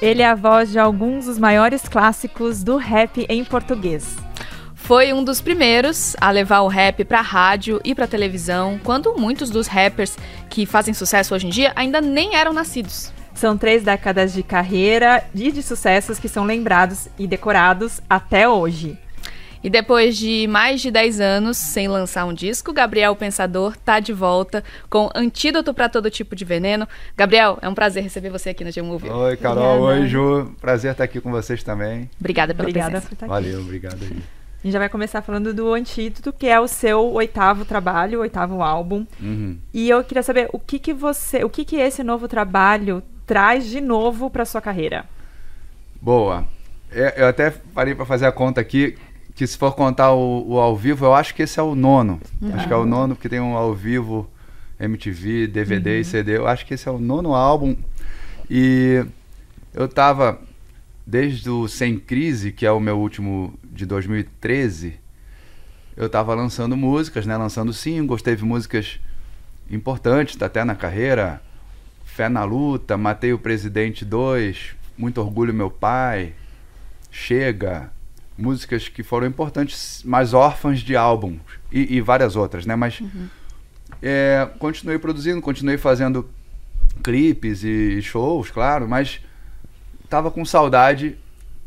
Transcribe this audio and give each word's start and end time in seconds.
Ele 0.00 0.22
é 0.22 0.26
a 0.26 0.34
voz 0.34 0.70
de 0.70 0.78
alguns 0.78 1.26
dos 1.26 1.38
maiores 1.38 1.82
clássicos 1.82 2.62
do 2.62 2.78
rap 2.78 3.26
em 3.28 3.44
português. 3.44 4.16
Foi 4.74 5.12
um 5.12 5.22
dos 5.22 5.42
primeiros 5.42 6.16
a 6.18 6.30
levar 6.30 6.60
o 6.60 6.68
rap 6.68 7.04
para 7.04 7.20
rádio 7.20 7.78
e 7.84 7.94
para 7.94 8.06
televisão, 8.06 8.80
quando 8.82 9.14
muitos 9.18 9.50
dos 9.50 9.66
rappers 9.66 10.16
que 10.48 10.64
fazem 10.64 10.94
sucesso 10.94 11.34
hoje 11.34 11.46
em 11.46 11.50
dia 11.50 11.72
ainda 11.76 12.00
nem 12.00 12.34
eram 12.34 12.54
nascidos. 12.54 13.12
São 13.34 13.58
três 13.58 13.82
décadas 13.82 14.32
de 14.32 14.42
carreira 14.42 15.22
e 15.34 15.52
de 15.52 15.62
sucessos 15.62 16.18
que 16.18 16.28
são 16.28 16.44
lembrados 16.44 17.08
e 17.18 17.26
decorados 17.26 18.00
até 18.08 18.48
hoje. 18.48 18.98
E 19.62 19.68
depois 19.68 20.16
de 20.16 20.46
mais 20.48 20.80
de 20.80 20.90
10 20.90 21.20
anos 21.20 21.58
sem 21.58 21.86
lançar 21.86 22.24
um 22.24 22.32
disco, 22.32 22.72
Gabriel 22.72 23.14
Pensador 23.14 23.76
tá 23.76 24.00
de 24.00 24.10
volta 24.10 24.64
com 24.88 25.10
Antídoto 25.14 25.74
para 25.74 25.86
todo 25.86 26.10
tipo 26.10 26.34
de 26.34 26.46
veneno. 26.46 26.88
Gabriel, 27.14 27.58
é 27.60 27.68
um 27.68 27.74
prazer 27.74 28.02
receber 28.02 28.30
você 28.30 28.50
aqui 28.50 28.64
na 28.64 28.70
G-Movie. 28.70 29.10
Oi, 29.10 29.36
Carol. 29.36 29.82
Obrigada. 29.82 30.00
Oi, 30.00 30.08
Ju. 30.08 30.54
Prazer 30.62 30.92
estar 30.92 31.04
aqui 31.04 31.20
com 31.20 31.30
vocês 31.30 31.62
também. 31.62 32.08
Obrigada 32.18 32.54
pela 32.54 32.68
Obrigada 32.68 32.90
presença. 32.92 33.08
Por 33.08 33.14
estar 33.14 33.26
aqui. 33.26 33.34
Valeu, 33.34 33.60
obrigado 33.60 33.98
aí. 34.02 34.16
A 34.62 34.62
gente 34.62 34.72
já 34.72 34.78
vai 34.78 34.88
começar 34.88 35.20
falando 35.20 35.52
do 35.52 35.74
Antídoto, 35.74 36.32
que 36.32 36.46
é 36.46 36.58
o 36.58 36.66
seu 36.66 37.12
oitavo 37.12 37.66
trabalho, 37.66 38.18
o 38.18 38.22
oitavo 38.22 38.62
álbum. 38.62 39.06
Uhum. 39.20 39.58
E 39.74 39.90
eu 39.90 40.02
queria 40.02 40.22
saber 40.22 40.48
o 40.54 40.58
que 40.58 40.78
que 40.78 40.94
você, 40.94 41.44
o 41.44 41.50
que 41.50 41.66
que 41.66 41.76
esse 41.76 42.02
novo 42.02 42.26
trabalho 42.26 43.02
traz 43.26 43.66
de 43.66 43.80
novo 43.80 44.30
para 44.30 44.46
sua 44.46 44.60
carreira. 44.62 45.04
Boa. 46.00 46.46
É, 46.90 47.22
eu 47.22 47.28
até 47.28 47.50
parei 47.74 47.94
para 47.94 48.04
fazer 48.04 48.26
a 48.26 48.32
conta 48.32 48.60
aqui 48.60 48.96
que 49.40 49.46
se 49.46 49.56
for 49.56 49.74
contar 49.74 50.12
o, 50.12 50.46
o, 50.46 50.58
ao 50.58 50.76
vivo, 50.76 51.06
eu 51.06 51.14
acho 51.14 51.34
que 51.34 51.44
esse 51.44 51.58
é 51.58 51.62
o 51.62 51.74
nono. 51.74 52.20
Uhum. 52.42 52.54
Acho 52.54 52.66
que 52.66 52.72
é 52.74 52.76
o 52.76 52.84
nono, 52.84 53.14
porque 53.14 53.26
tem 53.26 53.40
um 53.40 53.56
ao 53.56 53.74
vivo, 53.74 54.28
MTV, 54.78 55.46
DVD 55.46 55.94
uhum. 55.94 56.00
e 56.02 56.04
CD. 56.04 56.36
Eu 56.36 56.46
acho 56.46 56.66
que 56.66 56.74
esse 56.74 56.86
é 56.86 56.90
o 56.90 56.98
nono 56.98 57.34
álbum. 57.34 57.74
E 58.50 59.02
eu 59.72 59.88
tava, 59.88 60.38
desde 61.06 61.48
o 61.48 61.66
Sem 61.68 61.98
Crise, 61.98 62.52
que 62.52 62.66
é 62.66 62.70
o 62.70 62.78
meu 62.78 62.98
último 62.98 63.58
de 63.64 63.86
2013, 63.86 65.00
eu 65.96 66.10
tava 66.10 66.34
lançando 66.34 66.76
músicas, 66.76 67.24
né? 67.24 67.34
Lançando 67.34 67.72
singles, 67.72 68.20
teve 68.20 68.44
músicas 68.44 69.00
importantes 69.70 70.36
até 70.42 70.64
na 70.64 70.74
carreira. 70.74 71.40
Fé 72.04 72.28
na 72.28 72.44
Luta, 72.44 72.98
Matei 72.98 73.32
o 73.32 73.38
Presidente 73.38 74.04
2, 74.04 74.76
Muito 74.98 75.18
Orgulho 75.18 75.54
Meu 75.54 75.70
Pai, 75.70 76.34
Chega, 77.10 77.90
músicas 78.40 78.88
que 78.88 79.02
foram 79.02 79.26
importantes, 79.26 80.02
mas 80.04 80.32
órfãs 80.32 80.80
de 80.80 80.96
álbuns 80.96 81.40
e, 81.70 81.96
e 81.96 82.00
várias 82.00 82.36
outras, 82.36 82.66
né? 82.66 82.74
Mas 82.74 83.00
uhum. 83.00 83.28
é, 84.02 84.48
continuei 84.58 84.98
produzindo, 84.98 85.40
continuei 85.40 85.76
fazendo 85.76 86.28
clipes 87.02 87.62
e 87.62 88.00
shows, 88.02 88.50
claro, 88.50 88.88
mas 88.88 89.20
tava 90.08 90.30
com 90.30 90.44
saudade 90.44 91.16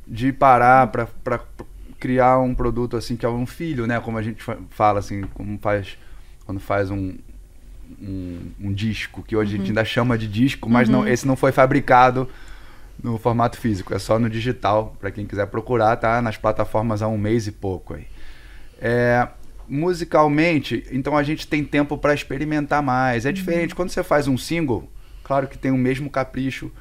de 0.08 0.34
parar 0.34 0.88
para 0.88 1.40
criar 2.00 2.40
um 2.40 2.54
produto 2.54 2.98
assim 2.98 3.16
que 3.16 3.26
é 3.26 3.30
um 3.30 3.46
filho, 3.46 3.88
né? 3.88 4.00
Como 4.00 4.18
a 4.18 4.22
gente 4.22 4.44
fala 4.70 5.00
assim, 5.00 5.22
como 5.34 5.58
faz 5.60 5.98
quando 6.46 6.60
faz 6.60 6.92
um, 6.92 7.14
um, 8.02 8.52
um 8.60 8.74
disco 8.74 9.24
que 9.24 9.36
hoje 9.36 9.52
uhum. 9.52 9.56
a 9.56 9.58
gente 9.58 9.72
uhum. 9.72 9.80
ainda 9.80 9.86
chama 9.86 10.18
de 10.18 10.28
disco, 10.28 10.70
mas 10.70 10.90
uhum. 10.90 10.96
não, 10.96 11.08
esse 11.08 11.26
não 11.26 11.36
foi 11.36 11.52
fabricado 11.52 12.28
no 13.02 13.18
formato 13.18 13.58
físico, 13.58 13.94
é 13.94 14.00
só 14.00 14.20
no 14.20 14.30
digital, 14.30 14.96
para 15.00 15.12
quem 15.12 15.26
quiser 15.26 15.48
procurar, 15.48 15.96
tá 15.98 16.22
nas 16.22 16.38
plataformas 16.38 17.02
há 17.02 17.08
um 17.08 17.18
mês 17.18 17.48
e 17.48 17.52
pouco 17.52 17.94
aí. 17.96 18.08
É, 18.80 19.28
musicalmente, 19.68 20.86
então 20.92 21.16
a 21.16 21.24
gente 21.24 21.48
tem 21.48 21.64
tempo 21.64 21.98
para 21.98 22.14
experimentar 22.14 22.82
mais. 22.82 23.26
É 23.26 23.30
uhum. 23.30 23.34
diferente 23.34 23.76
quando 23.76 23.90
você 23.90 24.04
faz 24.04 24.28
um 24.28 24.38
single, 24.38 24.90
claro 25.24 25.48
que 25.48 25.58
tem 25.58 25.72
o 25.72 25.78
mesmo 25.78 26.10
capricho, 26.10 26.72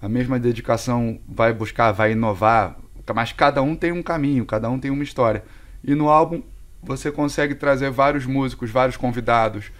a 0.00 0.08
mesma 0.08 0.38
dedicação, 0.38 1.20
vai 1.28 1.52
buscar, 1.52 1.92
vai 1.92 2.12
inovar, 2.12 2.76
mas 3.14 3.32
cada 3.32 3.62
um 3.62 3.76
tem 3.76 3.92
um 3.92 4.02
caminho, 4.02 4.44
cada 4.44 4.68
um 4.68 4.78
tem 4.78 4.90
uma 4.90 5.04
história. 5.04 5.44
E 5.84 5.94
no 5.94 6.08
álbum 6.08 6.42
você 6.82 7.10
consegue 7.10 7.54
trazer 7.54 7.90
vários 7.90 8.26
músicos, 8.26 8.70
vários 8.70 8.96
convidados, 8.96 9.70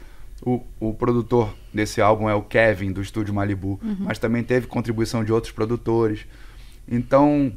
o, 0.45 0.61
o 0.81 0.93
produtor 0.93 1.55
desse 1.73 2.01
álbum 2.01 2.29
é 2.29 2.35
o 2.35 2.43
Kevin, 2.43 2.93
do 2.93 3.01
estúdio 3.01 3.33
Malibu, 3.33 3.81
uhum. 3.83 3.97
mas 4.01 4.19
também 4.19 4.43
teve 4.43 4.67
contribuição 4.67 5.25
de 5.25 5.33
outros 5.33 5.53
produtores. 5.53 6.27
Então, 6.89 7.53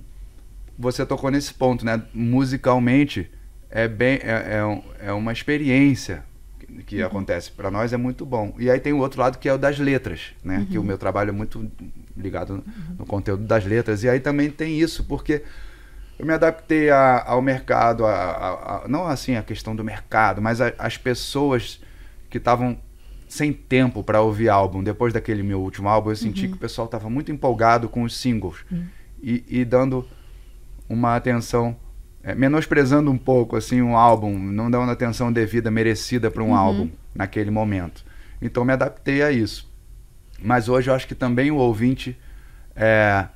você 0.78 1.06
tocou 1.06 1.32
nesse 1.32 1.54
ponto, 1.54 1.84
né? 1.84 2.02
Musicalmente, 2.14 3.30
é, 3.72 3.88
bem, 3.88 4.20
é, 4.22 4.62
é, 5.02 5.08
é 5.08 5.14
uma 5.14 5.34
experiência 5.34 6.24
que, 6.86 7.02
uhum. 7.02 7.08
acontece. 7.08 7.52
Para 7.52 7.72
nós 7.72 7.92
é 7.92 7.98
muito 7.98 8.24
bom. 8.24 8.54
E 8.60 8.70
aí 8.70 8.80
tem 8.80 8.94
o 8.94 9.00
outro 9.00 9.20
lado 9.20 9.40
que 9.40 9.50
é 9.50 9.54
o 9.54 9.58
das 9.58 9.80
letras, 9.80 10.34
né? 10.44 10.60
Uhum. 10.60 10.66
Que 10.66 10.78
o 10.78 10.84
meu 10.84 10.98
trabalho 10.98 11.30
é 11.30 11.34
muito 11.34 11.70
ligado 12.16 12.54
no, 12.54 12.58
no 12.58 13.00
uhum. 13.00 13.06
conteúdo 13.06 13.44
das 13.46 13.66
letras. 13.66 14.04
E 14.04 14.10
aí 14.10 14.20
também 14.20 14.52
tem 14.52 14.80
isso, 14.80 15.04
porque 15.06 15.42
eu 16.20 16.26
me 16.26 16.34
adaptei 16.34 16.92
a, 16.92 17.24
ao 17.26 17.42
mercado, 17.42 18.06
a, 18.06 18.84
a, 18.84 18.88
não 18.88 19.08
assim 19.08 19.36
a 19.36 19.42
questão 19.42 19.76
do 19.76 19.84
mercado, 19.84 20.40
mas 20.40 20.62
as 20.62 20.98
pessoas 20.98 21.82
que 22.36 22.40
estavam 22.40 22.78
sem 23.30 23.54
tempo 23.54 24.04
para 24.04 24.20
ouvir 24.20 24.50
álbum. 24.50 24.84
Depois 24.84 25.14
daquele 25.14 25.42
meu 25.42 25.62
último 25.62 25.88
álbum, 25.88 26.10
eu 26.10 26.18
senti 26.18 26.44
uhum. 26.44 26.52
que 26.52 26.58
o 26.58 26.60
pessoal 26.60 26.84
estava 26.84 27.10
muito 27.10 27.32
empolgado 27.32 27.88
com 27.88 28.04
os 28.04 28.18
singles 28.18 28.58
uhum. 28.70 28.86
e, 29.24 29.46
e, 29.48 29.64
dando 29.64 30.06
uma 30.90 31.16
atenção, 31.16 31.78
é, 32.22 32.36
menosprezando 32.36 33.10
um 33.10 33.18
pouco 33.18 33.56
assim 33.56 33.82
um 33.82 33.96
álbum, 33.96 34.38
não 34.38 34.70
dando 34.70 34.92
atenção 34.92 35.32
devida, 35.32 35.72
merecida 35.72 36.30
para 36.30 36.44
um 36.44 36.50
uhum. 36.50 36.56
álbum 36.56 36.90
naquele 37.16 37.50
momento. 37.50 38.04
Então 38.42 38.66
me 38.66 38.74
adaptei 38.74 39.24
a 39.24 39.32
isso. 39.32 39.72
Mas 40.38 40.68
hoje 40.68 40.90
eu 40.90 40.94
acho 40.94 41.08
que 41.08 41.16
também 41.16 41.52
o 41.52 41.56
ouvinte 41.56 42.20
é, 42.76 43.30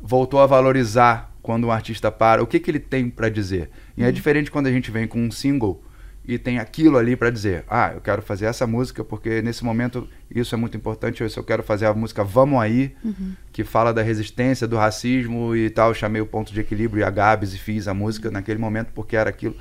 voltou 0.00 0.40
a 0.40 0.46
valorizar 0.46 1.32
quando 1.40 1.68
um 1.68 1.70
artista 1.70 2.10
para, 2.10 2.42
o 2.42 2.46
que, 2.46 2.58
que 2.58 2.72
ele 2.72 2.80
tem 2.80 3.08
para 3.08 3.28
dizer. 3.28 3.70
E 3.96 4.02
é 4.02 4.06
uhum. 4.06 4.12
diferente 4.12 4.50
quando 4.50 4.66
a 4.66 4.72
gente 4.72 4.90
vem 4.90 5.06
com 5.06 5.20
um 5.20 5.30
single 5.30 5.80
e 6.24 6.38
tem 6.38 6.58
aquilo 6.58 6.98
ali 6.98 7.16
para 7.16 7.30
dizer, 7.30 7.64
ah, 7.68 7.92
eu 7.94 8.00
quero 8.00 8.22
fazer 8.22 8.46
essa 8.46 8.66
música 8.66 9.02
porque 9.02 9.42
nesse 9.42 9.64
momento 9.64 10.08
isso 10.30 10.54
é 10.54 10.58
muito 10.58 10.76
importante, 10.76 11.22
eu 11.22 11.44
quero 11.44 11.62
fazer 11.62 11.86
a 11.86 11.94
música 11.94 12.22
Vamos 12.22 12.60
Aí, 12.60 12.94
uhum. 13.04 13.34
que 13.52 13.64
fala 13.64 13.92
da 13.92 14.02
resistência, 14.02 14.68
do 14.68 14.76
racismo 14.76 15.56
e 15.56 15.68
tal, 15.68 15.90
eu 15.90 15.94
chamei 15.94 16.22
o 16.22 16.26
ponto 16.26 16.52
de 16.52 16.60
equilíbrio 16.60 17.00
e 17.00 17.04
a 17.04 17.10
Gabs 17.10 17.54
e 17.54 17.58
fiz 17.58 17.88
a 17.88 17.94
música 17.94 18.28
uhum. 18.28 18.34
naquele 18.34 18.58
momento 18.58 18.90
porque 18.94 19.16
era 19.16 19.30
aquilo. 19.30 19.56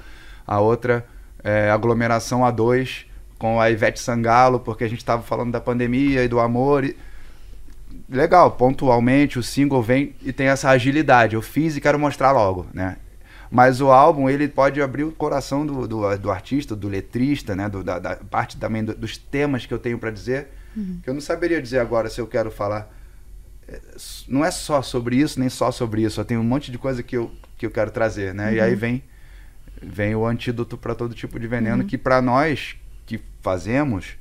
A 0.45 0.59
outra 0.59 1.05
é 1.44 1.71
aglomeração 1.71 2.45
a 2.45 2.51
dois 2.51 3.05
com 3.39 3.59
a 3.59 3.71
Ivete 3.71 4.00
Sangalo, 4.00 4.59
porque 4.59 4.83
a 4.83 4.88
gente 4.88 5.00
estava 5.00 5.23
falando 5.23 5.51
da 5.51 5.59
pandemia 5.59 6.23
e 6.23 6.27
do 6.27 6.39
amor 6.39 6.83
e... 6.83 6.95
Legal, 8.07 8.51
pontualmente 8.51 9.39
o 9.39 9.44
single 9.44 9.81
vem 9.81 10.13
e 10.21 10.31
tem 10.31 10.47
essa 10.47 10.69
agilidade. 10.69 11.35
Eu 11.35 11.41
fiz 11.41 11.75
e 11.75 11.81
quero 11.81 11.97
mostrar 11.97 12.31
logo, 12.31 12.67
né? 12.73 12.97
Mas 13.51 13.81
o 13.81 13.91
álbum, 13.91 14.29
ele 14.29 14.47
pode 14.47 14.81
abrir 14.81 15.03
o 15.03 15.12
coração 15.12 15.66
do, 15.66 15.85
do, 15.85 16.17
do 16.17 16.31
artista, 16.31 16.73
do 16.73 16.88
letrista, 16.88 17.53
né? 17.53 17.67
Do, 17.67 17.84
da, 17.84 18.00
da, 18.00 18.16
parte 18.16 18.56
também 18.56 18.81
do, 18.81 18.95
dos 18.95 19.17
temas 19.17 19.66
que 19.66 19.73
eu 19.73 19.78
tenho 19.78 20.00
para 20.00 20.09
dizer, 20.09 20.47
uhum. 20.75 21.01
que 21.03 21.09
eu 21.09 21.13
não 21.13 21.19
saberia 21.19 21.62
dizer 21.62 21.79
agora 21.79 22.09
se 22.09 22.22
eu 22.22 22.25
quero 22.25 22.50
falar. 22.50 22.89
É, 23.67 23.81
não 24.29 24.45
é 24.45 24.50
só 24.50 24.81
sobre 24.81 25.17
isso, 25.17 25.38
nem 25.38 25.50
só 25.50 25.69
sobre 25.69 26.01
isso. 26.01 26.22
Eu 26.22 26.25
tenho 26.25 26.39
um 26.39 26.45
monte 26.45 26.72
de 26.72 26.78
coisa 26.78 27.03
que 27.03 27.17
eu, 27.17 27.29
que 27.57 27.66
eu 27.66 27.72
quero 27.72 27.91
trazer, 27.91 28.34
né? 28.34 28.47
Uhum. 28.47 28.53
E 28.53 28.62
aí 28.62 28.72
uhum. 28.72 28.79
vem, 28.79 29.03
vem 29.81 30.16
o 30.16 30.25
antídoto 30.25 30.78
para 30.78 30.95
todo 30.95 31.13
tipo 31.13 31.38
de 31.38 31.45
veneno, 31.45 31.83
uhum. 31.83 31.88
que 31.88 31.97
para 31.97 32.22
nós 32.22 32.78
que 33.06 33.19
fazemos, 33.41 34.16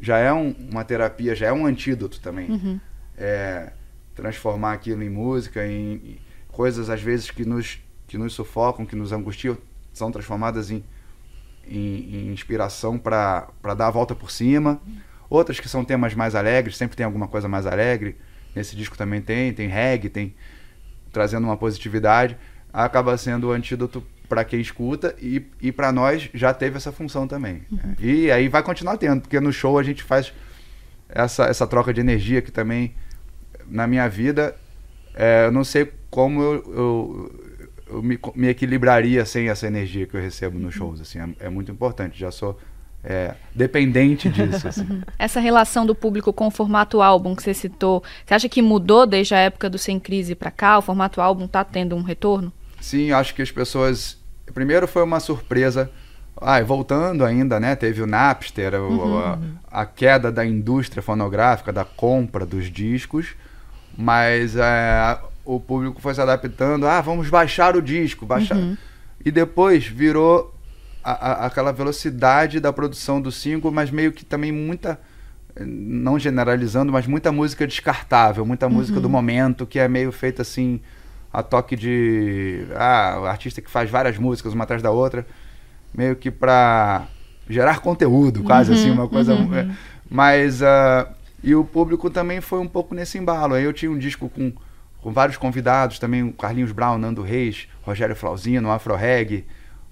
já 0.00 0.18
é 0.18 0.32
um, 0.32 0.50
uma 0.68 0.82
terapia, 0.82 1.36
já 1.36 1.46
é 1.46 1.52
um 1.52 1.66
antídoto 1.66 2.20
também. 2.20 2.50
Uhum. 2.50 2.80
É, 3.16 3.70
transformar 4.16 4.72
aquilo 4.72 5.04
em 5.04 5.08
música, 5.08 5.64
em, 5.64 5.94
em 5.94 6.18
coisas 6.48 6.90
às 6.90 7.00
vezes 7.00 7.30
que 7.30 7.44
nos 7.44 7.80
que 8.12 8.18
nos 8.18 8.34
sufocam, 8.34 8.84
que 8.84 8.94
nos 8.94 9.10
angustiam, 9.10 9.56
são 9.90 10.12
transformadas 10.12 10.70
em, 10.70 10.84
em, 11.66 12.26
em 12.26 12.30
inspiração 12.30 12.98
para 12.98 13.48
dar 13.74 13.86
a 13.86 13.90
volta 13.90 14.14
por 14.14 14.30
cima. 14.30 14.78
Outras 15.30 15.58
que 15.58 15.66
são 15.66 15.82
temas 15.82 16.14
mais 16.14 16.34
alegres, 16.34 16.76
sempre 16.76 16.94
tem 16.94 17.06
alguma 17.06 17.26
coisa 17.26 17.48
mais 17.48 17.66
alegre. 17.66 18.18
Nesse 18.54 18.76
disco 18.76 18.98
também 18.98 19.22
tem, 19.22 19.50
tem 19.54 19.66
reggae, 19.66 20.10
tem 20.10 20.34
trazendo 21.10 21.44
uma 21.44 21.56
positividade. 21.56 22.36
Acaba 22.70 23.16
sendo 23.16 23.48
o 23.48 23.50
antídoto 23.50 24.04
para 24.28 24.44
quem 24.44 24.60
escuta 24.60 25.16
e, 25.18 25.46
e 25.58 25.72
para 25.72 25.90
nós 25.90 26.28
já 26.34 26.52
teve 26.52 26.76
essa 26.76 26.92
função 26.92 27.26
também. 27.26 27.62
Uhum. 27.72 27.94
E 27.98 28.30
aí 28.30 28.46
vai 28.46 28.62
continuar 28.62 28.98
tendo, 28.98 29.22
porque 29.22 29.40
no 29.40 29.54
show 29.54 29.78
a 29.78 29.82
gente 29.82 30.02
faz 30.02 30.34
essa, 31.08 31.44
essa 31.46 31.66
troca 31.66 31.94
de 31.94 32.00
energia 32.02 32.42
que 32.42 32.50
também, 32.50 32.94
na 33.66 33.86
minha 33.86 34.06
vida, 34.06 34.54
é, 35.14 35.46
eu 35.46 35.52
não 35.52 35.64
sei 35.64 35.90
como 36.10 36.42
eu, 36.42 36.74
eu 36.74 37.41
eu 37.92 38.02
me, 38.02 38.18
me, 38.34 38.48
equilibraria 38.48 39.24
sem 39.24 39.48
essa 39.48 39.66
energia 39.66 40.06
que 40.06 40.16
eu 40.16 40.20
recebo 40.20 40.58
nos 40.58 40.74
shows. 40.74 41.00
Assim, 41.00 41.18
é, 41.18 41.46
é 41.46 41.48
muito 41.48 41.70
importante. 41.70 42.18
Já 42.18 42.30
sou 42.30 42.58
é, 43.04 43.34
dependente 43.54 44.28
disso. 44.28 44.68
Assim. 44.68 45.02
Essa 45.18 45.40
relação 45.40 45.84
do 45.84 45.94
público 45.94 46.32
com 46.32 46.46
o 46.46 46.50
formato 46.50 47.02
álbum 47.02 47.34
que 47.34 47.42
você 47.42 47.52
citou, 47.52 48.02
você 48.24 48.34
acha 48.34 48.48
que 48.48 48.62
mudou 48.62 49.06
desde 49.06 49.34
a 49.34 49.38
época 49.38 49.68
do 49.68 49.78
Sem 49.78 49.98
Crise 49.98 50.34
para 50.34 50.50
cá? 50.50 50.78
O 50.78 50.82
formato 50.82 51.20
álbum 51.20 51.46
está 51.46 51.64
tendo 51.64 51.96
um 51.96 52.02
retorno? 52.02 52.52
Sim, 52.80 53.12
acho 53.12 53.34
que 53.34 53.42
as 53.42 53.50
pessoas. 53.50 54.18
Primeiro 54.54 54.86
foi 54.86 55.02
uma 55.02 55.20
surpresa. 55.20 55.90
Ah, 56.40 56.60
voltando 56.62 57.24
ainda, 57.24 57.60
né? 57.60 57.76
Teve 57.76 58.02
o 58.02 58.06
Napster, 58.06 58.74
uhum. 58.74 59.18
a, 59.18 59.38
a, 59.70 59.86
queda 59.86 60.32
da 60.32 60.44
indústria 60.44 61.02
fonográfica, 61.02 61.72
da 61.72 61.84
compra 61.84 62.44
dos 62.44 62.70
discos, 62.70 63.36
mas 63.96 64.56
é, 64.56 65.18
o 65.44 65.58
público 65.60 66.00
foi 66.00 66.14
se 66.14 66.20
adaptando. 66.20 66.86
Ah, 66.86 67.00
vamos 67.00 67.28
baixar 67.28 67.76
o 67.76 67.82
disco, 67.82 68.26
baixar. 68.26 68.56
Uhum. 68.56 68.76
E 69.24 69.30
depois 69.30 69.86
virou 69.86 70.54
a, 71.02 71.12
a, 71.12 71.46
aquela 71.46 71.72
velocidade 71.72 72.60
da 72.60 72.72
produção 72.72 73.20
do 73.20 73.30
single, 73.30 73.70
mas 73.70 73.90
meio 73.90 74.12
que 74.12 74.24
também 74.24 74.52
muita 74.52 74.98
não 75.60 76.18
generalizando, 76.18 76.90
mas 76.90 77.06
muita 77.06 77.30
música 77.30 77.66
descartável, 77.66 78.44
muita 78.46 78.66
uhum. 78.66 78.72
música 78.72 79.00
do 79.00 79.08
momento 79.08 79.66
que 79.66 79.78
é 79.78 79.86
meio 79.86 80.10
feita 80.10 80.40
assim 80.40 80.80
a 81.30 81.42
toque 81.42 81.76
de 81.76 82.66
ah, 82.74 83.18
o 83.22 83.26
artista 83.26 83.60
que 83.60 83.70
faz 83.70 83.90
várias 83.90 84.18
músicas 84.18 84.52
uma 84.54 84.64
atrás 84.64 84.82
da 84.82 84.90
outra, 84.90 85.26
meio 85.94 86.16
que 86.16 86.30
para 86.30 87.06
gerar 87.48 87.80
conteúdo, 87.80 88.42
quase 88.42 88.70
uhum, 88.70 88.76
assim, 88.76 88.90
uma 88.90 89.08
coisa. 89.08 89.34
Uhum. 89.34 89.54
É, 89.54 89.68
mas 90.10 90.60
uh, 90.62 91.06
e 91.42 91.54
o 91.54 91.64
público 91.64 92.08
também 92.08 92.40
foi 92.40 92.60
um 92.60 92.68
pouco 92.68 92.94
nesse 92.94 93.18
embalo. 93.18 93.54
Aí 93.54 93.64
eu 93.64 93.72
tinha 93.72 93.90
um 93.90 93.98
disco 93.98 94.28
com, 94.28 94.52
com 95.02 95.12
vários 95.12 95.36
convidados, 95.36 95.98
também 95.98 96.22
o 96.22 96.32
Carlinhos 96.32 96.72
Brown, 96.72 96.96
Nando 96.96 97.22
Reis, 97.22 97.68
Rogério 97.82 98.14
Flauzino, 98.14 98.70
Afro 98.70 98.94
Reg. 98.94 99.44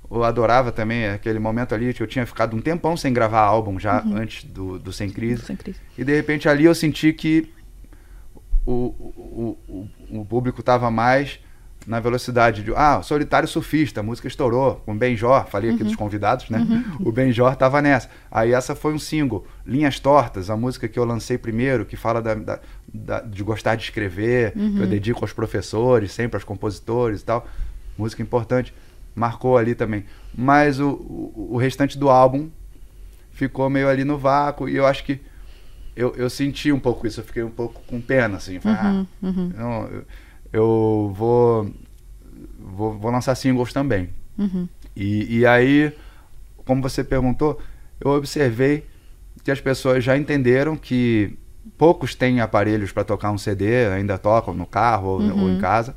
Eu 0.08 0.24
adorava 0.24 0.72
também 0.72 1.06
aquele 1.06 1.38
momento 1.38 1.74
ali 1.74 1.92
que 1.92 2.02
eu 2.02 2.06
tinha 2.06 2.24
ficado 2.24 2.56
um 2.56 2.60
tempão 2.60 2.96
sem 2.96 3.12
gravar 3.12 3.40
álbum 3.40 3.78
já 3.78 4.02
uhum. 4.02 4.16
antes 4.16 4.44
do, 4.44 4.78
do 4.78 4.92
Sem 4.92 5.10
Crise. 5.10 5.44
Sem 5.44 5.56
Crise. 5.56 5.78
E 5.98 6.04
de 6.04 6.14
repente 6.14 6.48
ali 6.48 6.64
eu 6.64 6.74
senti 6.74 7.12
que 7.12 7.52
o, 8.64 8.72
o, 8.72 9.58
o, 9.68 9.88
o 10.20 10.24
público 10.24 10.60
estava 10.60 10.90
mais 10.90 11.40
na 11.86 11.98
velocidade 11.98 12.62
de. 12.62 12.72
Ah, 12.74 13.02
Solitário 13.02 13.48
Surfista, 13.48 14.00
a 14.00 14.02
música 14.02 14.28
estourou. 14.28 14.76
Com 14.84 14.92
o 14.92 14.94
Benjor, 14.94 15.46
falei 15.46 15.70
aqui 15.70 15.82
uhum. 15.82 15.88
dos 15.88 15.96
convidados, 15.96 16.48
né? 16.50 16.58
Uhum. 16.58 16.84
O 17.06 17.12
Benjor 17.12 17.56
tava 17.56 17.80
nessa. 17.80 18.08
Aí 18.30 18.52
essa 18.52 18.74
foi 18.74 18.92
um 18.92 18.98
single. 18.98 19.46
Linhas 19.66 19.98
Tortas, 19.98 20.50
a 20.50 20.56
música 20.56 20.88
que 20.88 20.98
eu 20.98 21.04
lancei 21.04 21.38
primeiro, 21.38 21.86
que 21.86 21.96
fala 21.96 22.20
da, 22.20 22.34
da, 22.34 22.60
da 22.92 23.20
de 23.20 23.42
gostar 23.42 23.76
de 23.76 23.84
escrever, 23.84 24.52
uhum. 24.54 24.72
que 24.72 24.78
eu 24.78 24.82
uhum. 24.84 24.90
dedico 24.90 25.24
aos 25.24 25.32
professores, 25.32 26.12
sempre 26.12 26.36
aos 26.36 26.44
compositores 26.44 27.22
e 27.22 27.24
tal. 27.24 27.46
Música 27.96 28.22
importante. 28.22 28.74
Marcou 29.14 29.56
ali 29.56 29.74
também. 29.74 30.04
Mas 30.34 30.78
o, 30.78 30.90
o, 30.90 31.48
o 31.52 31.56
restante 31.56 31.98
do 31.98 32.08
álbum 32.08 32.48
ficou 33.32 33.68
meio 33.70 33.88
ali 33.88 34.04
no 34.04 34.18
vácuo. 34.18 34.68
E 34.68 34.76
eu 34.76 34.86
acho 34.86 35.04
que 35.04 35.20
eu, 35.96 36.14
eu 36.16 36.30
senti 36.30 36.70
um 36.70 36.78
pouco 36.78 37.06
isso. 37.06 37.20
Eu 37.20 37.24
fiquei 37.24 37.42
um 37.42 37.50
pouco 37.50 37.82
com 37.86 38.00
pena, 38.00 38.36
assim. 38.36 38.60
Falei, 38.60 38.78
ah, 38.80 39.06
uhum, 39.22 39.28
uhum. 39.28 39.52
não, 39.56 39.86
eu, 39.88 40.04
eu 40.52 41.12
vou, 41.14 41.70
vou, 42.58 42.98
vou 42.98 43.10
lançar 43.10 43.34
singles 43.34 43.72
também. 43.72 44.10
Uhum. 44.38 44.68
E, 44.96 45.38
e 45.38 45.46
aí, 45.46 45.92
como 46.64 46.82
você 46.82 47.04
perguntou, 47.04 47.60
eu 48.00 48.10
observei 48.10 48.86
que 49.44 49.50
as 49.50 49.60
pessoas 49.60 50.02
já 50.02 50.16
entenderam 50.16 50.76
que 50.76 51.36
poucos 51.78 52.14
têm 52.14 52.40
aparelhos 52.40 52.92
para 52.92 53.04
tocar 53.04 53.30
um 53.30 53.38
CD, 53.38 53.86
ainda 53.86 54.18
tocam 54.18 54.52
no 54.54 54.66
carro 54.66 55.08
ou, 55.08 55.20
uhum. 55.20 55.42
ou 55.44 55.50
em 55.50 55.58
casa, 55.58 55.94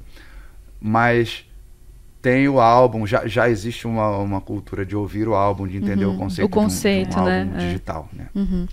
mas 0.79 1.45
tem 2.23 2.47
o 2.47 2.57
álbum, 2.57 3.05
já, 3.05 3.27
já 3.27 3.49
existe 3.49 3.85
uma, 3.85 4.17
uma 4.17 4.39
cultura 4.39 4.85
de 4.85 4.95
ouvir 4.95 5.27
o 5.27 5.35
álbum, 5.35 5.67
de 5.67 5.75
entender 5.75 6.05
uhum. 6.05 6.15
o 6.15 6.17
conceito, 6.17 6.47
o 6.47 6.49
conceito 6.49 7.09
de 7.09 7.19
um, 7.19 7.19
de 7.19 7.19
um 7.19 7.25
né? 7.25 7.41
álbum 7.41 7.55
é. 7.55 7.59
digital. 7.65 8.09
Né? 8.13 8.27
Uhum. 8.33 8.65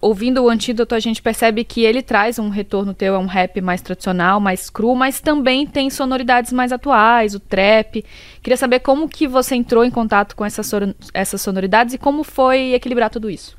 Ouvindo 0.00 0.42
o 0.42 0.48
Antídoto, 0.48 0.94
a 0.94 0.98
gente 0.98 1.20
percebe 1.20 1.64
que 1.64 1.84
ele 1.84 2.00
traz 2.00 2.38
um 2.38 2.48
retorno 2.48 2.94
teu 2.94 3.14
a 3.14 3.18
um 3.18 3.26
rap 3.26 3.60
mais 3.60 3.82
tradicional, 3.82 4.40
mais 4.40 4.70
cru, 4.70 4.94
mas 4.94 5.20
também 5.20 5.66
tem 5.66 5.90
sonoridades 5.90 6.50
mais 6.50 6.72
atuais, 6.72 7.34
o 7.34 7.40
trap. 7.40 8.02
Queria 8.42 8.56
saber 8.56 8.80
como 8.80 9.06
que 9.06 9.28
você 9.28 9.54
entrou 9.54 9.84
em 9.84 9.90
contato 9.90 10.34
com 10.34 10.42
essas, 10.42 10.70
essas 11.12 11.42
sonoridades 11.42 11.92
e 11.92 11.98
como 11.98 12.24
foi 12.24 12.72
equilibrar 12.72 13.10
tudo 13.10 13.28
isso. 13.28 13.54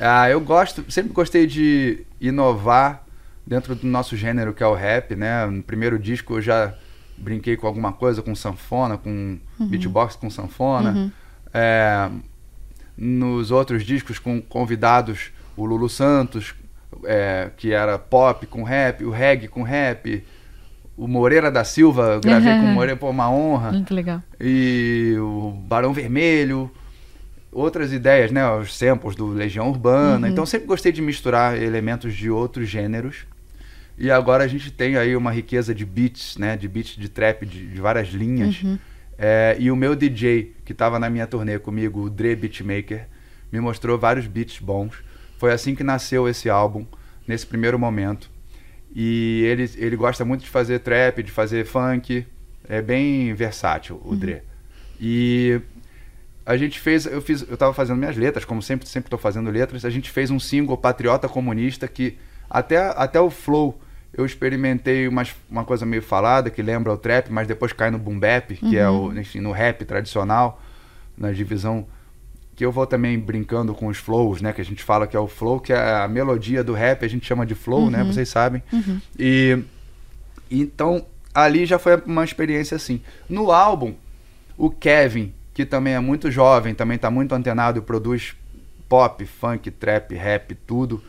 Ah, 0.00 0.30
eu 0.30 0.40
gosto, 0.40 0.90
sempre 0.90 1.12
gostei 1.12 1.46
de 1.46 2.06
inovar 2.18 3.04
dentro 3.46 3.74
do 3.74 3.86
nosso 3.86 4.16
gênero, 4.16 4.54
que 4.54 4.62
é 4.62 4.66
o 4.66 4.72
rap, 4.72 5.14
né? 5.14 5.44
No 5.44 5.62
primeiro 5.62 5.98
disco 5.98 6.36
eu 6.36 6.40
já 6.40 6.74
brinquei 7.16 7.56
com 7.56 7.66
alguma 7.66 7.92
coisa, 7.92 8.22
com 8.22 8.34
sanfona, 8.34 8.96
com 8.96 9.38
uhum. 9.58 9.66
beatbox 9.66 10.16
com 10.16 10.30
sanfona. 10.30 10.92
Uhum. 10.92 11.10
É, 11.52 12.10
nos 12.96 13.50
outros 13.50 13.84
discos 13.84 14.18
com 14.18 14.40
convidados, 14.40 15.30
o 15.56 15.64
Lulu 15.64 15.88
Santos, 15.88 16.54
é, 17.04 17.50
que 17.56 17.72
era 17.72 17.98
pop 17.98 18.46
com 18.46 18.62
rap, 18.62 19.04
o 19.04 19.10
reggae 19.10 19.48
com 19.48 19.62
rap, 19.62 20.24
o 20.96 21.06
Moreira 21.06 21.50
da 21.50 21.64
Silva, 21.64 22.20
gravei 22.22 22.52
uhum. 22.52 22.60
com 22.60 22.66
o 22.66 22.72
Moreira, 22.72 22.96
pô, 22.96 23.10
uma 23.10 23.30
honra. 23.30 23.72
Muito 23.72 23.94
legal. 23.94 24.22
E 24.40 25.14
o 25.18 25.50
Barão 25.50 25.92
Vermelho, 25.92 26.70
outras 27.52 27.92
ideias, 27.92 28.30
né? 28.30 28.48
Os 28.52 28.76
samples 28.76 29.14
do 29.14 29.26
Legião 29.26 29.68
Urbana. 29.68 30.26
Uhum. 30.26 30.32
Então 30.32 30.46
sempre 30.46 30.66
gostei 30.66 30.92
de 30.92 31.02
misturar 31.02 31.60
elementos 31.60 32.14
de 32.14 32.30
outros 32.30 32.68
gêneros 32.68 33.26
e 33.98 34.10
agora 34.10 34.44
a 34.44 34.46
gente 34.46 34.70
tem 34.70 34.96
aí 34.96 35.16
uma 35.16 35.30
riqueza 35.30 35.74
de 35.74 35.84
beats, 35.84 36.36
né? 36.36 36.56
De 36.56 36.68
beats 36.68 36.96
de 36.96 37.08
trap 37.08 37.46
de, 37.46 37.66
de 37.66 37.80
várias 37.80 38.08
linhas. 38.08 38.62
Uhum. 38.62 38.78
É, 39.18 39.56
e 39.58 39.70
o 39.70 39.76
meu 39.76 39.96
DJ, 39.96 40.54
que 40.64 40.72
estava 40.72 40.98
na 40.98 41.08
minha 41.08 41.26
turnê 41.26 41.58
comigo, 41.58 42.02
o 42.02 42.10
Dre 42.10 42.36
Beatmaker, 42.36 43.08
me 43.50 43.58
mostrou 43.58 43.98
vários 43.98 44.26
beats 44.26 44.58
bons. 44.58 45.02
Foi 45.38 45.52
assim 45.52 45.74
que 45.74 45.82
nasceu 45.82 46.28
esse 46.28 46.50
álbum, 46.50 46.84
nesse 47.26 47.46
primeiro 47.46 47.78
momento. 47.78 48.30
E 48.94 49.42
ele, 49.46 49.70
ele 49.76 49.96
gosta 49.96 50.24
muito 50.24 50.42
de 50.42 50.50
fazer 50.50 50.80
trap, 50.80 51.22
de 51.22 51.30
fazer 51.30 51.64
funk. 51.64 52.26
É 52.68 52.82
bem 52.82 53.32
versátil, 53.32 54.00
o 54.04 54.10
uhum. 54.10 54.16
Dre. 54.18 54.42
E 55.00 55.58
a 56.44 56.56
gente 56.56 56.78
fez, 56.78 57.06
eu 57.06 57.22
fiz, 57.22 57.42
eu 57.42 57.54
estava 57.54 57.72
fazendo 57.72 57.96
minhas 57.96 58.16
letras, 58.16 58.44
como 58.44 58.60
sempre, 58.60 58.86
sempre 58.86 59.06
estou 59.06 59.18
fazendo 59.18 59.50
letras. 59.50 59.86
A 59.86 59.90
gente 59.90 60.10
fez 60.10 60.30
um 60.30 60.38
single 60.38 60.76
Patriota 60.76 61.28
Comunista 61.28 61.88
que 61.88 62.18
até, 62.48 62.76
até 62.76 63.20
o 63.20 63.30
flow 63.30 63.80
eu 64.16 64.24
experimentei 64.24 65.06
umas, 65.06 65.34
uma 65.48 65.62
coisa 65.62 65.84
meio 65.84 66.00
falada 66.00 66.48
que 66.48 66.62
lembra 66.62 66.90
o 66.90 66.96
trap, 66.96 67.30
mas 67.30 67.46
depois 67.46 67.72
cai 67.74 67.90
no 67.90 67.98
boom 67.98 68.18
bap, 68.18 68.56
que 68.56 68.64
uhum. 68.64 68.74
é 68.74 68.88
o, 68.88 68.92
uhum. 69.08 69.18
enfim, 69.18 69.40
no 69.40 69.52
rap 69.52 69.84
tradicional, 69.84 70.62
na 71.18 71.30
divisão 71.32 71.86
que 72.54 72.64
eu 72.64 72.72
vou 72.72 72.86
também 72.86 73.18
brincando 73.18 73.74
com 73.74 73.88
os 73.88 73.98
flows, 73.98 74.40
né, 74.40 74.50
que 74.54 74.62
a 74.62 74.64
gente 74.64 74.82
fala 74.82 75.06
que 75.06 75.14
é 75.14 75.20
o 75.20 75.28
flow, 75.28 75.60
que 75.60 75.74
é 75.74 75.96
a 75.96 76.08
melodia 76.08 76.64
do 76.64 76.72
rap, 76.72 77.04
a 77.04 77.08
gente 77.08 77.26
chama 77.26 77.44
de 77.44 77.54
flow, 77.54 77.90
né, 77.90 77.98
uhum. 77.98 78.06
né, 78.06 78.12
vocês 78.12 78.30
sabem. 78.30 78.62
Uhum. 78.72 78.98
E 79.18 79.62
então 80.50 81.04
ali 81.34 81.66
já 81.66 81.78
foi 81.78 81.96
uma 82.06 82.24
experiência 82.24 82.74
assim. 82.74 83.02
No 83.28 83.52
álbum, 83.52 83.92
o 84.56 84.70
Kevin, 84.70 85.34
que 85.52 85.66
também 85.66 85.92
é 85.92 86.00
muito 86.00 86.30
jovem, 86.30 86.74
também 86.74 86.96
está 86.96 87.10
muito 87.10 87.34
antenado 87.34 87.78
e 87.78 87.82
produz 87.82 88.34
pop, 88.88 89.26
funk, 89.26 89.70
trap, 89.72 90.14
rap, 90.14 90.54
tudo 90.66 91.02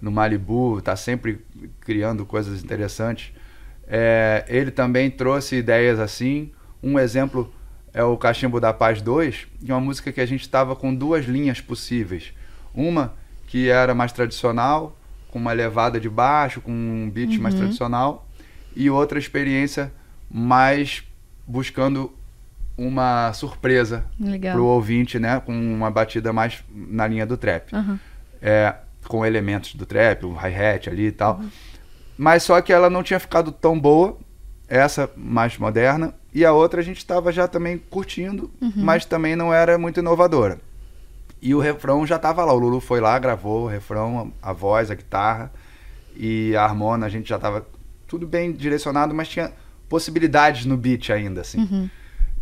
no 0.00 0.10
Malibu, 0.10 0.78
está 0.78 0.96
sempre 0.96 1.40
criando 1.80 2.24
coisas 2.24 2.62
interessantes. 2.62 3.32
É, 3.86 4.44
ele 4.48 4.70
também 4.70 5.10
trouxe 5.10 5.56
ideias 5.56 5.98
assim. 5.98 6.50
Um 6.82 6.98
exemplo 6.98 7.52
é 7.92 8.02
o 8.02 8.16
Cachimbo 8.16 8.60
da 8.60 8.72
Paz 8.72 9.00
2, 9.00 9.46
que 9.64 9.70
é 9.70 9.74
uma 9.74 9.80
música 9.80 10.12
que 10.12 10.20
a 10.20 10.26
gente 10.26 10.40
estava 10.40 10.74
com 10.74 10.94
duas 10.94 11.26
linhas 11.26 11.60
possíveis. 11.60 12.32
Uma 12.74 13.14
que 13.46 13.68
era 13.68 13.94
mais 13.94 14.10
tradicional, 14.10 14.98
com 15.30 15.38
uma 15.38 15.52
levada 15.52 16.00
de 16.00 16.08
baixo, 16.08 16.60
com 16.60 16.72
um 16.72 17.08
beat 17.08 17.36
uhum. 17.36 17.42
mais 17.42 17.54
tradicional, 17.54 18.28
e 18.74 18.90
outra 18.90 19.18
experiência 19.18 19.92
mais 20.28 21.04
buscando 21.46 22.12
uma 22.76 23.32
surpresa 23.32 24.04
para 24.40 24.60
o 24.60 24.66
ouvinte, 24.66 25.18
né, 25.18 25.40
com 25.40 25.52
uma 25.52 25.90
batida 25.90 26.32
mais 26.32 26.64
na 26.74 27.06
linha 27.06 27.24
do 27.24 27.36
trap. 27.36 27.72
Uhum. 27.72 27.98
É, 28.42 28.74
com 29.08 29.24
elementos 29.24 29.74
do 29.74 29.86
trap, 29.86 30.24
o 30.24 30.34
hi-hat 30.34 30.88
ali 30.88 31.06
e 31.06 31.12
tal. 31.12 31.38
Uhum. 31.38 31.50
Mas 32.16 32.42
só 32.42 32.60
que 32.60 32.72
ela 32.72 32.88
não 32.88 33.02
tinha 33.02 33.18
ficado 33.18 33.50
tão 33.50 33.78
boa, 33.78 34.16
essa 34.68 35.10
mais 35.16 35.58
moderna, 35.58 36.14
e 36.32 36.44
a 36.44 36.52
outra 36.52 36.80
a 36.80 36.84
gente 36.84 36.98
estava 36.98 37.30
já 37.30 37.46
também 37.46 37.78
curtindo, 37.90 38.50
uhum. 38.60 38.72
mas 38.76 39.04
também 39.04 39.36
não 39.36 39.52
era 39.52 39.76
muito 39.76 40.00
inovadora. 40.00 40.58
E 41.40 41.54
o 41.54 41.60
refrão 41.60 42.06
já 42.06 42.16
estava 42.16 42.44
lá, 42.44 42.52
o 42.52 42.58
Lulu 42.58 42.80
foi 42.80 43.00
lá, 43.00 43.18
gravou 43.18 43.64
o 43.64 43.68
refrão, 43.68 44.32
a 44.40 44.52
voz, 44.52 44.90
a 44.90 44.94
guitarra 44.94 45.52
e 46.16 46.56
a 46.56 46.64
harmona, 46.64 47.06
a 47.06 47.08
gente 47.08 47.28
já 47.28 47.36
estava 47.36 47.66
tudo 48.06 48.26
bem 48.26 48.52
direcionado, 48.52 49.14
mas 49.14 49.28
tinha 49.28 49.52
possibilidades 49.88 50.64
no 50.64 50.76
beat 50.76 51.10
ainda, 51.10 51.42
assim. 51.42 51.58
Uhum. 51.58 51.90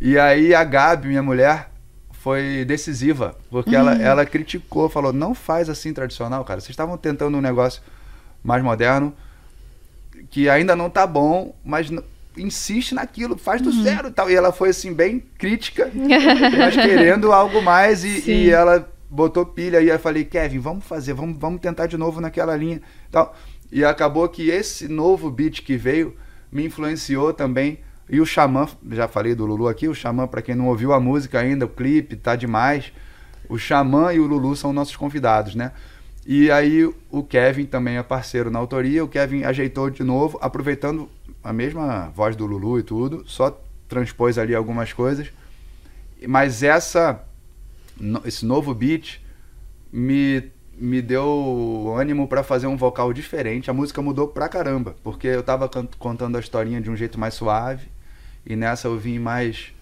E 0.01 0.19
aí 0.19 0.55
a 0.55 0.63
Gabi, 0.63 1.09
minha 1.09 1.23
mulher, 1.23 1.72
foi 2.23 2.65
decisiva, 2.65 3.37
porque 3.51 3.75
ela, 3.75 3.95
uhum. 3.95 4.01
ela 4.01 4.25
criticou, 4.25 4.89
falou: 4.89 5.13
não 5.13 5.35
faz 5.35 5.69
assim 5.69 5.93
tradicional, 5.93 6.45
cara. 6.45 6.61
Vocês 6.61 6.71
estavam 6.71 6.97
tentando 6.97 7.37
um 7.37 7.41
negócio 7.41 7.83
mais 8.45 8.63
moderno 8.63 9.13
que 10.31 10.49
ainda 10.49 10.77
não 10.77 10.89
tá 10.89 11.05
bom, 11.05 11.53
mas 11.65 11.91
insiste 12.37 12.95
naquilo, 12.95 13.37
faz 13.37 13.61
do 13.61 13.71
uhum. 13.71 13.83
zero 13.83 14.09
e 14.09 14.11
tal. 14.13 14.31
E 14.31 14.37
ela 14.37 14.53
foi 14.53 14.69
assim, 14.69 14.95
bem 14.95 15.21
crítica, 15.37 15.91
mas 16.57 16.77
querendo 16.77 17.33
algo 17.33 17.61
mais, 17.61 18.05
e, 18.05 18.31
e, 18.31 18.51
ela 18.51 18.89
botou 19.11 19.45
pilha. 19.45 19.81
E 19.81 19.89
eu 19.89 19.99
falei, 19.99 20.25
Kevin, 20.25 20.61
vamos 20.61 20.85
fazer, 20.85 21.15
vamos, 21.15 21.37
vamos 21.37 21.61
tentar 21.61 21.89
de 21.89 21.97
novo 21.97 22.21
naquela 22.21 22.55
linha. 22.55 22.81
Tal. 23.11 23.37
E 23.71 23.85
acabou 23.85 24.29
que 24.29 24.49
esse 24.49 24.87
novo 24.87 25.29
beat 25.29 25.63
que 25.63 25.77
veio 25.77 26.17
me 26.53 26.65
influenciou 26.67 27.35
também 27.35 27.81
e 28.09 28.21
o 28.21 28.27
Xamã, 28.27 28.69
já 28.91 29.09
falei 29.09 29.35
do 29.35 29.47
Lulu 29.47 29.69
aqui, 29.69 29.89
o 29.89 29.95
Xamã, 29.95 30.27
para 30.27 30.43
quem 30.43 30.55
não 30.55 30.69
ouviu 30.69 30.93
a 30.93 31.01
música 31.01 31.41
ainda, 31.41 31.65
o 31.65 31.69
clipe, 31.69 32.17
tá 32.17 32.37
demais. 32.37 32.93
O 33.49 33.59
Xamã 33.59 34.13
e 34.13 34.21
o 34.21 34.27
Lulu 34.27 34.55
são 34.57 34.73
nossos 34.73 34.97
convidados, 34.97 35.55
né? 35.55 35.73
E 36.27 36.51
aí 36.51 36.85
o 37.11 37.23
Kevin 37.23 37.67
também 37.67 37.97
é 37.97 38.03
parceiro 38.03 38.51
na 38.51 38.59
autoria, 38.59 39.05
o 39.05 39.09
Kevin 39.09 39.45
ajeitou 39.45 39.91
de 39.91 40.05
novo, 40.05 40.39
aproveitando 40.41 41.09
a 41.43 41.53
mesma 41.53 42.13
voz 42.15 42.37
do 42.37 42.47
Lulu 42.47 42.79
e 42.79 42.83
tudo, 42.83 43.25
só 43.27 43.61
transpôs 43.89 44.39
ali 44.39 44.55
algumas 44.55 44.93
coisas. 44.93 45.33
Mas 46.27 46.63
essa 46.63 47.25
esse 48.25 48.47
novo 48.47 48.75
beat 48.75 49.21
me 49.93 50.51
me 50.83 51.01
deu 51.01 51.95
ânimo 51.97 52.27
para 52.27 52.43
fazer 52.43 52.67
um 52.67 52.77
vocal 52.77 53.13
diferente. 53.13 53.71
A 53.71 53.73
música 53.73 54.03
mudou 54.03 54.27
pra 54.27 54.49
caramba, 54.49 54.97
porque 55.05 55.29
eu 55.29 55.43
tava 55.43 55.71
contando 55.97 56.37
a 56.37 56.41
historinha 56.41 56.81
de 56.81 56.91
um 56.91 56.97
jeito 56.97 57.21
mais 57.21 57.35
suave 57.35 57.87
e 58.45 58.57
nessa 58.57 58.89
eu 58.89 58.99
vim 58.99 59.19
mais 59.21 59.73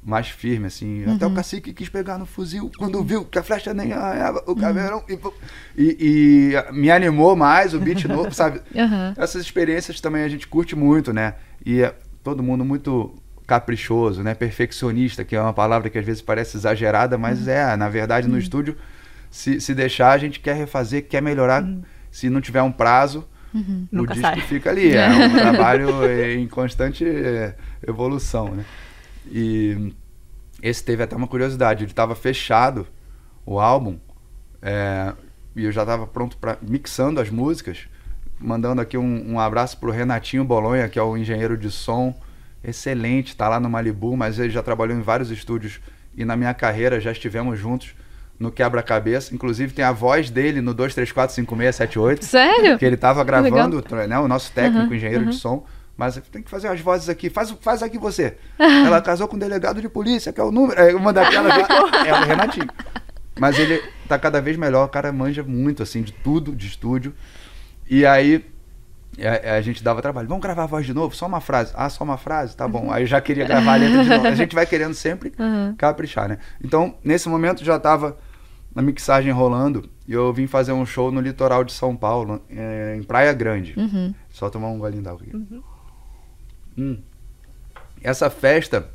mais 0.00 0.28
firme, 0.28 0.68
assim. 0.68 1.04
Uhum. 1.04 1.16
Até 1.16 1.26
o 1.26 1.34
cacique 1.34 1.72
quis 1.72 1.88
pegar 1.88 2.18
no 2.18 2.24
fuzil 2.24 2.70
quando 2.78 3.02
viu 3.02 3.24
que 3.24 3.36
a 3.36 3.42
flecha 3.42 3.74
nem 3.74 3.92
arranhava 3.92 4.42
o 4.46 4.54
caveirão. 4.54 5.02
Uhum. 5.10 5.32
E, 5.76 6.54
e, 6.54 6.72
me 6.72 6.88
animou 6.88 7.34
mais 7.34 7.74
o 7.74 7.80
beat 7.80 8.04
novo, 8.04 8.32
sabe? 8.32 8.60
Uhum. 8.72 9.14
Essas 9.16 9.42
experiências 9.42 10.00
também 10.00 10.22
a 10.22 10.28
gente 10.28 10.46
curte 10.46 10.76
muito, 10.76 11.12
né? 11.12 11.34
E 11.66 11.82
é 11.82 11.92
todo 12.22 12.44
mundo 12.44 12.64
muito 12.64 13.12
caprichoso, 13.44 14.22
né? 14.22 14.34
Perfeccionista, 14.34 15.24
que 15.24 15.34
é 15.34 15.40
uma 15.40 15.52
palavra 15.52 15.90
que 15.90 15.98
às 15.98 16.06
vezes 16.06 16.22
parece 16.22 16.56
exagerada, 16.56 17.18
mas 17.18 17.46
uhum. 17.46 17.52
é. 17.52 17.76
Na 17.76 17.88
verdade, 17.88 18.28
no 18.28 18.34
uhum. 18.34 18.38
estúdio, 18.38 18.76
se, 19.38 19.60
se 19.60 19.72
deixar, 19.72 20.10
a 20.10 20.18
gente 20.18 20.40
quer 20.40 20.56
refazer, 20.56 21.06
quer 21.06 21.22
melhorar. 21.22 21.62
Uhum. 21.62 21.82
Se 22.10 22.28
não 22.28 22.40
tiver 22.40 22.60
um 22.60 22.72
prazo, 22.72 23.24
o 23.92 24.04
disco 24.04 24.20
sai. 24.20 24.40
fica 24.40 24.68
ali. 24.68 24.96
É 24.96 25.08
um 25.08 25.30
trabalho 25.38 25.88
em 26.10 26.48
constante 26.48 27.04
é, 27.06 27.54
evolução, 27.86 28.52
né? 28.52 28.64
E 29.30 29.94
esse 30.60 30.82
teve 30.82 31.04
até 31.04 31.14
uma 31.14 31.28
curiosidade, 31.28 31.84
ele 31.84 31.92
estava 31.92 32.16
fechado, 32.16 32.84
o 33.46 33.60
álbum, 33.60 34.00
é, 34.60 35.14
e 35.54 35.66
eu 35.66 35.70
já 35.70 35.82
estava 35.82 36.04
pronto 36.04 36.36
para 36.36 36.58
mixando 36.60 37.20
as 37.20 37.30
músicas, 37.30 37.86
mandando 38.40 38.80
aqui 38.80 38.98
um, 38.98 39.34
um 39.34 39.38
abraço 39.38 39.78
pro 39.78 39.92
Renatinho 39.92 40.44
Bolonha, 40.44 40.88
que 40.88 40.98
é 40.98 41.02
o 41.02 41.16
engenheiro 41.16 41.56
de 41.56 41.70
som, 41.70 42.12
excelente, 42.64 43.28
está 43.28 43.48
lá 43.48 43.60
no 43.60 43.70
Malibu, 43.70 44.16
mas 44.16 44.36
ele 44.40 44.50
já 44.50 44.64
trabalhou 44.64 44.98
em 44.98 45.02
vários 45.02 45.30
estúdios 45.30 45.80
e 46.16 46.24
na 46.24 46.34
minha 46.34 46.52
carreira 46.54 47.00
já 47.00 47.12
estivemos 47.12 47.56
juntos 47.56 47.94
no 48.38 48.50
Quebra-Cabeça. 48.50 49.34
Inclusive 49.34 49.72
tem 49.72 49.84
a 49.84 49.92
voz 49.92 50.30
dele 50.30 50.60
no 50.60 50.74
2345678. 50.74 52.22
Sério? 52.22 52.78
Que 52.78 52.84
ele 52.84 52.94
estava 52.94 53.24
gravando, 53.24 53.84
né, 54.08 54.18
o 54.18 54.28
nosso 54.28 54.52
técnico, 54.52 54.86
uhum, 54.86 54.94
engenheiro 54.94 55.24
uhum. 55.24 55.30
de 55.30 55.36
som. 55.36 55.66
Mas 55.96 56.20
tem 56.30 56.42
que 56.42 56.50
fazer 56.50 56.68
as 56.68 56.80
vozes 56.80 57.08
aqui. 57.08 57.28
Faz, 57.28 57.50
faz 57.60 57.82
aqui 57.82 57.98
você. 57.98 58.36
Ela 58.58 59.02
casou 59.02 59.26
com 59.26 59.34
um 59.34 59.38
delegado 59.38 59.80
de 59.80 59.88
polícia, 59.88 60.32
que 60.32 60.40
é 60.40 60.44
o 60.44 60.52
número. 60.52 60.80
É 60.80 60.94
uma 60.94 61.12
daquelas 61.12 61.52
É 62.06 62.12
o 62.14 62.24
Renatinho. 62.24 62.68
Mas 63.38 63.58
ele 63.58 63.82
tá 64.06 64.16
cada 64.18 64.40
vez 64.40 64.56
melhor. 64.56 64.86
O 64.86 64.88
cara 64.88 65.10
manja 65.12 65.42
muito, 65.42 65.82
assim, 65.82 66.02
de 66.02 66.12
tudo, 66.12 66.54
de 66.54 66.68
estúdio. 66.68 67.12
E 67.90 68.06
aí 68.06 68.44
a, 69.20 69.56
a, 69.56 69.60
gente 69.60 69.82
dava 69.82 70.00
trabalho. 70.00 70.28
Vamos 70.28 70.42
gravar 70.42 70.64
a 70.64 70.66
voz 70.66 70.86
de 70.86 70.94
novo? 70.94 71.16
Só 71.16 71.26
uma 71.26 71.40
frase. 71.40 71.72
Ah, 71.74 71.90
só 71.90 72.04
uma 72.04 72.16
frase? 72.16 72.56
Tá 72.56 72.68
bom. 72.68 72.92
Aí 72.92 73.02
eu 73.02 73.06
já 73.06 73.20
queria 73.20 73.44
gravar 73.44 73.74
a 73.74 73.76
letra 73.76 74.04
de 74.04 74.08
novo. 74.08 74.26
A 74.26 74.34
gente 74.36 74.54
vai 74.54 74.66
querendo 74.66 74.94
sempre 74.94 75.32
uhum. 75.38 75.74
caprichar, 75.76 76.28
né? 76.28 76.38
Então, 76.62 76.94
nesse 77.02 77.28
momento 77.28 77.64
já 77.64 77.78
tava 77.78 78.16
na 78.74 78.82
mixagem 78.82 79.32
rolando 79.32 79.88
e 80.06 80.12
eu 80.12 80.32
vim 80.32 80.46
fazer 80.46 80.72
um 80.72 80.86
show 80.86 81.10
no 81.10 81.20
litoral 81.20 81.64
de 81.64 81.72
São 81.72 81.96
Paulo, 81.96 82.40
é, 82.48 82.96
em 82.98 83.02
Praia 83.02 83.32
Grande. 83.32 83.74
Uhum. 83.76 84.14
Só 84.30 84.48
tomar 84.48 84.68
um 84.68 84.78
golinho 84.78 85.02
d'água 85.02 85.22
aqui. 85.22 85.36
Uhum. 85.36 85.62
Hum. 86.78 86.98
Essa 88.02 88.30
festa 88.30 88.88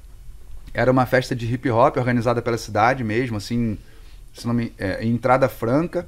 era 0.74 0.92
uma 0.92 1.06
festa 1.06 1.36
de 1.36 1.46
hip 1.54 1.70
hop 1.70 1.98
organizada 1.98 2.42
pela 2.42 2.58
cidade 2.58 3.04
mesmo, 3.04 3.38
assim, 3.38 3.78
se 4.34 4.48
não 4.48 4.54
me, 4.54 4.74
é, 4.78 5.06
entrada 5.06 5.48
franca 5.48 6.08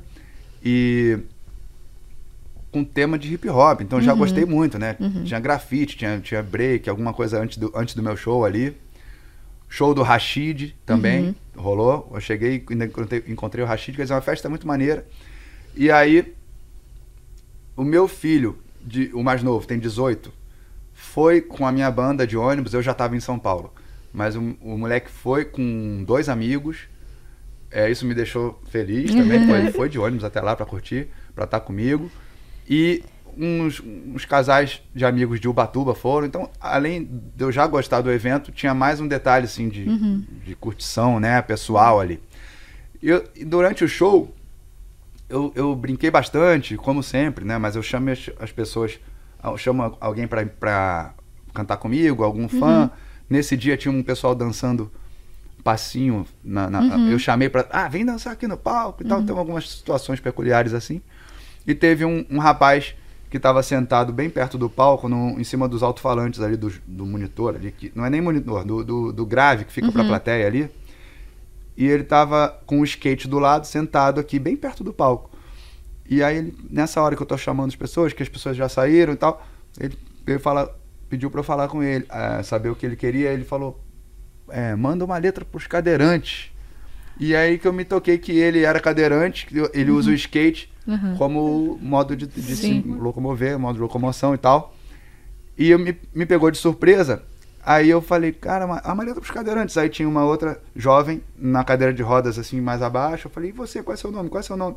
e 0.64 1.20
com 2.72 2.84
tema 2.84 3.20
de 3.20 3.34
hip 3.34 3.48
hop. 3.48 3.82
Então 3.82 4.02
já 4.02 4.14
uhum. 4.14 4.20
gostei 4.20 4.46
muito, 4.46 4.80
né? 4.80 4.96
Uhum. 5.00 5.24
Tinha 5.24 5.40
grafite, 5.40 5.96
tinha, 5.96 6.20
tinha 6.20 6.42
break, 6.42 6.90
alguma 6.90 7.14
coisa 7.14 7.40
antes 7.40 7.58
do, 7.58 7.72
antes 7.76 7.94
do 7.94 8.02
meu 8.02 8.18
show 8.18 8.44
ali. 8.44 8.76
Show 9.76 9.94
do 9.94 10.04
Rashid 10.04 10.74
também 10.86 11.36
uhum. 11.56 11.62
rolou. 11.62 12.12
Eu 12.14 12.22
cheguei 12.22 12.64
e 12.70 12.74
encontrei, 12.74 13.24
encontrei 13.28 13.64
o 13.64 13.68
Rashid, 13.68 13.96
quer 13.96 14.04
dizer, 14.04 14.14
uma 14.14 14.22
festa 14.22 14.48
muito 14.48 14.66
maneira. 14.66 15.06
E 15.76 15.92
aí, 15.92 16.34
o 17.76 17.84
meu 17.84 18.08
filho, 18.08 18.58
de, 18.82 19.12
o 19.14 19.22
mais 19.22 19.44
novo, 19.44 19.68
tem 19.68 19.78
18 19.78 20.32
foi 20.96 21.42
com 21.42 21.68
a 21.68 21.74
minha 21.74 21.92
banda 21.92 22.26
de 22.26 22.38
ônibus, 22.38 22.74
eu 22.74 22.82
já 22.82 22.94
estava 22.94 23.18
em 23.18 23.20
São 23.20 23.38
Paulo. 23.38 23.74
Mas 24.14 24.38
o, 24.38 24.56
o, 24.62 24.78
moleque 24.78 25.12
foi 25.12 25.44
com 25.44 26.06
dois 26.08 26.30
amigos. 26.30 26.88
É, 27.70 27.92
isso 27.92 28.06
me 28.06 28.16
deixou 28.16 28.62
feliz 28.72 29.14
também. 29.14 29.44
ele 29.60 29.74
foi 29.74 29.90
de 29.90 30.00
ônibus 30.00 30.24
até 30.24 30.40
lá 30.40 30.56
para 30.56 30.66
curtir, 30.66 31.10
para 31.36 31.44
estar 31.44 31.60
tá 31.60 31.66
comigo. 31.66 32.10
E 32.68 33.04
uns, 33.38 33.82
uns, 33.82 34.26
casais 34.26 34.82
de 34.94 35.06
amigos 35.06 35.40
de 35.40 35.48
Ubatuba 35.48 35.94
foram. 35.94 36.28
Então, 36.28 36.50
além 36.60 37.04
de 37.36 37.44
eu 37.44 37.52
já 37.52 37.66
gostar 37.68 38.02
do 38.02 38.12
evento, 38.12 38.52
tinha 38.52 38.74
mais 38.74 39.00
um 39.00 39.08
detalhe 39.08 39.46
assim 39.46 39.70
de, 39.70 39.84
uhum. 39.84 40.24
de 40.46 40.56
curtição, 40.56 41.20
né, 41.20 41.42
pessoal 41.42 42.00
ali. 42.00 42.22
Eu, 43.02 43.24
durante 43.46 43.84
o 43.84 43.88
show, 43.88 44.34
eu, 45.30 45.52
eu 45.56 45.76
brinquei 45.76 46.10
bastante, 46.10 46.78
como 46.78 47.04
sempre, 47.04 47.46
né? 47.46 47.58
Mas 47.58 47.76
eu 47.76 47.84
chamo 47.84 48.10
as, 48.10 48.30
as 48.40 48.52
pessoas 48.52 49.00
chamo 49.58 49.96
alguém 50.00 50.28
para 50.28 51.14
cantar 51.54 51.78
comigo, 51.78 52.24
algum 52.24 52.48
fã. 52.48 52.84
Uhum. 52.84 52.90
Nesse 53.30 53.56
dia 53.56 53.78
tinha 53.78 53.92
um 53.92 54.02
pessoal 54.02 54.34
dançando 54.34 54.92
passinho. 55.64 56.26
Na, 56.44 56.70
na 56.70 56.80
uhum. 56.80 57.10
Eu 57.10 57.20
chamei 57.20 57.50
para. 57.50 57.68
Ah, 57.72 57.88
vem 57.88 58.06
dançar 58.06 58.34
aqui 58.34 58.48
no 58.48 58.58
palco 58.58 59.04
e 59.04 59.08
tal. 59.08 59.20
Uhum. 59.20 59.26
Tem 59.26 59.38
algumas 59.38 59.70
situações 59.70 60.20
peculiares 60.20 60.74
assim. 60.74 61.02
E 61.68 61.74
teve 61.74 62.06
um, 62.06 62.26
um 62.30 62.40
rapaz 62.40 62.96
que 63.36 63.38
estava 63.38 63.62
sentado 63.62 64.14
bem 64.14 64.30
perto 64.30 64.58
do 64.58 64.70
palco, 64.70 65.10
no, 65.10 65.38
em 65.38 65.44
cima 65.44 65.68
dos 65.68 65.84
alto-falantes 65.84 66.40
ali 66.40 66.56
do, 66.56 66.72
do 66.88 67.06
monitor, 67.06 67.56
ali, 67.56 67.70
que 67.70 67.92
não 67.94 68.06
é 68.06 68.10
nem 68.10 68.22
monitor, 68.22 68.64
do, 68.64 68.82
do, 68.82 69.12
do 69.12 69.26
grave 69.26 69.66
que 69.66 69.74
fica 69.74 69.88
uhum. 69.88 69.94
para 69.94 70.04
a 70.04 70.08
plateia 70.08 70.48
ali. 70.48 70.72
E 71.76 71.86
ele 71.86 72.04
estava 72.04 72.48
com 72.66 72.80
o 72.80 72.84
skate 72.86 73.28
do 73.28 73.38
lado, 73.38 73.68
sentado 73.68 74.22
aqui, 74.22 74.40
bem 74.40 74.56
perto 74.56 74.86
do 74.86 74.94
palco. 74.94 75.30
E 76.10 76.24
aí, 76.24 76.38
ele, 76.38 76.58
nessa 76.70 77.02
hora 77.02 77.14
que 77.14 77.22
eu 77.22 77.26
tô 77.26 77.38
chamando 77.38 77.68
as 77.68 77.76
pessoas, 77.76 78.14
que 78.14 78.24
as 78.24 78.30
pessoas 78.30 78.56
já 78.56 78.70
saíram 78.70 79.12
e 79.12 79.18
tal, 79.18 79.46
ele 79.78 79.98
veio 80.26 80.40
falar, 80.40 80.70
pediu 81.10 81.30
para 81.30 81.42
eu 81.42 81.44
falar 81.44 81.68
com 81.68 81.84
ele, 81.84 82.06
é, 82.10 82.42
saber 82.42 82.70
o 82.70 82.76
que 82.76 82.86
ele 82.86 82.96
queria. 82.96 83.34
Ele 83.34 83.44
falou: 83.44 83.84
é, 84.48 84.74
manda 84.76 85.04
uma 85.04 85.18
letra 85.18 85.44
pros 85.44 85.68
cadeirantes. 85.68 86.54
E 87.20 87.36
aí 87.36 87.58
que 87.58 87.68
eu 87.68 87.74
me 87.74 87.84
toquei 87.84 88.18
que 88.18 88.32
ele 88.32 88.64
era 88.64 88.80
cadeirante, 88.80 89.46
ele 89.74 89.92
uhum. 89.92 89.98
usa 89.98 90.08
o 90.08 90.12
uhum. 90.12 90.16
skate 90.16 90.74
uhum. 90.88 91.16
como 91.18 91.80
modo 91.82 92.16
de, 92.16 92.28
de 92.28 92.56
se 92.56 92.82
locomover, 92.82 93.58
modo 93.60 93.76
de 93.76 93.82
locomoção 93.82 94.34
e 94.34 94.38
tal. 94.38 94.76
E 95.58 95.70
eu 95.70 95.80
me, 95.80 95.98
me 96.14 96.26
pegou 96.26 96.52
de 96.52 96.58
surpresa. 96.58 97.24
Aí 97.64 97.90
eu 97.90 98.02
falei, 98.02 98.32
cara, 98.32 98.66
a 98.66 98.94
uma 98.94 99.04
letra 99.04 99.20
pros 99.20 99.32
cadeirantes. 99.34 99.78
Aí 99.78 99.90
tinha 99.90 100.08
uma 100.08 100.24
outra 100.24 100.62
jovem 100.76 101.24
na 101.38 101.64
cadeira 101.64 101.94
de 101.94 102.04
rodas, 102.04 102.38
assim, 102.38 102.62
mais 102.62 102.82
abaixo. 102.82 103.28
Eu 103.28 103.32
falei, 103.32 103.50
e 103.50 103.54
você, 103.54 103.82
qual 103.82 103.94
é 103.94 103.98
seu 103.98 104.12
nome? 104.12 104.30
Qual 104.30 104.40
é 104.40 104.44
seu 104.44 104.58
nome? 104.58 104.76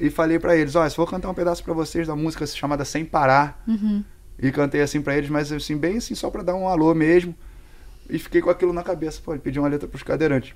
e 0.00 0.10
falei 0.10 0.38
para 0.38 0.56
eles, 0.56 0.74
olha, 0.74 0.90
se 0.90 0.96
vou 0.96 1.06
cantar 1.06 1.30
um 1.30 1.34
pedaço 1.34 1.62
para 1.62 1.72
vocês 1.72 2.06
da 2.06 2.16
música 2.16 2.46
chamada 2.46 2.84
Sem 2.84 3.04
Parar. 3.04 3.62
Uhum. 3.66 4.02
E 4.38 4.50
cantei 4.50 4.80
assim 4.80 5.00
para 5.00 5.16
eles, 5.16 5.30
mas 5.30 5.52
assim, 5.52 5.76
bem 5.76 5.98
assim, 5.98 6.14
só 6.14 6.30
para 6.30 6.42
dar 6.42 6.54
um 6.54 6.68
alô 6.68 6.92
mesmo. 6.94 7.34
E 8.10 8.18
fiquei 8.18 8.40
com 8.40 8.50
aquilo 8.50 8.72
na 8.72 8.82
cabeça, 8.82 9.20
pô, 9.24 9.36
pedi 9.38 9.58
uma 9.58 9.68
letra 9.68 9.86
pros 9.86 10.02
cadeirantes. 10.02 10.54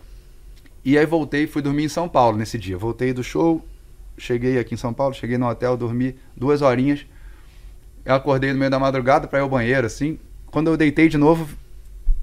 E 0.85 0.99
aí 0.99 1.07
voltei 1.07 1.45
e 1.45 1.47
fui 1.47 1.63
dormir 1.63 1.85
em 1.85 1.89
São 1.89 2.09
Paulo 2.09 2.37
nesse 2.37 2.59
dia. 2.59 2.77
Voltei 2.77 3.13
do 3.13 3.23
show, 3.23 3.65
cheguei 4.19 4.59
aqui 4.59 4.75
em 4.75 4.79
São 4.79 4.93
Paulo, 4.93 5.15
cheguei 5.15 5.39
no 5.39 5.49
hotel, 5.49 5.77
dormi 5.77 6.17
duas 6.37 6.63
horinhas. 6.63 7.07
Eu 8.05 8.15
acordei 8.15 8.53
no 8.53 8.59
meio 8.59 8.71
da 8.71 8.79
madrugada 8.79 9.27
para 9.29 9.39
ir 9.39 9.43
ao 9.43 9.49
banheiro, 9.49 9.87
assim. 9.87 10.19
Quando 10.47 10.69
eu 10.69 10.77
deitei 10.77 11.09
de 11.09 11.19
novo, 11.19 11.49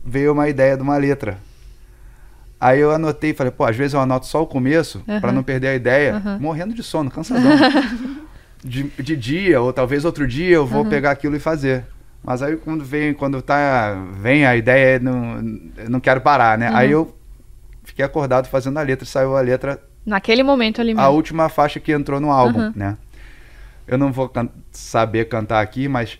veio 0.03 0.33
uma 0.33 0.49
ideia 0.49 0.75
de 0.75 0.83
uma 0.83 0.97
letra. 0.97 1.37
Aí 2.59 2.79
eu 2.79 2.91
anotei, 2.91 3.33
falei, 3.33 3.51
pô, 3.51 3.65
às 3.65 3.75
vezes 3.75 3.93
eu 3.93 3.99
anoto 3.99 4.25
só 4.25 4.41
o 4.41 4.47
começo 4.47 5.03
uhum. 5.07 5.19
para 5.19 5.31
não 5.31 5.43
perder 5.43 5.67
a 5.67 5.75
ideia, 5.75 6.21
uhum. 6.23 6.39
morrendo 6.39 6.73
de 6.73 6.81
sono, 6.81 7.11
cansadão. 7.11 7.51
de, 8.63 8.83
de, 8.83 9.15
dia, 9.15 9.61
ou 9.61 9.71
talvez 9.71 10.05
outro 10.05 10.27
dia 10.27 10.55
eu 10.55 10.65
vou 10.65 10.83
uhum. 10.83 10.89
pegar 10.89 11.11
aquilo 11.11 11.35
e 11.35 11.39
fazer. 11.39 11.85
Mas 12.23 12.41
aí 12.41 12.55
quando 12.57 12.83
vem, 12.83 13.13
quando 13.13 13.41
tá, 13.41 13.93
vem 14.19 14.45
a 14.45 14.55
ideia, 14.55 14.97
não, 14.99 15.41
não 15.89 15.99
quero 15.99 16.21
parar, 16.21 16.57
né? 16.57 16.71
Aí 16.73 16.89
eu 16.89 17.15
fiquei 17.83 18.03
acordado 18.03 18.47
fazendo 18.47 18.79
a 18.79 18.81
letra, 18.81 19.05
saiu 19.05 19.37
a 19.37 19.41
letra. 19.41 19.79
Naquele 20.05 20.43
momento 20.43 20.81
ali 20.81 20.93
mesmo. 20.93 21.01
A 21.01 21.09
última 21.09 21.50
faixa 21.50 21.79
que 21.79 21.91
entrou 21.91 22.19
no 22.19 22.31
álbum, 22.31 22.71
né? 22.75 22.97
Eu 23.88 23.97
não 23.97 24.12
vou 24.12 24.29
can 24.29 24.50
saber 24.71 25.25
cantar 25.25 25.62
aqui, 25.62 25.88
mas 25.88 26.19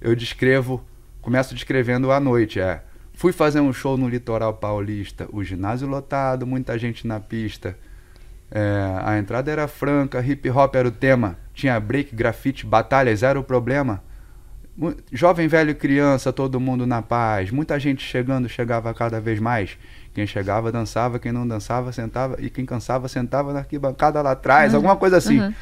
eu 0.00 0.14
descrevo, 0.16 0.84
começo 1.20 1.54
descrevendo 1.54 2.10
a 2.10 2.18
noite, 2.20 2.60
é 2.60 2.82
Fui 3.20 3.32
fazer 3.32 3.60
um 3.60 3.70
show 3.70 3.98
no 3.98 4.08
litoral 4.08 4.54
paulista, 4.54 5.28
o 5.30 5.44
ginásio 5.44 5.86
lotado, 5.86 6.46
muita 6.46 6.78
gente 6.78 7.06
na 7.06 7.20
pista. 7.20 7.76
É, 8.50 8.98
a 9.04 9.18
entrada 9.18 9.50
era 9.50 9.68
franca, 9.68 10.24
hip 10.24 10.48
hop 10.48 10.74
era 10.74 10.88
o 10.88 10.90
tema, 10.90 11.36
tinha 11.52 11.78
break, 11.78 12.16
grafite, 12.16 12.64
batalhas 12.64 13.22
era 13.22 13.38
o 13.38 13.44
problema. 13.44 14.02
Jovem, 15.12 15.48
velho 15.48 15.74
criança, 15.74 16.32
todo 16.32 16.58
mundo 16.58 16.86
na 16.86 17.02
paz. 17.02 17.50
Muita 17.50 17.78
gente 17.78 18.02
chegando, 18.02 18.48
chegava 18.48 18.94
cada 18.94 19.20
vez 19.20 19.38
mais. 19.38 19.76
Quem 20.12 20.26
chegava 20.26 20.72
dançava, 20.72 21.18
quem 21.18 21.32
não 21.32 21.46
dançava 21.46 21.92
sentava, 21.92 22.36
e 22.40 22.50
quem 22.50 22.66
cansava 22.66 23.08
sentava 23.08 23.52
na 23.52 23.60
arquibancada 23.60 24.20
lá 24.20 24.32
atrás, 24.32 24.72
uhum. 24.72 24.78
alguma 24.78 24.96
coisa 24.96 25.16
assim. 25.18 25.40
Uhum. 25.40 25.54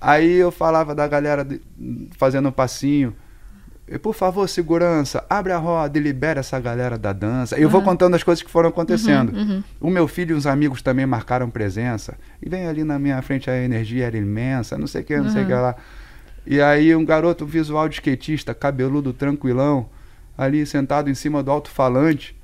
Aí 0.00 0.32
eu 0.32 0.50
falava 0.50 0.94
da 0.94 1.06
galera 1.06 1.44
de, 1.44 1.60
fazendo 2.18 2.48
um 2.48 2.52
passinho, 2.52 3.14
por 4.00 4.14
favor, 4.14 4.48
segurança, 4.48 5.24
abre 5.28 5.52
a 5.52 5.58
roda 5.58 5.98
e 5.98 6.00
libera 6.00 6.40
essa 6.40 6.58
galera 6.58 6.96
da 6.96 7.12
dança. 7.12 7.58
E 7.58 7.62
eu 7.62 7.68
vou 7.68 7.82
contando 7.82 8.14
as 8.14 8.22
coisas 8.22 8.42
que 8.42 8.50
foram 8.50 8.68
acontecendo. 8.70 9.32
Uhum, 9.32 9.40
uhum. 9.40 9.64
O 9.80 9.90
meu 9.90 10.08
filho 10.08 10.34
e 10.34 10.38
os 10.38 10.46
amigos 10.46 10.82
também 10.82 11.04
marcaram 11.04 11.50
presença. 11.50 12.16
E 12.40 12.48
vem 12.48 12.66
ali 12.66 12.84
na 12.84 12.98
minha 12.98 13.20
frente 13.22 13.50
a 13.50 13.56
energia 13.56 14.06
era 14.06 14.16
imensa, 14.16 14.78
não 14.78 14.86
sei 14.86 15.02
o 15.02 15.04
que, 15.04 15.16
não 15.16 15.30
sei 15.30 15.42
o 15.42 15.46
que 15.46 15.52
lá. 15.52 15.76
E 16.46 16.60
aí 16.60 16.94
um 16.94 17.04
garoto 17.04 17.44
visual 17.44 17.88
de 17.88 17.96
skatista, 17.96 18.54
cabeludo, 18.54 19.12
tranquilão, 19.12 19.88
ali 20.38 20.64
sentado 20.64 21.10
em 21.10 21.14
cima 21.14 21.42
do 21.42 21.50
alto-falante, 21.50 22.34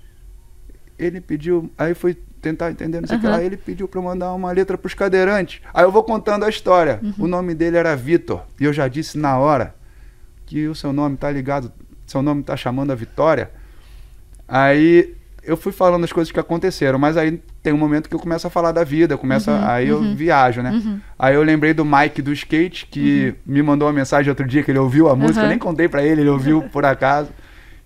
ele 0.99 1.21
pediu, 1.21 1.71
aí 1.77 1.95
foi 1.95 2.17
tentar 2.41 2.71
entender, 2.71 3.01
não 3.01 3.09
sei 3.09 3.17
o 3.17 3.21
que 3.21 3.27
lá, 3.27 3.43
ele 3.43 3.57
pediu 3.57 3.89
para 3.89 4.01
mandar 4.01 4.33
uma 4.33 4.51
letra 4.53 4.79
para 4.79 4.87
os 4.87 4.95
cadeirantes. 4.95 5.61
Aí 5.75 5.85
eu 5.85 5.93
vou 5.93 6.03
contando 6.03 6.45
a 6.45 6.49
história. 6.49 7.01
O 7.19 7.27
nome 7.27 7.55
dele 7.55 7.77
era 7.77 7.95
Vitor, 7.97 8.43
e 8.61 8.65
eu 8.65 8.73
já 8.73 8.89
disse 8.89 9.19
na 9.19 9.39
hora 9.39 9.75
que 10.47 10.67
o 10.67 10.75
seu 10.75 10.93
nome 10.93 11.17
tá 11.17 11.31
ligado, 11.31 11.71
seu 12.07 12.23
nome 12.23 12.43
tá 12.43 12.57
chamando 12.57 12.91
a 12.91 12.95
vitória. 12.95 13.51
Aí 14.47 15.15
eu 15.49 15.57
fui 15.57 15.73
falando 15.73 16.05
as 16.05 16.13
coisas 16.13 16.31
que 16.31 16.39
aconteceram, 16.39 16.99
mas 16.99 17.17
aí 17.17 17.41
tem 17.63 17.73
um 17.73 17.79
momento 17.79 18.09
que 18.09 18.15
eu 18.15 18.19
começo 18.19 18.47
a 18.47 18.51
falar 18.51 18.73
da 18.73 18.85
vida, 18.85 19.17
começa, 19.17 19.51
uhum, 19.51 19.67
aí 19.67 19.93
uhum. 19.93 20.11
eu 20.11 20.15
viajo, 20.15 20.63
né? 20.63 20.71
Uhum. 20.71 21.01
Aí 21.19 21.35
eu 21.35 21.43
lembrei 21.43 21.73
do 21.73 21.85
Mike 21.85 22.23
do 22.23 22.33
skate, 22.33 22.87
que 22.87 23.35
uhum. 23.47 23.55
me 23.55 23.63
mandou 23.63 23.89
uma 23.89 23.95
mensagem 23.95 24.29
outro 24.29 24.47
dia 24.47 24.63
que 24.63 24.71
ele 24.71 24.79
ouviu 24.79 25.09
a 25.09 25.17
música, 25.17 25.41
eu 25.41 25.49
nem 25.49 25.59
contei 25.59 25.89
para 25.89 26.03
ele, 26.03 26.21
ele 26.21 26.31
ouviu 26.31 26.63
por 26.73 26.85
acaso, 26.85 27.31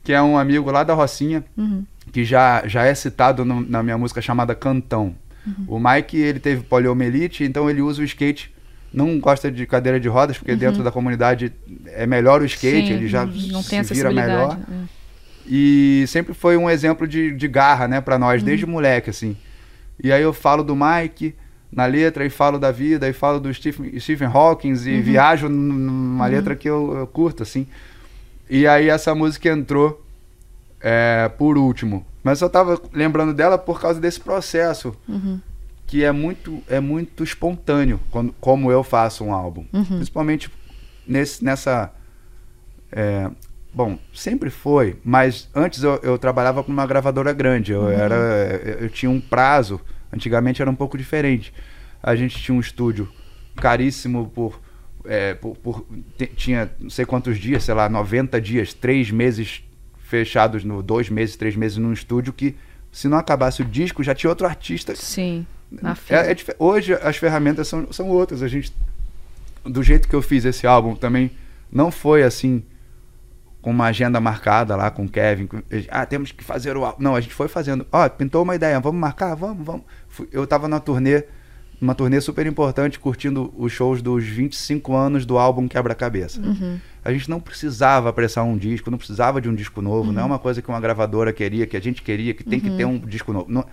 que 0.03 0.13
é 0.13 0.21
um 0.21 0.37
amigo 0.37 0.71
lá 0.71 0.83
da 0.83 0.95
Rocinha, 0.95 1.45
uhum. 1.57 1.85
Que 2.11 2.25
já, 2.25 2.67
já 2.67 2.85
é 2.85 2.95
citado 2.95 3.45
no, 3.45 3.61
na 3.61 3.83
minha 3.83 3.99
música 3.99 4.21
chamada 4.21 4.55
Cantão. 4.55 5.15
Uhum. 5.47 5.77
O 5.77 5.79
Mike, 5.79 6.17
ele 6.17 6.41
teve 6.41 6.63
poliomielite, 6.63 7.45
então 7.45 7.69
ele 7.69 7.83
usa 7.83 8.03
o 8.03 8.05
skate 8.05 8.53
não 8.93 9.19
gosta 9.19 9.51
de 9.51 9.67
cadeira 9.67 9.99
de 9.99 10.09
rodas, 10.09 10.37
porque 10.37 10.53
uhum. 10.53 10.59
dentro 10.59 10.83
da 10.83 10.93
comunidade 10.93 11.53
é 11.87 12.07
melhor 12.07 12.43
o 12.43 12.45
skate, 12.45 12.89
Sim, 12.89 12.93
ele 12.93 13.09
já 13.09 13.25
não 13.25 13.63
se 13.63 13.83
vira 13.95 14.13
melhor. 14.13 14.59
É. 14.71 15.03
E 15.47 16.05
sempre 16.09 16.35
foi 16.35 16.57
um 16.57 16.69
exemplo 16.69 17.09
de, 17.09 17.35
de 17.35 17.49
garra, 17.49 17.89
né, 17.89 18.01
para 18.01 18.19
nós, 18.19 18.41
uhum. 18.41 18.47
desde 18.47 18.67
moleque, 18.67 19.11
assim. 19.11 19.37
E 20.03 20.13
aí 20.13 20.23
eu 20.23 20.33
falo 20.33 20.63
do 20.63 20.77
Mike 20.77 21.35
na 21.71 21.87
letra, 21.87 22.25
e 22.25 22.31
falo 22.31 22.59
da 22.59 22.71
vida, 22.71 23.09
e 23.09 23.15
falo 23.15 23.41
do 23.41 23.53
Stephen, 23.53 23.99
Stephen 23.99 24.29
Hawking, 24.29 24.75
e 24.75 24.97
uhum. 24.97 25.03
viajo 25.03 25.49
numa 25.49 26.27
uhum. 26.27 26.31
letra 26.31 26.55
que 26.55 26.69
eu, 26.69 26.99
eu, 26.99 27.07
curto, 27.07 27.43
assim. 27.43 27.67
E 28.49 28.67
aí 28.67 28.91
essa 28.91 29.15
música 29.15 29.49
entrou 29.49 30.05
é, 30.83 31.29
por 31.39 31.57
último. 31.57 32.05
Mas 32.23 32.41
eu 32.41 32.51
tava 32.51 32.81
lembrando 32.93 33.33
dela 33.35 33.57
por 33.59 33.81
causa 33.81 34.01
desse 34.01 34.21
processo. 34.21 34.97
Uhum 35.09 35.41
que 35.93 36.03
é 36.03 36.11
muito, 36.11 36.63
é 36.71 36.81
muito 36.81 37.23
espontâneo 37.23 38.01
quando, 38.11 38.35
como 38.41 38.73
eu 38.73 38.83
faço 38.83 39.23
um 39.23 39.35
álbum. 39.35 39.67
Uhum. 39.75 39.85
Principalmente 39.85 40.51
nesse, 41.07 41.45
nessa. 41.45 41.93
É, 42.91 43.31
bom, 43.75 43.99
sempre 44.11 44.49
foi, 44.49 44.97
mas 45.05 45.51
antes 45.55 45.83
eu, 45.83 46.01
eu 46.03 46.17
trabalhava 46.17 46.65
com 46.65 46.73
uma 46.73 46.87
gravadora 46.87 47.31
grande. 47.35 47.73
Eu, 47.73 47.83
uhum. 47.83 47.91
era, 47.91 48.15
eu 48.81 48.89
tinha 48.89 49.11
um 49.11 49.21
prazo, 49.21 49.83
antigamente 50.11 50.63
era 50.63 50.71
um 50.71 50.75
pouco 50.75 50.97
diferente. 50.97 51.53
A 52.03 52.17
gente 52.17 52.41
tinha 52.41 52.57
um 52.57 52.61
estúdio 52.61 53.07
caríssimo 53.57 54.31
por. 54.35 54.59
É, 55.05 55.35
por, 55.35 55.59
por 55.59 55.87
tinha 56.37 56.71
não 56.81 56.89
sei 56.89 57.05
quantos 57.05 57.37
dias, 57.37 57.65
sei 57.65 57.75
lá, 57.75 57.87
90 57.87 58.41
dias, 58.41 58.73
três 58.73 59.11
meses 59.11 59.63
fechados, 60.13 60.63
no 60.63 60.83
dois 60.83 61.09
meses, 61.09 61.37
três 61.37 61.57
meses 61.57 61.79
num 61.79 61.93
estúdio 61.93 62.35
que 62.35 62.55
se 62.91 63.09
não 63.09 63.17
acabasse 63.17 63.63
o 63.63 63.65
disco, 63.65 64.03
já 64.03 64.15
tinha 64.15 64.29
outro 64.29 64.47
artista 64.47 64.95
Sim. 64.95 65.47
É, 66.11 66.33
é, 66.33 66.37
hoje 66.59 66.93
as 66.93 67.17
ferramentas 67.17 67.67
são, 67.67 67.91
são 67.91 68.11
outras. 68.11 68.43
A 68.43 68.49
gente, 68.49 68.75
do 69.65 69.83
jeito 69.83 70.07
que 70.07 70.15
eu 70.15 70.21
fiz 70.21 70.45
esse 70.45 70.67
álbum 70.67 70.95
também, 70.95 71.31
não 71.73 71.91
foi 71.91 72.23
assim 72.23 72.63
com 73.63 73.71
uma 73.71 73.87
agenda 73.87 74.21
marcada 74.21 74.77
lá 74.77 74.91
com 74.91 75.07
o 75.07 75.09
Kevin. 75.09 75.49
Ah, 75.89 76.05
temos 76.05 76.31
que 76.31 76.45
fazer 76.45 76.77
o 76.77 76.85
álbum. 76.85 77.03
Não, 77.03 77.17
a 77.17 77.21
gente 77.23 77.33
foi 77.33 77.49
fazendo. 77.49 77.87
Ó, 77.91 78.05
oh, 78.05 78.11
pintou 78.11 78.43
uma 78.43 78.55
ideia, 78.55 78.79
vamos 78.81 79.01
marcar, 79.01 79.35
vamos, 79.35 79.65
vamos. 79.65 79.83
Eu 80.31 80.47
tava 80.47 80.69
na 80.69 80.79
turnê, 80.79 81.25
uma 81.83 81.97
turnê 81.97 82.21
super 82.21 82.47
importante, 82.47 82.99
curtindo 82.99 83.53
os 83.57 83.73
shows 83.73 84.01
dos 84.01 84.25
25 84.25 84.95
anos 84.95 85.27
do 85.27 85.37
álbum 85.37 85.67
Quebra-Cabeça. 85.67 86.41
Uhum. 86.41 86.79
A 87.05 87.13
gente 87.13 87.29
não 87.29 87.41
precisava 87.41 88.09
apressar 88.09 88.45
um 88.45 88.57
disco, 88.57 88.89
não 88.89 88.97
precisava 88.97 89.41
de 89.41 89.49
um 89.49 89.55
disco 89.55 89.83
novo, 89.83 90.09
uhum. 90.09 90.13
não 90.13 90.23
é 90.23 90.25
uma 90.25 90.39
coisa 90.39 90.63
que 90.63 90.69
uma 90.69 90.81
gravadora 90.81 91.33
queria, 91.33 91.67
que 91.67 91.77
a 91.77 91.81
gente 91.81 92.01
queria, 92.01 92.33
que 92.35 92.45
tem 92.45 92.61
uhum. 92.61 92.65
que 92.65 92.77
ter 92.77 92.85
um 92.85 92.99
disco 92.99 93.33
novo. 93.33 93.51
Não, 93.51 93.67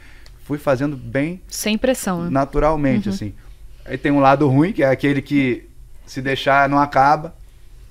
fui 0.43 0.57
fazendo 0.57 0.97
bem. 0.97 1.39
Sem 1.47 1.77
pressão, 1.77 2.23
né? 2.23 2.29
Naturalmente, 2.31 3.09
uhum. 3.09 3.13
assim. 3.13 3.33
Aí 3.85 3.95
tem 3.95 4.11
um 4.11 4.19
lado 4.19 4.47
ruim, 4.47 4.73
que 4.73 4.81
é 4.81 4.89
aquele 4.89 5.21
que 5.21 5.69
se 6.03 6.19
deixar 6.19 6.67
não 6.67 6.79
acaba. 6.79 7.35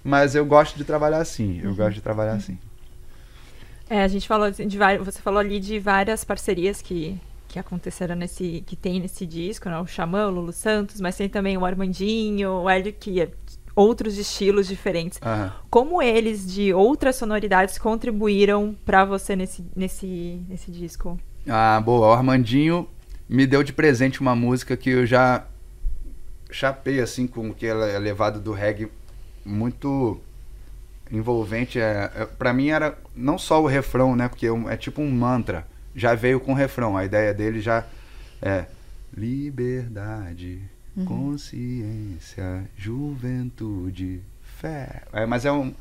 Mas 0.02 0.35
eu 0.35 0.44
gosto 0.44 0.76
de 0.76 0.83
trabalhar 0.83 1.18
assim. 1.18 1.61
Eu 1.62 1.70
uhum. 1.70 1.76
gosto 1.76 1.94
de 1.94 2.00
trabalhar 2.00 2.33
uhum. 2.33 2.38
assim. 2.38 2.59
É, 3.88 4.02
a 4.02 4.09
gente 4.09 4.26
falou 4.26 4.50
de 4.50 4.78
várias. 4.78 5.04
Você 5.04 5.22
falou 5.22 5.38
ali 5.38 5.61
de 5.61 5.78
várias 5.78 6.24
parcerias 6.24 6.83
que, 6.83 7.18
que 7.48 7.58
aconteceram 7.58 8.14
nesse. 8.14 8.62
que 8.66 8.76
tem 8.76 9.00
nesse 9.00 9.26
disco, 9.26 9.68
né? 9.68 9.78
O 9.80 9.87
Xamã, 9.87 10.26
o 10.26 10.30
Lulu 10.30 10.52
Santos, 10.52 11.00
mas 11.00 11.16
tem 11.16 11.28
também 11.28 11.56
o 11.56 11.64
Armandinho, 11.64 12.50
o 12.50 12.70
Hélio 12.70 12.92
que 12.92 13.20
é 13.20 13.30
outros 13.74 14.18
estilos 14.18 14.66
diferentes. 14.66 15.18
Uhum. 15.22 15.50
Como 15.70 16.02
eles 16.02 16.46
de 16.52 16.74
outras 16.74 17.16
sonoridades 17.16 17.78
contribuíram 17.78 18.76
para 18.84 19.04
você 19.04 19.37
nesse, 19.37 19.64
nesse, 19.74 20.42
nesse 20.48 20.70
disco? 20.70 21.18
Ah, 21.48 21.80
boa. 21.80 22.08
O 22.08 22.12
Armandinho 22.12 22.88
me 23.28 23.46
deu 23.46 23.62
de 23.62 23.72
presente 23.72 24.20
uma 24.20 24.34
música 24.34 24.76
que 24.76 24.90
eu 24.90 25.06
já 25.06 25.46
chapei 26.50 27.00
assim 27.00 27.26
com 27.26 27.52
que 27.52 27.66
ela 27.66 27.87
é 27.87 27.98
levado 27.98 28.40
do 28.40 28.52
reggae 28.52 28.90
muito 29.44 30.20
envolvente. 31.11 31.78
É, 31.78 32.11
é 32.14 32.24
para 32.26 32.52
mim 32.52 32.68
era 32.68 32.98
não 33.14 33.38
só 33.38 33.62
o 33.62 33.66
refrão, 33.66 34.16
né? 34.16 34.28
Porque 34.28 34.46
é, 34.46 34.52
é 34.68 34.76
tipo 34.76 35.00
um 35.00 35.11
mantra. 35.11 35.66
Já 35.98 36.14
veio 36.14 36.40
com 36.40 36.52
o 36.52 36.54
refrão. 36.54 36.96
A 36.96 37.04
ideia 37.04 37.34
dele 37.34 37.61
já 37.61 37.84
é 38.40 38.66
liberdade, 39.16 40.61
uhum. 40.96 41.04
consciência, 41.04 42.64
juventude, 42.76 44.20
fé. 44.42 45.02
É, 45.12 45.26
mas 45.26 45.44
é 45.44 45.52
um, 45.52 45.74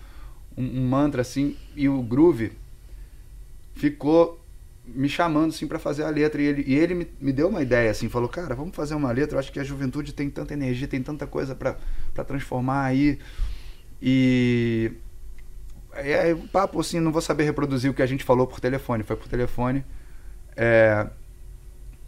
um, 0.58 0.82
um 0.82 0.88
mantra 0.88 1.22
assim 1.22 1.56
e 1.76 1.88
o 1.88 2.02
groove 2.02 2.52
ficou 3.76 4.42
me 4.86 5.10
chamando 5.10 5.50
assim 5.50 5.68
para 5.68 5.78
fazer 5.78 6.04
a 6.04 6.10
letra 6.10 6.42
e 6.42 6.46
ele, 6.46 6.64
e 6.66 6.76
ele 6.76 6.94
me, 6.94 7.08
me 7.20 7.34
deu 7.34 7.50
uma 7.50 7.62
ideia 7.62 7.92
assim, 7.92 8.10
falou: 8.10 8.30
"Cara, 8.30 8.56
vamos 8.56 8.76
fazer 8.76 8.96
uma 8.96 9.12
letra. 9.12 9.36
Eu 9.36 9.40
acho 9.40 9.52
que 9.52 9.60
a 9.60 9.64
juventude 9.64 10.14
tem 10.14 10.30
tanta 10.30 10.54
energia, 10.54 10.88
tem 10.88 11.04
tanta 11.04 11.28
coisa 11.28 11.54
para 11.54 11.76
transformar 12.24 12.86
aí". 12.86 13.20
E 14.02 14.92
é 15.94 16.34
um 16.34 16.48
papo 16.48 16.80
assim, 16.80 17.00
não 17.00 17.12
vou 17.12 17.22
saber 17.22 17.44
reproduzir 17.44 17.90
o 17.90 17.94
que 17.94 18.02
a 18.02 18.06
gente 18.06 18.24
falou 18.24 18.48
por 18.48 18.60
telefone, 18.60 19.04
foi 19.04 19.16
por 19.16 19.28
telefone. 19.28 19.84
É, 20.58 21.08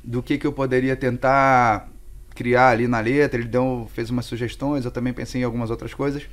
do 0.04 0.24
que 0.24 0.38
que 0.38 0.48
eu 0.48 0.52
poderia 0.52 0.96
tentar 0.96 1.88
criar 2.34 2.70
ali 2.70 2.88
na 2.88 3.00
letra, 3.00 3.40
ele 3.40 3.48
deu, 3.48 3.90
fez 3.94 4.10
umas 4.10 4.26
sugestões, 4.26 4.86
eu 4.86 4.92
também 4.92 5.14
pensei 5.14 5.42
em 5.42 5.44
algumas 5.44 5.70
outras 5.70 5.94
coisas, 5.94 6.24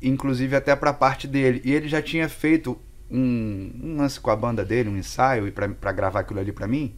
inclusive 0.00 0.56
até 0.56 0.74
para 0.74 0.90
a 0.90 0.94
parte 0.94 1.26
dele. 1.26 1.60
E 1.64 1.72
ele 1.72 1.88
já 1.88 2.00
tinha 2.00 2.28
feito 2.28 2.78
um, 3.10 3.70
um 3.82 3.96
lance 3.96 4.18
com 4.18 4.30
a 4.30 4.36
banda 4.36 4.64
dele, 4.64 4.88
um 4.88 4.96
ensaio 4.96 5.52
para 5.52 5.92
gravar 5.92 6.20
aquilo 6.20 6.40
ali 6.40 6.52
para 6.52 6.66
mim. 6.66 6.94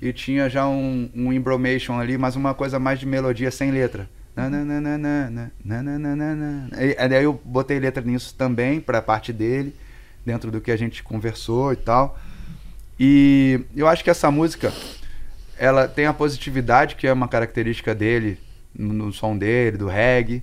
E 0.00 0.12
tinha 0.12 0.48
já 0.48 0.68
um, 0.68 1.08
um 1.14 1.32
ali, 1.98 2.18
mas 2.18 2.36
uma 2.36 2.54
coisa 2.54 2.78
mais 2.78 3.00
de 3.00 3.06
melodia 3.06 3.50
sem 3.50 3.70
letra. 3.70 4.08
E 6.78 7.16
aí 7.16 7.24
eu 7.24 7.40
botei 7.44 7.80
letra 7.80 8.02
nisso 8.02 8.34
também 8.36 8.80
para 8.80 8.98
a 8.98 9.02
parte 9.02 9.32
dele, 9.32 9.74
dentro 10.24 10.50
do 10.50 10.60
que 10.60 10.70
a 10.70 10.76
gente 10.76 11.02
conversou 11.02 11.72
e 11.72 11.76
tal. 11.76 12.18
E 12.98 13.60
eu 13.76 13.86
acho 13.86 14.02
que 14.02 14.10
essa 14.10 14.30
música 14.30 14.72
ela 15.58 15.88
tem 15.88 16.06
a 16.06 16.12
positividade 16.12 16.94
que 16.94 17.06
é 17.06 17.12
uma 17.12 17.28
característica 17.28 17.94
dele 17.94 18.38
no, 18.74 19.12
som 19.12 19.36
dele, 19.36 19.76
do 19.76 19.88
reggae. 19.88 20.42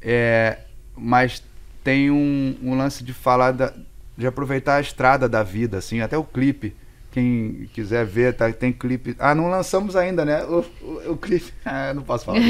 É, 0.00 0.58
mas 0.96 1.42
tem 1.82 2.10
um, 2.10 2.56
um 2.62 2.76
lance 2.76 3.02
de 3.02 3.12
falar 3.12 3.52
da, 3.52 3.72
de 4.16 4.26
aproveitar 4.26 4.76
a 4.76 4.80
estrada 4.80 5.28
da 5.28 5.42
vida, 5.42 5.78
assim, 5.78 6.00
até 6.00 6.16
o 6.16 6.24
clipe. 6.24 6.74
Quem 7.10 7.68
quiser 7.72 8.04
ver, 8.04 8.34
tá, 8.34 8.52
tem 8.52 8.72
clipe. 8.72 9.14
Ah, 9.20 9.34
não 9.36 9.48
lançamos 9.48 9.94
ainda, 9.94 10.24
né? 10.24 10.42
O, 10.44 10.64
o, 10.82 11.12
o 11.12 11.16
clipe. 11.16 11.52
Ah, 11.64 11.94
não 11.94 12.02
posso 12.02 12.24
falar. 12.24 12.40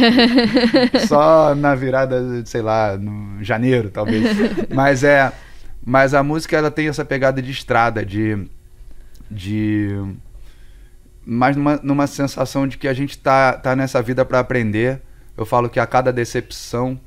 Só 1.07 1.55
na 1.55 1.75
virada, 1.75 2.45
sei 2.47 2.63
lá, 2.63 2.97
no 2.97 3.45
janeiro, 3.45 3.91
talvez. 3.91 4.25
Mas 4.75 5.05
é. 5.05 5.33
Mas 5.85 6.15
a 6.15 6.23
música 6.23 6.57
ela 6.57 6.71
tem 6.71 6.89
essa 6.89 7.05
pegada 7.05 7.43
de 7.43 7.51
estrada, 7.51 8.05
de. 8.05 8.49
De 9.31 9.89
mas 11.27 11.57
numa, 11.57 11.77
numa 11.83 12.07
sensação 12.07 12.69
de 12.69 12.77
que 12.77 12.87
a 12.87 12.93
gente 12.93 13.17
tá, 13.19 13.55
tá 13.55 13.75
nessa 13.75 14.03
vida 14.03 14.25
para 14.25 14.41
aprender. 14.41 15.01
Eu 15.37 15.47
falo 15.47 15.71
que 15.71 15.81
a 15.81 15.87
cada 15.87 16.13
decepção 16.13 17.01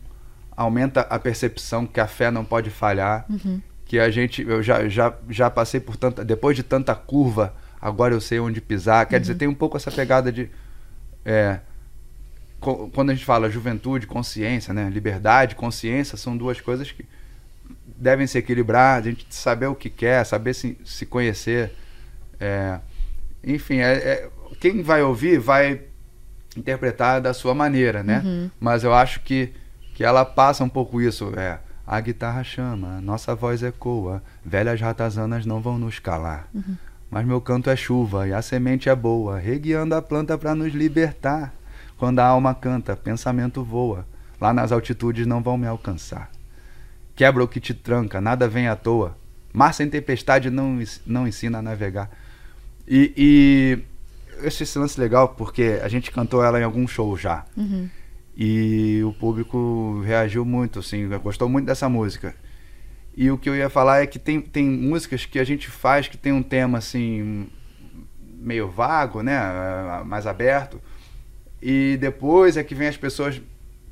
aumenta 0.55 1.01
a 1.01 1.19
percepção 1.19 1.85
que 1.85 1.99
a 1.99 2.07
fé 2.07 2.31
não 2.31 2.43
pode 2.43 2.69
falhar. 2.69 3.25
Uhum 3.29 3.61
que 3.85 3.99
a 3.99 4.09
gente 4.09 4.41
eu 4.41 4.61
já, 4.61 4.85
já, 4.89 5.13
já 5.29 5.49
passei 5.49 5.79
por 5.79 5.95
tanta 5.95 6.25
depois 6.25 6.57
de 6.57 6.61
tanta 6.61 6.93
curva 6.93 7.55
agora 7.79 8.13
eu 8.13 8.19
sei 8.19 8.37
onde 8.37 8.59
pisar 8.59 9.05
quer 9.05 9.15
uhum. 9.15 9.21
dizer 9.21 9.35
tem 9.35 9.47
um 9.47 9.53
pouco 9.53 9.77
essa 9.77 9.89
pegada 9.89 10.29
de 10.29 10.49
é, 11.23 11.61
quando 12.59 13.11
a 13.11 13.13
gente 13.13 13.23
fala 13.23 13.49
juventude 13.49 14.05
consciência 14.05 14.73
né 14.73 14.89
liberdade 14.89 15.55
consciência 15.55 16.17
são 16.17 16.35
duas 16.35 16.59
coisas 16.59 16.91
que 16.91 17.05
devem 17.97 18.27
se 18.27 18.37
equilibrar, 18.37 18.99
a 18.99 19.01
gente 19.01 19.25
saber 19.29 19.67
o 19.67 19.75
que 19.75 19.89
quer, 19.89 20.23
saber 20.23 20.53
se, 20.53 20.77
se 20.85 21.05
conhecer. 21.05 21.73
É, 22.39 22.79
enfim, 23.43 23.77
é, 23.77 23.93
é, 23.93 24.29
quem 24.59 24.81
vai 24.81 25.01
ouvir 25.01 25.39
vai 25.39 25.81
interpretar 26.55 27.21
da 27.21 27.33
sua 27.33 27.53
maneira, 27.53 28.03
né? 28.03 28.21
Uhum. 28.25 28.51
Mas 28.59 28.83
eu 28.83 28.93
acho 28.93 29.21
que, 29.21 29.53
que 29.93 30.03
ela 30.03 30.25
passa 30.25 30.63
um 30.63 30.69
pouco 30.69 31.01
isso. 31.01 31.31
É, 31.37 31.59
a 31.85 31.99
guitarra 32.01 32.43
chama, 32.43 32.99
nossa 32.99 33.33
voz 33.33 33.63
ecoa, 33.63 34.21
velhas 34.43 34.81
ratazanas 34.81 35.45
não 35.45 35.61
vão 35.61 35.77
nos 35.77 35.99
calar. 35.99 36.47
Mas 37.09 37.25
meu 37.25 37.39
canto 37.39 37.69
é 37.69 37.75
chuva 37.75 38.27
e 38.27 38.33
a 38.33 38.41
semente 38.41 38.89
é 38.89 38.95
boa, 38.95 39.39
reguiando 39.39 39.95
a 39.95 40.01
planta 40.01 40.37
para 40.37 40.53
nos 40.53 40.73
libertar. 40.73 41.53
Quando 41.97 42.19
a 42.19 42.25
alma 42.25 42.53
canta, 42.53 42.95
pensamento 42.95 43.63
voa, 43.63 44.05
lá 44.39 44.53
nas 44.53 44.71
altitudes 44.71 45.25
não 45.25 45.41
vão 45.41 45.57
me 45.57 45.65
alcançar. 45.65 46.29
Quebra 47.15 47.43
o 47.43 47.47
que 47.47 47.59
te 47.59 47.73
tranca, 47.73 48.21
nada 48.21 48.47
vem 48.47 48.67
à 48.67 48.75
toa. 48.75 49.17
Mar 49.53 49.73
sem 49.73 49.89
tempestade 49.89 50.49
não, 50.49 50.77
não 51.05 51.27
ensina 51.27 51.59
a 51.59 51.61
navegar. 51.61 52.11
E, 52.87 53.13
e 53.17 53.79
eu 54.39 54.47
achei 54.47 54.63
esse 54.63 54.79
lance 54.79 54.99
legal 54.99 55.29
porque 55.29 55.79
a 55.81 55.87
gente 55.87 56.11
cantou 56.11 56.43
ela 56.43 56.59
em 56.59 56.63
algum 56.63 56.87
show 56.87 57.17
já. 57.17 57.45
Uhum. 57.55 57.89
E 58.35 59.01
o 59.03 59.11
público 59.13 60.01
reagiu 60.05 60.45
muito, 60.45 60.79
assim, 60.79 61.09
gostou 61.23 61.49
muito 61.49 61.65
dessa 61.65 61.89
música. 61.89 62.35
E 63.15 63.31
o 63.31 63.37
que 63.37 63.49
eu 63.49 63.55
ia 63.55 63.67
falar 63.67 64.03
é 64.03 64.05
que 64.05 64.19
tem, 64.19 64.39
tem 64.39 64.63
músicas 64.69 65.25
que 65.25 65.39
a 65.39 65.43
gente 65.43 65.67
faz 65.67 66.07
que 66.07 66.17
tem 66.17 66.31
um 66.31 66.43
tema 66.43 66.77
assim 66.77 67.47
meio 68.21 68.69
vago, 68.69 69.23
né, 69.23 69.39
mais 70.05 70.27
aberto. 70.27 70.79
E 71.59 71.97
depois 71.99 72.55
é 72.57 72.63
que 72.63 72.75
vem 72.75 72.87
as 72.87 72.95
pessoas 72.95 73.41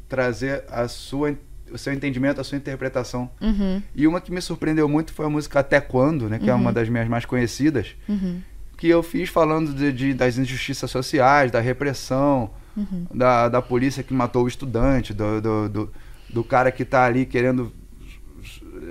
trazer 0.08 0.64
a 0.70 0.88
sua 0.88 1.36
o 1.72 1.80
seu 1.80 1.92
entendimento, 1.92 2.40
a 2.40 2.44
sua 2.44 2.60
interpretação. 2.60 3.28
Uhum. 3.42 3.82
E 3.96 4.06
uma 4.06 4.22
que 4.22 4.32
me 4.32 4.40
surpreendeu 4.40 4.88
muito 4.88 5.12
foi 5.12 5.26
a 5.26 5.30
música 5.30 5.60
Até 5.60 5.82
Quando, 5.82 6.30
né, 6.30 6.38
que 6.38 6.48
é 6.48 6.54
uma 6.54 6.72
das 6.72 6.88
minhas 6.88 7.08
mais 7.08 7.26
conhecidas 7.26 7.96
Uhum. 8.08 8.40
Que 8.78 8.88
eu 8.90 9.02
fiz 9.04 9.30
falando 9.30 9.74
de, 9.74 9.92
de- 9.92 10.14
das 10.14 10.38
injustiças 10.38 10.90
sociais, 10.92 11.52
da 11.52 11.60
repressão, 11.60 12.50
Uhum. 12.78 13.06
da, 13.14 13.48
da 13.48 13.62
polícia 13.62 14.04
que 14.04 14.14
matou 14.14 14.44
o 14.44 14.48
estudante, 14.50 15.14
do, 15.14 15.40
do, 15.42 15.70
do, 15.70 15.94
do 16.30 16.44
cara 16.44 16.70
que 16.74 16.84
está 16.84 17.06
ali 17.06 17.26
querendo 17.26 17.72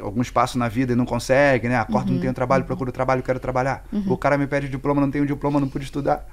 algum 0.01 0.23
espaço 0.23 0.57
na 0.59 0.69
vida 0.69 0.95
e 0.95 0.97
não 0.97 1.05
consegue, 1.05 1.69
né? 1.69 1.77
Acordo, 1.77 2.11
não 2.11 2.19
tenho 2.19 2.33
trabalho, 2.33 2.65
procuro 2.65 2.91
trabalho, 2.91 3.23
quero 3.23 3.39
trabalhar. 3.39 3.85
O 4.07 4.17
cara 4.17 4.39
me 4.39 4.47
pede 4.47 4.71
diploma, 4.71 5.03
não 5.03 5.11
tenho 5.11 5.27
diploma, 5.27 5.61
não 5.61 5.69
pude 5.69 5.85
estudar. 5.85 6.27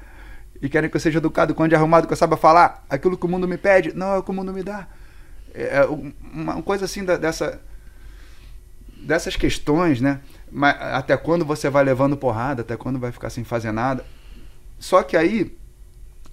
E 0.61 0.69
querem 0.69 0.89
que 0.89 0.95
eu 0.95 1.01
seja 1.01 1.17
educado, 1.17 1.53
quando 1.53 1.73
arrumado, 1.73 2.07
que 2.07 2.13
eu 2.13 2.17
saiba 2.17 2.37
falar. 2.37 2.85
Aquilo 2.89 3.17
que 3.17 3.25
o 3.25 3.29
mundo 3.29 3.45
me 3.47 3.57
pede, 3.57 3.93
não 3.93 4.13
é 4.13 4.17
o 4.19 4.23
que 4.23 4.31
o 4.31 4.33
mundo 4.33 4.53
me 4.53 4.63
dá. 4.63 4.87
É 5.53 5.79
é 5.79 5.85
um- 5.87 6.13
uma 6.33 6.61
coisa 6.63 6.85
assim 6.85 7.03
da- 7.03 7.17
dessa 7.17 7.59
dessas 9.03 9.35
questões, 9.35 9.99
né? 9.99 10.19
Mas 10.51 10.75
até 10.79 11.15
quando 11.15 11.45
você 11.45 11.69
vai 11.69 11.83
levando 11.83 12.17
porrada, 12.17 12.61
até 12.61 12.75
quando 12.75 12.99
vai 12.99 13.11
ficar 13.11 13.29
sem 13.29 13.43
fazer 13.43 13.71
nada. 13.71 14.05
Só 14.77 15.01
que 15.01 15.15
aí 15.15 15.55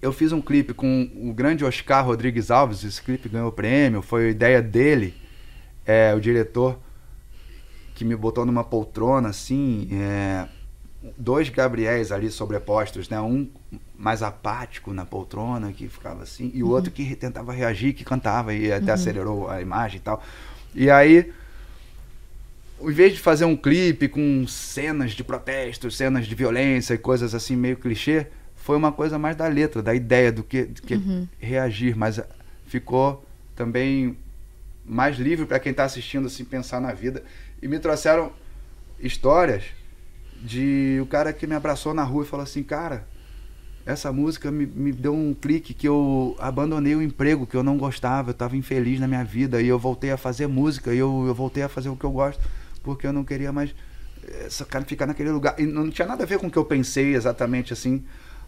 eu 0.02 0.12
fiz 0.12 0.32
um 0.32 0.40
clipe 0.40 0.74
com 0.74 1.08
o 1.16 1.32
grande 1.32 1.64
Oscar 1.64 2.04
Rodrigues 2.04 2.50
Alves, 2.50 2.84
esse 2.84 3.02
clipe 3.02 3.28
ganhou 3.28 3.52
prêmio, 3.52 4.02
foi 4.02 4.30
ideia 4.30 4.62
dele, 4.62 5.14
é, 5.84 6.14
o 6.14 6.20
diretor 6.20 6.78
que 7.94 8.04
me 8.04 8.14
botou 8.14 8.46
numa 8.46 8.62
poltrona 8.62 9.30
assim, 9.30 9.88
é, 9.92 10.46
dois 11.16 11.48
Gabriéis 11.48 12.12
ali 12.12 12.30
sobrepostos, 12.30 13.08
né? 13.08 13.20
Um 13.20 13.48
mais 13.96 14.22
apático 14.22 14.92
na 14.92 15.04
poltrona 15.04 15.72
que 15.72 15.88
ficava 15.88 16.22
assim 16.22 16.50
e 16.54 16.62
o 16.62 16.68
outro 16.68 16.92
que 16.92 17.16
tentava 17.16 17.52
reagir, 17.52 17.92
que 17.92 18.04
cantava 18.04 18.54
e 18.54 18.72
até 18.72 18.92
acelerou 18.92 19.50
a 19.50 19.60
imagem 19.60 19.98
e 19.98 20.00
tal. 20.00 20.22
E 20.74 20.90
aí 20.90 21.32
em 22.80 22.92
vez 22.92 23.14
de 23.14 23.20
fazer 23.20 23.44
um 23.44 23.56
clipe 23.56 24.08
com 24.08 24.46
cenas 24.46 25.12
de 25.12 25.24
protestos, 25.24 25.96
cenas 25.96 26.26
de 26.26 26.34
violência 26.34 26.94
e 26.94 26.98
coisas 26.98 27.34
assim 27.34 27.56
meio 27.56 27.76
clichê, 27.76 28.26
foi 28.54 28.76
uma 28.76 28.92
coisa 28.92 29.18
mais 29.18 29.36
da 29.36 29.46
letra, 29.48 29.82
da 29.82 29.94
ideia 29.94 30.30
do 30.30 30.42
que, 30.42 30.64
do 30.64 30.82
que 30.82 31.00
reagir, 31.38 31.96
mas 31.96 32.18
ah, 32.18 32.26
ficou 32.66 33.24
também 33.56 34.16
mais 34.84 35.16
livre 35.16 35.46
para 35.46 35.58
quem 35.58 35.70
está 35.70 35.84
assistindo 35.84 36.26
assim 36.26 36.44
pensar 36.44 36.80
na 36.80 36.92
vida. 36.92 37.22
E 37.60 37.66
me 37.66 37.78
trouxeram 37.78 38.32
histórias 39.00 39.64
de 40.40 40.98
o 41.02 41.06
cara 41.06 41.32
que 41.32 41.46
me 41.46 41.54
abraçou 41.54 41.92
na 41.92 42.04
rua 42.04 42.24
e 42.24 42.26
falou 42.26 42.44
assim, 42.44 42.62
cara, 42.62 43.06
essa 43.84 44.12
música 44.12 44.50
me, 44.50 44.66
me 44.66 44.92
deu 44.92 45.14
um 45.14 45.34
clique 45.34 45.74
que 45.74 45.88
eu 45.88 46.36
abandonei 46.38 46.94
o 46.94 47.02
emprego 47.02 47.46
que 47.46 47.56
eu 47.56 47.62
não 47.62 47.76
gostava, 47.76 48.30
eu 48.30 48.32
estava 48.32 48.56
infeliz 48.56 49.00
na 49.00 49.08
minha 49.08 49.24
vida 49.24 49.60
e 49.60 49.66
eu 49.66 49.78
voltei 49.78 50.10
a 50.10 50.16
fazer 50.16 50.46
música 50.46 50.92
e 50.92 50.98
eu, 50.98 51.24
eu 51.26 51.34
voltei 51.34 51.62
a 51.62 51.68
fazer 51.68 51.88
o 51.88 51.96
que 51.96 52.04
eu 52.04 52.12
gosto 52.12 52.40
porque 52.82 53.06
eu 53.06 53.12
não 53.12 53.24
queria 53.24 53.52
mais 53.52 53.74
eh, 54.24 54.44
essa 54.46 54.64
cara 54.64 54.84
ficar 54.84 55.06
naquele 55.06 55.30
lugar 55.30 55.54
e 55.58 55.66
não 55.66 55.88
tinha 55.90 56.06
nada 56.08 56.22
a 56.24 56.26
ver 56.26 56.38
com 56.38 56.46
o 56.46 56.50
que 56.50 56.56
eu 56.58 56.64
pensei 56.64 57.14
exatamente 57.14 57.72
assim. 57.72 58.04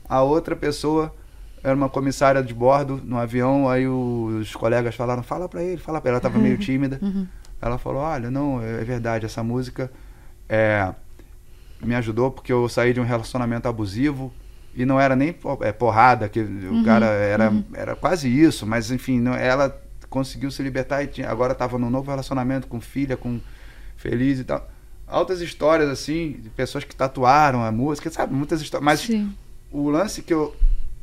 A 0.09 0.23
outra 0.23 0.57
pessoa 0.57 1.15
era 1.63 1.75
uma 1.77 1.89
comissária 1.89 2.43
de 2.43 2.55
bordo 2.55 3.01
no 3.05 3.19
avião, 3.19 3.69
aí 3.69 3.87
os 3.87 4.55
colegas 4.55 4.95
falaram, 4.95 5.23
fala 5.23 5.49
pra 5.49 5.63
ele, 5.63 5.77
fala 5.81 6.01
pra 6.01 6.11
ela, 6.11 6.17
ela 6.19 6.21
tava 6.23 6.39
meio 6.39 6.57
tímida. 6.65 6.99
Ela 7.63 7.77
falou, 7.77 8.01
olha, 8.03 8.31
não, 8.31 8.63
é 8.63 8.83
verdade, 8.85 9.27
essa 9.27 9.43
música 9.43 9.91
é, 10.49 10.93
me 11.83 11.95
ajudou 11.95 12.31
porque 12.31 12.53
eu 12.53 12.69
saí 12.69 12.93
de 12.93 13.01
um 13.01 13.05
relacionamento 13.05 13.69
abusivo 13.69 14.33
e 14.75 14.85
não 14.87 14.99
era 15.01 15.15
nem 15.17 15.35
é, 15.61 15.73
porrada, 15.73 16.29
que 16.29 16.41
o 16.41 16.83
cara 16.85 17.07
era, 17.07 17.53
era 17.75 17.97
quase 17.97 18.29
isso, 18.29 18.67
mas 18.67 18.91
enfim, 18.91 19.21
não- 19.21 19.35
ela 19.35 19.79
conseguiu 20.09 20.51
se 20.51 20.63
libertar 20.63 21.03
e 21.03 21.07
tinha, 21.09 21.29
agora 21.29 21.53
estava 21.53 21.79
num 21.79 21.91
novo 21.91 22.11
relacionamento 22.11 22.67
com 22.67 22.81
filha, 22.81 23.17
com 23.17 23.41
feliz 24.01 24.39
e 24.41 24.45
tal. 24.45 24.69
Altas 25.07 25.41
histórias 25.41 25.89
assim, 25.89 26.37
de 26.43 26.49
pessoas 26.51 26.85
que 26.85 26.95
tatuaram 26.95 27.63
a 27.65 27.71
música, 27.73 28.11
sabe? 28.11 28.33
Muitas 28.35 28.61
histórias. 28.61 28.85
Mas 28.85 29.01
Sim. 29.01 29.33
o 29.71 29.89
lance 29.91 30.23
que 30.23 30.33
eu. 30.33 30.55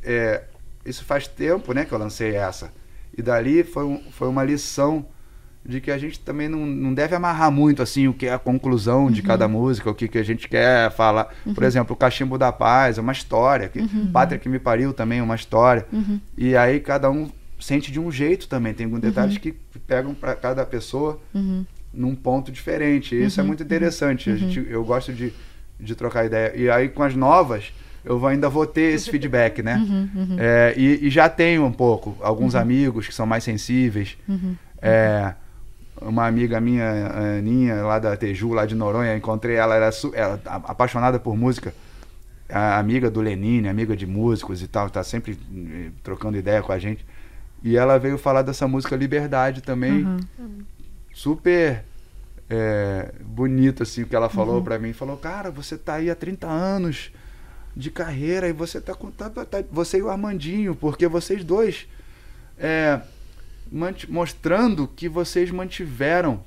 é, 0.03 0.43
isso 0.85 1.03
faz 1.03 1.27
tempo 1.27 1.73
né, 1.73 1.83
que 1.85 1.91
eu 1.93 1.97
lancei 1.97 2.33
essa. 2.35 2.71
E 3.17 3.21
dali 3.21 3.63
foi, 3.63 3.83
um- 3.83 4.01
foi 4.11 4.27
uma 4.29 4.43
lição 4.43 5.05
de 5.65 5.81
que 5.81 5.91
a 5.91 5.97
gente 5.97 6.17
também 6.21 6.47
não, 6.47 6.65
não 6.65 6.93
deve 6.93 7.13
amarrar 7.13 7.51
muito 7.51 7.81
assim 7.81 8.07
o 8.07 8.13
que 8.13 8.25
é 8.27 8.33
a 8.33 8.39
conclusão 8.39 9.11
de 9.11 9.21
cada 9.21 9.49
música, 9.49 9.89
o 9.89 9.93
que, 9.93 10.07
que 10.07 10.17
a 10.17 10.23
gente 10.23 10.47
quer 10.47 10.89
falar. 10.93 11.35
Por 11.53 11.61
exemplo, 11.63 11.93
o 11.93 11.97
Cachimbo 11.97 12.37
da 12.37 12.53
Paz 12.53 12.97
é 12.97 13.01
uma 13.01 13.11
história, 13.11 13.67
que, 13.67 13.85
Pátria 14.13 14.39
que 14.39 14.47
me 14.47 14.59
pariu 14.59 14.93
também 14.93 15.19
é 15.19 15.23
uma 15.23 15.35
história. 15.35 15.85
E 16.37 16.55
aí 16.55 16.79
cada 16.79 17.11
um 17.11 17.29
sente 17.59 17.91
de 17.91 17.99
um 17.99 18.09
jeito 18.09 18.47
também. 18.47 18.73
Tem 18.73 18.85
alguns 18.85 19.01
detalhes 19.01 19.37
que 19.37 19.51
pegam 19.85 20.13
para 20.13 20.33
cada 20.35 20.65
pessoa 20.65 21.19
Uhum. 21.33 21.65
Num 21.97 22.15
ponto 22.15 22.51
diferente. 22.51 23.15
E 23.15 23.25
isso 23.25 23.39
é 23.39 23.43
muito 23.43 23.63
interessante. 23.63 24.29
A 24.29 24.35
gente, 24.35 24.65
eu 24.69 24.83
gosto 24.85 25.11
de, 25.11 25.33
de 25.79 25.95
trocar 25.95 26.25
ideia. 26.25 26.53
E 26.55 26.69
aí 26.69 26.89
com 26.89 27.03
as 27.03 27.15
novas, 27.15 27.73
eu 28.05 28.25
ainda 28.27 28.47
vou 28.49 28.65
ter 28.67 28.93
esse 28.93 29.09
feedback, 29.09 29.61
né? 29.63 29.77
É, 30.39 30.73
e, 30.77 31.07
e 31.07 31.09
já 31.09 31.27
tenho 31.27 31.65
um 31.65 31.71
pouco. 31.71 32.15
Alguns 32.21 32.53
amigos 32.61 33.07
que 33.07 33.13
são 33.13 33.25
mais 33.25 33.43
sensíveis. 33.43 34.15
É, 34.81 35.33
uma 35.99 36.27
amiga 36.27 36.61
minha, 36.61 36.85
a 36.85 37.37
Aninha, 37.39 37.81
lá 37.83 37.97
da 37.97 38.15
Teju, 38.15 38.53
lá 38.53 38.65
de 38.67 38.75
Noronha, 38.75 39.15
encontrei 39.17 39.55
ela, 39.55 39.73
era 39.75 39.89
ela, 40.13 40.39
a- 40.45 40.55
apaixonada 40.71 41.19
por 41.19 41.35
música. 41.35 41.73
A 42.49 42.77
amiga 42.77 43.09
do 43.09 43.19
Lenine, 43.19 43.67
amiga 43.67 43.95
de 43.97 44.05
músicos 44.05 44.61
e 44.61 44.67
tal, 44.67 44.89
tá 44.89 45.03
sempre 45.03 45.37
eh, 45.53 45.89
trocando 46.03 46.37
ideia 46.37 46.61
com 46.61 46.71
a 46.71 46.77
gente. 46.79 47.03
E 47.63 47.75
ela 47.75 47.97
veio 47.97 48.17
falar 48.17 48.43
dessa 48.43 48.67
música 48.67 48.95
Liberdade 48.95 49.61
também 49.61 50.05
super 51.13 51.83
é, 52.49 53.13
bonito 53.21 53.83
assim 53.83 54.03
o 54.03 54.07
que 54.07 54.15
ela 54.15 54.29
falou 54.29 54.61
pra 54.61 54.79
mim. 54.79 54.93
Falou 54.93 55.17
cara 55.17 55.51
você 55.51 55.77
tá 55.77 55.95
aí 55.95 56.09
há 56.09 56.15
30 56.15 56.47
anos 56.47 57.11
de 57.75 57.91
carreira 57.91 58.47
e 58.47 58.53
você 58.53 58.81
tá 58.81 58.95
com 58.95 59.11
tá, 59.11 59.29
tá- 59.29 59.63
você 59.71 59.99
e 59.99 60.01
o 60.01 60.09
Armandinho 60.09 60.75
porque 60.75 61.07
vocês 61.07 61.43
dois 61.43 61.87
é, 62.57 62.99
mostrando 64.09 64.87
que 64.87 65.07
vocês 65.07 65.51
mantiveram 65.51 66.43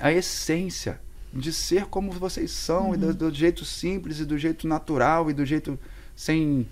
a 0.00 0.12
essência 0.12 1.00
de 1.32 1.52
ser 1.52 1.86
como 1.86 2.10
vocês 2.10 2.50
são 2.50 2.94
e 2.94 2.96
do, 2.96 3.14
do 3.14 3.34
jeito 3.34 3.64
simples 3.64 4.18
e 4.20 4.24
do 4.24 4.36
jeito 4.38 4.66
natural 4.66 5.30
e 5.30 5.34
do 5.34 5.44
jeito 5.44 5.78
sem 6.14 6.66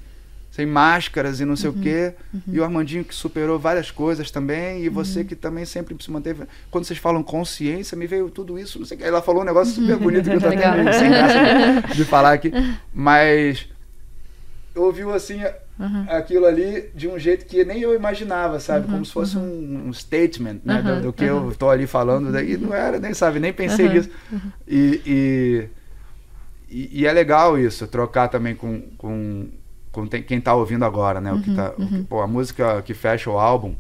sem 0.55 0.65
máscaras 0.65 1.41
e 1.41 1.45
não 1.45 1.57
sei 1.57 1.69
o 1.69 1.73
quê. 1.73 2.15
E 2.47 2.61
o 2.61 2.63
Armandinho 2.63 3.05
que 3.05 3.13
superou 3.13 3.59
várias 3.59 3.91
coisas 3.91 4.31
também. 4.31 4.85
E 4.85 4.89
você 4.89 5.25
que 5.25 5.35
também 5.35 5.65
sempre 5.65 5.97
se 6.01 6.09
manteve. 6.13 6.45
Quando 6.71 6.85
vocês 6.85 6.97
falam 7.01 7.25
consciência, 7.25 7.97
me 7.99 8.07
veio 8.07 8.31
tudo 8.31 8.57
isso. 8.57 8.79
Não 8.79 8.87
sei. 8.87 8.99
Ela 9.01 9.21
falou 9.21 9.43
um 9.43 9.45
negócio 9.45 9.75
super 9.75 9.97
bonito 9.97 10.31
que 10.31 10.37
eu 10.37 10.39
Legal. 10.49 10.77
meio 10.77 10.93
sem 10.95 11.11
graça 11.11 11.89
de, 11.91 11.97
de 11.97 12.05
falar 12.05 12.35
aqui. 12.35 12.53
Mas 12.93 13.69
ouviu 14.77 15.13
assim 15.13 15.41
a- 15.43 15.55
aquilo 16.19 16.47
ali 16.47 16.89
de 16.95 17.09
um 17.09 17.19
jeito 17.19 17.47
que 17.47 17.65
nem 17.65 17.81
eu 17.81 17.93
imaginava, 17.93 18.61
sabe? 18.61 18.87
Como 18.87 19.05
se 19.05 19.11
fosse 19.13 19.37
um, 19.37 19.89
um 19.89 19.93
statement 19.93 20.59
né? 20.65 20.81
do, 20.83 21.01
do 21.03 21.13
que 21.13 21.25
eu 21.25 21.53
tô 21.59 21.69
ali 21.69 21.85
falando. 21.89 22.31
Daí 22.31 22.57
não 22.57 22.73
era, 22.73 23.01
nem 23.01 23.13
sabe, 23.13 23.41
nem 23.41 23.53
pensei 23.53 23.89
nisso. 23.89 24.09
E, 24.69 25.01
e, 25.05 25.69
e- 26.71 27.01
e 27.01 27.07
é 27.07 27.13
legal 27.13 27.59
isso, 27.59 27.89
trocar 27.89 28.29
também 28.29 28.55
com, 28.55 28.83
com 28.97 29.49
tem- 30.09 30.23
quem 30.23 30.41
tá 30.41 30.55
ouvindo 30.55 30.85
agora, 30.85 31.21
né? 31.21 31.33
O 31.33 31.41
que 31.41 31.55
tá, 31.55 31.73
o 31.79 31.87
que- 31.87 32.03
pô, 32.05 32.21
a 32.21 32.27
música 32.27 32.83
que 32.83 32.93
fecha 32.95 33.31
o 33.31 33.39
álbum 33.39 33.75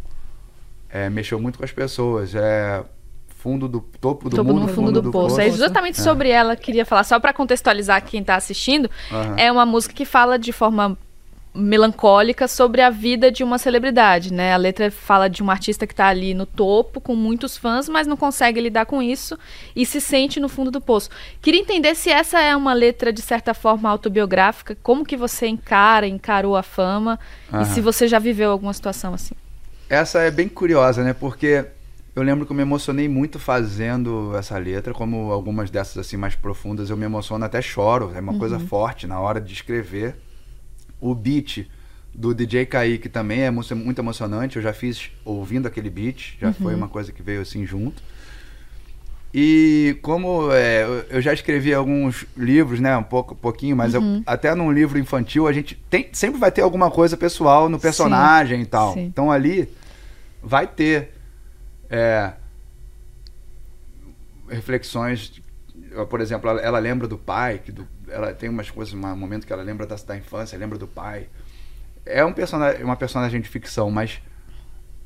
é, 0.89 1.11
mexeu 1.11 1.41
muito 1.41 1.59
com 1.59 1.65
as 1.65 1.73
pessoas. 1.73 2.35
É, 2.35 2.85
fundo 3.29 3.69
do 3.69 3.81
topo 4.01 4.31
do 4.31 4.43
mundo, 4.43 4.61
no 4.63 4.69
fundo 4.69 5.03
do, 5.03 5.11
poço. 5.11 5.39
É 5.39 5.47
exatamente 5.47 6.01
sobre 6.01 6.31
ela 6.31 6.57
que 6.57 6.63
queria 6.63 6.87
falar. 6.87 7.05
Só 7.05 7.21
pra 7.21 7.31
contextualizar 7.33 8.03
quem 8.03 8.25
tá 8.25 8.37
assistindo, 8.37 8.91
Aham. 9.13 9.35
é 9.37 9.53
uma 9.53 9.67
música 9.67 9.93
que 9.95 10.07
fala 10.07 10.39
de 10.39 10.51
forma 10.51 10.97
melancólica 11.55 12.49
sobre 12.49 12.81
a 12.83 12.91
vida 12.91 13.31
de 13.31 13.45
uma 13.45 13.59
celebridade, 13.59 14.33
né? 14.33 14.53
A 14.53 14.57
letra 14.57 14.91
fala 14.91 15.29
de 15.29 15.41
um 15.41 15.51
artista 15.51 15.87
que 15.87 15.95
tá 15.95 16.09
ali 16.09 16.35
no 16.35 16.47
topo 16.47 17.01
com 17.01 17.15
muitos 17.15 17.57
fãs, 17.57 17.89
mas 17.89 18.09
não 18.09 18.17
consegue 18.17 18.61
lidar 18.61 18.87
com 18.87 19.01
isso 19.01 19.39
e 19.75 19.87
se 19.87 20.01
sente 20.01 20.41
no 20.41 20.49
fundo 20.49 20.71
do 20.71 20.81
poço. 20.81 21.09
Queria 21.41 21.61
entender 21.61 21.95
se 21.95 22.11
essa 22.11 22.41
é 22.41 22.57
uma 22.57 22.75
letra 22.75 23.13
de 23.13 23.23
certa 23.23 23.55
forma 23.55 23.89
autobiográfica, 23.89 24.77
como 24.83 25.05
que 25.05 25.17
você 25.17 25.47
encara, 25.47 26.09
encarou 26.09 26.57
a 26.57 26.63
fama 26.63 27.21
e 27.53 27.55
Aham. 27.55 27.65
se 27.67 27.81
você 27.81 28.09
já 28.09 28.19
viveu 28.19 28.51
alguma 28.51 28.73
situação 28.73 29.15
assim. 29.15 29.35
Essa 29.89 30.23
é 30.23 30.31
bem 30.33 30.49
curiosa, 30.49 31.05
né? 31.05 31.13
Porque 31.13 31.65
eu 32.17 32.23
lembro 32.25 32.45
que 32.47 32.51
eu 32.51 32.57
me 32.57 32.63
emocionei 32.63 33.09
muito 33.09 33.39
fazendo 33.39 34.37
essa 34.37 34.59
letra, 34.59 34.93
como 34.93 35.31
algumas 35.31 35.71
dessas 35.71 35.99
assim 35.99 36.17
mais 36.17 36.35
profundas, 36.35 36.91
eu 36.91 36.97
me 36.97 37.05
emociono 37.05 37.45
até 37.45 37.63
choro, 37.63 38.11
é 38.15 38.21
uma 38.21 38.37
coisa 38.39 38.59
forte 38.59 39.07
na 39.07 39.21
hora 39.21 39.41
de 39.41 39.53
escrever. 39.53 40.17
O 41.01 41.15
beat 41.15 41.67
do 42.15 42.33
DJ 42.35 42.65
Kaique 42.67 43.09
também 43.09 43.41
é 43.43 43.51
mu- 43.51 43.63
muito 43.77 43.99
emocionante, 44.01 44.57
eu 44.57 44.63
já 44.63 44.73
fiz 44.73 45.11
ouvindo 45.25 45.67
aquele 45.67 45.91
beat, 45.91 46.37
já 46.41 46.53
foi 46.53 46.75
uma 46.75 46.89
coisa 46.89 47.11
que 47.13 47.23
veio 47.23 47.41
assim 47.43 47.67
junto. 47.67 48.03
E 49.37 49.99
como 50.01 50.53
é, 50.53 50.85
eu- 51.11 51.21
já 51.21 51.33
escrevi 51.33 51.75
alguns 51.75 52.25
livros, 52.37 52.79
né, 52.79 52.97
um 52.97 53.03
pouco, 53.03 53.35
pouquinho, 53.35 53.75
mas 53.77 53.93
eu- 53.93 54.01
até 54.25 54.55
num 54.55 54.71
livro 54.71 54.97
infantil 54.97 55.49
a 55.49 55.53
gente 55.53 55.75
tem, 55.91 56.09
sempre 56.13 56.39
vai 56.39 56.53
ter 56.53 56.63
alguma 56.63 56.89
coisa 56.89 57.17
pessoal 57.17 57.69
no 57.69 57.79
personagem 57.81 58.63
e 58.63 58.67
tal. 58.67 58.95
sim. 58.95 59.01
Então 59.07 59.33
ali 59.33 59.69
vai 60.41 60.67
ter 60.69 61.11
é, 61.91 62.33
reflexões. 64.49 65.41
Por 66.09 66.21
exemplo, 66.21 66.49
ela, 66.51 66.61
ela 66.61 66.79
lembra 66.79 67.07
do 67.09 67.19
pai, 67.19 67.59
que 67.59 67.73
do- 67.73 67.87
ela 68.09 68.33
tem 68.35 68.49
umas 68.49 68.71
coisas, 68.71 68.95
um 68.95 69.17
momento 69.17 69.47
que 69.47 69.53
ela 69.53 69.63
lembra 69.63 69.87
da, 69.87 69.97
da 69.97 70.17
infância, 70.17 70.59
lembra 70.59 70.79
do 70.79 70.87
pai. 70.89 71.29
É 72.07 72.25
um 72.25 72.33
personagem, 72.33 72.85
uma 72.85 72.97
personagem 72.97 73.41
de 73.41 73.49
ficção, 73.49 73.91
mas 73.91 74.21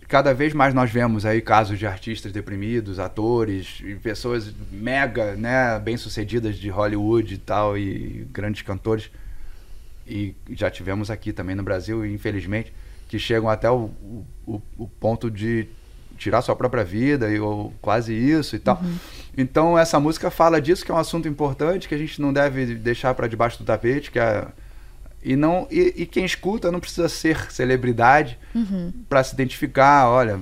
cada 0.08 0.32
vez 0.34 0.54
mais 0.54 0.74
nós 0.74 0.90
vemos 0.90 1.26
aí 1.26 1.40
casos 1.42 1.78
de 1.78 1.86
artistas 1.86 2.32
deprimidos, 2.32 2.98
atores 2.98 3.82
pessoas 4.02 4.52
mega, 4.72 5.34
né, 5.36 5.78
bem-sucedidas 5.78 6.56
de 6.56 6.70
Hollywood 6.70 7.34
e 7.34 7.38
tal 7.38 7.76
e 7.76 8.26
grandes 8.32 8.62
cantores 8.62 9.10
e 10.06 10.34
já 10.50 10.70
tivemos 10.70 11.10
aqui 11.10 11.32
também 11.32 11.54
no 11.54 11.62
Brasil, 11.62 12.04
infelizmente, 12.06 12.72
que 13.08 13.18
chegam 13.18 13.48
até 13.48 13.70
o, 13.70 13.90
o, 14.46 14.60
o 14.78 14.88
ponto 14.88 15.30
de 15.30 15.68
tirar 16.18 16.42
sua 16.42 16.56
própria 16.56 16.84
vida 16.84 17.30
e, 17.30 17.38
ou 17.40 17.72
quase 17.80 18.12
isso 18.12 18.56
e 18.56 18.58
tal. 18.58 18.82
Então 19.36 19.78
essa 19.78 19.98
música 20.00 20.30
fala 20.30 20.60
disso 20.60 20.84
que 20.84 20.90
é 20.90 20.94
um 20.94 20.98
assunto 20.98 21.28
importante 21.28 21.88
que 21.88 21.94
a 21.94 21.98
gente 21.98 22.20
não 22.20 22.32
deve 22.32 22.74
deixar 22.74 23.14
para 23.14 23.28
debaixo 23.28 23.58
do 23.58 23.64
tapete, 23.64 24.10
que 24.10 24.18
é 24.18 24.46
e 25.22 25.34
não 25.34 25.66
e, 25.70 25.94
e 25.96 26.06
quem 26.06 26.24
escuta 26.24 26.70
não 26.70 26.80
precisa 26.80 27.08
ser 27.08 27.50
celebridade 27.50 28.38
para 29.08 29.22
se 29.24 29.34
identificar, 29.34 30.08
olha, 30.08 30.40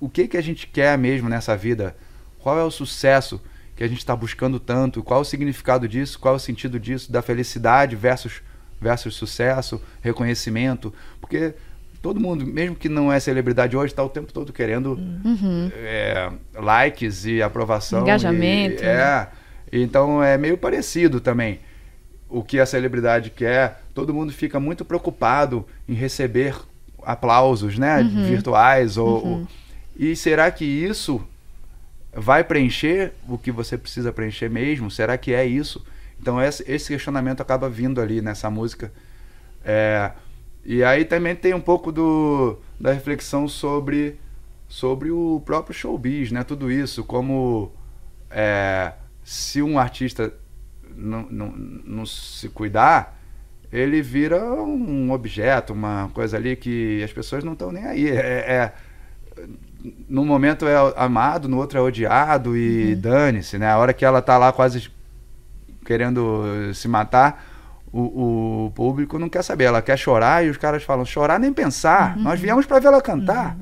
o 0.00 0.08
que 0.08 0.28
que 0.28 0.36
a 0.36 0.42
gente 0.42 0.66
quer 0.66 0.96
mesmo 0.96 1.28
nessa 1.28 1.56
vida? 1.56 1.96
Qual 2.38 2.58
é 2.58 2.64
o 2.64 2.70
sucesso 2.70 3.40
que 3.76 3.84
a 3.84 3.88
gente 3.88 3.98
está 3.98 4.14
buscando 4.14 4.58
tanto? 4.58 5.02
Qual 5.02 5.20
o 5.20 5.24
significado 5.24 5.86
disso? 5.88 6.18
Qual 6.18 6.34
o 6.34 6.40
sentido 6.40 6.78
disso? 6.80 7.12
Da 7.12 7.20
felicidade 7.20 7.96
versus, 7.96 8.40
versus 8.80 9.14
sucesso, 9.14 9.80
reconhecimento? 10.00 10.92
Porque 11.20 11.54
todo 12.02 12.20
mundo, 12.20 12.46
mesmo 12.46 12.74
que 12.76 12.88
não 12.88 13.12
é 13.12 13.18
celebridade 13.20 13.76
hoje, 13.76 13.92
está 13.92 14.02
o 14.04 14.08
tempo 14.08 14.32
todo 14.32 14.52
querendo 14.52 14.98
é, 15.74 16.30
likes 16.54 17.24
e 17.24 17.42
aprovação. 17.42 18.02
Engajamento, 18.02 18.82
E, 18.82 18.86
é. 18.86 19.28
Então 19.72 20.22
é 20.22 20.38
meio 20.38 20.56
parecido 20.56 21.20
também. 21.20 21.60
O 22.28 22.42
que 22.42 22.58
a 22.60 22.66
celebridade 22.66 23.30
quer, 23.30 23.82
todo 23.94 24.12
mundo 24.14 24.32
fica 24.32 24.60
muito 24.60 24.84
preocupado 24.84 25.66
em 25.88 25.94
receber 25.94 26.54
aplausos, 27.02 27.78
né? 27.78 28.02
Virtuais 28.26 28.96
ou, 28.96 29.26
ou- 29.26 29.48
E 29.96 30.14
será 30.14 30.50
que 30.50 30.64
isso 30.64 31.20
vai 32.14 32.44
preencher 32.44 33.12
o 33.28 33.36
que 33.38 33.50
você 33.50 33.76
precisa 33.78 34.12
preencher 34.12 34.48
mesmo? 34.48 34.90
Será 34.90 35.16
que 35.18 35.32
é 35.32 35.44
isso? 35.44 35.84
Então 36.20 36.40
esse, 36.40 36.64
esse 36.70 36.88
questionamento 36.88 37.40
acaba 37.40 37.68
vindo 37.68 38.00
ali 38.00 38.20
nessa 38.20 38.50
música. 38.50 38.92
É, 39.64 40.10
e 40.64 40.84
aí 40.84 41.04
também 41.04 41.34
tem 41.34 41.54
um 41.54 41.60
pouco 41.60 41.90
do, 41.90 42.58
da 42.78 42.92
reflexão 42.92 43.48
sobre, 43.48 44.18
sobre 44.68 45.10
o 45.10 45.42
próprio 45.44 45.74
showbiz, 45.74 46.30
né? 46.30 46.44
Tudo 46.44 46.70
isso, 46.70 47.04
como 47.04 47.72
é, 48.30 48.92
se 49.22 49.62
um 49.62 49.78
artista 49.78 50.32
não, 50.94 51.22
não, 51.30 51.46
não 51.50 52.06
se 52.06 52.48
cuidar, 52.48 53.18
ele 53.72 54.00
vira 54.00 54.42
um 54.44 55.12
objeto, 55.12 55.72
uma 55.72 56.10
coisa 56.14 56.36
ali 56.36 56.56
que 56.56 57.02
as 57.02 57.12
pessoas 57.12 57.44
não 57.44 57.52
estão 57.52 57.70
nem 57.70 57.84
aí. 57.84 58.08
É, 58.08 58.22
é, 58.22 58.72
num 60.08 60.24
momento 60.24 60.66
é 60.66 60.74
amado, 60.96 61.48
no 61.48 61.58
outro 61.58 61.78
é 61.78 61.82
odiado 61.82 62.56
e 62.56 62.94
dane-se, 62.96 63.58
né? 63.58 63.70
A 63.70 63.78
hora 63.78 63.92
que 63.92 64.04
ela 64.04 64.20
tá 64.20 64.36
lá 64.36 64.52
quase 64.52 64.90
querendo 65.84 66.72
se 66.74 66.88
matar, 66.88 67.44
o, 67.92 68.66
o 68.66 68.70
público 68.72 69.18
não 69.18 69.28
quer 69.28 69.42
saber, 69.42 69.64
ela 69.64 69.80
quer 69.80 69.96
chorar 69.96 70.44
e 70.44 70.50
os 70.50 70.56
caras 70.56 70.82
falam, 70.82 71.04
chorar 71.04 71.38
nem 71.38 71.52
pensar, 71.52 72.16
nós 72.16 72.38
viemos 72.38 72.66
para 72.66 72.78
ver 72.78 72.88
ela 72.88 73.00
cantar, 73.00 73.56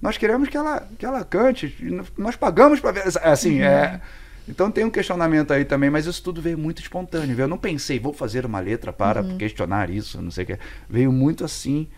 nós 0.00 0.16
queremos 0.18 0.48
que 0.48 0.56
ela, 0.56 0.86
que 0.98 1.06
ela 1.06 1.24
cante, 1.24 1.74
nós 2.16 2.36
pagamos 2.36 2.80
para 2.80 2.92
ver, 2.92 3.04
assim, 3.22 3.62
é... 3.62 4.00
Então 4.48 4.72
tem 4.72 4.84
um 4.84 4.90
questionamento 4.90 5.52
aí 5.52 5.64
também, 5.64 5.88
mas 5.88 6.04
isso 6.04 6.20
tudo 6.20 6.42
veio 6.42 6.58
muito 6.58 6.82
espontâneo, 6.82 7.34
viu? 7.36 7.44
eu 7.44 7.48
não 7.48 7.56
pensei, 7.56 8.00
vou 8.00 8.12
fazer 8.12 8.44
uma 8.44 8.58
letra 8.58 8.92
para 8.92 9.22
questionar 9.38 9.88
isso, 9.88 10.20
não 10.20 10.32
sei 10.32 10.42
o 10.42 10.46
que, 10.48 10.58
veio 10.90 11.12
muito 11.12 11.44
assim, 11.44 11.88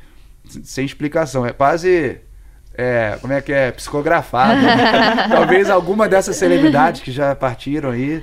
sem 0.62 0.84
explicação, 0.84 1.46
é 1.46 1.52
quase... 1.52 2.20
É, 2.76 3.16
como 3.20 3.32
é 3.32 3.40
que 3.40 3.52
é? 3.52 3.70
Psicografado. 3.70 4.60
Talvez 5.30 5.70
alguma 5.70 6.08
dessas 6.08 6.34
celebridades 6.34 7.02
que 7.02 7.12
já 7.12 7.32
partiram 7.32 7.90
aí 7.90 8.20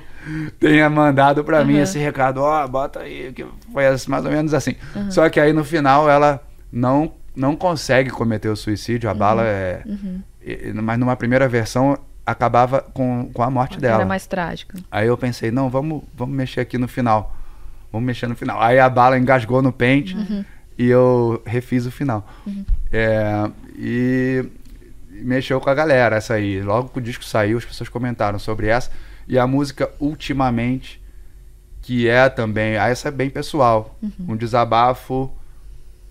tenha 0.59 0.89
mandado 0.89 1.43
pra 1.43 1.63
mim 1.63 1.77
esse 1.77 1.97
recado, 1.99 2.41
ó, 2.41 2.67
bota 2.67 2.99
aí, 3.01 3.31
que 3.33 3.45
foi 3.73 3.83
mais 4.07 4.25
ou 4.25 4.31
menos 4.31 4.53
assim. 4.53 4.75
Só 5.09 5.27
que 5.29 5.39
aí 5.39 5.51
no 5.53 5.63
final 5.63 6.09
ela 6.09 6.41
não, 6.71 7.11
não 7.35 7.55
consegue 7.55 8.09
cometer 8.09 8.49
o 8.49 8.55
suicídio, 8.55 9.09
a 9.09 9.13
bala 9.13 9.43
é. 9.45 9.83
e- 10.43 10.71
Mas 10.73 10.99
numa 10.99 11.15
primeira 11.15 11.47
versão 11.47 11.97
acabava 12.25 12.81
com, 12.93 13.29
com 13.33 13.41
a 13.43 13.49
morte 13.49 13.79
dela. 13.79 13.95
Era 13.97 14.05
mais 14.05 14.25
trágica. 14.27 14.77
Aí 14.91 15.07
eu 15.07 15.17
pensei, 15.17 15.49
não, 15.51 15.69
vamos, 15.69 16.03
vamos 16.15 16.35
mexer 16.35 16.61
aqui 16.61 16.77
no 16.77 16.87
final. 16.87 17.35
Vamos 17.91 18.05
mexer 18.05 18.27
no 18.27 18.35
final. 18.35 18.61
Aí 18.61 18.79
a 18.79 18.87
bala 18.89 19.17
engasgou 19.17 19.61
no 19.61 19.71
pente 19.73 20.15
e 20.77 20.87
eu 20.87 21.41
refiz 21.45 21.85
o 21.85 21.91
final. 21.91 22.25
É, 22.91 23.49
e 23.75 24.45
mexeu 25.09 25.59
com 25.59 25.69
a 25.69 25.73
galera 25.73 26.15
essa 26.15 26.35
aí. 26.35 26.61
Logo 26.61 26.89
que 26.89 26.99
o 26.99 27.01
disco 27.01 27.23
saiu, 27.25 27.57
as 27.57 27.65
pessoas 27.65 27.89
comentaram 27.89 28.39
sobre 28.39 28.67
essa. 28.67 28.89
E 29.31 29.39
a 29.39 29.47
música 29.47 29.89
Ultimamente, 29.97 31.01
que 31.81 32.05
é 32.05 32.27
também, 32.27 32.75
ah, 32.75 32.89
essa 32.89 33.07
é 33.07 33.11
bem 33.11 33.29
pessoal. 33.29 33.97
Um 34.27 34.35
desabafo 34.35 35.31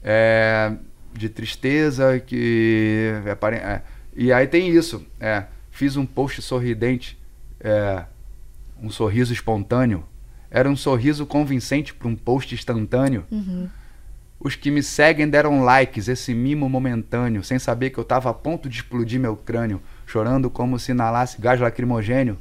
é, 0.03 0.73
de 1.13 1.29
tristeza 1.29 2.19
que 2.19 3.13
é 3.27 3.55
é. 3.55 3.83
e 4.17 4.33
aí 4.33 4.47
tem 4.47 4.71
isso 4.71 5.05
é, 5.21 5.45
fiz 5.71 5.97
um 5.97 6.07
post 6.07 6.41
sorridente 6.41 7.19
é, 7.61 8.05
um 8.81 8.89
sorriso 8.89 9.35
espontâneo 9.35 10.03
era 10.51 10.69
um 10.69 10.77
sorriso 10.77 11.27
convincente 11.27 11.93
para 11.93 12.09
um 12.09 12.17
post 12.17 12.55
instantâneo 12.55 13.27
os 14.39 14.55
que 14.57 14.71
me 14.71 14.83
seguem 14.83 15.29
deram 15.29 15.63
likes 15.63 16.09
esse 16.09 16.33
mimo 16.33 16.69
momentâneo 16.71 17.45
sem 17.45 17.59
saber 17.59 17.91
que 17.91 17.99
eu 17.99 18.03
estava 18.03 18.31
a 18.31 18.35
ponto 18.35 18.67
de 18.67 18.77
explodir 18.77 19.21
meu 19.21 19.37
crânio 19.37 19.83
chorando 20.07 20.49
como 20.49 20.79
se 20.79 20.93
inalasse 20.93 21.39
gás 21.39 21.61
lacrimogênio 21.61 22.39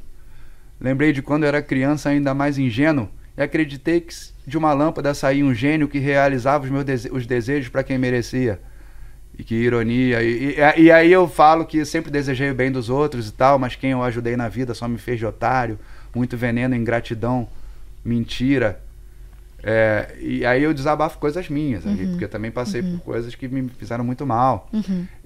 Lembrei 0.80 1.12
de 1.12 1.20
quando 1.22 1.42
eu 1.44 1.48
era 1.48 1.60
criança 1.62 2.08
ainda 2.08 2.32
mais 2.34 2.56
ingênuo 2.58 3.08
e 3.36 3.42
acreditei 3.42 4.00
que 4.00 4.14
de 4.46 4.56
uma 4.56 4.72
lâmpada 4.72 5.12
saía 5.14 5.44
um 5.44 5.54
gênio 5.54 5.86
que 5.88 5.98
realizava 5.98 6.64
os 6.64 6.70
meus 6.70 6.84
dese- 6.84 7.10
os 7.12 7.26
desejos 7.26 7.68
para 7.68 7.82
quem 7.82 7.98
merecia. 7.98 8.58
E 9.38 9.44
que 9.44 9.54
ironia. 9.54 10.22
E, 10.22 10.56
e- 10.76 10.82
e 10.82 10.90
aí 10.92 11.10
eu 11.12 11.28
falo 11.28 11.64
que 11.64 11.84
sempre 11.84 12.10
desejei 12.10 12.50
o 12.50 12.54
bem 12.54 12.70
dos 12.72 12.88
outros 12.90 13.28
e 13.28 13.32
tal, 13.32 13.58
mas 13.58 13.74
quem 13.76 13.90
eu 13.92 14.02
ajudei 14.02 14.36
na 14.36 14.48
vida 14.48 14.74
só 14.74 14.88
me 14.88 14.98
fez 14.98 15.18
de 15.18 15.26
otário. 15.26 15.78
Muito 16.14 16.36
veneno, 16.36 16.74
ingratidão, 16.74 17.48
mentira. 18.04 18.80
É, 19.62 20.16
e 20.18 20.44
aí 20.46 20.62
eu 20.62 20.72
desabafo 20.72 21.18
coisas 21.18 21.48
minhas, 21.50 21.86
ali, 21.86 22.06
porque 22.06 22.24
eu 22.24 22.28
também 22.28 22.50
passei 22.50 22.82
por 22.82 23.00
coisas 23.00 23.34
que 23.34 23.46
me 23.46 23.68
fizeram 23.78 24.02
muito 24.02 24.26
mal. 24.26 24.68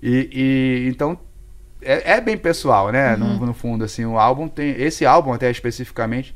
E, 0.03 0.29
e 0.33 0.89
então 0.89 1.19
é, 1.85 2.13
é 2.13 2.21
bem 2.21 2.37
pessoal, 2.37 2.91
né? 2.91 3.17
No, 3.17 3.47
no 3.47 3.55
fundo, 3.55 3.85
assim, 3.85 4.05
o 4.05 4.19
álbum 4.19 4.49
tem. 4.49 4.71
Esse 4.81 5.05
álbum, 5.05 5.33
até 5.33 5.51
especificamente, 5.51 6.35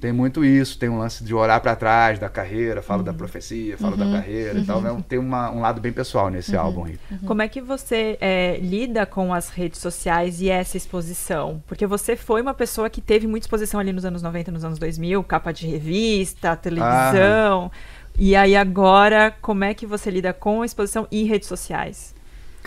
tem 0.00 0.12
muito 0.12 0.44
isso, 0.44 0.78
tem 0.78 0.88
um 0.88 0.98
lance 0.98 1.24
de 1.24 1.34
olhar 1.34 1.58
para 1.60 1.74
trás 1.74 2.18
da 2.20 2.28
carreira, 2.28 2.80
falo 2.80 3.02
da 3.02 3.12
profecia, 3.12 3.76
falo 3.76 3.96
da 3.96 4.08
carreira 4.08 4.58
e 4.60 4.64
tal, 4.64 4.80
né? 4.80 4.96
tem 5.08 5.18
uma, 5.18 5.50
um 5.50 5.60
lado 5.60 5.80
bem 5.80 5.92
pessoal 5.92 6.30
nesse 6.30 6.56
álbum 6.56 6.84
aí. 6.84 6.98
Como 7.26 7.42
é 7.42 7.48
que 7.48 7.60
você 7.60 8.16
é, 8.20 8.58
lida 8.60 9.04
com 9.04 9.34
as 9.34 9.48
redes 9.48 9.80
sociais 9.80 10.40
e 10.40 10.48
essa 10.48 10.76
exposição? 10.76 11.60
Porque 11.66 11.84
você 11.84 12.14
foi 12.14 12.40
uma 12.40 12.54
pessoa 12.54 12.88
que 12.88 13.00
teve 13.00 13.26
muita 13.26 13.46
exposição 13.46 13.80
ali 13.80 13.92
nos 13.92 14.04
anos 14.04 14.22
90, 14.22 14.52
nos 14.52 14.64
anos 14.64 14.78
2000, 14.78 15.24
capa 15.24 15.52
de 15.52 15.66
revista, 15.66 16.54
televisão. 16.54 17.70
E 18.16 18.36
aí 18.36 18.54
agora, 18.56 19.34
como 19.42 19.64
é 19.64 19.74
que 19.74 19.86
você 19.86 20.10
lida 20.10 20.32
com 20.32 20.62
a 20.62 20.66
exposição 20.66 21.08
e 21.10 21.24
redes 21.24 21.48
sociais? 21.48 22.14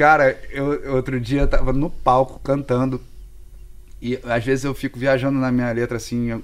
Cara, 0.01 0.35
eu 0.49 0.95
outro 0.95 1.19
dia 1.19 1.45
tava 1.45 1.71
no 1.71 1.87
palco 1.87 2.39
cantando 2.39 2.99
e 4.01 4.17
às 4.23 4.43
vezes 4.43 4.65
eu 4.65 4.73
fico 4.73 4.97
viajando 4.97 5.37
na 5.37 5.51
minha 5.51 5.71
letra 5.71 5.97
assim, 5.97 6.41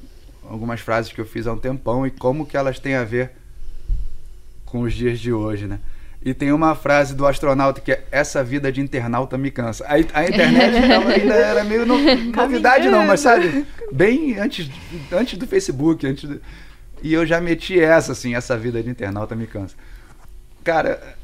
algumas 0.47 0.79
frases 0.79 1.11
que 1.11 1.19
eu 1.19 1.25
fiz 1.25 1.47
há 1.47 1.53
um 1.53 1.57
tempão 1.57 2.05
e 2.05 2.11
como 2.11 2.45
que 2.45 2.55
elas 2.55 2.77
têm 2.77 2.93
a 2.93 3.03
ver 3.03 3.31
com 4.63 4.81
os 4.81 4.93
dias 4.93 5.19
de 5.19 5.33
hoje, 5.33 5.65
né? 5.65 5.79
E 6.23 6.35
tem 6.35 6.51
uma 6.51 6.75
frase 6.75 7.15
do 7.15 7.25
astronauta 7.25 7.81
que 7.81 7.93
é 7.93 8.03
essa 8.11 8.43
vida 8.43 8.71
de 8.71 8.79
internauta 8.79 9.39
me 9.39 9.49
cansa. 9.49 9.83
A, 9.87 9.93
a 9.93 10.27
internet 10.27 10.77
tava, 10.87 11.09
ainda 11.09 11.33
era 11.33 11.63
meio 11.63 11.83
no, 11.83 11.97
novidade 11.97 12.87
não, 12.89 13.07
mas 13.07 13.21
sabe, 13.21 13.65
bem 13.91 14.37
antes, 14.37 14.69
antes 15.11 15.35
do 15.35 15.47
Facebook, 15.47 16.05
antes 16.05 16.29
do, 16.29 16.39
e 17.01 17.11
eu 17.11 17.25
já 17.25 17.41
meti 17.41 17.79
essa 17.79 18.11
assim, 18.11 18.35
essa 18.35 18.55
vida 18.55 18.83
de 18.83 18.89
internauta 18.91 19.35
me 19.35 19.47
cansa. 19.47 19.75
Cara, 20.63 21.17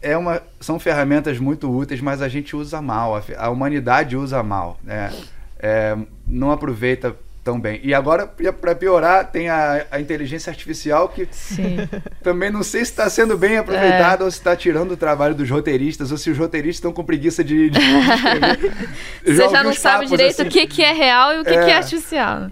é 0.00 0.16
uma, 0.16 0.42
são 0.60 0.78
ferramentas 0.78 1.38
muito 1.38 1.70
úteis, 1.70 2.00
mas 2.00 2.22
a 2.22 2.28
gente 2.28 2.54
usa 2.54 2.80
mal, 2.80 3.16
a, 3.16 3.22
a 3.38 3.50
humanidade 3.50 4.16
usa 4.16 4.42
mal, 4.42 4.78
né? 4.82 5.12
É, 5.58 5.96
não 6.26 6.50
aproveita 6.50 7.16
tão 7.46 7.60
bem. 7.60 7.78
E 7.84 7.94
agora, 7.94 8.26
para 8.26 8.74
piorar, 8.74 9.30
tem 9.30 9.48
a, 9.48 9.86
a, 9.88 10.00
inteligência 10.00 10.50
artificial 10.50 11.08
que 11.08 11.28
Sim. 11.30 11.76
também 12.20 12.50
não 12.50 12.64
sei 12.64 12.84
se 12.84 12.90
está 12.90 13.08
sendo 13.08 13.38
bem 13.38 13.56
aproveitada 13.56 14.24
é. 14.24 14.24
ou 14.24 14.30
se 14.32 14.38
está 14.38 14.56
tirando 14.56 14.90
o 14.90 14.96
trabalho 14.96 15.32
dos 15.32 15.48
roteiristas 15.48 16.10
ou 16.10 16.18
se 16.18 16.28
os 16.28 16.36
roteiristas 16.36 16.78
estão 16.78 16.92
com 16.92 17.04
preguiça 17.04 17.44
de, 17.44 17.70
de, 17.70 17.78
escrever. 17.78 18.72
Você 19.24 19.48
já 19.48 19.62
não 19.62 19.72
sabe 19.72 20.06
direito 20.06 20.42
assim, 20.42 20.48
o 20.48 20.50
que, 20.50 20.66
que 20.66 20.82
é 20.82 20.92
real 20.92 21.34
e 21.34 21.38
o 21.38 21.44
que 21.44 21.50
é, 21.50 21.64
que 21.64 21.70
é 21.70 21.76
artificial. 21.76 22.50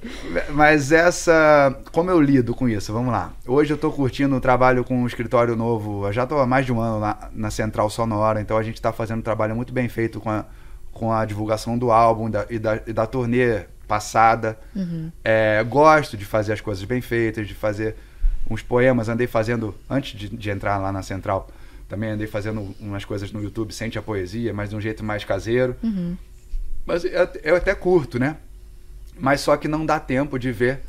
Mas 0.50 0.92
essa... 0.92 1.76
Como 1.90 2.08
eu 2.08 2.20
lido 2.20 2.54
com 2.54 2.68
isso? 2.68 2.92
Vamos 2.92 3.12
lá. 3.12 3.32
Hoje 3.44 3.72
eu 3.72 3.76
estou 3.76 3.90
curtindo 3.90 4.36
o 4.36 4.40
trabalho 4.40 4.84
com 4.84 4.96
um 4.96 5.08
escritório 5.08 5.56
novo. 5.56 6.06
Eu 6.06 6.12
já 6.12 6.22
estou 6.22 6.38
há 6.38 6.46
mais 6.46 6.64
de 6.64 6.72
um 6.72 6.80
ano 6.80 7.00
na, 7.00 7.16
na 7.32 7.50
Central 7.50 7.90
Sonora, 7.90 8.40
então 8.40 8.56
a 8.56 8.62
gente 8.62 8.76
está 8.76 8.92
fazendo 8.92 9.18
um 9.18 9.22
trabalho 9.22 9.56
muito 9.56 9.72
bem 9.72 9.88
feito 9.88 10.20
com 10.20 10.30
a, 10.30 10.44
com 10.92 11.12
a 11.12 11.24
divulgação 11.24 11.76
do 11.76 11.90
álbum 11.90 12.30
da, 12.30 12.46
e, 12.48 12.60
da, 12.60 12.80
e 12.86 12.92
da 12.92 13.06
turnê 13.08 13.64
passada. 13.86 14.58
Uhum. 14.74 15.10
É, 15.22 15.62
gosto 15.64 16.16
de 16.16 16.24
fazer 16.24 16.52
as 16.52 16.60
coisas 16.60 16.84
bem 16.84 17.00
feitas, 17.00 17.46
de 17.46 17.54
fazer 17.54 17.94
uns 18.48 18.62
poemas. 18.62 19.08
Andei 19.08 19.26
fazendo, 19.26 19.74
antes 19.88 20.18
de, 20.18 20.28
de, 20.28 20.50
entrar 20.50 20.78
lá 20.78 20.92
na 20.92 21.02
Central, 21.02 21.48
também 21.88 22.10
andei 22.10 22.26
fazendo 22.26 22.74
umas 22.80 23.04
coisas 23.04 23.32
no 23.32 23.42
YouTube, 23.42 23.72
Sente 23.72 23.98
a 23.98 24.02
Poesia, 24.02 24.52
mas 24.52 24.70
de 24.70 24.76
um 24.76 24.80
jeito 24.80 25.04
mais 25.04 25.24
caseiro. 25.24 25.76
Uhum. 25.82 26.16
Mas 26.86 27.04
eu, 27.04 27.28
eu 27.42 27.56
até 27.56 27.74
curto, 27.74 28.18
né? 28.18 28.36
Mas 29.18 29.40
só 29.40 29.56
que 29.56 29.68
não 29.68 29.86
dá 29.86 30.00
tempo 30.00 30.38
de 30.38 30.50
ver 30.50 30.80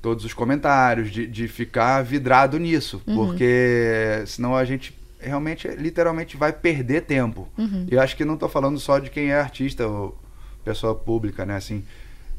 todos 0.00 0.24
os 0.24 0.34
comentários, 0.34 1.10
de, 1.10 1.26
de 1.26 1.48
ficar 1.48 2.02
vidrado 2.02 2.58
nisso, 2.58 3.02
uhum. 3.06 3.14
porque 3.14 4.22
senão 4.26 4.54
a 4.54 4.64
gente 4.64 4.94
realmente, 5.18 5.66
literalmente, 5.68 6.36
vai 6.36 6.52
perder 6.52 7.02
tempo. 7.02 7.48
Uhum. 7.56 7.86
E 7.90 7.94
eu 7.94 8.00
acho 8.00 8.16
que 8.16 8.24
não 8.24 8.34
estou 8.34 8.48
falando 8.48 8.78
só 8.78 8.98
de 8.98 9.10
quem 9.10 9.30
é 9.30 9.40
artista 9.40 9.86
ou 9.86 10.16
pessoa 10.64 10.94
pública, 10.94 11.44
né? 11.44 11.56
Assim, 11.56 11.84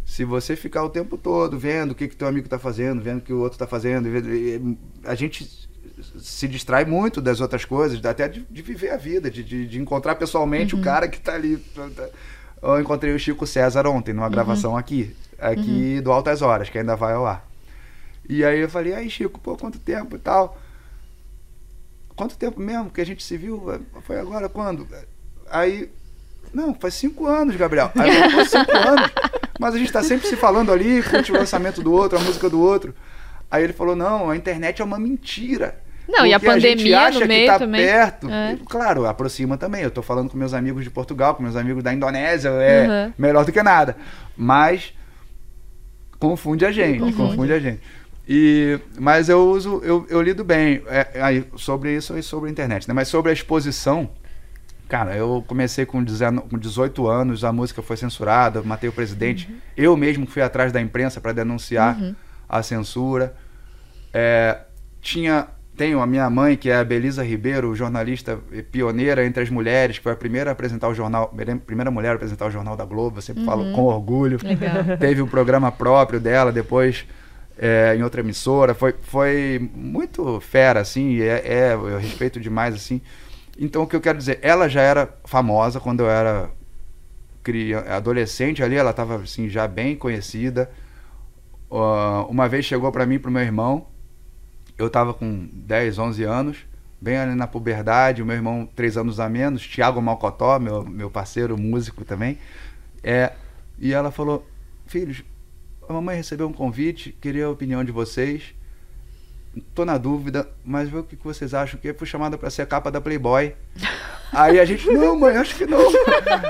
se 0.05 0.23
você 0.23 0.55
ficar 0.55 0.83
o 0.83 0.89
tempo 0.89 1.17
todo 1.17 1.57
vendo 1.57 1.91
o 1.91 1.95
que 1.95 2.07
que 2.07 2.15
teu 2.15 2.27
amigo 2.27 2.45
está 2.45 2.59
fazendo, 2.59 3.01
vendo 3.01 3.17
o 3.17 3.21
que 3.21 3.33
o 3.33 3.39
outro 3.39 3.55
está 3.55 3.65
fazendo, 3.65 4.07
a 5.03 5.15
gente 5.15 5.67
se 6.19 6.47
distrai 6.47 6.85
muito 6.85 7.19
das 7.19 7.41
outras 7.41 7.65
coisas, 7.65 8.03
até 8.05 8.27
de, 8.27 8.45
de 8.49 8.61
viver 8.61 8.91
a 8.91 8.97
vida, 8.97 9.31
de, 9.31 9.43
de, 9.43 9.67
de 9.67 9.81
encontrar 9.81 10.15
pessoalmente 10.15 10.75
uhum. 10.75 10.81
o 10.81 10.83
cara 10.83 11.07
que 11.07 11.17
está 11.17 11.33
ali. 11.33 11.63
Eu 12.61 12.79
encontrei 12.79 13.13
o 13.13 13.19
Chico 13.19 13.47
César 13.47 13.87
ontem, 13.87 14.13
numa 14.13 14.25
uhum. 14.25 14.31
gravação 14.31 14.77
aqui, 14.77 15.15
aqui 15.39 15.95
uhum. 15.97 16.03
do 16.03 16.11
Altas 16.11 16.41
Horas, 16.43 16.69
que 16.69 16.77
ainda 16.77 16.95
vai 16.95 17.13
ao 17.13 17.25
ar. 17.25 17.47
E 18.27 18.43
aí 18.43 18.59
eu 18.59 18.69
falei, 18.69 18.93
aí 18.93 19.09
Chico, 19.09 19.39
pô, 19.39 19.57
quanto 19.57 19.79
tempo 19.79 20.15
e 20.15 20.19
tal. 20.19 20.59
Quanto 22.15 22.37
tempo 22.37 22.61
mesmo 22.61 22.91
que 22.91 23.01
a 23.01 23.05
gente 23.05 23.23
se 23.23 23.35
viu? 23.37 23.81
Foi 24.03 24.19
agora 24.19 24.47
quando? 24.47 24.87
Aí 25.49 25.89
não, 26.53 26.73
faz 26.73 26.93
cinco 26.93 27.25
anos, 27.25 27.55
Gabriel. 27.55 27.91
Aí 27.95 28.33
eu, 28.33 28.45
cinco 28.45 28.71
anos. 28.71 29.11
Mas 29.59 29.73
a 29.73 29.77
gente 29.77 29.87
está 29.87 30.03
sempre 30.03 30.27
se 30.27 30.35
falando 30.35 30.71
ali, 30.71 31.01
curte 31.01 31.31
o 31.31 31.35
lançamento 31.35 31.81
do 31.81 31.93
outro, 31.93 32.17
a 32.17 32.21
música 32.21 32.49
do 32.49 32.59
outro. 32.59 32.93
Aí 33.49 33.63
ele 33.63 33.73
falou: 33.73 33.95
não, 33.95 34.29
a 34.29 34.35
internet 34.35 34.81
é 34.81 34.85
uma 34.85 34.99
mentira. 34.99 35.83
Não, 36.07 36.25
e 36.25 36.33
a 36.33 36.39
pandemia 36.39 36.73
a 36.73 36.77
gente 36.77 36.93
acha 36.93 37.19
no 37.19 37.27
meio 37.27 37.45
que 37.45 37.51
tá 37.51 37.59
também. 37.59 37.85
perto. 37.85 38.29
É. 38.29 38.57
Claro, 38.69 39.05
aproxima 39.05 39.57
também. 39.57 39.81
Eu 39.81 39.87
estou 39.87 40.03
falando 40.03 40.29
com 40.29 40.37
meus 40.37 40.53
amigos 40.53 40.83
de 40.83 40.89
Portugal, 40.89 41.35
com 41.35 41.41
meus 41.41 41.55
amigos 41.55 41.83
da 41.83 41.93
Indonésia, 41.93 42.49
é 42.49 42.87
uhum. 42.87 43.13
melhor 43.17 43.43
do 43.43 43.51
que 43.51 43.63
nada. 43.63 43.95
Mas 44.37 44.93
confunde 46.19 46.65
a 46.65 46.71
gente, 46.71 46.99
confunde, 46.99 47.17
confunde 47.17 47.53
a 47.53 47.59
gente. 47.59 47.81
E, 48.27 48.79
mas 48.99 49.29
eu 49.29 49.49
uso, 49.49 49.81
eu, 49.83 50.05
eu 50.09 50.21
lido 50.21 50.43
bem 50.43 50.81
é, 50.87 51.21
aí, 51.21 51.45
sobre 51.57 51.95
isso 51.95 52.17
e 52.17 52.23
sobre 52.23 52.49
a 52.49 52.51
internet, 52.51 52.87
né? 52.87 52.93
Mas 52.93 53.07
sobre 53.07 53.29
a 53.29 53.33
exposição, 53.33 54.09
Cara, 54.87 55.15
eu 55.15 55.43
comecei 55.47 55.85
com 55.85 56.03
18 56.03 57.07
anos, 57.07 57.43
a 57.43 57.51
música 57.51 57.81
foi 57.81 57.97
censurada, 57.97 58.61
matei 58.61 58.87
o 58.87 58.93
presidente. 58.93 59.49
Uhum. 59.49 59.57
Eu 59.75 59.97
mesmo 59.97 60.27
fui 60.27 60.41
atrás 60.41 60.71
da 60.71 60.79
imprensa 60.79 61.19
para 61.19 61.33
denunciar 61.33 61.99
uhum. 61.99 62.15
a 62.47 62.61
censura. 62.61 63.35
É, 64.13 64.59
tinha, 65.01 65.47
tenho 65.75 66.01
a 66.01 66.05
minha 66.05 66.29
mãe, 66.29 66.55
que 66.55 66.69
é 66.69 66.77
a 66.77 66.83
Belisa 66.83 67.23
Ribeiro, 67.23 67.75
jornalista 67.75 68.39
pioneira 68.71 69.25
entre 69.25 69.41
as 69.41 69.49
mulheres, 69.49 69.97
que 69.97 70.03
foi 70.03 70.11
a 70.11 70.15
primeira 70.15 70.51
a 70.51 70.53
apresentar 70.53 70.87
o 70.87 70.93
jornal, 70.93 71.33
primeira 71.65 71.89
mulher 71.89 72.11
a 72.11 72.15
apresentar 72.15 72.45
o 72.45 72.51
Jornal 72.51 72.77
da 72.77 72.85
Globo, 72.85 73.17
eu 73.17 73.21
sempre 73.23 73.41
uhum. 73.41 73.47
falo 73.47 73.71
com 73.73 73.83
orgulho. 73.85 74.37
Legal. 74.43 74.97
Teve 74.99 75.21
um 75.21 75.27
programa 75.27 75.71
próprio 75.71 76.19
dela, 76.19 76.51
depois 76.51 77.05
é, 77.57 77.95
em 77.97 78.03
outra 78.03 78.21
emissora. 78.21 78.75
Foi, 78.75 78.93
foi 79.01 79.69
muito 79.73 80.39
fera, 80.41 80.79
assim, 80.79 81.21
é, 81.21 81.41
é, 81.43 81.73
eu 81.73 81.97
respeito 81.97 82.39
demais, 82.39 82.75
assim. 82.75 83.01
Então, 83.57 83.83
o 83.83 83.87
que 83.87 83.95
eu 83.95 84.01
quero 84.01 84.17
dizer, 84.17 84.39
ela 84.41 84.67
já 84.67 84.81
era 84.81 85.17
famosa 85.23 85.79
quando 85.79 86.01
eu 86.01 86.09
era 86.09 86.49
criança, 87.41 87.93
adolescente 87.93 88.61
ali, 88.61 88.75
ela 88.75 88.89
estava 88.89 89.15
assim, 89.15 89.47
já 89.47 89.67
bem 89.67 89.95
conhecida. 89.95 90.69
Uh, 91.69 92.29
uma 92.29 92.49
vez 92.49 92.65
chegou 92.65 92.91
para 92.91 93.05
mim, 93.05 93.17
para 93.17 93.31
meu 93.31 93.41
irmão, 93.41 93.87
eu 94.77 94.87
estava 94.87 95.13
com 95.13 95.47
10, 95.53 95.97
11 95.97 96.23
anos, 96.23 96.57
bem 96.99 97.17
ali 97.17 97.35
na 97.35 97.47
puberdade, 97.47 98.21
o 98.21 98.25
meu 98.25 98.35
irmão, 98.35 98.67
três 98.75 98.97
anos 98.97 99.19
a 99.19 99.29
menos, 99.29 99.65
Tiago 99.65 100.01
Malcotó, 100.01 100.59
meu, 100.59 100.83
meu 100.83 101.09
parceiro 101.09 101.57
músico 101.57 102.03
também. 102.03 102.37
É, 103.01 103.31
e 103.79 103.93
ela 103.93 104.11
falou: 104.11 104.45
Filhos, 104.85 105.23
a 105.87 105.93
mamãe 105.93 106.17
recebeu 106.17 106.47
um 106.47 106.53
convite, 106.53 107.15
queria 107.21 107.45
a 107.45 107.49
opinião 107.49 107.83
de 107.83 107.91
vocês 107.91 108.53
tô 109.73 109.85
na 109.85 109.97
dúvida, 109.97 110.47
mas 110.63 110.89
vê 110.89 110.97
o 110.97 111.03
que 111.03 111.17
vocês 111.23 111.53
acham 111.53 111.79
que 111.79 111.93
fui 111.93 112.07
chamada 112.07 112.37
para 112.37 112.49
ser 112.49 112.63
a 112.63 112.65
capa 112.65 112.91
da 112.91 112.99
Playboy. 113.01 113.53
Aí 114.31 114.59
a 114.59 114.65
gente, 114.65 114.89
não, 114.91 115.17
mãe, 115.17 115.37
acho 115.37 115.55
que 115.55 115.65
não. 115.65 115.79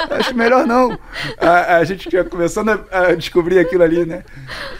Acho 0.09 0.35
melhor 0.35 0.65
não. 0.65 0.97
A, 1.37 1.77
a 1.77 1.83
gente 1.83 2.09
já 2.09 2.23
começando 2.23 2.69
a, 2.69 2.99
a, 2.99 3.15
descobrir 3.15 3.59
aquilo 3.59 3.83
ali, 3.83 4.05
né? 4.05 4.23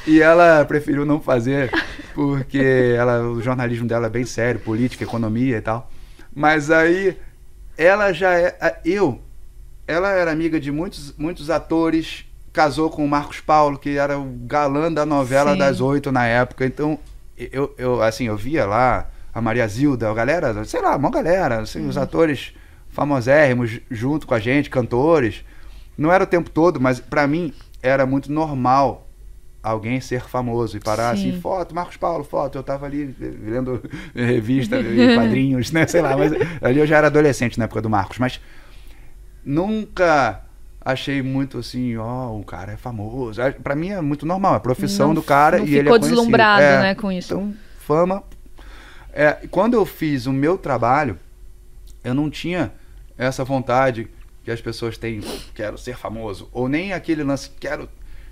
E 0.08 0.22
ela 0.22 0.66
preferiu 0.66 1.06
não 1.06 1.20
fazer, 1.20 1.70
porque 2.16 2.96
ela, 2.98 3.22
o 3.22 3.42
jornalismo 3.42 3.88
dela 3.88 4.08
é 4.08 4.10
bem 4.10 4.26
sério, 4.26 4.60
política, 4.60 5.04
economia 5.04 5.58
e 5.58 5.62
tal. 5.62 5.92
Mas 6.34 6.72
aí 6.72 7.18
ela 7.78 8.12
já 8.12 8.34
é. 8.34 8.80
Eu, 8.84 9.22
ela 9.88 10.10
era 10.10 10.32
amiga 10.32 10.60
de 10.60 10.72
muitos, 10.72 11.14
muitos 11.18 11.50
atores, 11.50 12.26
casou 12.52 12.90
com 12.90 13.06
o 13.06 13.08
Marcos 13.08 13.40
Paulo, 13.40 13.78
que 13.78 13.98
era 13.98 14.18
o 14.18 14.26
galã 14.46 14.92
da 14.92 15.06
novela 15.06 15.52
Sim. 15.52 15.60
das 15.60 15.80
oito 15.80 16.12
na 16.12 16.26
época. 16.26 16.66
Então 16.66 16.98
eu, 17.38 17.74
eu, 17.78 18.02
assim, 18.02 18.26
eu 18.26 18.38
via 18.38 18.66
lá 18.66 19.10
a 19.34 19.42
Maria 19.42 19.68
Zilda, 19.68 20.10
a 20.10 20.14
galera, 20.14 20.64
sei 20.64 20.82
lá, 20.82 20.96
uma 20.96 21.12
galera, 21.12 21.60
assim, 21.60 21.82
uhum. 21.82 21.90
os 21.90 21.98
atores 21.98 22.54
famosérrimos 22.90 23.82
junto 23.92 24.26
com 24.26 24.34
a 24.34 24.40
gente, 24.40 24.70
cantores. 24.70 25.44
Não 25.98 26.12
era 26.12 26.24
o 26.24 26.28
tempo 26.28 26.50
todo, 26.50 26.80
mas 26.80 27.00
para 27.00 27.28
mim 27.28 27.54
era 27.82 28.06
muito 28.06 28.32
normal 28.32 29.06
alguém 29.62 30.00
ser 30.00 30.22
famoso 30.22 30.78
e 30.78 30.80
parar 30.80 31.10
assim, 31.10 31.24
Sim. 31.24 31.30
assim, 31.32 31.42
foto, 31.42 31.74
Marcos 31.74 31.98
Paulo, 31.98 32.24
foto. 32.24 32.58
Eu 32.58 32.64
tava 32.64 32.86
ali 32.86 33.14
lendo 33.20 33.84
revista 34.16 34.80
e 34.80 35.16
quadrinhos, 35.16 35.72
né? 35.72 35.88
Sei 35.88 36.02
lá, 36.02 36.16
mas 36.16 36.32
ali 36.62 36.80
eu 36.80 36.88
já 36.88 36.98
era 36.98 37.08
adolescente 37.08 37.58
na 37.58 37.66
época 37.66 37.82
do 37.82 37.90
Marcos, 37.90 38.20
mas 38.20 38.40
nunca 39.44 40.45
achei 40.86 41.24
muito 41.24 41.58
assim, 41.58 41.98
ó, 41.98 42.30
oh, 42.30 42.40
o 42.40 42.44
cara 42.44 42.74
é 42.74 42.78
famoso. 42.78 43.42
Para 43.64 43.76
mim 43.76 43.90
é 43.90 44.00
muito 44.00 44.24
normal, 44.24 44.54
é 44.54 44.58
a 44.58 44.60
profissão 44.60 45.08
não, 45.08 45.16
do 45.16 45.24
cara 45.24 45.58
e 45.58 45.74
ele 45.74 45.80
é 45.80 45.84
Ficou 45.84 45.98
deslumbrado, 45.98 46.62
é, 46.62 46.82
né, 46.82 46.96
com 46.96 47.12
isso. 47.12 47.34
Então, 47.34 47.54
fama. 47.80 48.24
É, 49.12 49.48
quando 49.50 49.74
eu 49.74 49.86
fiz 49.86 50.28
o 50.28 50.32
meu 50.32 50.58
trabalho, 50.58 51.18
eu 52.04 52.14
não 52.14 52.30
tinha 52.30 52.72
essa 53.18 53.44
vontade 53.44 54.08
que 54.44 54.52
as 54.52 54.62
pessoas 54.62 54.96
têm, 54.96 55.22
quero 55.56 55.76
ser 55.76 55.98
famoso, 55.98 56.48
ou 56.52 56.70
nem 56.70 56.94
aquele 56.94 57.24
lance, 57.24 57.50
quero, 57.60 57.90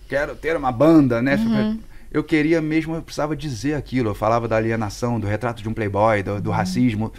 quero 0.08 0.36
ter 0.36 0.56
uma 0.56 0.72
banda, 0.72 1.24
né? 1.24 1.36
Uhum. 1.38 1.80
eu 2.12 2.24
queria 2.24 2.62
mesmo, 2.62 2.94
eu 2.94 3.02
precisava 3.02 3.36
dizer 3.36 3.74
aquilo. 3.74 4.12
Eu 4.12 4.16
falava 4.16 4.48
da 4.48 4.58
alienação, 4.58 5.20
do 5.20 5.26
retrato 5.26 5.64
de 5.64 5.68
um 5.68 5.74
playboy, 5.74 6.22
do, 6.22 6.40
do 6.40 6.50
uhum. 6.52 6.56
racismo. 6.56 7.12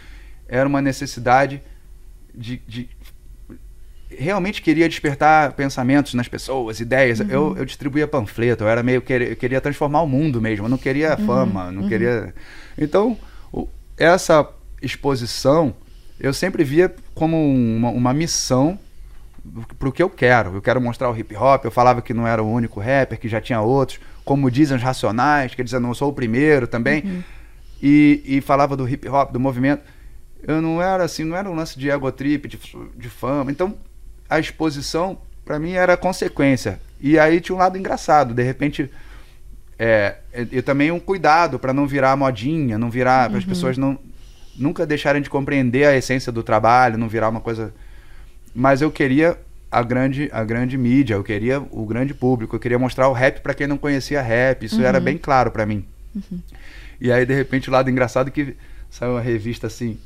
Era 0.47 0.69
uma 0.69 0.81
necessidade 0.81 1.61
de, 2.33 2.63
de, 2.69 2.89
realmente 4.19 4.63
queria 4.63 4.89
despertar 4.89 5.53
pensamentos 5.53 6.15
nas 6.15 6.29
pessoas, 6.29 6.81
ideias. 6.81 7.21
Uhum. 7.21 7.27
Eu, 7.29 7.57
eu 7.59 7.65
distribuía 7.65 8.07
panfleto, 8.07 8.65
eu 8.65 8.69
era 8.69 8.83
meio 8.83 9.03
eu 9.09 9.37
queria 9.37 9.61
transformar 9.61 10.03
o 10.03 10.07
mundo 10.07 10.41
mesmo, 10.41 10.67
eu 10.67 10.71
não 10.71 10.79
queria 10.79 11.17
uhum. 11.19 11.27
fama, 11.27 11.71
não 11.71 11.83
uhum. 11.83 11.89
queria. 11.89 12.35
Então, 12.77 13.17
o, 13.53 13.69
essa 13.97 14.49
exposição 14.83 15.75
eu 16.19 16.33
sempre 16.33 16.63
via 16.63 16.95
como 17.15 17.37
uma, 17.37 17.91
uma 17.91 18.13
missão 18.15 18.79
para 19.79 19.89
o 19.89 19.93
que 19.93 20.03
eu 20.03 20.09
quero. 20.09 20.55
Eu 20.55 20.63
quero 20.63 20.81
mostrar 20.81 21.11
o 21.11 21.17
hip 21.17 21.35
hop. 21.37 21.65
Eu 21.65 21.71
falava 21.71 22.01
que 22.01 22.15
não 22.15 22.27
era 22.27 22.43
o 22.43 22.51
único 22.51 22.81
rapper, 22.81 23.19
que 23.19 23.29
já 23.29 23.41
tinha 23.41 23.61
outros, 23.61 24.01
como 24.25 24.51
dizem 24.51 24.77
os 24.77 24.83
Racionais, 24.83 25.55
quer 25.55 25.65
dizer, 25.65 25.79
não 25.81 25.93
sou 25.93 26.11
o 26.11 26.13
primeiro 26.13 26.67
também. 26.67 27.03
Uhum. 27.05 27.23
E, 27.83 28.23
e 28.25 28.41
falava 28.41 28.77
do 28.77 28.89
hip 28.89 29.09
hop, 29.09 29.33
do 29.33 29.41
movimento. 29.41 29.83
Eu 30.43 30.63
não 30.63 30.81
era 30.81 31.05
assim, 31.05 31.25
não 31.25 31.37
era 31.37 31.51
um 31.51 31.55
lance 31.55 31.79
de 31.79 31.91
ego 31.91 32.11
trip, 32.13 32.49
de, 32.49 32.59
de 32.97 33.09
fama. 33.09 33.51
Então, 33.51 33.75
a 34.29 34.39
exposição, 34.39 35.19
para 35.45 35.59
mim, 35.59 35.73
era 35.73 35.97
consequência. 35.97 36.81
E 37.01 37.19
aí 37.19 37.41
tinha 37.41 37.55
um 37.55 37.59
lado 37.59 37.77
engraçado. 37.77 38.33
De 38.33 38.43
repente, 38.43 38.91
é, 39.79 40.17
eu 40.51 40.63
também 40.63 40.91
um 40.91 41.01
cuidado 41.01 41.59
para 41.59 41.73
não 41.73 41.87
virar 41.87 42.17
modinha, 42.17 42.79
não 42.79 42.91
virar, 42.91 43.25
uhum. 43.25 43.31
para 43.31 43.39
as 43.39 43.45
pessoas 43.45 43.77
não 43.77 43.99
nunca 44.57 44.87
deixarem 44.87 45.21
de 45.21 45.29
compreender 45.29 45.85
a 45.85 45.97
essência 45.97 46.31
do 46.31 46.43
trabalho, 46.43 46.97
não 46.97 47.09
virar 47.09 47.29
uma 47.29 47.41
coisa. 47.41 47.75
Mas 48.55 48.81
eu 48.81 48.91
queria 48.91 49.37
a 49.71 49.83
grande, 49.83 50.29
a 50.33 50.45
grande 50.45 50.79
mídia, 50.79 51.15
eu 51.15 51.25
queria 51.25 51.61
o 51.61 51.85
grande 51.85 52.15
público, 52.15 52.55
eu 52.55 52.61
queria 52.61 52.79
mostrar 52.79 53.09
o 53.09 53.13
rap 53.13 53.41
para 53.41 53.53
quem 53.53 53.67
não 53.67 53.77
conhecia 53.77 54.23
rap. 54.23 54.65
Isso 54.65 54.77
uhum. 54.77 54.87
era 54.87 55.01
bem 55.01 55.19
claro 55.19 55.51
para 55.51 55.67
mim. 55.67 55.85
Uhum. 56.15 56.39
E 57.01 57.11
aí, 57.11 57.27
de 57.27 57.35
repente, 57.35 57.69
o 57.69 57.73
lado 57.73 57.91
engraçado 57.91 58.29
é 58.29 58.31
que 58.31 58.57
saiu 58.89 59.13
uma 59.13 59.21
revista 59.21 59.67
assim 59.67 59.99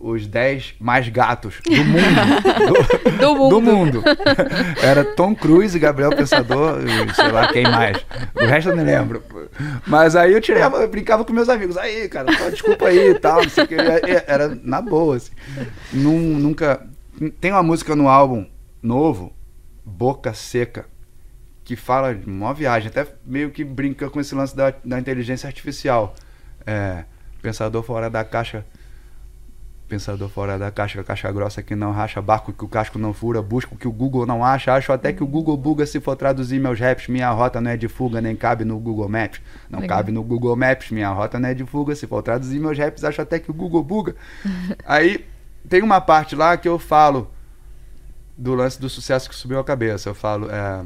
os 0.00 0.26
10 0.26 0.76
mais 0.78 1.08
gatos 1.08 1.60
do 1.64 1.84
mundo. 1.84 3.18
Do, 3.18 3.18
do 3.18 3.34
mundo. 3.34 3.50
Do 3.50 3.60
mundo. 3.60 4.04
Era 4.80 5.04
Tom 5.04 5.34
Cruise, 5.34 5.76
Gabriel 5.78 6.10
Pensador 6.10 6.78
e 6.84 7.14
sei 7.14 7.32
lá 7.32 7.48
quem 7.52 7.64
mais. 7.64 7.98
O 8.34 8.44
resto 8.46 8.70
eu 8.70 8.76
não 8.76 8.84
lembro. 8.84 9.22
Mas 9.86 10.14
aí 10.14 10.32
eu 10.32 10.40
tirava, 10.40 10.78
eu 10.78 10.88
brincava 10.88 11.24
com 11.24 11.32
meus 11.32 11.48
amigos. 11.48 11.76
Aí, 11.76 12.08
cara, 12.08 12.32
desculpa 12.50 12.86
aí 12.86 13.10
e 13.10 13.14
tal. 13.18 13.42
Não 13.42 13.50
sei 13.50 13.64
o 13.64 13.68
que. 13.68 13.74
Era 14.26 14.56
na 14.62 14.80
boa, 14.80 15.16
assim. 15.16 15.32
Nunca. 15.92 16.86
Tem 17.40 17.50
uma 17.50 17.62
música 17.62 17.96
no 17.96 18.08
álbum 18.08 18.46
novo, 18.80 19.32
Boca 19.84 20.32
Seca, 20.32 20.86
que 21.64 21.74
fala 21.74 22.14
de 22.14 22.26
uma 22.26 22.54
viagem. 22.54 22.88
Até 22.88 23.06
meio 23.26 23.50
que 23.50 23.64
brinca 23.64 24.08
com 24.08 24.20
esse 24.20 24.34
lance 24.34 24.54
da, 24.54 24.72
da 24.84 24.98
inteligência 24.98 25.48
artificial. 25.48 26.14
É, 26.64 27.04
pensador 27.42 27.82
fora 27.82 28.10
da 28.10 28.22
caixa 28.24 28.64
pensador 29.88 30.28
fora 30.28 30.58
da 30.58 30.70
caixa, 30.70 31.02
caixa 31.02 31.32
grossa 31.32 31.62
que 31.62 31.74
não 31.74 31.90
racha, 31.92 32.20
barco 32.20 32.52
que 32.52 32.64
o 32.64 32.68
casco 32.68 32.98
não 32.98 33.14
fura, 33.14 33.40
busco 33.40 33.76
que 33.76 33.88
o 33.88 33.92
Google 33.92 34.26
não 34.26 34.44
acha, 34.44 34.74
acho 34.74 34.92
até 34.92 35.12
que 35.12 35.22
o 35.22 35.26
Google 35.26 35.56
buga 35.56 35.86
se 35.86 35.98
for 35.98 36.14
traduzir 36.14 36.60
meus 36.60 36.78
raps, 36.78 37.08
minha 37.08 37.30
rota 37.30 37.60
não 37.60 37.70
é 37.70 37.76
de 37.76 37.88
fuga, 37.88 38.20
nem 38.20 38.36
cabe 38.36 38.64
no 38.64 38.78
Google 38.78 39.08
Maps. 39.08 39.40
Não 39.68 39.80
Legal. 39.80 39.96
cabe 39.96 40.12
no 40.12 40.22
Google 40.22 40.54
Maps, 40.54 40.90
minha 40.90 41.08
rota 41.08 41.40
não 41.40 41.48
é 41.48 41.54
de 41.54 41.64
fuga, 41.64 41.94
se 41.94 42.06
for 42.06 42.22
traduzir 42.22 42.60
meus 42.60 42.76
raps, 42.76 43.02
acho 43.02 43.22
até 43.22 43.38
que 43.38 43.50
o 43.50 43.54
Google 43.54 43.82
buga. 43.82 44.14
Aí 44.84 45.24
tem 45.68 45.82
uma 45.82 46.00
parte 46.00 46.36
lá 46.36 46.56
que 46.56 46.68
eu 46.68 46.78
falo 46.78 47.30
do 48.36 48.54
lance 48.54 48.80
do 48.80 48.88
sucesso 48.88 49.28
que 49.28 49.34
subiu 49.34 49.58
a 49.58 49.64
cabeça. 49.64 50.08
Eu 50.10 50.14
falo, 50.14 50.48
é, 50.50 50.84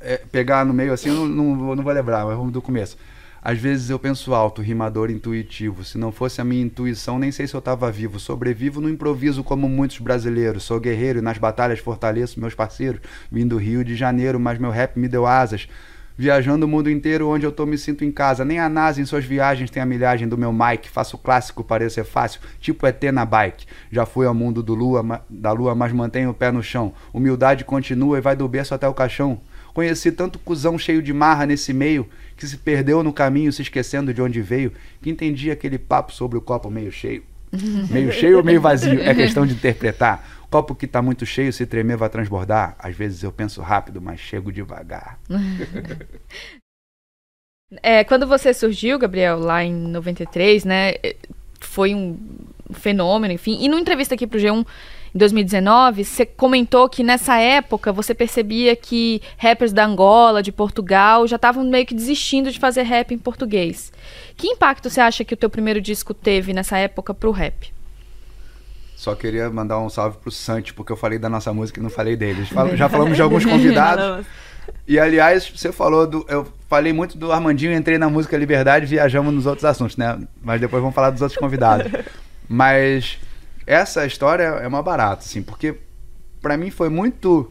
é, 0.00 0.16
pegar 0.16 0.64
no 0.64 0.72
meio 0.72 0.92
assim, 0.92 1.08
eu 1.08 1.14
não, 1.14 1.26
não, 1.28 1.76
não 1.76 1.84
vou 1.84 1.92
lembrar, 1.92 2.24
mas 2.24 2.36
vamos 2.36 2.52
do 2.52 2.62
começo. 2.62 2.96
Às 3.44 3.58
vezes 3.58 3.90
eu 3.90 3.98
penso 3.98 4.32
alto, 4.34 4.62
rimador 4.62 5.10
intuitivo. 5.10 5.82
Se 5.82 5.98
não 5.98 6.12
fosse 6.12 6.40
a 6.40 6.44
minha 6.44 6.62
intuição, 6.62 7.18
nem 7.18 7.32
sei 7.32 7.48
se 7.48 7.54
eu 7.54 7.58
estava 7.58 7.90
vivo. 7.90 8.20
Sobrevivo 8.20 8.80
no 8.80 8.88
improviso 8.88 9.42
como 9.42 9.68
muitos 9.68 9.98
brasileiros. 9.98 10.62
Sou 10.62 10.78
guerreiro 10.78 11.18
e 11.18 11.22
nas 11.22 11.38
batalhas 11.38 11.80
fortaleço 11.80 12.38
meus 12.38 12.54
parceiros. 12.54 13.00
Vim 13.32 13.44
do 13.44 13.56
Rio 13.56 13.84
de 13.84 13.96
Janeiro, 13.96 14.38
mas 14.38 14.60
meu 14.60 14.70
rap 14.70 14.96
me 14.96 15.08
deu 15.08 15.26
asas. 15.26 15.68
Viajando 16.16 16.66
o 16.66 16.68
mundo 16.68 16.88
inteiro 16.88 17.26
onde 17.26 17.44
eu 17.44 17.50
tô 17.50 17.66
me 17.66 17.76
sinto 17.76 18.04
em 18.04 18.12
casa. 18.12 18.44
Nem 18.44 18.60
a 18.60 18.68
NASA 18.68 19.00
em 19.00 19.04
suas 19.04 19.24
viagens 19.24 19.70
tem 19.70 19.82
a 19.82 19.86
milhagem 19.86 20.28
do 20.28 20.38
meu 20.38 20.52
Mike. 20.52 20.88
Faço 20.88 21.18
clássico 21.18 21.64
parecer 21.64 22.04
fácil, 22.04 22.40
tipo 22.60 22.86
ET 22.86 23.02
na 23.12 23.24
bike. 23.24 23.66
Já 23.90 24.06
fui 24.06 24.24
ao 24.24 24.34
mundo 24.34 24.62
do 24.62 24.72
lua, 24.72 25.24
da 25.28 25.50
lua, 25.50 25.74
mas 25.74 25.92
mantenho 25.92 26.30
o 26.30 26.34
pé 26.34 26.52
no 26.52 26.62
chão. 26.62 26.92
Humildade 27.12 27.64
continua 27.64 28.18
e 28.18 28.20
vai 28.20 28.36
do 28.36 28.46
berço 28.46 28.72
até 28.72 28.86
o 28.86 28.94
caixão. 28.94 29.40
Conheci 29.74 30.12
tanto 30.12 30.38
cuzão 30.38 30.78
cheio 30.78 31.02
de 31.02 31.12
marra 31.12 31.46
nesse 31.46 31.72
meio 31.72 32.08
que 32.36 32.46
se 32.46 32.56
perdeu 32.56 33.02
no 33.02 33.12
caminho, 33.12 33.52
se 33.52 33.62
esquecendo 33.62 34.12
de 34.12 34.20
onde 34.20 34.40
veio, 34.40 34.72
que 35.00 35.10
entendia 35.10 35.52
aquele 35.52 35.78
papo 35.78 36.12
sobre 36.12 36.36
o 36.36 36.40
copo 36.40 36.70
meio 36.70 36.90
cheio. 36.90 37.22
meio 37.90 38.12
cheio 38.12 38.38
ou 38.38 38.44
meio 38.44 38.60
vazio? 38.60 39.00
É 39.00 39.14
questão 39.14 39.46
de 39.46 39.54
interpretar. 39.54 40.26
Copo 40.50 40.74
que 40.74 40.84
está 40.84 41.00
muito 41.00 41.24
cheio, 41.24 41.52
se 41.52 41.64
tremer, 41.64 41.96
vai 41.96 42.10
transbordar. 42.10 42.76
Às 42.78 42.94
vezes 42.94 43.22
eu 43.22 43.32
penso 43.32 43.62
rápido, 43.62 44.00
mas 44.00 44.20
chego 44.20 44.52
devagar. 44.52 45.18
é, 47.82 48.04
quando 48.04 48.26
você 48.26 48.52
surgiu, 48.52 48.98
Gabriel, 48.98 49.38
lá 49.38 49.64
em 49.64 49.72
93, 49.72 50.64
né? 50.64 50.94
Foi 51.60 51.94
um 51.94 52.18
fenômeno, 52.74 53.32
enfim. 53.32 53.62
E 53.62 53.68
numa 53.68 53.80
entrevista 53.80 54.14
aqui 54.14 54.26
pro 54.26 54.38
G1, 54.38 54.66
em 55.14 55.18
2019, 55.18 56.04
você 56.04 56.24
comentou 56.24 56.88
que 56.88 57.02
nessa 57.02 57.36
época 57.36 57.92
você 57.92 58.14
percebia 58.14 58.74
que 58.74 59.20
rappers 59.36 59.72
da 59.72 59.84
Angola, 59.84 60.42
de 60.42 60.50
Portugal, 60.50 61.26
já 61.26 61.36
estavam 61.36 61.62
meio 61.64 61.84
que 61.84 61.94
desistindo 61.94 62.50
de 62.50 62.58
fazer 62.58 62.82
rap 62.82 63.12
em 63.12 63.18
português. 63.18 63.92
Que 64.36 64.48
impacto 64.48 64.88
você 64.88 65.00
acha 65.00 65.22
que 65.22 65.34
o 65.34 65.36
teu 65.36 65.50
primeiro 65.50 65.82
disco 65.82 66.14
teve 66.14 66.54
nessa 66.54 66.78
época 66.78 67.12
pro 67.12 67.30
rap? 67.30 67.72
Só 68.96 69.14
queria 69.14 69.50
mandar 69.50 69.80
um 69.80 69.90
salve 69.90 70.16
pro 70.16 70.30
Santi, 70.30 70.72
porque 70.72 70.92
eu 70.92 70.96
falei 70.96 71.18
da 71.18 71.28
nossa 71.28 71.52
música 71.52 71.78
e 71.78 71.82
não 71.82 71.90
falei 71.90 72.16
deles. 72.16 72.48
Já 72.76 72.88
falamos 72.88 73.16
de 73.16 73.22
alguns 73.22 73.44
convidados. 73.46 74.24
E 74.86 74.98
aliás, 74.98 75.52
você 75.54 75.72
falou 75.72 76.06
do. 76.06 76.24
Eu 76.28 76.46
falei 76.68 76.92
muito 76.92 77.18
do 77.18 77.32
Armandinho, 77.32 77.74
entrei 77.74 77.98
na 77.98 78.08
música 78.08 78.36
Liberdade 78.36 78.86
viajamos 78.86 79.34
nos 79.34 79.44
outros 79.44 79.64
assuntos, 79.64 79.96
né? 79.96 80.18
Mas 80.40 80.60
depois 80.60 80.80
vamos 80.80 80.94
falar 80.94 81.10
dos 81.10 81.20
outros 81.20 81.38
convidados. 81.38 81.90
Mas 82.48 83.18
essa 83.66 84.04
história 84.06 84.44
é 84.44 84.66
uma 84.66 84.82
barata, 84.82 85.24
assim, 85.24 85.42
porque 85.42 85.76
para 86.40 86.56
mim 86.56 86.70
foi 86.70 86.88
muito 86.88 87.50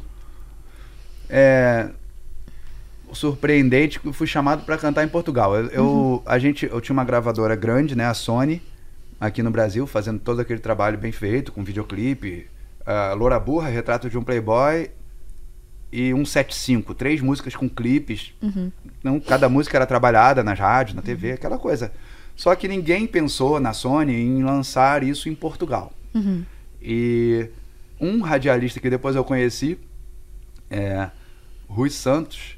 é, 1.30 1.90
surpreendente 3.14 4.00
que 4.00 4.08
eu 4.08 4.14
fui 4.14 4.28
chamado 4.28 4.64
para 4.66 4.78
cantar 4.78 5.04
em 5.04 5.08
Portugal. 5.08 5.56
Eu, 5.56 5.68
eu, 5.68 5.86
uhum. 5.86 6.22
a 6.26 6.38
gente, 6.38 6.66
eu 6.66 6.82
tinha 6.82 6.94
uma 6.94 7.06
gravadora 7.06 7.56
grande, 7.56 7.96
né, 7.96 8.06
a 8.06 8.14
Sony, 8.14 8.62
aqui 9.20 9.42
no 9.42 9.52
Brasil, 9.52 9.86
fazendo 9.88 10.20
todo 10.20 10.42
aquele 10.42 10.60
trabalho 10.60 10.98
bem 10.98 11.12
feito, 11.12 11.52
com 11.52 11.64
videoclipe, 11.64 12.48
uh, 12.82 13.16
Loura 13.16 13.40
Burra, 13.40 13.70
Retrato 13.70 14.10
de 14.10 14.18
um 14.18 14.24
Playboy 14.24 14.90
e 15.92 16.14
um 16.14 16.26
75, 16.26 16.94
três 16.94 17.22
músicas 17.22 17.56
com 17.56 17.70
clipes. 17.70 18.34
Uhum. 18.42 18.72
Então, 19.00 19.20
cada 19.20 19.48
música 19.50 19.78
era 19.78 19.86
trabalhada 19.86 20.44
nas 20.44 20.58
rádios, 20.58 20.96
na 20.96 21.02
TV, 21.02 21.34
aquela 21.34 21.58
coisa. 21.58 21.92
Só 22.36 22.56
que 22.56 22.68
ninguém 22.68 23.06
pensou 23.06 23.60
na 23.60 23.74
Sony 23.74 24.14
em 24.14 24.44
lançar 24.44 25.04
isso 25.04 25.30
em 25.30 25.36
Portugal. 25.36 25.92
Uhum. 26.14 26.46
E 26.82 27.50
um 28.00 28.22
radialista 28.22 28.80
que 28.80 28.90
depois 28.90 29.16
eu 29.16 29.24
conheci, 29.24 29.78
é, 30.70 31.10
Rui 31.68 31.90
Santos, 31.90 32.58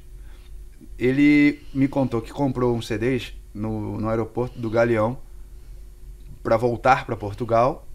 ele 0.97 1.59
me 1.73 1.87
contou 1.87 2.21
que 2.21 2.31
comprou 2.31 2.75
uns 2.75 2.87
CDs 2.87 3.33
no, 3.53 3.99
no 3.99 4.09
aeroporto 4.09 4.57
do 4.57 4.69
Galeão 4.69 5.17
para 6.41 6.57
voltar 6.57 7.05
para 7.05 7.15
Portugal. 7.15 7.87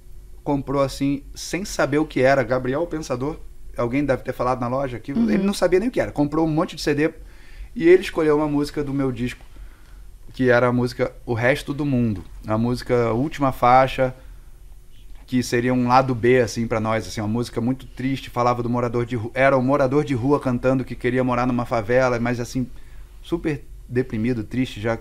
Comprou 0.45 0.83
assim, 0.83 1.23
sem 1.35 1.65
saber 1.65 1.99
o 1.99 2.07
que 2.07 2.21
era. 2.21 2.43
Gabriel 2.43 2.87
Pensador, 2.87 3.39
alguém 3.77 4.05
deve 4.05 4.23
ter 4.23 4.33
falado 4.33 4.61
na 4.61 4.69
loja 4.69 4.99
que 4.99 5.13
uhum. 5.13 5.31
ele 5.31 5.43
não 5.43 5.55
sabia 5.55 5.79
nem 5.81 5.89
o 5.89 5.93
que 5.93 6.01
era. 6.01 6.13
Comprou 6.13 6.47
um 6.47 6.51
monte 6.51 6.77
de 6.77 6.83
CD 6.83 7.11
e 7.75 7.89
ele 7.89 8.03
escolheu 8.03 8.37
uma 8.37 8.49
música 8.49 8.83
do 8.83 8.93
meu 8.93 9.13
disco, 9.13 9.45
que 10.33 10.51
era 10.51 10.69
a 10.69 10.73
música 10.73 11.13
O 11.25 11.35
Resto 11.35 11.73
do 11.73 11.85
Mundo. 11.85 12.25
A 12.47 12.57
música 12.59 13.13
Última 13.13 13.53
Faixa, 13.53 14.15
que 15.29 15.43
seria 15.43 15.75
um 15.75 15.87
lado 15.87 16.15
B 16.15 16.41
assim 16.41 16.67
para 16.67 16.81
nós, 16.81 17.07
assim, 17.07 17.21
uma 17.21 17.29
música 17.29 17.61
muito 17.61 17.87
triste, 17.87 18.31
falava 18.31 18.63
do 18.63 18.71
morador 18.71 19.05
de 19.05 19.15
rua, 19.15 19.31
era 19.35 19.59
um 19.59 19.63
morador 19.63 20.03
de 20.03 20.15
rua 20.15 20.41
cantando 20.41 20.87
que 20.87 20.95
queria 20.95 21.23
morar 21.23 21.47
numa 21.47 21.67
favela, 21.67 22.19
mas 22.19 22.41
assim 22.41 22.67
super 23.23 23.63
deprimido, 23.87 24.43
triste, 24.43 24.81
já 24.81 24.99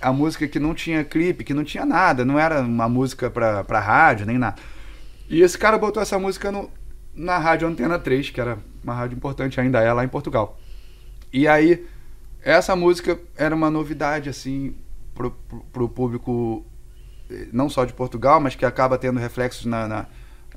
a 0.00 0.10
música 0.14 0.48
que 0.48 0.58
não 0.58 0.74
tinha 0.74 1.04
clipe, 1.04 1.44
que 1.44 1.52
não 1.52 1.62
tinha 1.62 1.84
nada, 1.84 2.24
não 2.24 2.38
era 2.38 2.62
uma 2.62 2.88
música 2.88 3.28
pra, 3.28 3.62
pra 3.62 3.80
rádio, 3.80 4.24
nem 4.24 4.38
nada. 4.38 4.56
E 5.28 5.42
esse 5.42 5.58
cara 5.58 5.76
botou 5.76 6.02
essa 6.02 6.18
música 6.18 6.50
no, 6.50 6.70
na 7.14 7.36
rádio 7.36 7.68
Antena 7.68 7.98
3, 7.98 8.30
que 8.30 8.40
era 8.40 8.58
uma 8.82 8.94
rádio 8.94 9.16
importante 9.16 9.60
ainda 9.60 9.80
é 9.80 9.92
lá 9.92 10.04
em 10.04 10.08
Portugal. 10.08 10.58
E 11.30 11.46
aí, 11.46 11.86
essa 12.42 12.74
música 12.74 13.20
era 13.36 13.54
uma 13.54 13.70
novidade, 13.70 14.30
assim, 14.30 14.74
pro, 15.14 15.32
pro, 15.32 15.60
pro 15.70 15.88
público 15.88 16.64
não 17.52 17.68
só 17.68 17.84
de 17.84 17.92
Portugal, 17.92 18.40
mas 18.40 18.54
que 18.54 18.64
acaba 18.64 18.96
tendo 18.98 19.18
reflexos 19.18 19.64
na, 19.66 19.86
na, 19.88 20.06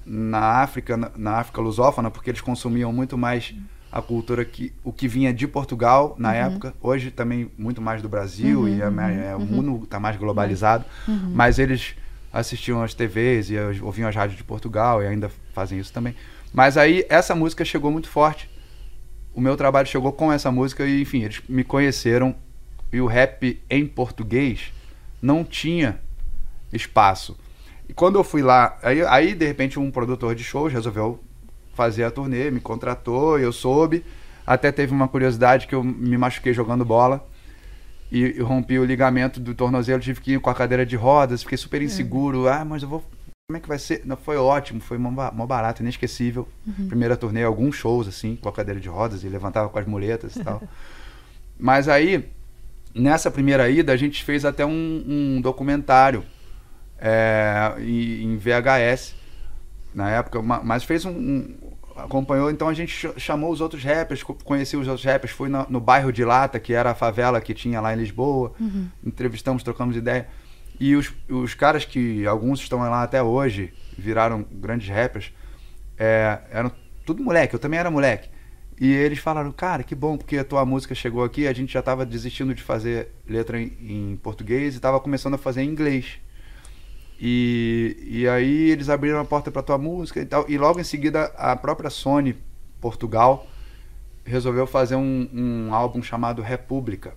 na 0.05 0.39
África, 0.61 0.95
na, 0.97 1.11
na, 1.15 1.31
África 1.39 1.61
lusófona, 1.61 2.09
porque 2.11 2.29
eles 2.29 2.41
consumiam 2.41 2.91
muito 2.93 3.17
mais 3.17 3.53
a 3.91 4.01
cultura 4.01 4.45
que 4.45 4.71
o 4.83 4.93
que 4.93 5.07
vinha 5.07 5.33
de 5.33 5.47
Portugal 5.47 6.15
na 6.19 6.33
época, 6.35 6.73
hoje 6.81 7.09
também 7.09 7.51
muito 7.57 7.81
mais 7.81 8.01
do 8.01 8.07
Brasil 8.09 8.67
e 8.67 8.81
é, 8.81 8.89
ma- 8.89 9.11
é, 9.11 9.35
o 9.35 9.39
mundo 9.39 9.83
está 9.83 9.99
mais 9.99 10.15
globalizado, 10.17 10.85
mas 11.33 11.57
eles 11.57 11.95
assistiam 12.31 12.83
às 12.83 12.93
TVs 12.93 13.49
e 13.49 13.55
ouviam 13.81 14.07
as 14.07 14.15
rádios 14.15 14.37
de 14.37 14.43
Portugal 14.43 15.01
e 15.01 15.07
ainda 15.07 15.31
fazem 15.53 15.79
isso 15.79 15.91
também. 15.91 16.15
Mas 16.53 16.77
aí 16.77 17.03
essa 17.09 17.33
música 17.33 17.65
chegou 17.65 17.89
muito 17.91 18.07
forte. 18.09 18.47
O 19.33 19.41
meu 19.41 19.57
trabalho 19.57 19.87
chegou 19.87 20.11
com 20.11 20.31
essa 20.31 20.51
música 20.51 20.85
e 20.85 21.01
enfim, 21.01 21.23
eles 21.23 21.41
me 21.49 21.63
conheceram 21.63 22.35
e 22.93 23.01
o 23.01 23.07
rap 23.07 23.59
em 23.69 23.87
português 23.87 24.71
não 25.19 25.43
tinha 25.43 25.99
espaço. 26.71 27.37
E 27.87 27.93
quando 27.93 28.17
eu 28.19 28.23
fui 28.23 28.41
lá, 28.41 28.77
aí, 28.83 29.01
aí 29.05 29.33
de 29.33 29.45
repente 29.45 29.79
um 29.79 29.89
produtor 29.89 30.35
de 30.35 30.43
shows 30.43 30.71
resolveu 30.71 31.19
fazer 31.73 32.03
a 32.03 32.11
turnê, 32.11 32.51
me 32.51 32.59
contratou, 32.59 33.39
eu 33.39 33.51
soube. 33.51 34.03
Até 34.45 34.71
teve 34.71 34.93
uma 34.93 35.07
curiosidade 35.07 35.67
que 35.67 35.75
eu 35.75 35.83
me 35.83 36.17
machuquei 36.17 36.53
jogando 36.53 36.83
bola 36.83 37.25
e, 38.11 38.41
rompi 38.41 38.79
o 38.79 38.85
ligamento 38.85 39.39
do 39.39 39.53
tornozelo, 39.53 40.01
tive 40.01 40.19
que 40.21 40.33
ir 40.33 40.39
com 40.39 40.49
a 40.49 40.55
cadeira 40.55 40.85
de 40.85 40.95
rodas, 40.95 41.43
fiquei 41.43 41.57
super 41.57 41.81
inseguro. 41.81 42.47
Ah, 42.47 42.65
mas 42.65 42.81
eu 42.83 42.89
vou. 42.89 43.03
Como 43.49 43.57
é 43.57 43.59
que 43.59 43.67
vai 43.67 43.79
ser? 43.79 44.01
Não, 44.05 44.17
foi 44.17 44.37
ótimo, 44.37 44.79
foi 44.79 44.97
mó, 44.97 45.09
ba- 45.09 45.31
mó 45.31 45.45
barato, 45.45 45.81
inesquecível. 45.81 46.47
Primeira 46.87 47.15
turnê, 47.15 47.43
alguns 47.43 47.75
shows 47.75 48.07
assim, 48.07 48.35
com 48.35 48.49
a 48.49 48.51
cadeira 48.51 48.79
de 48.79 48.87
rodas 48.89 49.23
e 49.23 49.29
levantava 49.29 49.69
com 49.69 49.79
as 49.79 49.85
muletas 49.87 50.35
e 50.35 50.43
tal. 50.43 50.61
Mas 51.57 51.87
aí, 51.87 52.27
nessa 52.93 53.29
primeira 53.31 53.69
ida, 53.69 53.91
a 53.91 53.97
gente 53.97 54.23
fez 54.23 54.45
até 54.45 54.65
um, 54.65 55.03
um 55.07 55.41
documentário 55.41 56.23
é, 57.01 57.73
em, 57.79 58.37
VHS 58.37 59.15
na 59.93 60.09
época, 60.11 60.41
ma- 60.41 60.61
mas 60.63 60.83
fez 60.83 61.03
um, 61.05 61.11
um- 61.11 61.57
acompanhou, 61.95 62.49
então 62.51 62.67
a 62.69 62.73
gente 62.73 62.91
ch- 62.91 63.13
chamou 63.19 63.51
os 63.51 63.59
outros 63.61 63.83
rappers, 63.83 64.21
co- 64.23 64.35
conheci 64.43 64.77
os 64.77 64.87
outros 64.87 65.03
rappers, 65.05 65.31
fui 65.33 65.49
na- 65.49 65.65
no 65.69 65.79
bairro 65.79 66.11
de 66.13 66.23
Lata, 66.23 66.59
que 66.59 66.73
era 66.73 66.91
a 66.91 66.95
favela 66.95 67.41
que 67.41 67.53
tinha 67.53 67.81
lá 67.81 67.93
em 67.93 67.97
Lisboa, 67.97 68.53
entrevistamos, 69.05 69.63
trocamos 69.63 69.95
ideia. 69.95 70.27
E 70.79 70.95
os, 70.95 71.11
os 71.27 71.53
caras 71.53 71.83
que 71.85 72.25
alguns 72.25 72.59
estão 72.61 72.79
lá 72.79 73.03
até 73.03 73.21
hoje, 73.21 73.73
viraram 73.97 74.45
grandes 74.49 74.87
rappers, 74.87 75.33
é, 75.97 76.39
eram 76.51 76.71
tudo 77.05 77.23
moleque, 77.23 77.53
eu 77.55 77.59
também 77.59 77.79
era 77.79 77.89
moleque. 77.91 78.29
E 78.79 78.89
eles 78.93 79.19
falaram, 79.19 79.51
cara, 79.51 79.83
que 79.83 79.93
bom, 79.93 80.15
porque 80.17 80.37
a 80.37 80.43
tua 80.45 80.63
música 80.63 80.95
chegou 80.95 81.21
aqui, 81.23 81.47
a 81.47 81.51
gente 81.53 81.73
já 81.73 81.79
estava 81.79 82.05
desistindo 82.05 82.53
de 82.55 82.63
fazer 82.63 83.09
letra 83.27 83.59
em, 83.59 83.73
em 83.81 84.15
português 84.23 84.73
e 84.73 84.77
estava 84.77 84.99
começando 85.01 85.33
a 85.33 85.37
fazer 85.37 85.63
em 85.63 85.67
inglês. 85.69 86.19
E, 87.19 87.97
e 88.07 88.27
aí 88.29 88.69
eles 88.69 88.87
abriram 88.87 89.19
a 89.19 89.25
porta 89.25 89.51
para 89.51 89.61
tua 89.61 89.77
música 89.77 90.21
e 90.21 90.25
tal. 90.25 90.45
E 90.47 90.57
logo 90.57 90.79
em 90.79 90.83
seguida 90.83 91.25
a 91.37 91.55
própria 91.55 91.89
Sony 91.89 92.35
Portugal 92.79 93.45
resolveu 94.23 94.65
fazer 94.65 94.95
um, 94.95 95.29
um 95.33 95.73
álbum 95.73 96.01
chamado 96.01 96.41
República. 96.41 97.13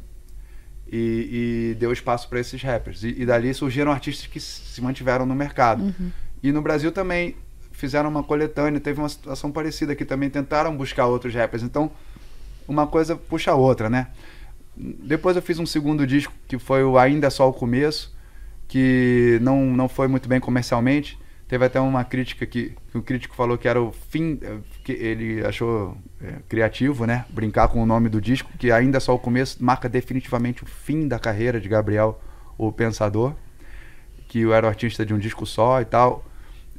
E, 0.90 1.70
e 1.72 1.74
deu 1.76 1.92
espaço 1.92 2.28
para 2.28 2.40
esses 2.40 2.60
rappers. 2.62 3.02
E, 3.02 3.22
e 3.22 3.24
dali 3.24 3.54
surgiram 3.54 3.92
artistas 3.92 4.26
que 4.26 4.40
se 4.40 4.80
mantiveram 4.82 5.24
no 5.24 5.34
mercado. 5.34 5.94
E 6.42 6.50
no 6.50 6.60
Brasil 6.60 6.90
também 6.90 7.36
fizeram 7.70 8.10
uma 8.10 8.22
coletânea, 8.22 8.78
teve 8.78 9.00
uma 9.00 9.08
situação 9.08 9.50
parecida 9.50 9.94
que 9.94 10.04
também 10.04 10.28
tentaram 10.28 10.76
buscar 10.76 11.06
outros 11.06 11.32
rappers. 11.32 11.62
Então, 11.62 11.90
uma 12.68 12.86
coisa 12.86 13.16
puxa 13.16 13.52
a 13.52 13.54
outra, 13.54 13.88
né? 13.88 14.08
Depois 14.76 15.36
eu 15.36 15.42
fiz 15.42 15.58
um 15.58 15.66
segundo 15.66 16.06
disco 16.06 16.32
que 16.46 16.58
foi 16.58 16.82
o 16.84 16.98
Ainda 16.98 17.28
é 17.28 17.30
Só 17.30 17.48
o 17.48 17.52
Começo, 17.52 18.14
que 18.72 19.38
não, 19.42 19.66
não 19.66 19.86
foi 19.86 20.08
muito 20.08 20.26
bem 20.26 20.40
comercialmente. 20.40 21.18
Teve 21.46 21.66
até 21.66 21.78
uma 21.78 22.02
crítica 22.04 22.46
que, 22.46 22.74
que 22.90 22.96
o 22.96 23.02
crítico 23.02 23.36
falou 23.36 23.58
que 23.58 23.68
era 23.68 23.78
o 23.78 23.92
fim, 23.92 24.38
eh, 24.40 24.56
que 24.82 24.92
ele 24.92 25.44
achou 25.44 25.94
eh, 26.22 26.36
criativo, 26.48 27.04
né? 27.04 27.26
Brincar 27.28 27.68
com 27.68 27.82
o 27.82 27.84
nome 27.84 28.08
do 28.08 28.18
disco, 28.18 28.48
que 28.58 28.72
ainda 28.72 28.96
é 28.96 29.00
só 29.00 29.14
o 29.14 29.18
começo, 29.18 29.62
marca 29.62 29.90
definitivamente 29.90 30.62
o 30.62 30.66
fim 30.66 31.06
da 31.06 31.18
carreira 31.18 31.60
de 31.60 31.68
Gabriel, 31.68 32.18
o 32.56 32.72
Pensador, 32.72 33.34
que 34.26 34.40
eu 34.40 34.54
era 34.54 34.66
o 34.66 34.70
artista 34.70 35.04
de 35.04 35.12
um 35.12 35.18
disco 35.18 35.44
só 35.44 35.82
e 35.82 35.84
tal. 35.84 36.24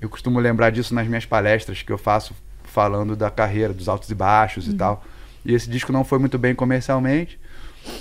Eu 0.01 0.09
costumo 0.09 0.39
lembrar 0.39 0.71
disso 0.71 0.95
nas 0.95 1.07
minhas 1.07 1.27
palestras 1.27 1.83
que 1.83 1.91
eu 1.91 1.97
faço 1.99 2.33
falando 2.63 3.15
da 3.15 3.29
carreira, 3.29 3.71
dos 3.71 3.87
altos 3.87 4.09
e 4.09 4.15
baixos 4.15 4.67
e 4.67 4.73
tal. 4.73 5.03
E 5.45 5.53
esse 5.53 5.69
disco 5.69 5.91
não 5.91 6.03
foi 6.03 6.17
muito 6.17 6.39
bem 6.39 6.55
comercialmente. 6.55 7.39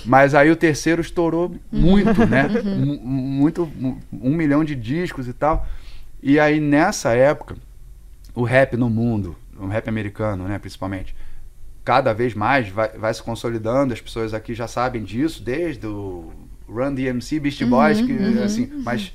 Mas 0.05 0.33
aí 0.35 0.49
o 0.49 0.55
terceiro 0.55 1.01
estourou 1.01 1.55
muito, 1.71 2.25
né? 2.25 2.47
Mu- 2.63 2.99
Muito, 3.03 3.65
mu- 3.75 3.99
um 4.11 4.33
milhão 4.33 4.63
de 4.63 4.75
discos 4.75 5.27
e 5.27 5.33
tal. 5.33 5.67
E 6.21 6.39
aí 6.39 6.59
nessa 6.59 7.13
época, 7.13 7.55
o 8.33 8.43
rap 8.43 8.77
no 8.77 8.89
mundo, 8.89 9.35
o 9.57 9.67
rap 9.67 9.87
americano, 9.89 10.45
né, 10.47 10.57
principalmente, 10.57 11.13
cada 11.83 12.13
vez 12.13 12.33
mais 12.33 12.69
vai, 12.69 12.89
vai 12.97 13.13
se 13.13 13.21
consolidando. 13.21 13.93
As 13.93 13.99
pessoas 14.01 14.33
aqui 14.33 14.53
já 14.53 14.67
sabem 14.67 15.03
disso, 15.03 15.43
desde 15.43 15.85
o 15.85 16.31
Run 16.67 16.93
DMC, 16.93 17.39
Beastie 17.39 17.65
Boys, 17.65 18.01
que 18.01 18.13
assim, 18.43 18.69
mas 18.83 19.13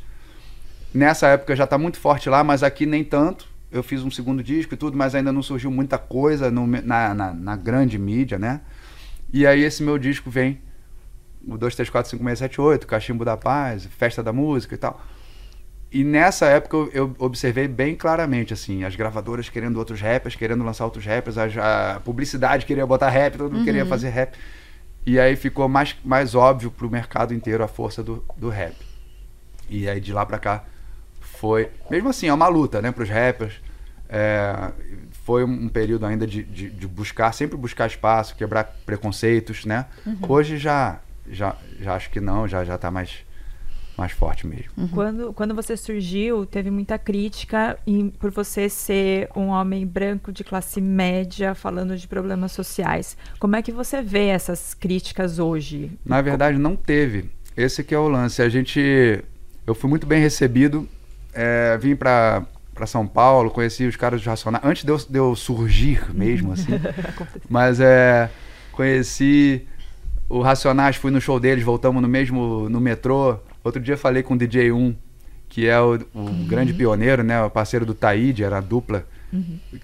nessa 0.92 1.28
época 1.28 1.56
já 1.56 1.64
está 1.64 1.78
muito 1.78 1.98
forte 1.98 2.28
lá, 2.28 2.42
mas 2.44 2.62
aqui 2.62 2.86
nem 2.86 3.04
tanto. 3.04 3.46
Eu 3.70 3.82
fiz 3.82 4.02
um 4.02 4.10
segundo 4.10 4.42
disco 4.42 4.72
e 4.72 4.76
tudo, 4.78 4.96
mas 4.96 5.14
ainda 5.14 5.30
não 5.30 5.42
surgiu 5.42 5.70
muita 5.70 5.98
coisa 5.98 6.50
no 6.50 6.66
na, 6.66 7.14
na, 7.14 7.34
na 7.34 7.56
grande 7.56 7.98
mídia, 7.98 8.38
né? 8.38 8.60
E 9.32 9.46
aí 9.46 9.62
esse 9.62 9.82
meu 9.82 9.98
disco 9.98 10.30
vem, 10.30 10.60
o 11.46 11.56
2, 11.56 11.74
3, 11.74 11.90
4, 11.90 12.10
5, 12.10 12.24
6, 12.24 12.38
7, 12.38 12.60
8, 12.60 12.86
Cachimbo 12.86 13.24
da 13.24 13.36
Paz, 13.36 13.84
Festa 13.86 14.22
da 14.22 14.32
Música 14.32 14.74
e 14.74 14.78
tal. 14.78 15.00
E 15.90 16.04
nessa 16.04 16.46
época 16.46 16.76
eu, 16.76 16.90
eu 16.92 17.16
observei 17.18 17.66
bem 17.66 17.94
claramente, 17.94 18.52
assim, 18.52 18.84
as 18.84 18.94
gravadoras 18.94 19.48
querendo 19.48 19.78
outros 19.78 20.00
rappers, 20.00 20.34
querendo 20.34 20.62
lançar 20.62 20.84
outros 20.84 21.04
rappers, 21.04 21.38
a, 21.38 21.96
a 21.96 22.00
publicidade 22.00 22.66
queria 22.66 22.86
botar 22.86 23.08
rap, 23.08 23.38
todo 23.38 23.52
mundo 23.52 23.64
queria 23.64 23.86
fazer 23.86 24.10
rap. 24.10 24.36
E 25.06 25.18
aí 25.18 25.36
ficou 25.36 25.68
mais, 25.68 25.96
mais 26.04 26.34
óbvio 26.34 26.70
pro 26.70 26.90
mercado 26.90 27.32
inteiro 27.32 27.64
a 27.64 27.68
força 27.68 28.02
do, 28.02 28.22
do 28.36 28.50
rap. 28.50 28.76
E 29.70 29.88
aí 29.88 30.00
de 30.00 30.12
lá 30.12 30.26
pra 30.26 30.38
cá 30.38 30.64
foi. 31.20 31.70
Mesmo 31.90 32.10
assim, 32.10 32.28
é 32.28 32.34
uma 32.34 32.48
luta, 32.48 32.82
né, 32.82 32.92
pros 32.92 33.08
rappers. 33.08 33.54
É, 34.10 34.70
foi 35.28 35.44
um 35.44 35.68
período 35.68 36.06
ainda 36.06 36.26
de, 36.26 36.42
de, 36.42 36.70
de 36.70 36.86
buscar, 36.86 37.32
sempre 37.34 37.54
buscar 37.54 37.86
espaço, 37.86 38.34
quebrar 38.34 38.64
preconceitos, 38.86 39.66
né? 39.66 39.84
Hoje 40.26 40.56
já, 40.56 41.00
já, 41.30 41.54
já 41.78 41.94
acho 41.94 42.08
que 42.08 42.18
não, 42.18 42.48
já, 42.48 42.64
já 42.64 42.78
tá 42.78 42.90
mais, 42.90 43.18
mais 43.94 44.10
forte 44.10 44.46
mesmo. 44.46 44.88
Quando, 44.88 45.34
quando 45.34 45.54
você 45.54 45.76
surgiu, 45.76 46.46
teve 46.46 46.70
muita 46.70 46.98
crítica 46.98 47.78
em- 47.86 48.08
por 48.08 48.30
você 48.30 48.70
ser 48.70 49.28
um 49.36 49.48
homem 49.48 49.86
branco 49.86 50.32
de 50.32 50.42
classe 50.42 50.80
média 50.80 51.54
falando 51.54 51.94
de 51.94 52.08
problemas 52.08 52.52
sociais. 52.52 53.14
Como 53.38 53.54
é 53.54 53.60
que 53.60 53.70
você 53.70 54.00
vê 54.00 54.28
essas 54.28 54.72
críticas 54.72 55.38
hoje? 55.38 55.90
Na 56.06 56.22
verdade, 56.22 56.56
não 56.56 56.74
teve. 56.74 57.28
Esse 57.54 57.84
que 57.84 57.94
é 57.94 57.98
o 57.98 58.08
lance. 58.08 58.40
A 58.40 58.48
gente. 58.48 59.22
Eu 59.66 59.74
fui 59.74 59.90
muito 59.90 60.06
bem 60.06 60.22
recebido. 60.22 60.88
é, 61.34 61.76
vim 61.76 61.94
pra, 61.94 62.46
pra 62.78 62.86
São 62.86 63.06
Paulo, 63.06 63.50
conheci 63.50 63.84
os 63.84 63.96
caras 63.96 64.20
dos 64.20 64.26
Racionais. 64.26 64.64
Antes 64.64 64.84
de 64.84 64.92
eu, 64.92 64.96
de 64.96 65.18
eu 65.18 65.34
surgir 65.34 66.14
mesmo, 66.14 66.52
assim. 66.52 66.72
Mas 67.50 67.80
é. 67.80 68.30
Conheci 68.70 69.66
o 70.28 70.40
Racionais, 70.40 70.94
fui 70.94 71.10
no 71.10 71.20
show 71.20 71.40
deles, 71.40 71.64
voltamos 71.64 72.00
no 72.00 72.08
mesmo. 72.08 72.68
no 72.70 72.80
metrô. 72.80 73.36
Outro 73.64 73.82
dia 73.82 73.96
falei 73.96 74.22
com 74.22 74.34
o 74.34 74.38
DJ1, 74.38 74.94
que 75.48 75.66
é 75.66 75.80
o, 75.80 75.94
o 76.14 76.30
grande 76.46 76.72
pioneiro, 76.72 77.24
né? 77.24 77.42
O 77.42 77.50
parceiro 77.50 77.84
do 77.84 77.94
Taíde, 77.94 78.44
era 78.44 78.58
a 78.58 78.60
dupla. 78.60 79.04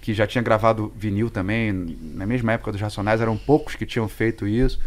Que 0.01 0.13
já 0.13 0.25
tinha 0.25 0.41
gravado 0.41 0.91
vinil 0.95 1.29
também, 1.29 1.97
na 2.15 2.25
mesma 2.25 2.53
época 2.53 2.71
dos 2.71 2.79
Racionais, 2.79 3.19
eram 3.19 3.37
poucos 3.37 3.75
que 3.75 3.85
tinham 3.85 4.07
feito 4.07 4.47
isso. 4.47 4.79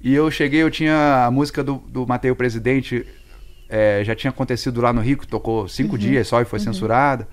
E 0.00 0.14
eu 0.14 0.30
cheguei, 0.30 0.62
eu 0.62 0.70
tinha 0.70 1.26
a 1.26 1.30
música 1.30 1.62
do, 1.62 1.76
do 1.86 2.06
Matei 2.06 2.34
Presidente, 2.34 3.06
é, 3.76 4.04
já 4.04 4.14
tinha 4.14 4.30
acontecido 4.30 4.80
lá 4.80 4.92
no 4.92 5.00
Rio, 5.00 5.18
que 5.18 5.26
tocou 5.26 5.66
cinco 5.68 5.98
dias 5.98 6.28
só 6.28 6.40
e 6.40 6.44
foi 6.44 6.58
censurada. 6.60 7.26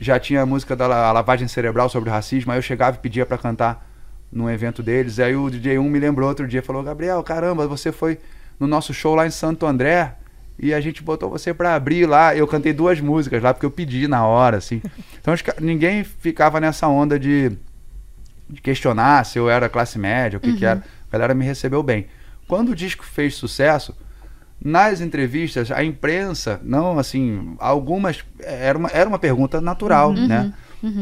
Já 0.00 0.18
tinha 0.18 0.42
a 0.42 0.46
música 0.46 0.74
da 0.74 0.86
la- 0.86 1.12
lavagem 1.12 1.46
cerebral 1.48 1.88
sobre 1.88 2.08
o 2.08 2.12
racismo, 2.12 2.50
aí 2.52 2.58
eu 2.58 2.62
chegava 2.62 2.96
e 2.96 3.00
pedia 3.00 3.26
pra 3.26 3.36
cantar 3.36 3.86
num 4.32 4.48
evento 4.48 4.82
deles. 4.82 5.18
Aí 5.18 5.36
o 5.36 5.50
DJ 5.50 5.78
1 5.78 5.82
me 5.90 5.98
lembrou 5.98 6.28
outro 6.28 6.46
dia, 6.48 6.62
falou, 6.62 6.82
Gabriel, 6.82 7.22
caramba, 7.22 7.66
você 7.66 7.92
foi 7.92 8.18
no 8.58 8.66
nosso 8.66 8.94
show 8.94 9.14
lá 9.14 9.26
em 9.26 9.30
Santo 9.30 9.66
André 9.66 10.14
e 10.58 10.72
a 10.72 10.80
gente 10.80 11.02
botou 11.02 11.28
você 11.28 11.52
pra 11.52 11.74
abrir 11.74 12.06
lá. 12.06 12.34
Eu 12.34 12.46
cantei 12.46 12.72
duas 12.72 12.98
músicas 13.00 13.42
lá, 13.42 13.52
porque 13.52 13.66
eu 13.66 13.70
pedi 13.70 14.08
na 14.08 14.24
hora, 14.26 14.56
assim. 14.56 14.80
Então 15.20 15.34
ninguém 15.60 16.04
ficava 16.04 16.58
nessa 16.60 16.88
onda 16.88 17.18
de 17.18 17.52
de 18.48 18.60
questionar 18.60 19.26
se 19.26 19.38
eu 19.38 19.50
era 19.50 19.68
classe 19.68 19.98
média, 19.98 20.36
o 20.36 20.40
que, 20.40 20.52
que 20.56 20.64
era. 20.64 20.80
A 21.08 21.12
galera 21.12 21.34
me 21.34 21.44
recebeu 21.44 21.82
bem. 21.82 22.06
Quando 22.46 22.68
o 22.70 22.74
disco 22.76 23.04
fez 23.04 23.34
sucesso, 23.34 23.92
nas 24.62 25.00
entrevistas, 25.00 25.70
a 25.70 25.84
imprensa, 25.84 26.60
não 26.64 26.98
assim, 26.98 27.54
algumas. 27.58 28.24
Era 28.40 28.78
uma, 28.78 28.88
era 28.90 29.08
uma 29.08 29.18
pergunta 29.18 29.60
natural, 29.60 30.12
né? 30.12 30.52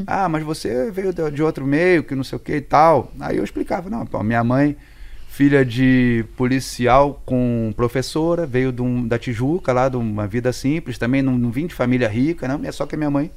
Ah, 0.06 0.28
mas 0.28 0.42
você 0.42 0.90
veio 0.90 1.12
de, 1.12 1.30
de 1.30 1.42
outro 1.42 1.66
meio, 1.66 2.02
que 2.04 2.14
não 2.14 2.24
sei 2.24 2.36
o 2.36 2.40
que 2.40 2.56
e 2.56 2.60
tal. 2.60 3.12
Aí 3.20 3.36
eu 3.36 3.44
explicava, 3.44 3.90
não, 3.90 4.06
pô, 4.06 4.22
minha 4.22 4.42
mãe, 4.42 4.76
filha 5.28 5.64
de 5.64 6.24
policial 6.36 7.20
com 7.26 7.72
professora, 7.76 8.46
veio 8.46 8.70
de 8.72 8.80
um- 8.82 9.06
da 9.06 9.18
Tijuca, 9.18 9.72
lá 9.72 9.88
de 9.88 9.96
uma 9.96 10.26
vida 10.26 10.52
simples, 10.52 10.96
também 10.96 11.22
não, 11.22 11.36
não 11.36 11.50
vim 11.50 11.66
de 11.66 11.74
família 11.74 12.08
rica, 12.08 12.46
não, 12.48 12.60
é 12.64 12.72
só 12.72 12.86
que 12.86 12.94
a 12.94 12.98
minha 12.98 13.10
mãe 13.10 13.30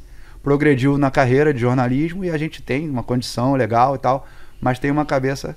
progrediu 0.44 0.98
na 0.98 1.10
carreira 1.12 1.54
de 1.54 1.60
jornalismo 1.60 2.24
e 2.24 2.30
a 2.30 2.38
gente 2.38 2.62
tem 2.62 2.88
uma 2.90 3.04
condição 3.04 3.56
legal 3.56 3.96
e 3.96 3.98
tal. 4.00 4.28
mas 4.62 4.80
tem 4.80 4.90
uma 4.92 5.06
cabeça. 5.06 5.56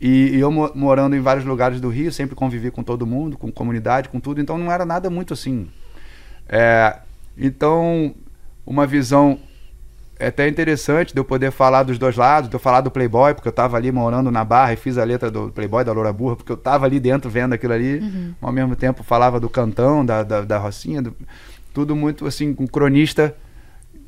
E, 0.00 0.30
e 0.36 0.40
eu 0.40 0.50
mo- 0.50 0.70
morando 0.74 1.14
em 1.14 1.20
vários 1.20 1.44
lugares 1.44 1.80
do 1.80 1.88
Rio, 1.88 2.10
sempre 2.12 2.34
convivi 2.34 2.70
com 2.70 2.82
todo 2.82 3.06
mundo, 3.06 3.36
com 3.36 3.52
comunidade, 3.52 4.08
com 4.08 4.18
tudo, 4.18 4.40
então 4.40 4.56
não 4.56 4.72
era 4.72 4.84
nada 4.86 5.10
muito 5.10 5.34
assim. 5.34 5.68
É, 6.48 6.96
então, 7.36 8.14
uma 8.66 8.86
visão 8.86 9.38
é 10.18 10.26
até 10.28 10.46
interessante 10.48 11.14
de 11.14 11.20
eu 11.20 11.24
poder 11.24 11.50
falar 11.50 11.82
dos 11.82 11.98
dois 11.98 12.16
lados, 12.16 12.48
de 12.50 12.54
eu 12.56 12.60
falar 12.60 12.82
do 12.82 12.90
Playboy, 12.90 13.34
porque 13.34 13.48
eu 13.48 13.50
estava 13.50 13.76
ali 13.76 13.90
morando 13.90 14.30
na 14.30 14.44
Barra 14.44 14.72
e 14.72 14.76
fiz 14.76 14.98
a 14.98 15.04
letra 15.04 15.30
do 15.30 15.50
Playboy 15.50 15.84
da 15.84 15.92
Loura 15.92 16.12
Burra, 16.12 16.36
porque 16.36 16.52
eu 16.52 16.56
estava 16.56 16.84
ali 16.86 17.00
dentro 17.00 17.30
vendo 17.30 17.54
aquilo 17.54 17.72
ali, 17.72 18.00
ao 18.40 18.52
mesmo 18.52 18.76
tempo 18.76 19.02
falava 19.02 19.40
do 19.40 19.48
cantão, 19.48 20.04
da, 20.04 20.22
da, 20.22 20.42
da 20.42 20.58
Rocinha, 20.58 21.00
do- 21.02 21.16
tudo 21.72 21.94
muito 21.96 22.26
assim, 22.26 22.54
um 22.58 22.66
cronista 22.66 23.34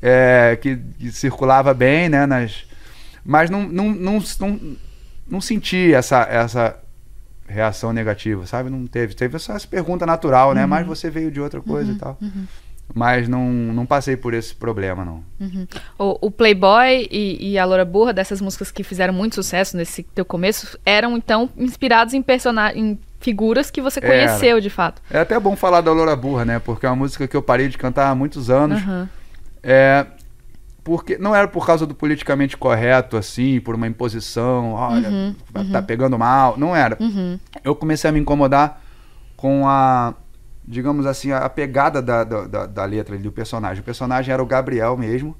é, 0.01 0.57
que, 0.61 0.77
que 0.99 1.11
circulava 1.11 1.73
bem, 1.73 2.09
né, 2.09 2.25
nas... 2.25 2.65
Mas 3.25 3.49
não, 3.49 3.63
não, 3.63 3.89
não, 3.91 4.19
não, 4.39 4.59
não 5.33 5.41
senti 5.41 5.91
essa, 5.93 6.21
essa 6.29 6.77
reação 7.47 7.91
negativa, 7.91 8.45
sabe? 8.45 8.69
Não 8.69 8.85
teve. 8.85 9.15
Teve 9.15 9.39
só 9.39 9.53
essa 9.53 9.67
pergunta 9.67 10.05
natural, 10.05 10.53
né? 10.53 10.65
Mas 10.67 10.85
você 10.85 11.09
veio 11.09 11.31
de 11.31 11.41
outra 11.41 11.59
coisa 11.59 11.91
e 11.91 11.95
tal. 11.95 12.17
Mas 12.93 13.27
não, 13.27 13.49
não 13.49 13.85
passei 13.85 14.15
por 14.15 14.33
esse 14.35 14.53
problema, 14.53 15.03
não. 15.03 15.23
O, 15.97 16.27
o 16.27 16.31
Playboy 16.31 17.07
e, 17.09 17.53
e 17.53 17.57
a 17.57 17.65
Loura 17.65 17.83
Burra, 17.83 18.13
dessas 18.13 18.39
músicas 18.39 18.71
que 18.71 18.83
fizeram 18.83 19.13
muito 19.13 19.33
sucesso 19.33 19.75
nesse 19.75 20.03
teu 20.03 20.23
começo, 20.23 20.77
eram 20.85 21.17
então 21.17 21.49
inspirados 21.57 22.13
em 22.13 22.21
personagens, 22.21 22.77
em 22.77 22.99
figuras 23.19 23.71
que 23.71 23.81
você 23.81 23.99
Era. 23.99 24.07
conheceu 24.07 24.61
de 24.61 24.69
fato. 24.69 25.01
É 25.09 25.19
até 25.19 25.39
bom 25.39 25.55
falar 25.55 25.81
da 25.81 25.91
Loura 25.91 26.15
Burra, 26.15 26.45
né? 26.45 26.59
Porque 26.59 26.85
é 26.85 26.89
uma 26.89 26.97
música 26.97 27.27
que 27.27 27.35
eu 27.35 27.41
parei 27.41 27.69
de 27.69 27.77
cantar 27.77 28.09
há 28.09 28.15
muitos 28.15 28.51
anos. 28.51 28.79
Aham. 28.83 29.09
É, 29.63 30.05
porque 30.83 31.17
não 31.17 31.33
era 31.33 31.47
por 31.47 31.65
causa 31.65 31.87
do 31.87 31.95
politicamente 31.95 32.57
correto, 32.57 33.15
assim, 33.15 33.59
por 33.61 33.75
uma 33.75 33.87
imposição, 33.87 34.73
olha, 34.73 35.35
tá 35.71 35.81
pegando 35.81 36.19
mal. 36.19 36.57
Não 36.57 36.75
era. 36.75 36.97
Uhum. 36.99 37.39
Eu 37.63 37.75
comecei 37.75 38.09
a 38.09 38.13
me 38.13 38.19
incomodar 38.19 38.81
com 39.37 39.67
a, 39.67 40.13
digamos 40.65 41.05
assim, 41.05 41.31
a 41.31 41.47
pegada 41.47 42.01
da, 42.01 42.23
da, 42.23 42.65
da, 42.65 42.85
letra 42.85 43.17
do 43.17 43.31
personagem. 43.31 43.81
O 43.81 43.85
personagem 43.85 44.33
era 44.33 44.43
o 44.43 44.45
Gabriel 44.45 44.97
mesmo, 44.97 45.37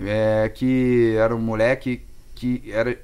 é, 0.00 0.50
que 0.52 1.14
era 1.16 1.34
um 1.34 1.40
moleque 1.40 2.04
que 2.34 2.72
era, 2.72 2.98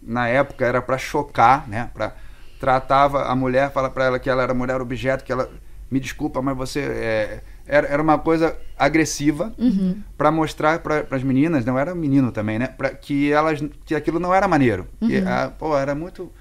na 0.00 0.28
época, 0.28 0.64
era 0.64 0.80
pra 0.80 0.96
chocar, 0.96 1.68
né? 1.68 1.90
Pra, 1.92 2.14
tratava 2.60 3.24
a 3.24 3.34
mulher, 3.34 3.72
fala 3.72 3.90
pra 3.90 4.04
ela 4.04 4.18
que 4.18 4.30
ela 4.30 4.42
era 4.44 4.54
mulher 4.54 4.80
objeto, 4.80 5.24
que 5.24 5.32
ela, 5.32 5.50
me 5.90 5.98
desculpa, 5.98 6.40
mas 6.42 6.56
você 6.56 6.80
é, 6.80 7.40
era, 7.68 7.86
era 7.86 8.02
uma 8.02 8.18
coisa 8.18 8.56
agressiva 8.78 9.52
Uhum. 9.58 9.96
pra 10.16 10.30
mostrar 10.30 10.78
para 10.80 11.04
as 11.10 11.22
meninas, 11.22 11.64
não 11.64 11.78
era 11.78 11.94
menino 11.94 12.32
também, 12.32 12.58
né? 12.58 12.66
Pra, 12.68 12.90
que 12.90 13.30
elas 13.32 13.62
que 13.84 13.94
aquilo 13.94 14.18
não 14.18 14.34
era 14.34 14.48
maneiro. 14.48 14.86
Que, 15.00 15.18
ah, 15.18 15.52
pô, 15.58 15.76
era 15.76 15.94
muito 15.94 16.32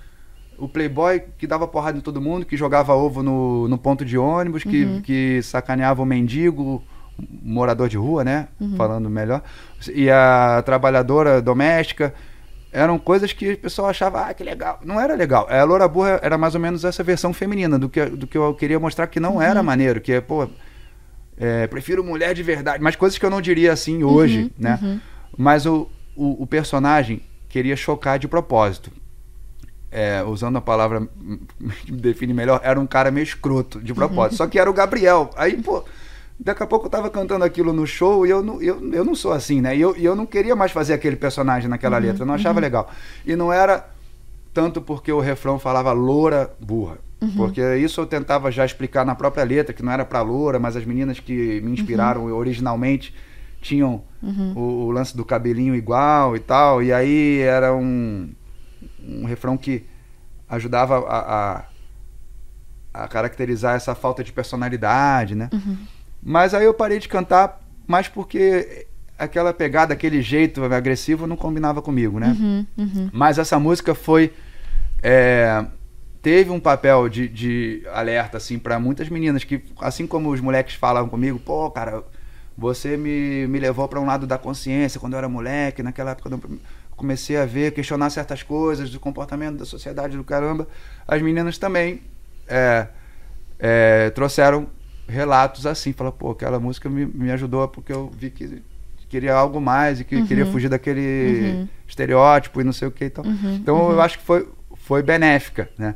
o 0.58 0.68
playboy 0.68 1.22
que 1.38 1.46
dava 1.46 1.68
porrada 1.68 1.98
em 1.98 2.02
todo 2.02 2.20
mundo, 2.22 2.46
que 2.46 2.58
jogava 2.58 2.94
ovo 2.96 3.22
no, 3.22 3.68
no 3.68 3.78
ponto 3.78 4.04
de 4.04 4.18
ônibus, 4.18 4.64
que, 4.64 5.02
que 5.02 5.42
sacaneava 5.44 6.02
o 6.02 6.06
mendigo, 6.06 6.82
morador 7.44 7.88
de 7.90 7.98
rua, 7.98 8.24
né? 8.24 8.48
Falando 8.76 9.10
melhor. 9.10 9.42
E 9.94 10.10
a 10.10 10.62
trabalhadora 10.66 11.42
doméstica. 11.42 12.14
Eram 12.72 13.00
coisas 13.00 13.32
que 13.34 13.54
o 13.54 13.58
pessoal 13.58 13.88
achava, 13.90 14.28
ah, 14.28 14.34
que 14.34 14.44
legal. 14.44 14.80
Não 14.84 15.00
era 15.00 15.16
legal. 15.16 15.48
A 15.50 15.64
Loura 15.64 15.88
Burra 15.88 16.20
era 16.22 16.38
mais 16.38 16.54
ou 16.54 16.60
menos 16.60 16.84
essa 16.84 17.02
versão 17.02 17.34
feminina 17.34 17.80
do 17.80 17.88
que, 17.90 18.06
do 18.06 18.28
que 18.28 18.38
eu 18.38 18.54
queria 18.54 18.78
mostrar 18.80 19.08
que 19.08 19.20
não 19.20 19.42
era 19.42 19.64
maneiro, 19.64 20.02
que 20.02 20.12
é, 20.12 20.22
pô, 20.22 20.48
é, 21.38 21.68
prefiro 21.68 22.04
mulher 22.04 22.34
de 22.34 22.42
verdade, 22.42 22.84
mas 22.84 22.96
coisas 22.96 23.18
que 23.18 23.26
eu 23.26 23.30
não 23.30 23.42
diria 23.42 23.72
assim 23.72 24.04
hoje, 24.04 24.52
né? 24.58 25.00
Mas 25.38 25.66
o, 25.66 25.88
o, 26.16 26.44
o 26.44 26.48
personagem 26.48 27.22
queria 27.48 27.76
chocar 27.76 28.18
de 28.18 28.28
propósito. 28.28 28.92
É, 29.90 30.22
usando 30.24 30.58
a 30.58 30.62
palavra 30.62 31.08
que 31.86 31.92
me 31.92 32.00
define 32.00 32.34
melhor, 32.34 32.60
era 32.64 32.80
um 32.80 32.88
cara 32.88 33.10
meio 33.12 33.24
escroto, 33.24 33.80
de 33.80 33.94
propósito. 33.94 34.36
Só 34.38 34.48
que 34.48 34.60
era 34.60 34.70
o 34.70 34.74
Gabriel. 34.74 35.30
Aí, 35.38 35.62
pô, 35.62 35.84
daqui 36.40 36.64
a 36.64 36.68
pouco 36.68 36.88
eu 36.88 36.90
tava 36.90 37.10
cantando 37.10 37.46
aquilo 37.46 37.72
no 37.72 37.86
show 37.86 38.26
e 38.26 38.30
eu 38.30 38.44
não, 38.44 38.62
eu, 38.62 38.94
eu 38.94 39.06
não 39.06 39.16
sou 39.16 39.32
assim, 39.32 39.62
né? 39.62 39.78
E 39.78 39.82
eu, 39.82 39.96
e 39.96 40.04
eu 40.04 40.16
não 40.16 40.26
queria 40.26 40.56
mais 40.56 40.72
fazer 40.72 40.94
aquele 40.94 41.16
personagem 41.16 41.70
naquela 41.70 41.98
letra, 41.98 42.24
eu 42.24 42.28
não 42.28 42.34
achava 42.34 42.60
legal. 42.60 42.92
E 43.26 43.36
não 43.36 43.54
era 43.54 43.90
tanto 44.54 44.82
porque 44.82 45.12
o 45.12 45.20
refrão 45.20 45.60
falava 45.60 45.92
loura 45.92 46.52
burra. 46.60 46.98
Porque 47.36 47.76
isso 47.78 48.00
eu 48.02 48.06
tentava 48.06 48.52
já 48.52 48.64
explicar 48.66 49.06
na 49.06 49.16
própria 49.16 49.44
letra, 49.44 49.74
que 49.74 49.84
não 49.84 49.92
era 49.92 50.06
pra 50.06 50.22
loura, 50.22 50.60
mas 50.60 50.76
as 50.76 50.86
meninas 50.86 51.20
que 51.20 51.60
me 51.62 51.72
inspiraram 51.72 52.26
originalmente 52.26 53.14
tinham 53.62 54.04
o, 54.56 54.86
o 54.86 54.92
lance 54.92 55.18
do 55.18 55.26
cabelinho 55.26 55.74
igual 55.76 56.36
e 56.36 56.40
tal. 56.40 56.84
E 56.84 56.94
aí 56.94 57.40
era 57.42 57.74
um, 57.76 58.30
um 59.04 59.26
refrão 59.26 59.58
que 59.58 59.84
ajudava 60.48 61.00
a, 61.08 61.64
a, 62.94 63.04
a 63.04 63.08
caracterizar 63.08 63.76
essa 63.76 63.96
falta 63.96 64.24
de 64.24 64.32
personalidade, 64.32 65.34
né? 65.36 65.50
Mas 66.22 66.54
aí 66.54 66.66
eu 66.66 66.74
parei 66.74 67.00
de 67.00 67.08
cantar 67.08 67.62
mais 67.88 68.08
porque 68.08 68.86
aquela 69.18 69.52
pegada, 69.54 69.94
aquele 69.94 70.22
jeito 70.22 70.64
agressivo 70.64 71.26
não 71.26 71.36
combinava 71.36 71.82
comigo, 71.82 72.20
né? 72.20 72.36
Mas 73.12 73.40
essa 73.40 73.58
música 73.60 73.96
foi. 73.96 74.32
é, 75.02 75.66
teve 76.28 76.52
um 76.52 76.60
papel 76.60 77.08
de, 77.08 77.26
de 77.30 77.84
alerta, 77.90 78.36
assim, 78.36 78.60
para 78.60 78.78
muitas 78.78 79.08
meninas 79.08 79.46
que, 79.46 79.64
assim 79.80 80.06
como 80.06 80.30
os 80.30 80.42
moleques 80.42 80.76
falavam 80.76 81.08
comigo, 81.08 81.40
pô, 81.40 81.72
cara, 81.72 82.04
você 82.58 82.98
me, 82.98 83.48
me 83.48 83.58
levou 83.58 83.88
para 83.88 83.98
um 83.98 84.06
lado 84.06 84.28
da 84.28 84.38
consciência 84.38 85.00
quando 85.00 85.14
eu 85.14 85.20
era 85.20 85.30
moleque, 85.30 85.82
naquela 85.82 86.12
época 86.12 86.30
eu 86.30 86.60
comecei 86.98 87.38
a 87.38 87.46
ver, 87.46 87.72
questionar 87.72 88.10
certas 88.10 88.44
coisas 88.44 88.90
do 88.90 89.00
comportamento 89.00 89.60
da 89.60 89.64
sociedade 89.64 90.18
do 90.18 90.24
caramba. 90.26 90.68
As 91.08 91.22
meninas 91.22 91.58
também 91.58 92.02
é, 92.46 92.88
é, 93.58 94.10
trouxeram 94.10 94.68
relatos 95.08 95.66
assim, 95.66 95.94
fala, 95.94 96.12
pô, 96.12 96.32
aquela 96.32 96.60
música 96.60 96.90
me, 96.90 97.06
me 97.06 97.32
ajudou 97.32 97.66
porque 97.70 97.94
eu 97.94 98.12
vi 98.14 98.32
que 98.32 98.62
queria 99.08 99.34
algo 99.34 99.62
mais 99.62 100.02
e 100.02 100.04
que 100.04 100.22
queria 100.28 100.46
fugir 100.46 100.68
daquele 100.68 101.70
estereótipo 101.88 102.60
e 102.60 102.66
não 102.66 102.74
sei 102.74 102.90
o 102.90 102.92
que 102.92 103.06
e 103.06 103.10
tal. 103.10 103.24
então 103.26 103.92
eu 103.92 104.02
acho 104.02 104.20
que 104.20 104.26
foi, 104.26 104.46
foi 104.88 105.04
benéfica, 105.04 105.70
né? 105.78 105.96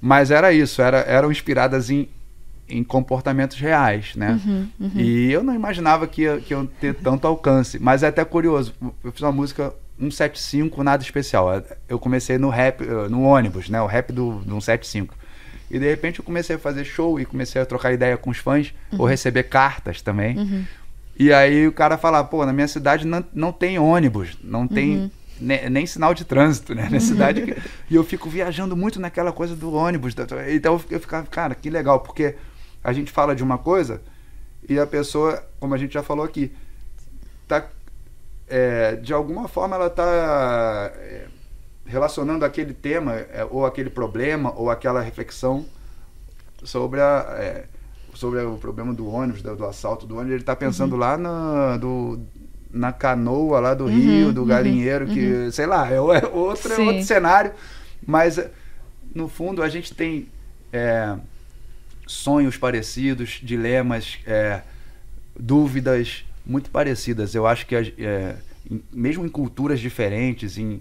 Mas 0.00 0.30
era 0.30 0.50
isso, 0.50 0.80
era, 0.80 1.00
eram 1.00 1.30
inspiradas 1.30 1.90
em, 1.90 2.08
em 2.66 2.82
comportamentos 2.82 3.58
reais, 3.58 4.14
né? 4.16 4.40
E 4.94 5.30
eu 5.30 5.42
não 5.42 5.54
imaginava 5.54 6.06
que 6.06 6.22
ia, 6.22 6.38
que 6.40 6.54
iam 6.54 6.64
ter 6.64 6.94
tanto 6.94 7.26
alcance. 7.26 7.78
Mas 7.78 8.02
é 8.02 8.06
até 8.08 8.24
curioso, 8.24 8.72
eu 9.04 9.12
fiz 9.12 9.20
uma 9.20 9.30
música 9.30 9.74
175, 9.98 10.82
nada 10.82 11.02
especial. 11.02 11.62
Eu 11.86 11.98
comecei 11.98 12.38
no 12.38 12.48
rap, 12.48 12.82
no 13.10 13.22
ônibus, 13.24 13.68
né? 13.68 13.80
O 13.82 13.86
rap 13.86 14.10
do, 14.10 14.38
do 14.38 14.58
175. 14.58 15.14
E 15.70 15.78
de 15.78 15.88
repente 15.88 16.18
eu 16.18 16.24
comecei 16.24 16.56
a 16.56 16.58
fazer 16.58 16.84
show 16.84 17.20
e 17.20 17.26
comecei 17.26 17.60
a 17.60 17.66
trocar 17.66 17.92
ideia 17.92 18.16
com 18.16 18.30
os 18.30 18.38
fãs, 18.38 18.72
ou 18.98 19.04
receber 19.04 19.44
cartas 19.44 20.00
também. 20.00 20.34
E 21.18 21.30
aí 21.30 21.66
o 21.68 21.72
cara 21.72 21.98
fala, 21.98 22.24
pô, 22.24 22.46
na 22.46 22.52
minha 22.52 22.66
cidade 22.66 23.06
não, 23.06 23.22
não 23.34 23.52
tem 23.52 23.78
ônibus, 23.78 24.38
não 24.42 24.66
tem 24.66 25.12
ne- 25.40 25.68
nem, 25.70 25.86
sinal 25.86 26.12
de 26.14 26.24
trânsito, 26.24 26.74
né? 26.74 26.86
Minha 26.88 27.00
cidade. 27.00 27.42
que- 27.42 27.56
E 27.90 27.94
eu 27.94 28.04
fico 28.04 28.28
viajando 28.28 28.76
muito 28.76 29.00
naquela 29.00 29.32
coisa 29.32 29.56
do 29.56 29.72
ônibus. 29.72 30.14
da- 30.14 30.26
Então 30.52 30.80
eu 30.90 31.00
ficava, 31.00 31.26
cara, 31.26 31.54
que 31.54 31.70
legal, 31.70 32.00
porque 32.00 32.36
a 32.84 32.92
gente 32.92 33.10
fala 33.10 33.34
de 33.34 33.42
uma 33.42 33.58
coisa 33.58 34.00
e 34.68 34.78
a 34.78 34.86
pessoa, 34.86 35.42
como 35.58 35.74
a 35.74 35.78
gente 35.78 35.94
já 35.94 36.02
falou 36.02 36.24
aqui, 36.24 36.52
tá. 37.48 37.66
é, 38.48 38.96
de 38.96 39.12
alguma 39.12 39.48
forma 39.48 39.76
ela 39.76 39.88
tá 39.90 40.90
é, 40.94 41.26
relacionando 41.86 42.44
aquele 42.44 42.72
tema, 42.74 43.14
é, 43.14 43.46
ou 43.50 43.64
aquele 43.66 43.90
problema, 43.90 44.52
ou 44.56 44.70
aquela 44.70 45.00
reflexão 45.00 45.64
sobre 46.62 47.00
a. 47.00 47.26
é, 47.38 47.64
sobre 48.12 48.40
o 48.42 48.56
problema 48.56 48.92
do 48.92 49.08
ônibus, 49.08 49.40
do, 49.40 49.54
do 49.54 49.64
assalto 49.64 50.04
do 50.04 50.14
ônibus, 50.16 50.32
ele 50.32 50.42
está 50.42 50.56
pensando 50.56 50.96
lá 50.96 51.16
na, 51.16 51.76
do, 51.76 52.18
na 52.72 52.92
canoa 52.92 53.60
lá 53.60 53.74
do 53.74 53.86
Rio, 53.86 54.32
do 54.32 54.44
galinheiro, 54.44 55.06
que, 55.06 55.50
sei 55.52 55.66
lá, 55.66 55.90
é, 55.90 55.94
é 55.94 56.00
outro, 56.00 56.72
é 56.72 56.78
outro 56.86 57.04
cenário. 57.04 57.52
Mas, 58.06 58.38
no 59.14 59.28
fundo, 59.28 59.62
a 59.62 59.68
gente 59.68 59.92
tem 59.94 60.28
é, 60.72 61.16
sonhos 62.06 62.56
parecidos, 62.56 63.40
dilemas, 63.42 64.18
é, 64.26 64.62
dúvidas 65.38 66.24
muito 66.44 66.70
parecidas. 66.70 67.34
Eu 67.34 67.46
acho 67.46 67.66
que, 67.66 67.74
é, 67.74 68.36
em- 68.70 68.82
mesmo 68.92 69.24
em 69.24 69.28
culturas 69.28 69.80
diferentes, 69.80 70.58
em, 70.58 70.80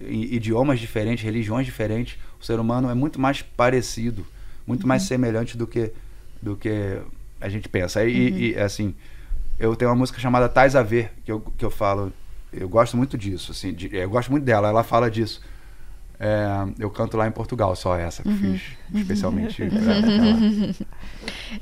em 0.00 0.22
idiomas 0.34 0.80
diferentes, 0.80 1.24
religiões 1.24 1.66
diferentes, 1.66 2.18
o 2.40 2.44
ser 2.44 2.58
humano 2.58 2.88
é 2.90 2.94
muito 2.94 3.20
mais 3.20 3.42
parecido, 3.42 4.26
muito 4.66 4.86
mais 4.86 5.02
semelhante 5.02 5.56
do 5.56 5.66
que, 5.66 5.92
do 6.40 6.56
que 6.56 6.98
a 7.40 7.48
gente 7.48 7.68
pensa. 7.68 8.04
E, 8.04 8.52
e, 8.52 8.58
assim, 8.58 8.94
eu 9.60 9.76
tenho 9.76 9.90
uma 9.90 9.96
música 9.96 10.18
chamada 10.18 10.48
Tais 10.48 10.74
a 10.74 10.82
Ver, 10.82 11.12
que 11.24 11.30
eu, 11.30 11.40
que 11.56 11.64
eu 11.64 11.70
falo, 11.70 12.12
eu 12.52 12.68
gosto 12.68 12.96
muito 12.96 13.16
disso, 13.18 13.52
assim, 13.52 13.72
de- 13.72 13.94
eu 13.94 14.08
gosto 14.10 14.30
muito 14.30 14.44
dela, 14.44 14.68
ela 14.68 14.82
fala 14.82 15.10
disso. 15.10 15.40
É, 16.22 16.46
eu 16.78 16.90
canto 16.90 17.16
lá 17.16 17.26
em 17.26 17.30
Portugal, 17.30 17.74
só 17.76 17.96
essa 17.96 18.22
que 18.22 18.32
fiz, 18.34 18.60
especialmente. 18.94 19.62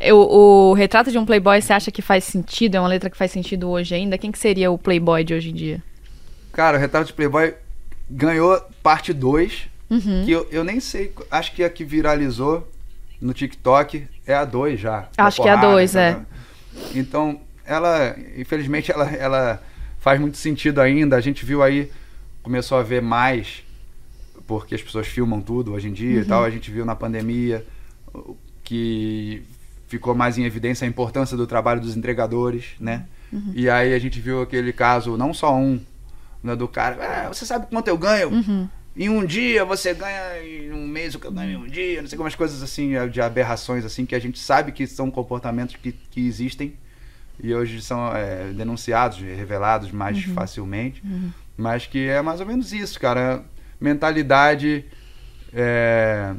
Eu- 0.00 0.18
o 0.18 0.72
retrato 0.74 1.10
de 1.10 1.18
um 1.18 1.24
playboy, 1.24 1.60
você 1.60 1.72
acha 1.72 1.90
que 1.90 2.02
faz 2.02 2.24
sentido? 2.24 2.76
É 2.76 2.80
uma 2.80 2.88
letra 2.88 3.08
que 3.08 3.16
faz 3.16 3.30
sentido 3.30 3.68
hoje 3.68 3.94
ainda? 3.94 4.18
Quem 4.18 4.30
que 4.32 4.38
seria 4.38 4.70
o 4.70 4.78
playboy 4.78 5.22
de 5.24 5.34
hoje 5.34 5.50
em 5.50 5.54
dia? 5.54 5.82
Cara, 6.52 6.76
o 6.76 6.80
retrato 6.80 7.06
de 7.08 7.12
Playboy 7.12 7.54
ganhou 8.10 8.60
parte 8.82 9.12
2, 9.12 9.68
Uhum. 9.90 10.22
que 10.24 10.30
eu, 10.32 10.46
eu 10.50 10.64
nem 10.64 10.80
sei, 10.80 11.12
acho 11.30 11.52
que 11.52 11.62
a 11.64 11.70
que 11.70 11.84
viralizou 11.84 12.68
no 13.20 13.32
TikTok 13.32 14.06
é 14.26 14.34
a 14.34 14.44
2 14.44 14.78
já. 14.80 15.08
Acho 15.16 15.40
que 15.40 15.48
é 15.48 15.52
a 15.52 15.56
porrada, 15.56 15.72
dois, 15.72 15.96
é. 15.96 16.10
entendeu? 16.10 16.26
Então, 16.94 17.40
ela, 17.68 18.16
infelizmente, 18.36 18.90
ela, 18.90 19.10
ela 19.12 19.62
faz 20.00 20.18
muito 20.18 20.38
sentido 20.38 20.80
ainda. 20.80 21.16
A 21.16 21.20
gente 21.20 21.44
viu 21.44 21.62
aí, 21.62 21.90
começou 22.42 22.78
a 22.78 22.82
ver 22.82 23.02
mais, 23.02 23.62
porque 24.46 24.74
as 24.74 24.82
pessoas 24.82 25.06
filmam 25.06 25.40
tudo 25.40 25.72
hoje 25.74 25.88
em 25.88 25.92
dia 25.92 26.22
e 26.22 26.24
tal. 26.24 26.42
A 26.44 26.50
gente 26.50 26.70
viu 26.70 26.84
na 26.84 26.96
pandemia 26.96 27.64
que 28.64 29.42
ficou 29.86 30.14
mais 30.14 30.38
em 30.38 30.44
evidência 30.44 30.84
a 30.84 30.88
importância 30.88 31.36
do 31.36 31.46
trabalho 31.46 31.80
dos 31.80 31.96
entregadores, 31.96 32.64
né? 32.80 33.06
E 33.54 33.68
aí 33.68 33.94
a 33.94 33.98
gente 33.98 34.18
viu 34.20 34.40
aquele 34.40 34.72
caso, 34.72 35.16
não 35.16 35.34
só 35.34 35.54
um, 35.54 35.78
né, 36.42 36.56
do 36.56 36.66
cara, 36.66 36.96
"Ah, 37.00 37.28
você 37.28 37.44
sabe 37.44 37.66
quanto 37.66 37.88
eu 37.88 37.98
ganho? 37.98 38.30
Uhum. 38.30 38.68
Em 38.96 39.08
um 39.10 39.24
dia 39.24 39.64
você 39.64 39.92
ganha 39.92 40.42
em 40.42 40.72
um 40.72 40.86
mês 40.86 41.14
o 41.14 41.18
que 41.18 41.26
eu 41.26 41.32
ganho 41.32 41.50
em 41.52 41.56
um 41.56 41.66
dia, 41.66 42.00
não 42.00 42.08
sei 42.08 42.16
como 42.16 42.26
as 42.26 42.34
coisas 42.34 42.62
assim, 42.62 42.92
de 43.10 43.20
aberrações 43.20 43.84
assim, 43.84 44.06
que 44.06 44.14
a 44.14 44.18
gente 44.18 44.38
sabe 44.38 44.72
que 44.72 44.86
são 44.86 45.10
comportamentos 45.10 45.76
que, 45.76 45.92
que 45.92 46.26
existem 46.26 46.74
e 47.40 47.54
hoje 47.54 47.80
são 47.80 48.14
é, 48.14 48.52
denunciados, 48.52 49.18
revelados 49.18 49.90
mais 49.92 50.22
facilmente, 50.24 51.02
mas 51.56 51.86
que 51.86 52.08
é 52.08 52.20
mais 52.20 52.40
ou 52.40 52.46
menos 52.46 52.72
isso, 52.72 52.98
cara. 53.00 53.44
Mentalidade 53.80 54.84
é, 55.52 56.34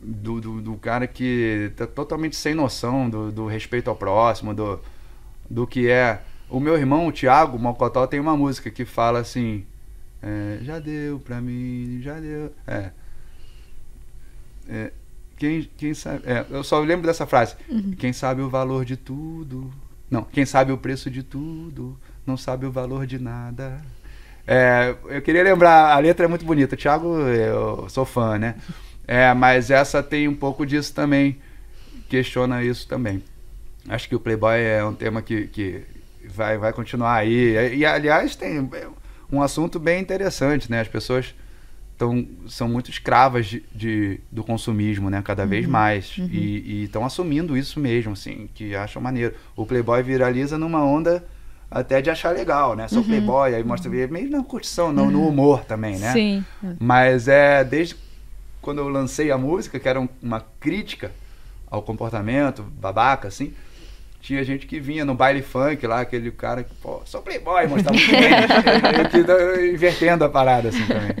do, 0.00 0.40
do, 0.40 0.60
do 0.60 0.74
cara 0.76 1.06
que 1.06 1.72
tá 1.76 1.86
totalmente 1.86 2.36
sem 2.36 2.54
noção 2.54 3.10
do, 3.10 3.32
do 3.32 3.46
respeito 3.46 3.90
ao 3.90 3.96
próximo, 3.96 4.54
do, 4.54 4.80
do 5.50 5.66
que 5.66 5.88
é. 5.90 6.22
O 6.48 6.60
meu 6.60 6.76
irmão, 6.76 7.08
o 7.08 7.12
Thiago 7.12 7.58
Mocotó, 7.58 8.06
tem 8.06 8.20
uma 8.20 8.36
música 8.36 8.70
que 8.70 8.84
fala 8.84 9.18
assim. 9.18 9.64
é, 10.22 10.58
já 10.62 10.78
deu 10.78 11.18
pra 11.18 11.40
mim, 11.40 12.00
já 12.02 12.20
deu. 12.20 12.52
É. 12.66 12.90
É, 14.68 14.92
quem, 15.36 15.68
quem 15.76 15.94
sabe. 15.94 16.22
é, 16.26 16.46
eu 16.50 16.62
só 16.62 16.78
lembro 16.80 17.06
dessa 17.06 17.26
frase. 17.26 17.56
Quem 17.98 18.12
sabe 18.12 18.40
o 18.40 18.48
valor 18.48 18.84
de 18.84 18.96
tudo. 18.96 19.72
Não, 20.14 20.22
quem 20.22 20.46
sabe 20.46 20.70
o 20.70 20.78
preço 20.78 21.10
de 21.10 21.24
tudo, 21.24 21.98
não 22.24 22.36
sabe 22.36 22.66
o 22.66 22.70
valor 22.70 23.04
de 23.04 23.18
nada. 23.18 23.80
É, 24.46 24.94
eu 25.06 25.20
queria 25.20 25.42
lembrar, 25.42 25.92
a 25.92 25.98
letra 25.98 26.26
é 26.26 26.28
muito 26.28 26.44
bonita. 26.44 26.76
Thiago, 26.76 27.18
eu 27.18 27.88
sou 27.88 28.04
fã, 28.04 28.38
né? 28.38 28.54
É, 29.08 29.34
mas 29.34 29.72
essa 29.72 30.04
tem 30.04 30.28
um 30.28 30.34
pouco 30.36 30.64
disso 30.64 30.94
também. 30.94 31.36
Questiona 32.08 32.62
isso 32.62 32.86
também. 32.86 33.24
Acho 33.88 34.08
que 34.08 34.14
o 34.14 34.20
Playboy 34.20 34.60
é 34.60 34.84
um 34.84 34.94
tema 34.94 35.20
que, 35.20 35.48
que 35.48 35.82
vai, 36.28 36.58
vai 36.58 36.72
continuar 36.72 37.14
aí. 37.14 37.74
E, 37.74 37.84
aliás, 37.84 38.36
tem 38.36 38.70
um 39.32 39.42
assunto 39.42 39.80
bem 39.80 40.00
interessante, 40.00 40.70
né? 40.70 40.80
As 40.80 40.88
pessoas 40.88 41.34
tão, 41.98 42.26
são 42.48 42.68
muito 42.68 42.90
escravas 42.90 43.46
de, 43.46 43.62
de- 43.74 44.20
do 44.30 44.42
consumismo, 44.44 45.08
né? 45.10 45.22
Cada 45.24 45.46
vez 45.46 45.66
mais. 45.66 46.16
E 46.18 46.84
estão 46.84 47.04
assumindo 47.04 47.56
isso 47.56 47.78
mesmo, 47.80 48.12
assim, 48.12 48.48
que 48.54 48.74
acham 48.74 49.00
maneiro. 49.00 49.34
O 49.56 49.64
Playboy 49.64 50.02
viraliza 50.02 50.58
numa 50.58 50.84
onda 50.84 51.24
até 51.70 52.00
de 52.02 52.10
achar 52.10 52.30
legal, 52.34 52.76
né? 52.76 52.86
Sou 52.88 53.02
Playboy, 53.04 53.54
aí 53.54 53.64
mostra 53.64 53.90
meio 53.90 54.30
na 54.30 54.42
curtição, 54.44 54.92
não, 54.92 55.10
no 55.10 55.26
humor 55.28 55.64
também, 55.64 55.98
né? 55.98 56.12
Sim. 56.12 56.44
Mas 56.78 57.26
é 57.28 57.64
desde 57.64 57.96
quando 58.60 58.78
eu 58.78 58.88
lancei 58.88 59.30
a 59.30 59.36
música, 59.38 59.78
que 59.78 59.88
era 59.88 60.00
um- 60.00 60.08
uma 60.22 60.40
crítica 60.60 61.10
ao 61.70 61.82
comportamento 61.82 62.62
babaca, 62.62 63.28
assim, 63.28 63.52
tinha 64.20 64.42
gente 64.42 64.66
que 64.66 64.80
vinha 64.80 65.04
no 65.04 65.14
baile 65.14 65.42
funk 65.42 65.86
lá, 65.86 66.00
aquele 66.00 66.30
cara 66.30 66.62
que, 66.64 66.72
pô, 66.76 67.02
sou 67.04 67.20
playboy, 67.20 67.66
mostrava 67.66 67.98
tênis, 67.98 69.10
que 69.10 69.22
tá 69.24 69.62
invertendo 69.66 70.24
a 70.24 70.28
parada, 70.30 70.68
assim, 70.70 70.86
também. 70.86 71.14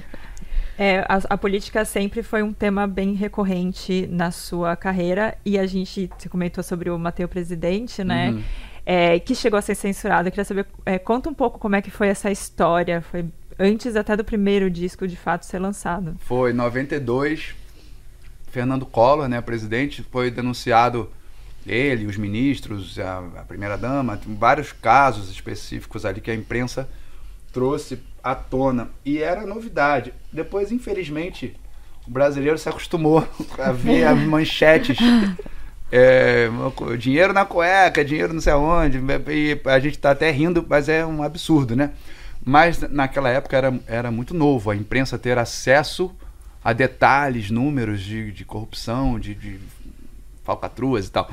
É, 0.78 1.04
a, 1.08 1.20
a 1.30 1.38
política 1.38 1.84
sempre 1.84 2.22
foi 2.22 2.42
um 2.42 2.52
tema 2.52 2.86
bem 2.86 3.14
recorrente 3.14 4.08
na 4.10 4.30
sua 4.30 4.74
carreira 4.76 5.36
e 5.44 5.58
a 5.58 5.66
gente 5.66 6.10
você 6.18 6.28
comentou 6.28 6.64
sobre 6.64 6.90
o 6.90 6.98
Mateu 6.98 7.28
Presidente, 7.28 8.02
né? 8.02 8.30
Uhum. 8.30 8.42
É, 8.86 9.18
que 9.18 9.34
chegou 9.34 9.58
a 9.58 9.62
ser 9.62 9.74
censurado. 9.74 10.28
Eu 10.28 10.32
queria 10.32 10.44
saber, 10.44 10.66
é, 10.84 10.98
conta 10.98 11.30
um 11.30 11.34
pouco 11.34 11.58
como 11.58 11.74
é 11.74 11.80
que 11.80 11.90
foi 11.90 12.08
essa 12.08 12.30
história. 12.30 13.00
Foi 13.00 13.24
antes 13.58 13.96
até 13.96 14.16
do 14.16 14.24
primeiro 14.24 14.70
disco 14.70 15.08
de 15.08 15.16
fato 15.16 15.46
ser 15.46 15.58
lançado. 15.58 16.16
Foi 16.20 16.50
em 16.50 16.54
92, 16.54 17.54
Fernando 18.50 18.84
Collor, 18.84 19.28
né, 19.28 19.40
presidente, 19.40 20.02
foi 20.10 20.30
denunciado 20.30 21.10
ele, 21.66 22.04
os 22.04 22.16
ministros, 22.16 22.98
a, 22.98 23.18
a 23.36 23.42
primeira-dama, 23.42 24.20
vários 24.38 24.72
casos 24.72 25.30
específicos 25.30 26.04
ali 26.04 26.20
que 26.20 26.30
a 26.30 26.34
imprensa 26.34 26.88
trouxe 27.52 27.98
à 28.24 28.34
tona. 28.34 28.88
E 29.04 29.18
era 29.18 29.46
novidade. 29.46 30.14
Depois, 30.32 30.72
infelizmente, 30.72 31.54
o 32.08 32.10
brasileiro 32.10 32.56
se 32.56 32.68
acostumou 32.68 33.26
a 33.58 33.70
ver 33.70 34.04
as 34.04 34.18
manchetes. 34.26 34.96
É, 35.92 36.48
dinheiro 36.98 37.34
na 37.34 37.44
cueca, 37.44 38.04
dinheiro 38.04 38.32
não 38.32 38.40
sei 38.40 38.54
aonde. 38.54 38.98
E 39.28 39.60
a 39.66 39.78
gente 39.78 39.98
tá 39.98 40.12
até 40.12 40.30
rindo, 40.30 40.64
mas 40.66 40.88
é 40.88 41.04
um 41.04 41.22
absurdo, 41.22 41.76
né? 41.76 41.90
Mas 42.42 42.80
naquela 42.80 43.28
época 43.28 43.56
era, 43.56 43.80
era 43.86 44.10
muito 44.10 44.34
novo 44.34 44.70
a 44.70 44.76
imprensa 44.76 45.18
ter 45.18 45.38
acesso 45.38 46.10
a 46.64 46.72
detalhes, 46.72 47.50
números 47.50 48.00
de, 48.00 48.32
de 48.32 48.44
corrupção, 48.44 49.20
de, 49.20 49.34
de 49.34 49.60
falcatruas 50.42 51.06
e 51.06 51.10
tal. 51.10 51.30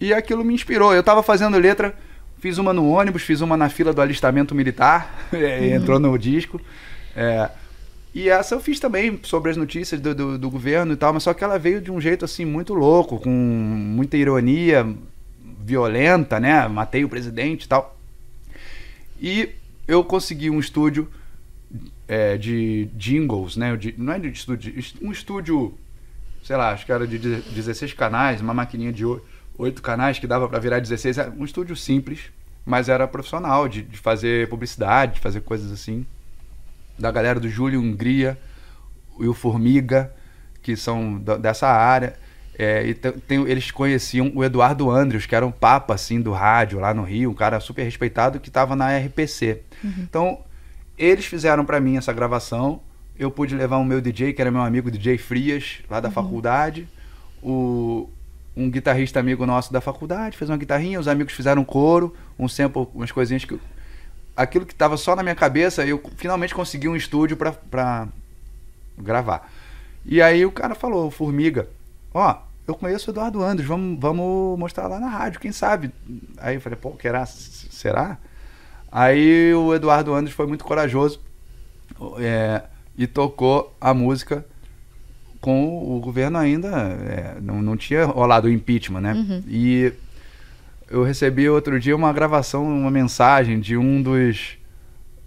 E 0.00 0.12
aquilo 0.12 0.44
me 0.44 0.54
inspirou. 0.54 0.94
Eu 0.94 1.02
tava 1.02 1.22
fazendo 1.22 1.58
letra, 1.58 1.94
fiz 2.40 2.58
uma 2.58 2.72
no 2.72 2.88
ônibus, 2.88 3.22
fiz 3.22 3.40
uma 3.40 3.56
na 3.56 3.68
fila 3.68 3.92
do 3.92 4.00
alistamento 4.00 4.54
militar, 4.54 5.28
é, 5.32 5.70
entrou 5.74 5.98
no 5.98 6.16
disco. 6.18 6.60
É, 7.14 7.50
e 8.14 8.28
essa 8.28 8.54
eu 8.54 8.60
fiz 8.60 8.80
também 8.80 9.20
sobre 9.22 9.50
as 9.50 9.56
notícias 9.56 10.00
do, 10.00 10.14
do, 10.14 10.38
do 10.38 10.50
governo 10.50 10.92
e 10.92 10.96
tal, 10.96 11.12
mas 11.12 11.22
só 11.22 11.34
que 11.34 11.44
ela 11.44 11.58
veio 11.58 11.80
de 11.80 11.90
um 11.90 12.00
jeito 12.00 12.24
assim 12.24 12.44
muito 12.44 12.74
louco, 12.74 13.20
com 13.20 13.30
muita 13.30 14.16
ironia 14.16 14.86
violenta, 15.60 16.40
né? 16.40 16.66
Matei 16.68 17.04
o 17.04 17.08
presidente 17.08 17.64
e 17.64 17.68
tal. 17.68 17.98
E 19.20 19.50
eu 19.86 20.02
consegui 20.02 20.48
um 20.48 20.58
estúdio 20.58 21.08
é, 22.06 22.38
de 22.38 22.88
jingles, 22.96 23.56
né? 23.56 23.76
De- 23.76 23.94
não 23.98 24.12
é 24.12 24.18
de 24.18 24.28
estúdio, 24.28 24.74
um 25.02 25.12
estúdio, 25.12 25.74
sei 26.42 26.56
lá, 26.56 26.70
acho 26.72 26.86
que 26.86 26.92
era 26.92 27.06
de 27.06 27.18
16 27.18 27.92
canais, 27.92 28.40
uma 28.40 28.54
maquininha 28.54 28.92
de 28.92 29.04
8 29.58 29.82
canais 29.82 30.18
que 30.18 30.26
dava 30.26 30.48
para 30.48 30.58
virar 30.58 30.78
16. 30.78 31.18
Era 31.18 31.30
um 31.30 31.44
estúdio 31.44 31.74
simples, 31.76 32.30
mas 32.64 32.88
era 32.88 33.06
profissional 33.08 33.68
de, 33.68 33.82
de 33.82 33.98
fazer 33.98 34.48
publicidade, 34.48 35.14
de 35.14 35.20
fazer 35.20 35.40
coisas 35.42 35.70
assim. 35.72 36.06
Da 36.98 37.10
galera 37.10 37.38
do 37.40 37.48
Júlio 37.48 37.80
Hungria 37.80 38.38
e 39.20 39.26
o 39.26 39.34
Formiga, 39.34 40.12
que 40.62 40.76
são 40.76 41.18
da- 41.18 41.36
dessa 41.36 41.66
área. 41.68 42.14
É, 42.58 42.86
e 42.86 42.94
te- 42.94 43.12
tem- 43.12 43.46
eles 43.48 43.70
conheciam 43.70 44.32
o 44.34 44.42
Eduardo 44.44 44.90
Andrews, 44.90 45.26
que 45.26 45.34
era 45.34 45.46
um 45.46 45.50
papa 45.52 45.94
assim 45.94 46.20
do 46.20 46.32
rádio 46.32 46.80
lá 46.80 46.92
no 46.92 47.02
Rio, 47.04 47.30
um 47.30 47.34
cara 47.34 47.60
super 47.60 47.82
respeitado 47.84 48.40
que 48.40 48.48
estava 48.48 48.74
na 48.74 48.90
RPC. 48.98 49.62
Então, 49.84 50.40
eles 50.96 51.24
fizeram 51.26 51.64
para 51.64 51.80
mim 51.80 51.96
essa 51.96 52.12
gravação. 52.12 52.80
Eu 53.16 53.30
pude 53.30 53.54
levar 53.54 53.76
o 53.78 53.84
meu 53.84 54.00
DJ, 54.00 54.32
que 54.32 54.40
era 54.40 54.50
meu 54.50 54.60
amigo 54.62 54.90
DJ 54.90 55.18
Frias, 55.18 55.78
lá 55.88 56.00
da 56.00 56.10
faculdade. 56.10 56.88
O, 57.40 58.08
um 58.58 58.68
guitarrista 58.68 59.20
amigo 59.20 59.46
nosso 59.46 59.72
da 59.72 59.80
faculdade 59.80 60.36
fez 60.36 60.50
uma 60.50 60.56
guitarrinha, 60.56 60.98
os 60.98 61.06
amigos 61.06 61.32
fizeram 61.32 61.62
um 61.62 61.64
coro, 61.64 62.14
um 62.36 62.48
sample, 62.48 62.88
umas 62.92 63.12
coisinhas 63.12 63.44
que. 63.44 63.58
Aquilo 64.36 64.64
que 64.64 64.72
estava 64.72 64.96
só 64.96 65.16
na 65.16 65.22
minha 65.22 65.34
cabeça, 65.34 65.84
eu 65.84 66.00
finalmente 66.16 66.54
consegui 66.54 66.88
um 66.88 66.94
estúdio 66.94 67.36
pra 67.36 68.06
gravar. 68.96 69.50
E 70.04 70.22
aí 70.22 70.46
o 70.46 70.52
cara 70.52 70.76
falou, 70.76 71.10
Formiga, 71.10 71.68
ó, 72.14 72.36
eu 72.66 72.74
conheço 72.74 73.10
o 73.10 73.12
Eduardo 73.12 73.42
Andres, 73.42 73.66
vamos, 73.66 73.98
vamos 73.98 74.58
mostrar 74.58 74.86
lá 74.86 75.00
na 75.00 75.08
rádio, 75.08 75.40
quem 75.40 75.50
sabe? 75.50 75.90
Aí 76.36 76.54
eu 76.54 76.60
falei, 76.60 76.78
pô, 76.80 76.96
será? 77.00 77.26
será? 77.26 78.18
Aí 78.92 79.52
o 79.54 79.74
Eduardo 79.74 80.14
Andres 80.14 80.34
foi 80.34 80.46
muito 80.46 80.64
corajoso 80.64 81.20
é, 82.18 82.62
e 82.96 83.06
tocou 83.06 83.74
a 83.80 83.92
música 83.92 84.44
com 85.40 85.96
o 85.96 86.00
governo 86.00 86.36
ainda, 86.38 86.68
é, 86.68 87.36
não, 87.40 87.62
não 87.62 87.76
tinha 87.76 88.04
rolado 88.04 88.48
o 88.48 88.50
impeachment, 88.50 89.00
né? 89.00 89.14
E 89.46 89.92
eu 90.90 91.02
recebi 91.04 91.48
outro 91.48 91.78
dia 91.78 91.94
uma 91.94 92.12
gravação, 92.12 92.64
uma 92.66 92.90
mensagem 92.90 93.60
de 93.60 93.76
um 93.76 94.02
dos 94.02 94.56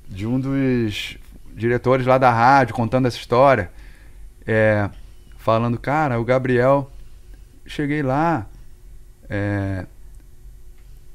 de 0.09 0.27
um 0.27 0.39
dos 0.39 1.17
diretores 1.55 2.05
lá 2.05 2.17
da 2.17 2.29
rádio 2.31 2.75
contando 2.75 3.07
essa 3.07 3.15
história, 3.17 3.71
é, 4.45 4.89
falando, 5.37 5.79
cara, 5.79 6.19
o 6.19 6.25
Gabriel, 6.25 6.91
cheguei 7.65 8.01
lá, 8.03 8.45
é, 9.29 9.85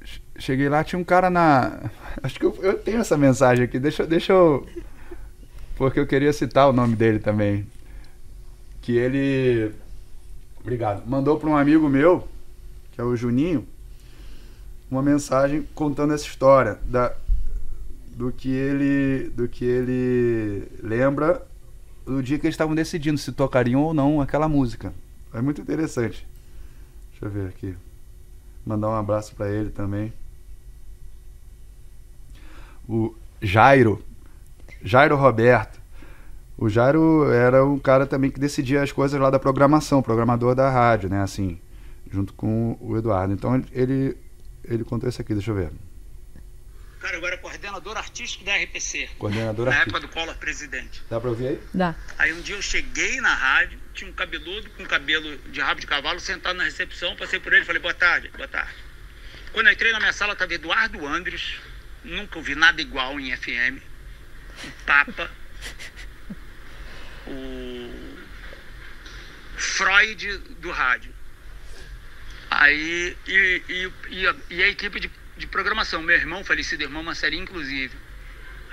che- 0.05 0.21
cheguei 0.39 0.69
lá, 0.71 0.83
tinha 0.83 0.99
um 0.99 1.05
cara 1.05 1.29
na, 1.29 1.91
acho 2.23 2.39
que 2.41 2.47
eu, 2.47 2.57
eu 2.63 2.79
tenho 2.79 3.01
essa 3.01 3.19
mensagem 3.19 3.65
aqui, 3.65 3.79
deixa, 3.79 4.07
deixa 4.07 4.33
eu, 4.33 4.67
porque 5.77 6.01
eu 6.01 6.07
queria 6.07 6.33
citar 6.33 6.69
o 6.69 6.73
nome 6.73 6.97
dele 6.97 7.19
também, 7.19 7.67
que 8.87 8.97
ele, 8.97 9.75
obrigado, 10.61 11.05
mandou 11.09 11.37
para 11.41 11.51
um 11.51 11.57
amigo 11.57 11.89
meu, 11.89 12.29
que 12.93 13.01
é 13.01 13.05
o 13.05 13.17
Juninho, 13.17 13.67
uma 14.89 15.03
mensagem 15.03 15.67
contando 15.75 16.15
essa 16.15 16.25
história 16.25 16.79
da, 16.85 17.13
do 18.13 18.31
que 18.31 18.49
ele 18.49 19.29
do 19.31 19.49
que 19.49 19.65
ele 19.65 20.69
lembra 20.81 21.45
do 22.07 22.23
dia 22.23 22.39
que 22.39 22.47
eles 22.47 22.55
estavam 22.55 22.77
decidindo 22.77 23.19
se 23.19 23.33
tocariam 23.33 23.83
ou 23.83 23.93
não 23.93 24.21
aquela 24.21 24.49
música. 24.49 24.95
É 25.35 25.41
muito 25.41 25.61
interessante. 25.61 26.25
Deixa 27.11 27.25
eu 27.27 27.31
ver 27.31 27.49
aqui. 27.49 27.75
Mandar 28.65 28.91
um 28.91 28.95
abraço 28.95 29.35
para 29.35 29.51
ele 29.51 29.71
também. 29.71 30.13
O 32.89 33.13
Jairo. 33.43 34.01
Jairo 34.81 35.17
Roberto. 35.17 35.81
O 36.59 36.69
Jairo 36.69 37.31
era 37.31 37.65
um 37.65 37.79
cara 37.79 38.07
também 38.07 38.31
que 38.31 38.41
decidia 38.41 38.83
as 38.83 38.91
coisas 38.91 39.21
lá 39.21 39.29
da 39.29 39.39
programação, 39.39 40.03
programador 40.03 40.55
da 40.55 40.71
rádio, 40.71 41.11
né? 41.11 41.23
Assim, 41.23 41.61
junto 42.11 42.33
com 42.33 42.79
o 42.81 42.97
Eduardo. 42.97 43.35
Então 43.35 43.63
ele, 43.73 44.17
ele 44.65 44.85
contou 44.85 45.09
isso 45.09 45.21
aqui, 45.21 45.35
deixa 45.35 45.51
eu 45.51 45.55
ver. 45.55 45.71
Cara, 46.99 47.19
eu 47.19 47.27
era 47.27 47.37
coordenador 47.37 47.97
artístico 47.97 48.45
da 48.45 48.57
RPC. 48.57 49.11
Coordenador 49.19 49.67
na 49.67 49.73
artístico. 49.73 49.97
época 49.97 50.09
do 50.09 50.13
Collor 50.13 50.37
presidente. 50.39 51.03
Dá 51.09 51.21
pra 51.21 51.31
ouvir 51.31 51.49
aí? 51.49 51.61
Dá. 51.75 51.95
Aí 52.19 52.33
um 52.33 52.41
dia 52.41 52.57
eu 52.57 52.63
cheguei 52.63 53.21
na 53.21 53.33
rádio, 53.33 53.79
tinha 53.95 54.11
um 54.11 54.15
cabeludo 54.15 54.69
com 54.71 54.85
cabelo 54.87 55.37
de 55.37 55.61
rabo 55.61 55.81
de 55.81 55.87
cavalo 55.87 56.19
sentado 56.19 56.57
na 56.57 56.65
recepção, 56.65 57.15
passei 57.17 57.39
por 57.39 57.53
ele 57.53 57.63
e 57.63 57.65
falei, 57.67 57.81
boa 57.81 57.95
tarde, 57.95 58.31
boa 58.35 58.49
tarde. 58.49 58.75
Quando 59.53 59.67
eu 59.67 59.73
entrei 59.73 59.93
na 59.93 60.01
minha 60.01 60.13
sala, 60.13 60.33
estava 60.33 60.53
Eduardo 60.55 61.07
Andres, 61.07 61.59
nunca 62.03 62.39
ouvi 62.39 62.55
nada 62.55 62.81
igual 62.81 63.21
em 63.21 63.37
FM, 63.37 63.79
o 64.65 64.85
Papa, 64.85 65.31
o 67.27 68.17
Freud 69.57 70.39
do 70.61 70.71
rádio. 70.71 71.15
Aí, 72.51 73.17
e, 73.27 73.63
e, 73.69 73.93
e, 74.11 74.27
a, 74.27 74.35
e 74.51 74.63
a 74.63 74.69
equipe 74.69 75.01
de, 75.01 75.11
de 75.37 75.47
programação, 75.47 76.03
meu 76.03 76.17
irmão, 76.17 76.45
falecido 76.45 76.83
irmão 76.83 77.03
Massari, 77.03 77.37
inclusive. 77.37 77.95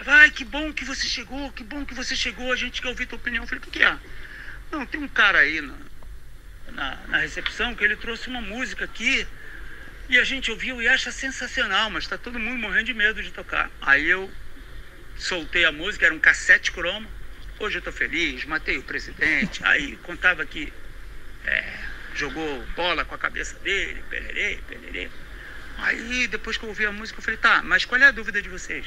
Ai, 0.05 0.31
que 0.31 0.43
bom 0.45 0.73
que 0.73 0.85
você 0.85 1.07
chegou, 1.07 1.51
que 1.51 1.63
bom 1.63 1.85
que 1.85 1.93
você 1.93 2.15
chegou, 2.15 2.51
a 2.51 2.55
gente 2.55 2.81
quer 2.81 2.89
ouvir 2.89 3.05
tua 3.05 3.17
opinião. 3.17 3.43
Eu 3.43 3.47
falei, 3.47 3.59
o 3.59 3.63
que, 3.63 3.71
que 3.71 3.83
é? 3.83 3.97
Não, 4.71 4.85
tem 4.85 5.01
um 5.01 5.07
cara 5.07 5.39
aí 5.39 5.61
na, 5.61 5.75
na, 6.71 6.95
na 7.07 7.17
recepção 7.19 7.75
que 7.75 7.83
ele 7.83 7.95
trouxe 7.95 8.27
uma 8.27 8.41
música 8.41 8.85
aqui 8.85 9.27
e 10.09 10.17
a 10.19 10.23
gente 10.23 10.51
ouviu 10.51 10.81
e 10.81 10.87
acha 10.87 11.11
sensacional, 11.11 11.89
mas 11.89 12.07
tá 12.07 12.17
todo 12.17 12.39
mundo 12.39 12.59
morrendo 12.59 12.85
de 12.85 12.93
medo 12.93 13.23
de 13.23 13.31
tocar. 13.31 13.71
Aí 13.81 14.07
eu 14.07 14.31
soltei 15.15 15.65
a 15.65 15.71
música, 15.71 16.05
era 16.05 16.13
um 16.13 16.19
cassete 16.19 16.71
croma. 16.71 17.07
Hoje 17.59 17.77
eu 17.77 17.81
tô 17.81 17.91
feliz, 17.91 18.45
matei 18.45 18.77
o 18.77 18.83
presidente. 18.83 19.63
Aí 19.63 19.95
contava 19.97 20.45
que 20.45 20.71
é, 21.45 21.79
jogou 22.15 22.63
bola 22.75 23.05
com 23.05 23.15
a 23.15 23.17
cabeça 23.17 23.57
dele, 23.59 24.03
pererê, 24.09 24.59
pererê. 24.67 25.09
Aí 25.77 26.27
depois 26.27 26.57
que 26.57 26.63
eu 26.63 26.69
ouvi 26.69 26.85
a 26.85 26.91
música, 26.91 27.19
eu 27.19 27.23
falei, 27.23 27.37
tá, 27.37 27.61
mas 27.63 27.85
qual 27.85 27.99
é 28.01 28.05
a 28.05 28.11
dúvida 28.11 28.41
de 28.41 28.49
vocês? 28.49 28.85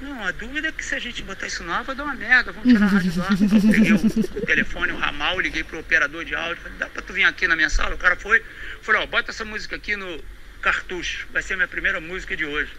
Não, 0.00 0.24
a 0.24 0.30
dúvida 0.30 0.68
é 0.68 0.72
que 0.72 0.84
se 0.84 0.94
a 0.94 0.98
gente 0.98 1.22
botar 1.22 1.46
isso 1.46 1.64
no 1.64 1.72
ar, 1.72 1.82
vai 1.82 1.96
dar 1.96 2.04
uma 2.04 2.14
merda, 2.14 2.52
vamos 2.52 2.68
tirar 2.68 2.84
a 2.84 2.88
rádio 2.88 3.22
ar. 3.22 3.30
Eu 3.32 3.72
peguei 3.72 3.92
o, 3.92 3.96
o 4.42 4.46
telefone, 4.46 4.92
o 4.92 4.98
ramal, 4.98 5.40
liguei 5.40 5.64
pro 5.64 5.78
operador 5.78 6.24
de 6.24 6.34
áudio, 6.34 6.62
falei, 6.62 6.78
dá 6.78 6.86
pra 6.86 7.00
tu 7.00 7.14
vir 7.14 7.24
aqui 7.24 7.48
na 7.48 7.56
minha 7.56 7.70
sala? 7.70 7.94
O 7.94 7.98
cara 7.98 8.14
foi, 8.14 8.44
falei, 8.82 9.00
ó, 9.02 9.06
bota 9.06 9.30
essa 9.30 9.44
música 9.44 9.74
aqui 9.76 9.96
no 9.96 10.22
cartucho, 10.60 11.26
vai 11.32 11.42
ser 11.42 11.54
a 11.54 11.56
minha 11.56 11.68
primeira 11.68 11.98
música 11.98 12.36
de 12.36 12.44
hoje. 12.44 12.70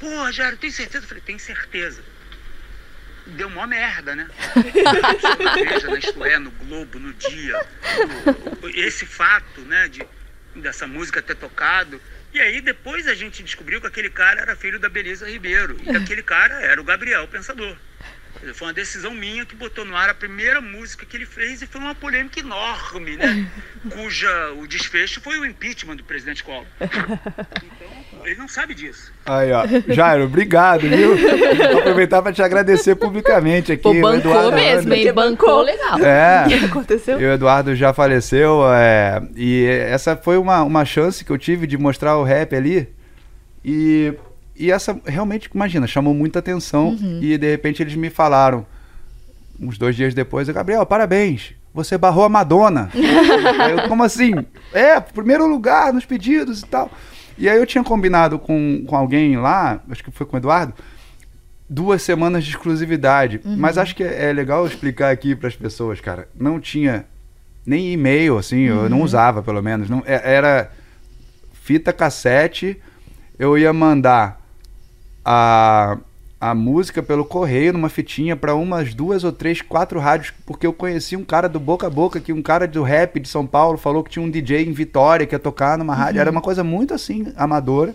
Porra, 0.00 0.32
Jário, 0.32 0.58
tem 0.58 0.70
certeza? 0.70 1.04
Eu 1.04 1.08
falei, 1.08 1.22
tem 1.22 1.38
certeza. 1.38 2.02
Deu 3.30 3.48
mó 3.50 3.66
merda, 3.66 4.14
né? 4.14 4.28
na 5.42 5.54
Veja, 5.54 5.88
na 5.88 5.98
no 6.38 6.50
Globo, 6.50 6.98
no 6.98 7.12
Dia. 7.14 7.64
no- 8.60 8.68
esse 8.70 9.06
fato, 9.06 9.60
né, 9.62 9.88
de, 9.88 10.02
dessa 10.56 10.86
música 10.86 11.22
ter 11.22 11.34
tocado. 11.36 12.00
E 12.32 12.40
aí 12.40 12.60
depois 12.60 13.08
a 13.08 13.14
gente 13.14 13.42
descobriu 13.42 13.80
que 13.80 13.86
aquele 13.86 14.10
cara 14.10 14.40
era 14.40 14.54
filho 14.56 14.78
da 14.78 14.88
Belisa 14.88 15.28
Ribeiro. 15.28 15.76
E 15.84 15.90
aquele 15.96 16.22
cara 16.22 16.54
era 16.62 16.80
o 16.80 16.84
Gabriel 16.84 17.26
Pensador. 17.28 17.76
Foi 18.54 18.68
uma 18.68 18.72
decisão 18.72 19.12
minha 19.12 19.44
que 19.44 19.54
botou 19.54 19.84
no 19.84 19.94
ar 19.94 20.08
a 20.08 20.14
primeira 20.14 20.60
música 20.60 21.04
que 21.04 21.16
ele 21.16 21.26
fez 21.26 21.60
e 21.60 21.66
foi 21.66 21.80
uma 21.80 21.94
polêmica 21.94 22.40
enorme, 22.40 23.16
né? 23.16 23.46
Cuja 23.90 24.52
o 24.58 24.66
desfecho 24.66 25.20
foi 25.20 25.38
o 25.38 25.44
impeachment 25.44 25.96
do 25.96 26.04
presidente 26.04 26.42
Collor. 26.42 26.64
Então, 26.80 28.24
ele 28.24 28.36
não 28.36 28.48
sabe 28.48 28.74
disso. 28.74 29.12
Aí, 29.26 29.52
ó. 29.52 29.64
Jairo, 29.88 30.24
obrigado, 30.24 30.88
viu? 30.88 31.16
Vou 31.70 31.80
aproveitar 31.80 32.22
para 32.22 32.32
te 32.32 32.42
agradecer 32.42 32.94
publicamente 32.94 33.72
aqui. 33.72 33.82
Pô, 33.82 33.90
o 33.90 34.00
bancou 34.00 34.32
Eduardo 34.32 34.52
mesmo, 34.52 34.94
hein? 34.94 35.12
Bancou 35.12 35.62
legal. 35.62 35.98
É. 35.98 36.44
O 36.46 36.48
que 36.48 36.64
aconteceu? 36.64 37.20
E 37.20 37.24
o 37.24 37.32
Eduardo 37.32 37.74
já 37.76 37.92
faleceu, 37.92 38.62
é, 38.72 39.22
e 39.36 39.66
essa 39.66 40.16
foi 40.16 40.38
uma, 40.38 40.62
uma 40.62 40.84
chance 40.84 41.24
que 41.24 41.30
eu 41.30 41.38
tive 41.38 41.66
de 41.66 41.76
mostrar 41.76 42.16
o 42.16 42.24
rap 42.24 42.54
ali. 42.54 42.88
E, 43.64 44.14
e 44.60 44.70
essa 44.70 44.98
realmente, 45.06 45.50
imagina, 45.54 45.86
chamou 45.86 46.12
muita 46.14 46.38
atenção. 46.38 46.96
E 47.20 47.36
de 47.38 47.50
repente 47.50 47.82
eles 47.82 47.94
me 47.94 48.10
falaram, 48.10 48.66
uns 49.58 49.78
dois 49.78 49.96
dias 49.96 50.14
depois, 50.14 50.48
Gabriel, 50.48 50.84
parabéns, 50.86 51.54
você 51.72 51.96
barrou 51.98 52.24
a 52.24 52.28
Madonna. 52.28 52.90
Eu, 53.70 53.88
como 53.88 54.02
assim? 54.02 54.32
É, 54.72 54.98
primeiro 55.00 55.46
lugar 55.46 55.92
nos 55.92 56.04
pedidos 56.04 56.60
e 56.60 56.66
tal. 56.66 56.90
E 57.38 57.48
aí 57.48 57.56
eu 57.56 57.64
tinha 57.66 57.82
combinado 57.82 58.38
com, 58.38 58.84
com 58.86 58.94
alguém 58.96 59.36
lá, 59.38 59.80
acho 59.90 60.04
que 60.04 60.10
foi 60.10 60.26
com 60.26 60.36
o 60.36 60.38
Eduardo, 60.38 60.74
duas 61.68 62.02
semanas 62.02 62.44
de 62.44 62.50
exclusividade. 62.50 63.40
Mas 63.44 63.78
acho 63.78 63.94
que 63.96 64.02
é 64.02 64.30
legal 64.32 64.66
explicar 64.66 65.10
aqui 65.10 65.34
para 65.34 65.48
as 65.48 65.56
pessoas, 65.56 66.00
cara. 66.00 66.28
Não 66.38 66.60
tinha 66.60 67.06
nem 67.64 67.92
e-mail, 67.92 68.36
assim, 68.36 68.60
eu 68.62 68.88
não 68.90 69.00
usava, 69.02 69.42
pelo 69.42 69.62
menos. 69.62 69.88
Não, 69.88 70.02
é- 70.06 70.34
era 70.34 70.70
fita 71.62 71.92
cassete, 71.92 72.80
eu 73.38 73.56
ia 73.56 73.72
mandar 73.72 74.39
a, 75.32 75.96
a 76.40 76.54
música 76.54 77.02
pelo 77.02 77.24
correio 77.24 77.72
numa 77.72 77.88
fitinha 77.88 78.34
para 78.34 78.54
umas 78.54 78.92
duas 78.94 79.22
ou 79.22 79.30
três, 79.30 79.62
quatro 79.62 80.00
rádios, 80.00 80.32
porque 80.44 80.66
eu 80.66 80.72
conheci 80.72 81.14
um 81.16 81.24
cara 81.24 81.48
do 81.48 81.60
boca 81.60 81.86
a 81.86 81.90
boca, 81.90 82.18
que 82.18 82.32
um 82.32 82.42
cara 82.42 82.66
do 82.66 82.82
rap 82.82 83.20
de 83.20 83.28
São 83.28 83.46
Paulo 83.46 83.78
falou 83.78 84.02
que 84.02 84.10
tinha 84.10 84.24
um 84.24 84.30
DJ 84.30 84.64
em 84.66 84.72
Vitória 84.72 85.26
que 85.26 85.34
ia 85.34 85.38
tocar 85.38 85.78
numa 85.78 85.94
rádio. 85.94 86.20
Era 86.20 86.30
uma 86.30 86.40
coisa 86.40 86.64
muito 86.64 86.92
assim, 86.94 87.32
amadora. 87.36 87.94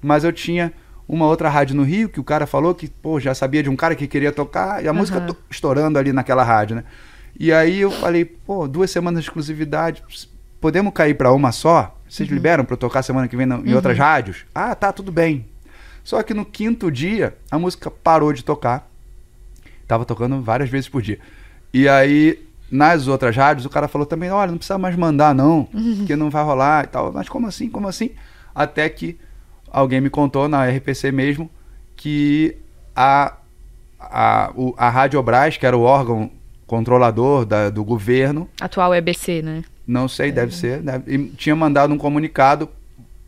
Mas 0.00 0.24
eu 0.24 0.32
tinha 0.32 0.72
uma 1.06 1.26
outra 1.26 1.50
rádio 1.50 1.76
no 1.76 1.82
Rio 1.82 2.08
que 2.08 2.18
o 2.18 2.24
cara 2.24 2.46
falou 2.46 2.74
que, 2.74 2.88
pô, 2.88 3.20
já 3.20 3.34
sabia 3.34 3.62
de 3.62 3.68
um 3.68 3.76
cara 3.76 3.94
que 3.94 4.06
queria 4.06 4.32
tocar 4.32 4.82
e 4.82 4.88
a 4.88 4.92
música 4.92 5.20
to- 5.20 5.36
estourando 5.50 5.98
ali 5.98 6.12
naquela 6.14 6.42
rádio, 6.42 6.76
né? 6.76 6.84
E 7.38 7.52
aí 7.52 7.80
eu 7.80 7.90
falei, 7.90 8.24
pô, 8.24 8.66
duas 8.66 8.90
semanas 8.90 9.22
de 9.22 9.28
exclusividade, 9.28 10.02
podemos 10.60 10.94
cair 10.94 11.14
para 11.14 11.30
uma 11.32 11.52
só? 11.52 11.94
Vocês 12.08 12.28
liberam 12.28 12.64
para 12.64 12.74
eu 12.74 12.78
tocar 12.78 13.02
semana 13.02 13.26
que 13.28 13.36
vem 13.36 13.46
em 13.46 13.74
outras 13.74 13.98
rádios? 13.98 14.46
Ah, 14.54 14.74
tá, 14.74 14.92
tudo 14.92 15.10
bem. 15.12 15.44
Só 16.04 16.22
que 16.22 16.34
no 16.34 16.44
quinto 16.44 16.90
dia, 16.90 17.34
a 17.50 17.58
música 17.58 17.90
parou 17.90 18.32
de 18.32 18.44
tocar. 18.44 18.88
Tava 19.88 20.04
tocando 20.04 20.40
várias 20.42 20.68
vezes 20.70 20.88
por 20.88 21.00
dia. 21.02 21.18
E 21.72 21.88
aí, 21.88 22.38
nas 22.70 23.08
outras 23.08 23.34
rádios, 23.34 23.64
o 23.66 23.70
cara 23.70 23.88
falou 23.88 24.06
também, 24.06 24.30
olha, 24.30 24.50
não 24.50 24.58
precisa 24.58 24.78
mais 24.78 24.94
mandar 24.96 25.34
não, 25.34 25.64
porque 25.98 26.14
não 26.14 26.30
vai 26.30 26.44
rolar 26.44 26.84
e 26.84 26.88
tal. 26.88 27.12
Mas 27.12 27.28
como 27.28 27.46
assim, 27.46 27.68
como 27.70 27.88
assim? 27.88 28.10
Até 28.54 28.88
que 28.88 29.18
alguém 29.70 30.00
me 30.00 30.10
contou 30.10 30.46
na 30.48 30.64
RPC 30.68 31.10
mesmo 31.10 31.50
que 31.96 32.56
a, 32.94 33.34
a, 33.98 34.52
o, 34.54 34.74
a 34.76 34.88
Rádio 34.90 35.22
Brás, 35.22 35.56
que 35.56 35.66
era 35.66 35.76
o 35.76 35.82
órgão 35.82 36.30
controlador 36.66 37.44
da- 37.44 37.70
do 37.70 37.82
governo, 37.84 38.48
Atual 38.60 38.94
EBC, 38.94 39.42
né? 39.42 39.64
não 39.86 40.08
sei, 40.08 40.32
deve 40.32 40.54
ser. 40.54 40.80
deve- 40.80 41.14
e 41.14 41.28
tinha 41.30 41.54
mandado 41.56 41.92
um 41.92 41.98
comunicado 41.98 42.68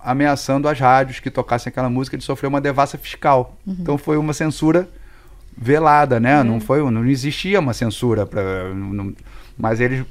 ameaçando 0.07 0.69
as 0.69 0.79
rádios 0.79 1.19
que 1.19 1.29
tocassem 1.29 1.69
aquela 1.69 1.91
música 1.91 2.17
de 2.17 2.23
sofrer 2.23 2.47
uma 2.47 2.61
devassa 2.61 2.97
fiscal. 2.97 3.57
Então 3.67 3.99
foi 3.99 4.17
uma 4.17 4.33
censura 4.33 4.89
velada, 5.59 6.21
né? 6.21 6.45
Não 6.45 6.61
foi, 6.61 6.89
não 6.93 7.05
existia 7.05 7.59
uma 7.59 7.75
censura 7.75 8.25
para, 8.25 8.73
mas 9.59 9.81
eles 9.81 10.07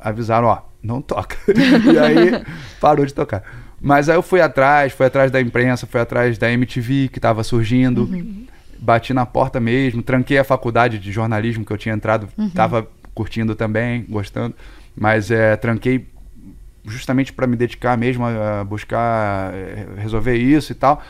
avisaram, 0.00 0.48
ó, 0.48 0.62
não 0.82 1.02
toca. 1.02 1.36
e 1.92 1.98
aí 1.98 2.42
parou 2.80 3.04
de 3.04 3.12
tocar. 3.12 3.42
Mas 3.78 4.08
aí 4.08 4.16
eu 4.16 4.22
fui 4.22 4.40
atrás, 4.40 4.94
fui 4.94 5.04
atrás 5.04 5.30
da 5.30 5.38
imprensa, 5.38 5.86
fui 5.86 6.00
atrás 6.00 6.38
da 6.38 6.50
MTV 6.50 7.08
que 7.08 7.18
estava 7.18 7.44
surgindo. 7.44 8.08
Bati 8.78 9.12
na 9.12 9.26
porta 9.26 9.60
mesmo, 9.60 10.02
tranquei 10.02 10.38
a 10.38 10.44
faculdade 10.44 10.98
de 10.98 11.12
jornalismo 11.12 11.62
que 11.62 11.70
eu 11.70 11.76
tinha 11.76 11.94
entrado, 11.94 12.26
estava 12.38 12.88
curtindo 13.14 13.54
também, 13.54 14.06
gostando, 14.08 14.54
mas 14.96 15.30
é, 15.30 15.54
tranquei 15.56 16.06
justamente 16.84 17.32
para 17.32 17.46
me 17.46 17.56
dedicar 17.56 17.96
mesmo 17.96 18.24
a, 18.24 18.60
a 18.60 18.64
buscar 18.64 19.52
eh, 19.54 19.86
resolver 19.96 20.36
isso 20.36 20.72
e 20.72 20.74
tal. 20.74 21.02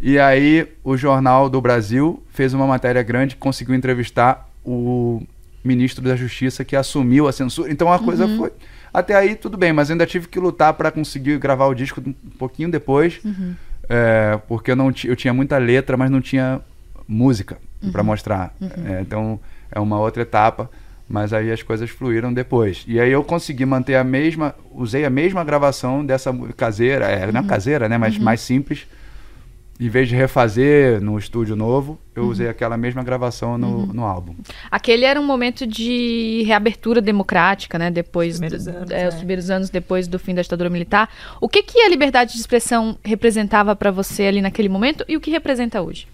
E 0.00 0.18
aí 0.18 0.68
o 0.84 0.96
Jornal 0.96 1.48
do 1.48 1.60
Brasil 1.60 2.22
fez 2.30 2.52
uma 2.52 2.66
matéria 2.66 3.02
grande 3.02 3.36
conseguiu 3.36 3.74
entrevistar 3.74 4.48
o 4.64 5.22
ministro 5.64 6.04
da 6.04 6.14
Justiça 6.14 6.64
que 6.64 6.76
assumiu 6.76 7.26
a 7.26 7.32
censura. 7.32 7.70
Então 7.72 7.92
a 7.92 7.98
coisa 7.98 8.28
foi 8.36 8.52
até 8.92 9.14
aí 9.14 9.34
tudo 9.34 9.56
bem, 9.56 9.72
mas 9.72 9.90
ainda 9.90 10.06
tive 10.06 10.28
que 10.28 10.38
lutar 10.38 10.72
para 10.74 10.90
conseguir 10.90 11.38
gravar 11.38 11.66
o 11.66 11.74
disco 11.74 12.00
um 12.00 12.12
pouquinho 12.38 12.70
depois, 12.70 13.20
é, 13.88 14.38
porque 14.48 14.70
eu 14.70 14.76
não 14.76 14.92
eu 15.04 15.16
tinha 15.16 15.34
muita 15.34 15.58
letra, 15.58 15.96
mas 15.96 16.10
não 16.10 16.20
tinha 16.20 16.60
música 17.06 17.58
para 17.92 18.02
mostrar. 18.02 18.54
É, 18.60 19.00
então 19.00 19.40
é 19.70 19.80
uma 19.80 19.98
outra 19.98 20.22
etapa. 20.22 20.70
Mas 21.08 21.32
aí 21.32 21.52
as 21.52 21.62
coisas 21.62 21.88
fluíram 21.88 22.32
depois. 22.32 22.84
E 22.86 22.98
aí 22.98 23.12
eu 23.12 23.22
consegui 23.22 23.64
manter 23.64 23.94
a 23.94 24.02
mesma, 24.02 24.54
usei 24.72 25.04
a 25.04 25.10
mesma 25.10 25.44
gravação 25.44 26.04
dessa 26.04 26.32
caseira, 26.56 27.06
é, 27.06 27.30
não 27.30 27.40
é 27.40 27.44
caseira, 27.44 27.88
né, 27.88 27.96
mas 27.96 28.18
mais 28.18 28.40
simples, 28.40 28.86
em 29.78 29.88
vez 29.88 30.08
de 30.08 30.16
refazer 30.16 31.00
no 31.00 31.18
estúdio 31.18 31.54
novo, 31.54 31.98
eu 32.14 32.24
uhum. 32.24 32.30
usei 32.30 32.48
aquela 32.48 32.76
mesma 32.76 33.02
gravação 33.02 33.58
no, 33.58 33.68
uhum. 33.68 33.86
no 33.86 34.04
álbum. 34.04 34.34
Aquele 34.70 35.04
era 35.04 35.20
um 35.20 35.24
momento 35.24 35.66
de 35.66 36.42
reabertura 36.46 37.02
democrática, 37.02 37.78
né? 37.78 37.90
Depois 37.90 38.34
os 38.34 38.40
primeiros, 38.40 38.68
anos, 38.68 38.90
é, 38.90 39.02
é. 39.02 39.08
os 39.08 39.14
primeiros 39.16 39.50
anos 39.50 39.70
depois 39.70 40.08
do 40.08 40.18
fim 40.18 40.34
da 40.34 40.40
ditadura 40.40 40.70
militar. 40.70 41.10
O 41.40 41.48
que 41.48 41.62
que 41.62 41.78
a 41.80 41.88
liberdade 41.88 42.32
de 42.32 42.38
expressão 42.38 42.98
representava 43.04 43.76
para 43.76 43.90
você 43.90 44.24
ali 44.24 44.40
naquele 44.40 44.68
momento 44.68 45.04
e 45.06 45.16
o 45.16 45.20
que 45.20 45.30
representa 45.30 45.82
hoje? 45.82 46.08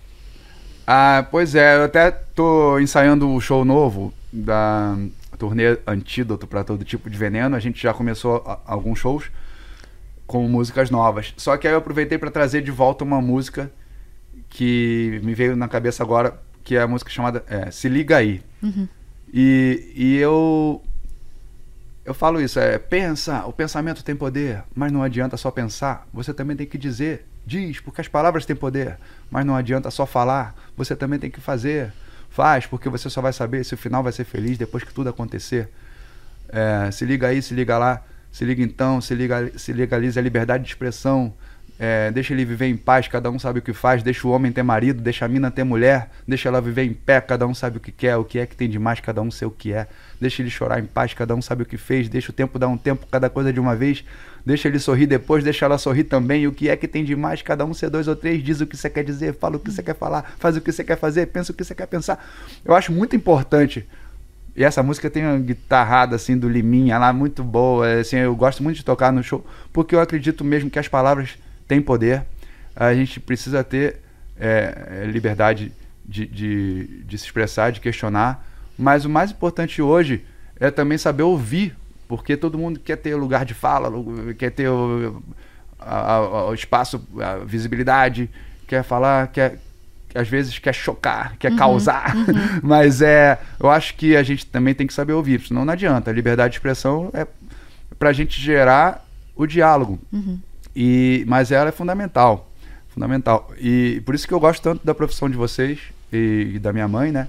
Ah, 0.84 1.24
pois 1.30 1.54
é, 1.54 1.76
eu 1.76 1.84
até 1.84 2.10
tô 2.10 2.80
ensaiando 2.80 3.30
o 3.30 3.40
show 3.40 3.64
novo 3.64 4.12
da 4.32 4.96
turnê 5.38 5.78
Antídoto 5.86 6.46
para 6.46 6.64
todo 6.64 6.84
tipo 6.84 7.10
de 7.10 7.18
veneno. 7.18 7.54
A 7.54 7.60
gente 7.60 7.82
já 7.82 7.92
começou 7.92 8.42
a, 8.46 8.60
alguns 8.64 8.98
shows 8.98 9.30
com 10.26 10.48
músicas 10.48 10.90
novas. 10.90 11.34
Só 11.36 11.56
que 11.56 11.66
aí 11.66 11.74
eu 11.74 11.78
aproveitei 11.78 12.16
para 12.16 12.30
trazer 12.30 12.62
de 12.62 12.70
volta 12.70 13.04
uma 13.04 13.20
música 13.20 13.70
que 14.48 15.20
me 15.22 15.34
veio 15.34 15.56
na 15.56 15.68
cabeça 15.68 16.02
agora, 16.02 16.40
que 16.64 16.76
é 16.76 16.82
a 16.82 16.88
música 16.88 17.10
chamada 17.10 17.44
é, 17.48 17.70
Se 17.70 17.88
Liga 17.88 18.16
Aí. 18.16 18.42
Uhum. 18.62 18.88
E, 19.32 19.92
e 19.94 20.16
eu 20.16 20.82
eu 22.04 22.14
falo 22.14 22.40
isso, 22.40 22.58
é 22.58 22.78
pensa, 22.78 23.44
o 23.46 23.52
pensamento 23.52 24.02
tem 24.02 24.16
poder, 24.16 24.64
mas 24.74 24.90
não 24.90 25.02
adianta 25.02 25.36
só 25.36 25.50
pensar, 25.50 26.06
você 26.12 26.34
também 26.34 26.56
tem 26.56 26.66
que 26.66 26.76
dizer, 26.76 27.24
diz, 27.46 27.78
porque 27.78 28.00
as 28.00 28.08
palavras 28.08 28.44
têm 28.44 28.56
poder, 28.56 28.98
mas 29.30 29.46
não 29.46 29.54
adianta 29.54 29.88
só 29.90 30.04
falar, 30.04 30.54
você 30.76 30.96
também 30.96 31.18
tem 31.18 31.30
que 31.30 31.40
fazer, 31.40 31.92
faz, 32.32 32.66
porque 32.66 32.88
você 32.88 33.10
só 33.10 33.20
vai 33.20 33.32
saber 33.32 33.64
se 33.64 33.74
o 33.74 33.76
final 33.76 34.02
vai 34.02 34.12
ser 34.12 34.24
feliz 34.24 34.56
depois 34.56 34.82
que 34.82 34.92
tudo 34.92 35.10
acontecer. 35.10 35.68
É, 36.48 36.90
se 36.90 37.04
liga 37.04 37.28
aí, 37.28 37.42
se 37.42 37.54
liga 37.54 37.78
lá, 37.78 38.02
se 38.30 38.44
liga 38.44 38.62
então, 38.62 39.00
se, 39.00 39.14
liga, 39.14 39.52
se 39.56 39.72
legalize 39.72 40.18
a 40.18 40.22
liberdade 40.22 40.64
de 40.64 40.70
expressão. 40.70 41.32
É, 41.78 42.10
deixa 42.10 42.32
ele 42.32 42.44
viver 42.44 42.66
em 42.66 42.76
paz, 42.76 43.08
cada 43.08 43.30
um 43.30 43.38
sabe 43.38 43.58
o 43.58 43.62
que 43.62 43.72
faz. 43.72 44.02
Deixa 44.02 44.26
o 44.26 44.30
homem 44.30 44.50
ter 44.52 44.62
marido, 44.62 45.02
deixa 45.02 45.24
a 45.24 45.28
mina 45.28 45.50
ter 45.50 45.64
mulher. 45.64 46.10
Deixa 46.26 46.48
ela 46.48 46.60
viver 46.60 46.84
em 46.84 46.94
pé, 46.94 47.20
cada 47.20 47.46
um 47.46 47.54
sabe 47.54 47.76
o 47.76 47.80
que 47.80 47.92
quer. 47.92 48.16
O 48.16 48.24
que 48.24 48.38
é 48.38 48.46
que 48.46 48.56
tem 48.56 48.68
de 48.68 48.78
mais, 48.78 49.00
cada 49.00 49.20
um 49.20 49.30
sei 49.30 49.48
o 49.48 49.50
que 49.50 49.72
é. 49.72 49.86
Deixa 50.20 50.40
ele 50.42 50.50
chorar 50.50 50.80
em 50.80 50.86
paz, 50.86 51.12
cada 51.12 51.34
um 51.34 51.42
sabe 51.42 51.64
o 51.64 51.66
que 51.66 51.76
fez. 51.76 52.08
Deixa 52.08 52.30
o 52.30 52.34
tempo 52.34 52.58
dar 52.58 52.68
um 52.68 52.78
tempo, 52.78 53.06
cada 53.10 53.28
coisa 53.28 53.52
de 53.52 53.60
uma 53.60 53.76
vez. 53.76 54.04
Deixa 54.44 54.68
ele 54.68 54.78
sorrir 54.78 55.06
depois, 55.06 55.44
deixa 55.44 55.64
ela 55.64 55.78
sorrir 55.78 56.04
também. 56.04 56.42
E 56.42 56.48
o 56.48 56.52
que 56.52 56.68
é 56.68 56.76
que 56.76 56.88
tem 56.88 57.04
de 57.04 57.14
mais, 57.14 57.42
cada 57.42 57.64
um 57.64 57.72
ser 57.72 57.90
dois 57.90 58.08
ou 58.08 58.16
três. 58.16 58.42
Diz 58.42 58.60
o 58.60 58.66
que 58.66 58.76
você 58.76 58.90
quer 58.90 59.04
dizer, 59.04 59.34
fala 59.34 59.56
o 59.56 59.60
que 59.60 59.70
você 59.70 59.82
quer 59.82 59.94
falar, 59.94 60.34
faz 60.38 60.56
o 60.56 60.60
que 60.60 60.72
você 60.72 60.82
quer 60.82 60.98
fazer, 60.98 61.26
pensa 61.26 61.52
o 61.52 61.54
que 61.54 61.64
você 61.64 61.74
quer 61.74 61.86
pensar. 61.86 62.24
Eu 62.64 62.74
acho 62.74 62.90
muito 62.92 63.14
importante 63.14 63.86
e 64.54 64.62
essa 64.62 64.82
música 64.82 65.08
tem 65.08 65.24
uma 65.24 65.38
guitarrada 65.38 66.14
assim 66.14 66.36
do 66.36 66.48
Liminha 66.48 66.98
lá 66.98 67.12
muito 67.12 67.42
boa, 67.42 67.88
é, 67.88 68.00
assim, 68.00 68.16
eu 68.16 68.36
gosto 68.36 68.62
muito 68.62 68.76
de 68.76 68.84
tocar 68.84 69.10
no 69.10 69.22
show, 69.22 69.44
porque 69.72 69.94
eu 69.94 70.00
acredito 70.00 70.44
mesmo 70.44 70.70
que 70.70 70.78
as 70.78 70.88
palavras 70.88 71.38
têm 71.66 71.80
poder. 71.80 72.24
A 72.76 72.92
gente 72.94 73.18
precisa 73.18 73.64
ter 73.64 74.00
é, 74.38 75.02
é, 75.02 75.06
liberdade 75.06 75.72
de, 76.04 76.26
de, 76.26 77.04
de 77.04 77.18
se 77.18 77.24
expressar, 77.24 77.72
de 77.72 77.80
questionar, 77.80 78.46
mas 78.78 79.04
o 79.04 79.10
mais 79.10 79.30
importante 79.30 79.80
hoje 79.80 80.24
é 80.60 80.70
também 80.70 80.98
saber 80.98 81.22
ouvir, 81.22 81.74
porque 82.12 82.36
todo 82.36 82.58
mundo 82.58 82.78
quer 82.78 82.96
ter 82.96 83.14
lugar 83.14 83.42
de 83.42 83.54
fala, 83.54 83.90
quer 84.34 84.50
ter 84.50 84.68
o, 84.68 85.22
a, 85.80 86.16
a, 86.16 86.48
o 86.50 86.52
espaço, 86.52 87.02
a 87.18 87.36
visibilidade, 87.38 88.28
quer 88.66 88.84
falar, 88.84 89.28
quer 89.28 89.58
às 90.14 90.28
vezes 90.28 90.58
quer 90.58 90.74
chocar, 90.74 91.38
quer 91.38 91.52
uhum, 91.52 91.56
causar, 91.56 92.14
uhum. 92.14 92.60
mas 92.62 93.00
é, 93.00 93.40
eu 93.58 93.70
acho 93.70 93.94
que 93.94 94.14
a 94.14 94.22
gente 94.22 94.44
também 94.44 94.74
tem 94.74 94.86
que 94.86 94.92
saber 94.92 95.14
ouvir, 95.14 95.40
senão 95.40 95.64
não 95.64 95.72
adianta. 95.72 96.10
A 96.10 96.12
liberdade 96.12 96.52
de 96.52 96.58
expressão 96.58 97.10
é 97.14 97.26
para 97.98 98.10
a 98.10 98.12
gente 98.12 98.38
gerar 98.38 99.08
o 99.34 99.46
diálogo, 99.46 99.98
uhum. 100.12 100.38
e 100.76 101.24
mas 101.26 101.50
ela 101.50 101.70
é 101.70 101.72
fundamental, 101.72 102.52
fundamental. 102.90 103.50
E 103.58 104.02
por 104.04 104.14
isso 104.14 104.28
que 104.28 104.34
eu 104.34 104.40
gosto 104.40 104.62
tanto 104.62 104.84
da 104.84 104.94
profissão 104.94 105.30
de 105.30 105.36
vocês 105.38 105.78
e, 106.12 106.52
e 106.56 106.58
da 106.58 106.74
minha 106.74 106.86
mãe, 106.86 107.10
né? 107.10 107.26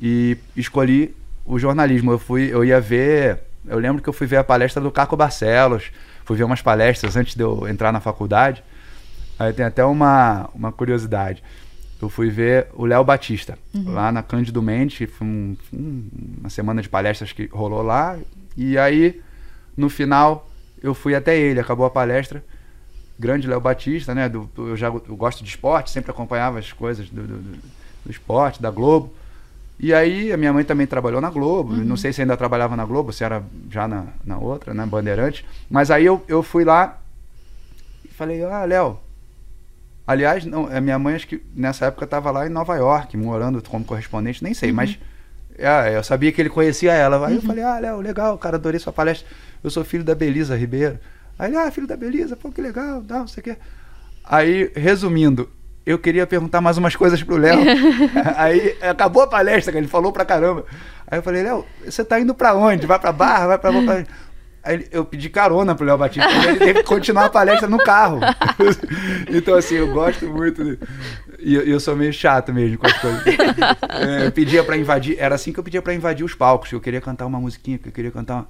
E 0.00 0.38
escolhi 0.56 1.16
o 1.44 1.58
jornalismo. 1.58 2.12
Eu 2.12 2.18
fui, 2.20 2.48
eu 2.52 2.64
ia 2.64 2.80
ver, 2.80 3.49
eu 3.66 3.78
lembro 3.78 4.02
que 4.02 4.08
eu 4.08 4.12
fui 4.12 4.26
ver 4.26 4.36
a 4.36 4.44
palestra 4.44 4.82
do 4.82 4.90
Caco 4.90 5.16
Barcelos, 5.16 5.90
fui 6.24 6.36
ver 6.36 6.44
umas 6.44 6.62
palestras 6.62 7.16
antes 7.16 7.34
de 7.34 7.42
eu 7.42 7.66
entrar 7.68 7.92
na 7.92 8.00
faculdade. 8.00 8.62
Aí 9.38 9.52
tem 9.52 9.64
até 9.64 9.84
uma, 9.84 10.50
uma 10.54 10.70
curiosidade 10.70 11.42
eu 12.02 12.08
fui 12.08 12.30
ver 12.30 12.68
o 12.74 12.86
Léo 12.86 13.04
Batista, 13.04 13.58
uhum. 13.74 13.92
lá 13.92 14.10
na 14.10 14.22
Cândido 14.22 14.62
Mendes, 14.62 15.08
foi 15.10 15.26
um, 15.26 15.56
um, 15.72 16.08
uma 16.40 16.50
semana 16.50 16.80
de 16.80 16.88
palestras 16.88 17.32
que 17.32 17.46
rolou 17.46 17.82
lá, 17.82 18.18
e 18.56 18.78
aí, 18.78 19.20
no 19.76 19.90
final, 19.90 20.48
eu 20.82 20.94
fui 20.94 21.14
até 21.14 21.38
ele, 21.38 21.60
acabou 21.60 21.84
a 21.84 21.90
palestra, 21.90 22.42
grande 23.18 23.46
Léo 23.46 23.60
Batista, 23.60 24.14
né, 24.14 24.28
do, 24.28 24.48
eu 24.56 24.76
já 24.76 24.86
eu 24.86 25.16
gosto 25.16 25.44
de 25.44 25.50
esporte, 25.50 25.90
sempre 25.90 26.10
acompanhava 26.10 26.58
as 26.58 26.72
coisas 26.72 27.10
do, 27.10 27.22
do, 27.22 27.36
do, 28.04 28.10
esporte, 28.10 28.62
da 28.62 28.70
Globo, 28.70 29.12
e 29.80 29.94
aí 29.94 30.32
a 30.32 30.36
minha 30.36 30.52
mãe 30.52 30.62
também 30.62 30.86
trabalhou 30.86 31.20
na 31.20 31.30
Globo, 31.30 31.72
uhum. 31.72 31.84
não 31.84 31.96
sei 31.96 32.12
se 32.12 32.20
ainda 32.20 32.36
trabalhava 32.36 32.76
na 32.76 32.84
Globo, 32.84 33.12
se 33.12 33.24
era 33.24 33.42
já 33.70 33.88
na, 33.88 34.06
na 34.24 34.38
outra, 34.38 34.74
na 34.74 34.86
Bandeirante, 34.86 35.44
mas 35.68 35.90
aí 35.90 36.04
eu, 36.04 36.22
eu 36.28 36.42
fui 36.42 36.64
lá 36.64 37.00
e 38.04 38.08
falei, 38.08 38.44
ah, 38.44 38.64
Léo, 38.64 38.98
Aliás, 40.10 40.44
não, 40.44 40.66
a 40.66 40.80
minha 40.80 40.98
mãe, 40.98 41.14
acho 41.14 41.28
que 41.28 41.40
nessa 41.54 41.86
época 41.86 42.04
estava 42.04 42.32
lá 42.32 42.44
em 42.44 42.50
Nova 42.50 42.74
York, 42.74 43.16
morando 43.16 43.62
como 43.62 43.84
correspondente, 43.84 44.42
nem 44.42 44.52
sei, 44.52 44.70
uhum. 44.70 44.74
mas 44.74 44.98
é, 45.56 45.96
eu 45.96 46.02
sabia 46.02 46.32
que 46.32 46.42
ele 46.42 46.50
conhecia 46.50 46.92
ela. 46.92 47.24
Aí 47.24 47.34
uhum. 47.34 47.38
eu 47.38 47.42
falei, 47.42 47.62
ah, 47.62 47.78
Léo, 47.78 48.00
legal, 48.00 48.36
cara, 48.36 48.56
adorei 48.56 48.80
sua 48.80 48.92
palestra. 48.92 49.28
Eu 49.62 49.70
sou 49.70 49.84
filho 49.84 50.02
da 50.02 50.12
Belisa 50.12 50.56
Ribeiro. 50.56 50.98
Aí 51.38 51.48
ele, 51.48 51.56
ah, 51.56 51.70
filho 51.70 51.86
da 51.86 51.96
Belisa, 51.96 52.34
pô, 52.34 52.50
que 52.50 52.60
legal, 52.60 53.04
não 53.08 53.28
sei 53.28 53.40
o 53.40 53.44
quê. 53.44 53.56
Aí, 54.24 54.72
resumindo, 54.74 55.48
eu 55.90 55.98
queria 55.98 56.26
perguntar 56.26 56.60
mais 56.60 56.78
umas 56.78 56.96
coisas 56.96 57.22
pro 57.22 57.36
Léo. 57.36 57.58
aí 58.36 58.76
acabou 58.80 59.22
a 59.22 59.26
palestra, 59.26 59.72
que 59.72 59.78
ele 59.78 59.88
falou 59.88 60.12
pra 60.12 60.24
caramba. 60.24 60.64
Aí 61.06 61.18
eu 61.18 61.22
falei, 61.22 61.42
Léo, 61.42 61.64
você 61.84 62.04
tá 62.04 62.20
indo 62.20 62.34
pra 62.34 62.54
onde? 62.54 62.86
Vai 62.86 62.98
pra 62.98 63.12
barra? 63.12 63.46
Vai 63.48 63.58
pra. 63.58 63.72
pra... 63.72 64.04
Aí 64.62 64.86
eu 64.92 65.06
pedi 65.06 65.30
carona 65.30 65.74
pro 65.74 65.86
Léo 65.86 65.96
Batista, 65.96 66.28
ele 66.30 66.58
teve 66.58 66.74
que 66.74 66.82
continuar 66.84 67.24
a 67.24 67.30
palestra 67.30 67.66
no 67.66 67.78
carro. 67.78 68.20
então, 69.30 69.54
assim, 69.54 69.76
eu 69.76 69.90
gosto 69.90 70.26
muito. 70.26 70.62
De... 70.62 70.78
E 71.38 71.54
eu, 71.54 71.62
eu, 71.62 71.80
sou 71.80 71.96
meio 71.96 72.12
chato 72.12 72.52
mesmo 72.52 72.76
com 72.76 72.86
as 72.86 72.98
coisas. 72.98 73.22
É, 74.00 74.26
eu 74.26 74.32
pedia 74.32 74.62
pra 74.62 74.76
invadir, 74.76 75.16
era 75.18 75.34
assim 75.34 75.52
que 75.52 75.58
eu 75.58 75.64
pedia 75.64 75.82
pra 75.82 75.94
invadir 75.94 76.24
os 76.24 76.34
palcos. 76.34 76.70
Eu 76.72 76.80
queria 76.80 77.00
cantar 77.00 77.26
uma 77.26 77.40
musiquinha, 77.40 77.78
que 77.78 77.88
eu 77.88 77.92
queria 77.92 78.10
cantar 78.10 78.46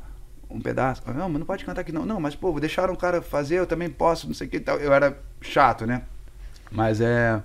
um 0.50 0.60
pedaço. 0.60 1.02
Não, 1.06 1.28
mas 1.28 1.38
não 1.38 1.46
pode 1.46 1.64
cantar 1.64 1.80
aqui 1.80 1.92
não. 1.92 2.04
Não, 2.04 2.20
mas 2.20 2.34
pô, 2.34 2.58
deixaram 2.58 2.92
o 2.92 2.96
cara 2.96 3.22
fazer, 3.22 3.56
eu 3.56 3.66
também 3.66 3.88
posso, 3.88 4.26
não 4.26 4.34
sei 4.34 4.46
o 4.46 4.50
que 4.50 4.60
tal. 4.60 4.78
Eu 4.78 4.92
era 4.92 5.16
chato, 5.40 5.86
né? 5.86 6.02
Mas 6.70 7.00
é 7.00 7.42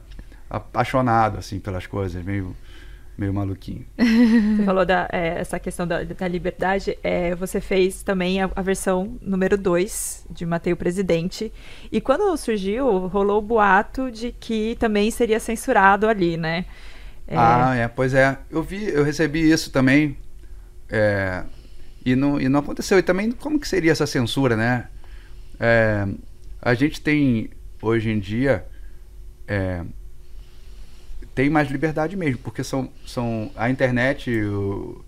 apaixonado, 0.49 1.37
assim, 1.37 1.59
pelas 1.59 1.87
coisas, 1.87 2.23
meio 2.23 2.55
meio 3.17 3.33
maluquinho. 3.33 3.85
Você 3.97 4.63
falou 4.65 4.85
da 4.85 5.07
é, 5.11 5.39
essa 5.39 5.59
questão 5.59 5.87
da, 5.87 6.03
da 6.03 6.27
liberdade. 6.27 6.97
É, 7.01 7.33
você 7.35 7.61
fez 7.61 8.03
também 8.03 8.41
a, 8.41 8.49
a 8.55 8.61
versão 8.61 9.17
número 9.21 9.57
2 9.57 10.27
de 10.29 10.45
Matei 10.45 10.73
o 10.73 10.77
Presidente. 10.77 11.51
E 11.91 12.01
quando 12.01 12.35
surgiu, 12.37 13.07
rolou 13.07 13.39
o 13.39 13.41
boato 13.41 14.11
de 14.11 14.31
que 14.33 14.75
também 14.79 15.09
seria 15.11 15.39
censurado 15.39 16.07
ali, 16.07 16.35
né? 16.35 16.65
É... 17.27 17.37
Ah, 17.37 17.75
é, 17.75 17.87
pois 17.87 18.13
é. 18.13 18.37
Eu 18.51 18.61
vi, 18.61 18.87
eu 18.89 19.03
recebi 19.03 19.49
isso 19.49 19.71
também. 19.71 20.17
É, 20.89 21.43
e, 22.05 22.15
não, 22.15 22.39
e 22.39 22.47
não 22.49 22.59
aconteceu. 22.59 22.99
E 22.99 23.03
também, 23.03 23.31
como 23.31 23.59
que 23.59 23.67
seria 23.67 23.91
essa 23.91 24.05
censura, 24.05 24.55
né? 24.55 24.87
É, 25.59 26.05
a 26.61 26.73
gente 26.73 27.01
tem, 27.01 27.49
hoje 27.81 28.11
em 28.11 28.19
dia, 28.19 28.65
é, 29.47 29.83
tem 31.33 31.49
mais 31.49 31.69
liberdade 31.69 32.15
mesmo, 32.15 32.39
porque 32.39 32.63
são, 32.63 32.89
são 33.05 33.51
a 33.55 33.69
internet, 33.69 34.31
o, 34.43 35.03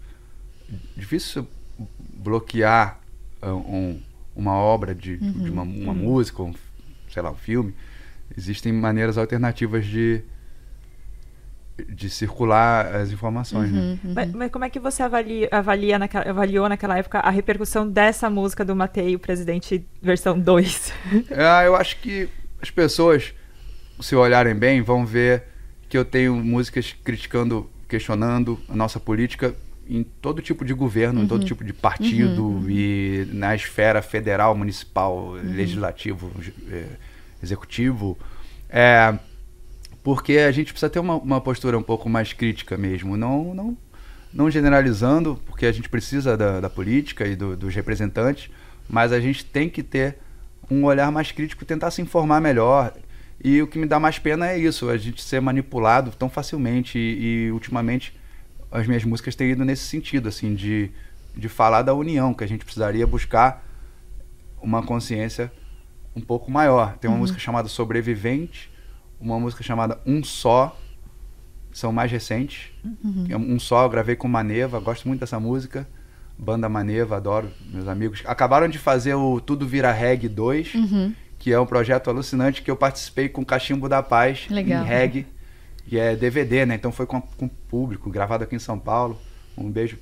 difícil 0.96 1.48
bloquear 2.14 3.00
uh, 3.42 3.48
um, 3.48 4.02
uma 4.36 4.54
obra 4.54 4.94
de, 4.94 5.16
uhum, 5.16 5.32
de 5.32 5.50
uma, 5.50 5.64
uma 5.64 5.94
uhum. 5.94 6.00
música, 6.00 6.44
um, 6.44 6.54
sei 7.10 7.22
lá, 7.22 7.32
um 7.32 7.36
filme. 7.36 7.74
Existem 8.38 8.74
maneiras 8.74 9.18
alternativas 9.18 9.86
de, 9.86 10.22
de 11.90 12.10
circular 12.10 12.94
as 12.96 13.12
informações. 13.12 13.72
Né? 13.72 13.80
Uhum, 13.80 14.00
né? 14.04 14.14
mas, 14.14 14.32
mas, 14.34 14.52
como 14.52 14.66
é 14.66 14.70
que 14.70 14.80
você 14.80 15.04
avalia, 15.04 15.48
avalia 15.52 15.98
naquela, 15.98 16.30
avaliou 16.30 16.68
naquela 16.68 16.98
época 16.98 17.20
a 17.20 17.30
repercussão 17.30 17.88
dessa 17.90 18.30
música 18.30 18.66
do 18.66 18.76
Matei, 18.76 19.16
o 19.16 19.20
Presidente 19.20 19.86
versão 20.02 20.38
2? 20.40 20.94
ah, 21.32 21.64
eu 21.64 21.76
acho 21.76 21.98
que 22.00 22.28
as 22.62 22.70
pessoas, 22.70 23.34
se 24.00 24.16
olharem 24.16 24.56
bem, 24.56 24.82
vão 24.82 25.06
ver 25.06 25.44
que 25.90 25.98
eu 25.98 26.06
tenho 26.06 26.36
músicas 26.36 26.96
criticando, 27.04 27.70
questionando 27.88 28.60
a 28.70 28.76
nossa 28.76 29.00
política 29.00 29.56
em 29.90 30.04
todo 30.04 30.42
tipo 30.42 30.66
de 30.66 30.74
governo, 30.74 31.20
uhum. 31.20 31.26
em 31.26 31.28
todo 31.28 31.42
uhum. 31.42 31.48
tipo 31.48 31.64
de 31.64 31.74
partido 31.74 32.46
uhum. 32.46 32.70
e 32.70 33.28
na 33.32 33.56
esfera 33.56 34.02
federal, 34.02 34.56
municipal, 34.56 35.16
uhum. 35.18 35.56
legislativo, 35.56 36.32
é, 36.70 36.86
executivo. 37.42 38.18
É, 38.70 39.18
porque 40.04 40.40
a 40.40 40.52
gente 40.52 40.74
precisa 40.74 40.90
ter 40.90 41.00
uma, 41.00 41.16
uma, 41.16 41.42
postura 41.42 41.78
um 41.78 41.84
pouco 41.84 42.10
mais 42.10 42.34
crítica 42.34 42.78
mesmo, 42.78 43.16
não, 43.16 43.54
não, 43.54 43.78
não 44.34 44.52
generalizando, 44.52 45.42
porque 45.46 45.66
a 45.66 45.72
gente 45.72 45.90
precisa 45.90 46.36
da, 46.36 46.60
da 46.60 46.70
política 46.70 47.26
e 47.26 47.36
do, 47.36 47.56
dos 47.56 47.74
representantes, 47.74 48.50
mas 48.90 49.12
a 49.12 49.20
gente 49.20 49.46
tem 49.46 49.70
que 49.70 49.82
ter 49.82 50.18
um 50.70 50.84
olhar 50.84 51.12
mais 51.12 51.32
crítico, 51.32 51.64
tentar 51.64 51.92
se 51.92 52.02
informar 52.02 52.42
melhor, 52.42 52.94
E 53.44 53.62
o 53.62 53.68
que 53.68 53.78
me 53.78 53.86
dá 53.86 54.00
mais 54.00 54.18
pena 54.18 54.48
é 54.48 54.58
isso, 54.58 54.90
a 54.90 54.98
gente 54.98 55.22
ser 55.22 55.40
manipulado 55.40 56.12
tão 56.12 56.30
facilmente. 56.30 56.98
E, 56.98 57.46
e 57.48 57.52
ultimamente 57.52 58.18
as 58.72 58.88
minhas 58.88 59.04
músicas 59.04 59.36
têm 59.36 59.52
ido 59.52 59.64
nesse 59.64 59.84
sentido, 59.84 60.28
assim, 60.28 60.54
de, 60.54 60.92
de 61.36 61.48
falar 61.48 61.82
da 61.82 61.94
união, 61.94 62.34
que 62.34 62.44
a 62.44 62.48
gente 62.48 62.66
precisaria 62.66 63.06
buscar 63.06 63.66
uma 64.62 64.84
consciência 64.84 65.52
um 66.16 66.22
pouco 66.22 66.50
maior. 66.52 66.98
Tem 66.98 67.10
uma 67.10 67.16
uhum. 67.16 67.22
música 67.22 67.40
chamada 67.40 67.68
Sobrevivente, 67.68 68.72
uma 69.20 69.40
música 69.40 69.64
chamada 69.64 70.00
Um 70.06 70.24
Só, 70.24 70.78
são 71.72 71.92
mais 71.92 72.12
recentes. 72.12 72.72
Uhum. 72.84 73.26
É 73.30 73.38
um 73.38 73.60
Só 73.60 73.84
eu 73.84 73.90
gravei 73.90 74.16
com 74.16 74.28
Maneva, 74.28 74.80
gosto 74.80 75.08
muito 75.08 75.20
dessa 75.20 75.40
música. 75.40 75.88
Banda 76.38 76.68
Maneva, 76.70 77.18
adoro, 77.18 77.50
meus 77.72 77.88
amigos. 77.88 78.24
Acabaram 78.26 78.68
de 78.68 78.78
fazer 78.78 79.16
o 79.16 79.40
Tudo 79.40 79.68
Vira 79.68 79.92
Reggae 79.92 80.28
2, 80.28 80.76
uhum. 80.76 81.14
Que 81.40 81.52
é 81.52 81.60
um 81.60 81.66
projeto 81.66 82.10
alucinante 82.10 82.62
que 82.62 82.70
eu 82.70 82.76
participei 82.76 83.30
com 83.30 83.46
Cachimbo 83.46 83.88
da 83.88 84.02
Paz 84.02 84.48
Legal. 84.50 84.84
em 84.84 84.88
reggae. 84.88 85.26
E 85.90 85.98
é 85.98 86.16
DVD, 86.16 86.66
né? 86.66 86.76
Então 86.76 86.92
foi 86.92 87.06
com, 87.06 87.22
com 87.22 87.48
público, 87.48 88.10
gravado 88.10 88.44
aqui 88.44 88.56
em 88.56 88.60
São 88.60 88.78
Paulo. 88.78 89.20
Um 89.58 89.72
beijo 89.72 89.98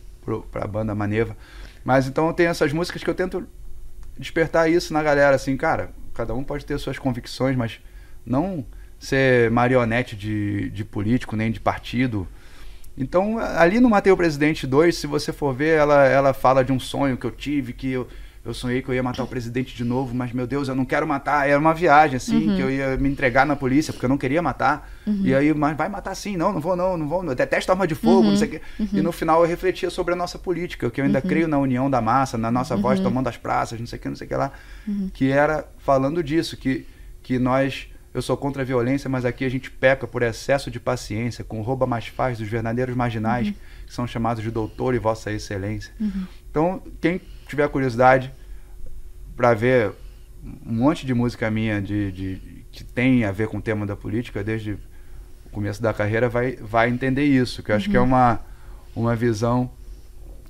para 0.51 0.63
a 0.63 0.67
banda 0.67 0.95
Maneva. 0.95 1.37
Mas 1.83 2.07
então 2.07 2.33
tem 2.33 2.47
essas 2.47 2.73
músicas 2.73 3.03
que 3.03 3.09
eu 3.09 3.13
tento 3.13 3.47
despertar 4.17 4.69
isso 4.69 4.93
na 4.93 5.03
galera, 5.03 5.35
assim, 5.35 5.55
cara, 5.55 5.91
cada 6.13 6.33
um 6.33 6.43
pode 6.43 6.65
ter 6.65 6.79
suas 6.79 6.97
convicções, 6.97 7.55
mas 7.55 7.79
não 8.25 8.65
ser 8.99 9.51
marionete 9.51 10.15
de, 10.15 10.69
de 10.69 10.83
político, 10.83 11.35
nem 11.35 11.51
de 11.51 11.59
partido. 11.59 12.27
Então, 12.97 13.37
ali 13.37 13.79
no 13.79 13.89
Matei 13.89 14.11
o 14.11 14.17
Presidente 14.17 14.65
2, 14.65 14.95
se 14.95 15.05
você 15.05 15.33
for 15.33 15.53
ver, 15.53 15.77
ela, 15.77 16.05
ela 16.07 16.33
fala 16.33 16.63
de 16.63 16.71
um 16.71 16.79
sonho 16.79 17.17
que 17.17 17.25
eu 17.25 17.31
tive, 17.31 17.73
que 17.73 17.91
eu, 17.91 18.07
eu 18.45 18.53
sonhei 18.53 18.79
que 18.81 18.87
eu 18.87 18.93
ia 18.93 19.01
matar 19.01 19.23
o 19.23 19.27
presidente 19.27 19.75
de 19.75 19.83
novo, 19.83 20.13
mas 20.13 20.31
meu 20.31 20.45
Deus, 20.45 20.67
eu 20.67 20.75
não 20.75 20.85
quero 20.85 21.07
matar. 21.07 21.49
Era 21.49 21.57
uma 21.57 21.73
viagem, 21.73 22.17
assim, 22.17 22.47
uhum. 22.47 22.55
que 22.55 22.61
eu 22.61 22.69
ia 22.69 22.95
me 22.95 23.09
entregar 23.09 23.43
na 23.43 23.55
polícia, 23.55 23.91
porque 23.91 24.05
eu 24.05 24.09
não 24.09 24.19
queria 24.19 24.39
matar. 24.39 24.87
Uhum. 25.07 25.21
E 25.23 25.33
aí, 25.33 25.51
mas 25.51 25.75
vai 25.75 25.89
matar 25.89 26.13
sim, 26.13 26.37
não, 26.37 26.53
não 26.53 26.61
vou, 26.61 26.75
não, 26.75 26.95
não 26.95 27.07
vou, 27.07 27.25
eu 27.25 27.33
detesto 27.33 27.71
arma 27.71 27.87
de 27.87 27.95
fogo, 27.95 28.21
uhum. 28.21 28.29
não 28.29 28.37
sei 28.37 28.47
o 28.47 28.51
quê. 28.51 28.61
E 28.93 29.01
no 29.01 29.11
final 29.11 29.41
eu 29.41 29.47
refletia 29.47 29.89
sobre 29.89 30.13
a 30.13 30.15
nossa 30.15 30.37
política, 30.37 30.91
que 30.91 31.01
eu 31.01 31.05
ainda 31.05 31.19
uhum. 31.19 31.27
creio 31.27 31.47
na 31.47 31.57
união 31.57 31.89
da 31.89 31.99
massa, 31.99 32.37
na 32.37 32.51
nossa 32.51 32.77
voz 32.77 32.99
uhum. 32.99 33.05
tomando 33.05 33.27
as 33.27 33.35
praças, 33.35 33.79
não 33.79 33.87
sei 33.87 33.97
o 33.97 34.01
que, 34.01 34.09
não 34.09 34.15
sei 34.15 34.25
o 34.25 34.29
que 34.29 34.35
lá. 34.35 34.51
Uhum. 34.87 35.09
Que 35.11 35.31
era 35.31 35.67
falando 35.79 36.21
disso, 36.21 36.55
que, 36.55 36.85
que 37.23 37.39
nós 37.39 37.87
eu 38.13 38.21
sou 38.21 38.37
contra 38.37 38.61
a 38.61 38.65
violência, 38.65 39.09
mas 39.09 39.25
aqui 39.25 39.43
a 39.43 39.49
gente 39.49 39.69
peca 39.69 40.07
por 40.07 40.21
excesso 40.21 40.71
de 40.71 40.79
paciência, 40.79 41.43
com 41.43 41.61
rouba 41.61 41.85
mais 41.85 42.07
faz 42.07 42.37
dos 42.37 42.47
verdadeiros 42.47 42.95
marginais, 42.95 43.47
uhum. 43.47 43.53
que 43.85 43.93
são 43.93 44.07
chamados 44.07 44.41
de 44.41 44.49
doutor 44.49 44.95
e 44.95 44.99
vossa 44.99 45.31
excelência. 45.33 45.91
Uhum. 45.99 46.25
Então, 46.49 46.83
quem 47.01 47.19
tiver 47.47 47.67
curiosidade 47.69 48.33
para 49.35 49.53
ver 49.53 49.91
um 50.65 50.73
monte 50.73 51.05
de 51.05 51.13
música 51.13 51.49
minha 51.49 51.81
de, 51.81 52.11
de, 52.11 52.65
que 52.71 52.83
tem 52.83 53.25
a 53.25 53.31
ver 53.31 53.47
com 53.47 53.57
o 53.57 53.61
tema 53.61 53.85
da 53.85 53.95
política, 53.95 54.43
desde 54.43 54.73
o 55.45 55.49
começo 55.51 55.81
da 55.81 55.93
carreira, 55.93 56.29
vai, 56.29 56.55
vai 56.57 56.89
entender 56.89 57.23
isso, 57.23 57.63
que 57.63 57.71
eu 57.71 57.75
acho 57.75 57.89
que 57.89 57.97
é 57.97 57.99
uhum. 57.99 58.07
uma, 58.07 58.39
uma 58.95 59.15
visão 59.15 59.71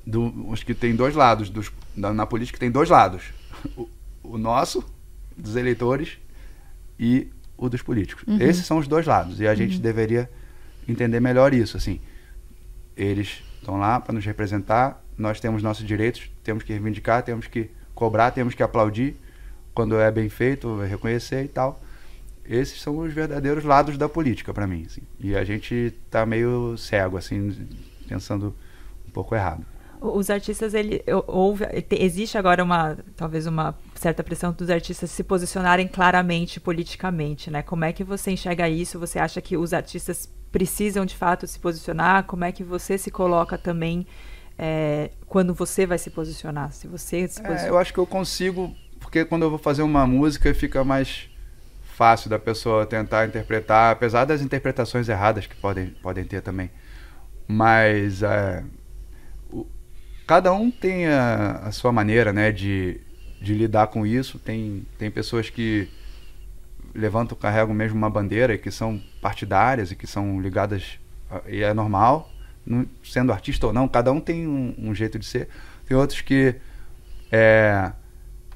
do, 0.05 0.49
acho 0.51 0.65
que 0.65 0.73
tem 0.73 0.95
dois 0.95 1.15
lados, 1.15 1.49
dos, 1.49 1.71
na, 1.95 2.13
na 2.13 2.25
política 2.25 2.59
tem 2.59 2.71
dois 2.71 2.89
lados. 2.89 3.23
O, 3.75 3.89
o 4.23 4.37
nosso, 4.37 4.83
dos 5.37 5.55
eleitores, 5.55 6.17
e 6.99 7.27
o 7.57 7.69
dos 7.69 7.81
políticos. 7.81 8.23
Uhum. 8.27 8.39
Esses 8.39 8.65
são 8.65 8.77
os 8.77 8.87
dois 8.87 9.05
lados 9.05 9.39
e 9.39 9.47
a 9.47 9.55
gente 9.55 9.77
uhum. 9.77 9.81
deveria 9.81 10.29
entender 10.87 11.19
melhor 11.19 11.53
isso. 11.53 11.77
Assim, 11.77 11.99
eles 12.95 13.43
estão 13.59 13.77
lá 13.77 13.99
para 13.99 14.13
nos 14.13 14.25
representar, 14.25 15.03
nós 15.17 15.39
temos 15.39 15.63
nossos 15.63 15.85
direitos, 15.85 16.29
temos 16.43 16.63
que 16.63 16.73
reivindicar, 16.73 17.23
temos 17.23 17.47
que 17.47 17.69
cobrar, 17.93 18.31
temos 18.31 18.53
que 18.53 18.63
aplaudir 18.63 19.15
quando 19.73 19.99
é 19.99 20.11
bem 20.11 20.29
feito, 20.29 20.79
reconhecer 20.81 21.43
e 21.43 21.47
tal. 21.47 21.81
Esses 22.47 22.81
são 22.81 22.97
os 22.99 23.13
verdadeiros 23.13 23.63
lados 23.63 23.97
da 23.97 24.07
política 24.07 24.53
para 24.53 24.67
mim. 24.67 24.85
Assim. 24.85 25.01
E 25.19 25.35
a 25.35 25.43
gente 25.43 25.93
está 26.05 26.25
meio 26.25 26.77
cego, 26.77 27.17
assim, 27.17 27.67
pensando 28.07 28.55
um 29.07 29.11
pouco 29.11 29.35
errado 29.35 29.65
os 30.01 30.29
artistas, 30.29 30.73
ele 30.73 31.03
houve, 31.27 31.65
existe 31.91 32.37
agora 32.37 32.63
uma, 32.63 32.97
talvez 33.15 33.47
uma 33.47 33.75
certa 33.95 34.23
pressão 34.23 34.53
dos 34.53 34.69
artistas 34.69 35.09
se 35.09 35.23
posicionarem 35.23 35.87
claramente 35.87 36.59
politicamente, 36.59 37.49
né? 37.49 37.61
Como 37.61 37.85
é 37.85 37.93
que 37.93 38.03
você 38.03 38.31
enxerga 38.31 38.69
isso? 38.69 38.99
Você 38.99 39.19
acha 39.19 39.41
que 39.41 39.57
os 39.57 39.73
artistas 39.73 40.29
precisam 40.51 41.05
de 41.05 41.15
fato 41.15 41.47
se 41.47 41.59
posicionar? 41.59 42.25
Como 42.25 42.43
é 42.43 42.51
que 42.51 42.63
você 42.63 42.97
se 42.97 43.09
coloca 43.09 43.57
também 43.57 44.05
é, 44.57 45.11
quando 45.27 45.53
você 45.53 45.85
vai 45.85 45.97
se 45.97 46.09
posicionar? 46.09 46.71
Se 46.71 46.87
você 46.87 47.27
se 47.27 47.41
posiciona... 47.41 47.67
é, 47.67 47.69
eu 47.69 47.77
acho 47.77 47.93
que 47.93 47.99
eu 47.99 48.07
consigo, 48.07 48.75
porque 48.99 49.25
quando 49.25 49.43
eu 49.43 49.49
vou 49.49 49.59
fazer 49.59 49.81
uma 49.81 50.07
música 50.07 50.53
fica 50.53 50.83
mais 50.83 51.29
fácil 51.95 52.29
da 52.29 52.37
pessoa 52.37 52.85
tentar 52.85 53.25
interpretar, 53.25 53.93
apesar 53.93 54.25
das 54.25 54.41
interpretações 54.41 55.07
erradas 55.07 55.47
que 55.47 55.55
podem, 55.55 55.87
podem 56.01 56.25
ter 56.25 56.41
também. 56.41 56.69
Mas 57.47 58.23
é, 58.23 58.63
cada 60.25 60.51
um 60.53 60.71
tem 60.71 61.07
a, 61.07 61.61
a, 61.65 61.71
sua 61.71 61.91
maneira 61.91 62.33
né, 62.33 62.51
de, 62.51 62.99
de 63.41 63.53
lidar 63.53 63.87
com 63.87 64.05
isso. 64.05 64.39
Tem, 64.39 64.85
tem 64.97 65.09
pessoas 65.11 65.49
que 65.49 65.87
levantam, 66.93 67.37
carregam 67.37 67.73
mesmo 67.73 67.97
uma 67.97 68.09
bandeira, 68.09 68.57
que 68.57 68.71
são 68.71 69.01
partidárias 69.21 69.91
e 69.91 69.95
que 69.95 70.07
são 70.07 70.39
ligadas, 70.41 70.99
e 71.47 71.61
é 71.61 71.73
normal, 71.73 72.31
sendo 73.03 73.31
artista 73.31 73.67
ou 73.67 73.73
não, 73.73 73.87
cada 73.87 74.11
um 74.11 74.19
tem 74.19 74.47
um, 74.47 74.73
um 74.77 74.95
jeito 74.95 75.19
de 75.19 75.25
ser. 75.25 75.47
Tem 75.85 75.95
outros 75.95 76.21
que 76.21 76.55
é, 77.31 77.91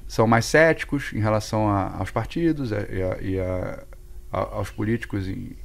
são 0.08 0.26
mais 0.26 0.44
céticos 0.44 1.12
em 1.12 1.20
relação 1.20 1.68
a, 1.68 1.96
aos 1.98 2.10
partidos 2.10 2.70
e, 2.72 3.38
a, 3.38 3.84
aos 4.32 4.70
políticos 4.70 5.28
em, 5.28 5.56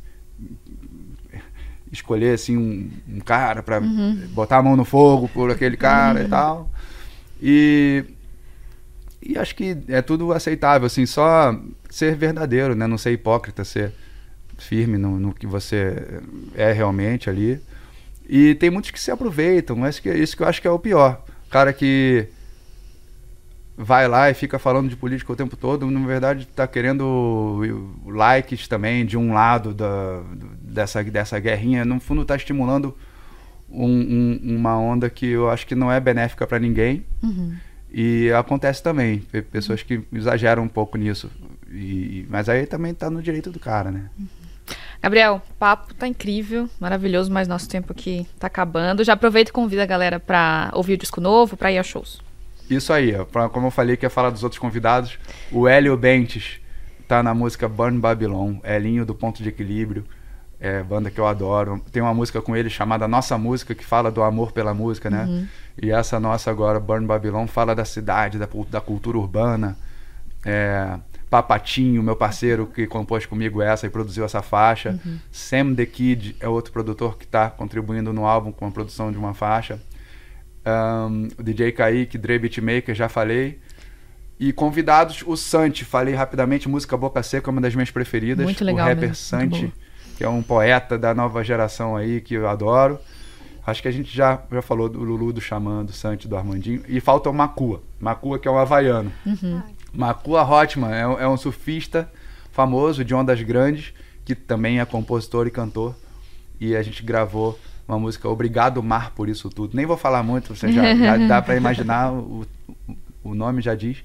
escolher 1.92 2.34
assim 2.34 2.58
um, 2.58 2.92
um 3.08 3.20
cara 3.20 3.64
para 3.64 3.80
uhum. 3.80 4.28
botar 4.34 4.58
a 4.58 4.64
mão 4.64 4.76
no 4.76 4.86
fogo 4.86 5.30
por 5.30 5.50
aquele 5.52 5.78
cara 5.78 6.20
uhum. 6.20 6.26
e 6.26 6.30
tal. 6.30 6.72
E 7.42 8.06
e 9.26 9.40
acho 9.40 9.56
que 9.56 9.76
é 9.88 10.04
tudo 10.04 10.32
aceitável, 10.32 10.86
assim, 10.86 11.08
só 11.08 11.60
ser 11.90 12.16
verdadeiro, 12.16 12.76
né? 12.76 12.86
Não 12.86 12.98
ser 12.98 13.12
hipócrita, 13.12 13.64
ser 13.64 13.92
firme 14.56 15.00
no, 15.00 15.20
no 15.20 15.34
que 15.34 15.48
você 15.48 16.22
é 16.54 16.72
realmente 16.72 17.28
ali. 17.28 17.60
E 18.28 18.56
tem 18.56 18.70
muitos 18.70 18.92
que 18.92 19.00
se 19.00 19.12
aproveitam, 19.12 19.76
mas 19.76 20.00
que, 20.00 20.12
isso 20.12 20.36
que 20.36 20.44
eu 20.44 20.48
acho 20.48 20.62
que 20.62 20.68
é 20.68 20.72
o 20.72 20.80
pior. 20.80 21.24
Cara 21.50 21.72
que 21.72 22.28
vai 23.78 24.08
lá 24.08 24.30
e 24.30 24.34
fica 24.34 24.58
falando 24.58 24.90
de 24.90 24.96
política 24.96 25.32
o 25.32 25.36
tempo 25.36 25.58
todo, 25.58 25.90
na 25.92 26.06
verdade 26.06 26.44
está 26.44 26.66
querendo 26.66 27.94
likes 28.06 28.68
também 28.68 29.06
de 29.06 29.18
um 29.18 29.34
lado 29.34 29.74
da, 29.74 30.22
dessa, 30.62 31.04
dessa 31.04 31.40
guerrinha. 31.40 31.86
No 31.86 32.00
fundo 32.00 32.22
está 32.22 32.36
estimulando 32.36 32.96
um, 33.70 33.86
um, 33.86 34.56
uma 34.58 34.78
onda 34.78 35.10
que 35.10 35.28
eu 35.28 35.50
acho 35.50 35.68
que 35.68 35.76
não 35.76 35.92
é 35.92 36.00
benéfica 36.00 36.48
para 36.48 36.60
ninguém. 36.60 37.06
Uhum. 37.22 37.54
E 37.92 38.32
acontece 38.32 38.84
também, 38.84 39.24
pessoas 39.52 39.82
que 39.82 40.02
exageram 40.12 40.64
um 40.64 40.68
pouco 40.68 40.98
nisso. 40.98 41.32
E, 41.72 42.26
mas 42.30 42.50
aí 42.50 42.66
também 42.66 42.92
está 42.92 43.10
no 43.10 43.22
direito 43.22 43.52
do 43.52 43.60
cara, 43.60 43.92
né? 43.92 44.10
Uhum. 44.20 44.45
Gabriel, 45.06 45.40
o 45.52 45.54
papo 45.60 45.94
tá 45.94 46.08
incrível, 46.08 46.68
maravilhoso, 46.80 47.32
mas 47.32 47.48
nosso 47.48 47.70
tempo 47.70 47.92
aqui 47.92 48.26
tá 48.40 48.48
acabando. 48.48 49.04
Já 49.04 49.14
aproveita 49.14 49.52
e 49.52 49.54
convida 49.54 49.84
a 49.84 49.86
galera 49.86 50.20
para 50.20 50.72
ouvir 50.74 50.94
o 50.94 50.98
disco 50.98 51.22
novo, 51.22 51.56
para 51.56 51.72
ir 51.72 51.78
aos 51.78 51.86
shows. 51.86 52.20
Isso 52.68 52.92
aí, 52.92 53.14
pra, 53.32 53.48
como 53.48 53.68
eu 53.68 53.72
falei 53.72 53.96
que 53.96 54.04
ia 54.04 54.10
falar 54.10 54.32
dos 54.32 54.42
outros 54.42 54.58
convidados, 54.58 55.20
o 55.52 55.68
Hélio 55.68 55.96
Bentes 55.96 56.60
tá 57.08 57.22
na 57.22 57.36
música 57.36 57.70
Burn 57.70 58.00
Babylon, 58.00 58.56
Elinho 58.64 59.06
do 59.06 59.14
Ponto 59.14 59.44
de 59.44 59.50
Equilíbrio, 59.50 60.04
é, 60.60 60.82
banda 60.82 61.12
que 61.12 61.20
eu 61.20 61.28
adoro. 61.28 61.80
Tem 61.92 62.02
uma 62.02 62.12
música 62.12 62.42
com 62.42 62.56
ele 62.56 62.72
chamada 62.72 63.08
Nossa 63.08 63.38
Música, 63.38 63.76
que 63.76 63.86
fala 63.86 64.10
do 64.10 64.24
amor 64.24 64.54
pela 64.54 64.74
música, 64.74 65.08
né? 65.08 65.26
Uhum. 65.26 65.48
E 65.84 65.92
essa 65.92 66.20
nossa 66.20 66.50
agora, 66.50 66.80
Burn 66.80 67.06
Babylon, 67.06 67.46
fala 67.46 67.76
da 67.76 67.86
cidade, 67.86 68.40
da, 68.40 68.50
da 68.72 68.82
cultura 68.82 69.20
urbana. 69.20 69.78
É, 70.44 70.98
Papatinho, 71.36 72.02
meu 72.02 72.16
parceiro 72.16 72.66
que 72.66 72.88
compôs 72.88 73.26
comigo 73.26 73.62
essa 73.62 73.86
e 73.86 73.90
produziu 73.90 74.24
essa 74.24 74.42
faixa. 74.42 74.98
Uhum. 75.06 75.20
Sam 75.30 75.76
The 75.76 75.86
Kid 75.86 76.38
é 76.40 76.48
outro 76.48 76.72
produtor 76.72 77.18
que 77.18 77.26
está 77.26 77.50
contribuindo 77.50 78.14
no 78.14 78.26
álbum 78.26 78.54
com 78.54 78.66
a 78.66 78.72
produção 78.72 79.12
de 79.12 79.18
uma 79.18 79.34
faixa. 79.34 79.78
Um, 80.66 81.28
o 81.38 81.44
DJ 81.44 81.74
Kaique, 81.74 82.18
Dre 82.18 82.40
Beatmaker, 82.40 82.96
já 82.96 83.10
falei. 83.10 83.60
E 84.40 84.54
convidados, 84.54 85.26
o 85.28 85.36
Santi, 85.36 85.84
falei 85.84 86.14
rapidamente, 86.14 86.70
música 86.70 86.96
Boca 86.96 87.22
Seca, 87.22 87.52
uma 87.52 87.60
das 87.60 87.76
minhas 87.76 87.92
preferidas. 87.92 88.46
Muito 88.46 88.64
legal. 88.64 88.86
O 88.86 88.90
rapper 88.90 89.10
mesmo. 89.10 89.16
Santi, 89.16 89.74
que 90.16 90.24
é 90.24 90.30
um 90.30 90.42
poeta 90.42 90.98
da 90.98 91.14
nova 91.14 91.44
geração 91.44 91.98
aí, 91.98 92.22
que 92.22 92.36
eu 92.36 92.48
adoro. 92.48 92.98
Acho 93.68 93.82
que 93.82 93.90
a 93.90 93.92
gente 93.92 94.16
já, 94.16 94.42
já 94.50 94.62
falou 94.62 94.88
do 94.88 95.04
Lulu, 95.04 95.34
do 95.34 95.42
Xamã, 95.42 95.84
do 95.84 95.92
Santi, 95.92 96.30
do 96.30 96.38
Armandinho. 96.38 96.82
E 96.88 97.02
falta 97.02 97.30
o 97.30 97.34
Macua. 97.34 97.84
Macua, 98.00 98.40
que 98.40 98.48
é 98.48 98.52
um 98.52 98.58
havaiano. 98.58 99.12
Uhum. 99.26 99.62
Macua 99.96 100.44
Hotman 100.44 100.92
é, 100.92 101.24
é 101.24 101.28
um 101.28 101.38
surfista 101.38 102.10
famoso 102.52 103.04
de 103.04 103.14
ondas 103.14 103.42
grandes, 103.42 103.94
que 104.24 104.36
também 104.36 104.80
é 104.80 104.86
compositor 104.86 105.48
e 105.48 105.52
cantor. 105.52 105.96
E 106.60 106.76
a 106.76 106.82
gente 106.82 107.04
gravou 107.04 107.60
uma 107.88 108.00
música 108.00 108.30
Obrigado 108.30 108.82
Mar 108.82 109.12
por 109.12 109.30
isso 109.30 109.50
tudo. 109.50 109.76
Nem 109.76 109.86
vou 109.86 109.98
falar 109.98 110.24
muito, 110.24 110.56
você 110.56 110.72
já, 110.72 110.96
já 110.96 111.18
dá 111.28 111.42
para 111.42 111.56
imaginar, 111.56 112.12
o, 112.12 112.46
o 113.24 113.36
nome 113.36 113.62
já 113.62 113.76
diz. 113.76 114.04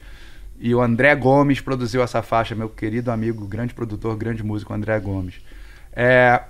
E 0.59 0.75
o 0.75 0.83
André 0.83 1.15
Gomes 1.15 1.61
produziu 1.61 2.03
essa 2.03 2.23
faixa, 2.23 2.55
meu 2.55 2.69
querido 2.69 3.11
amigo, 3.11 3.47
grande 3.47 3.73
produtor, 3.73 4.15
grande 4.17 4.43
músico, 4.43 4.75
André 4.75 4.99
Gomes. 5.01 5.37
É, 5.93 6.43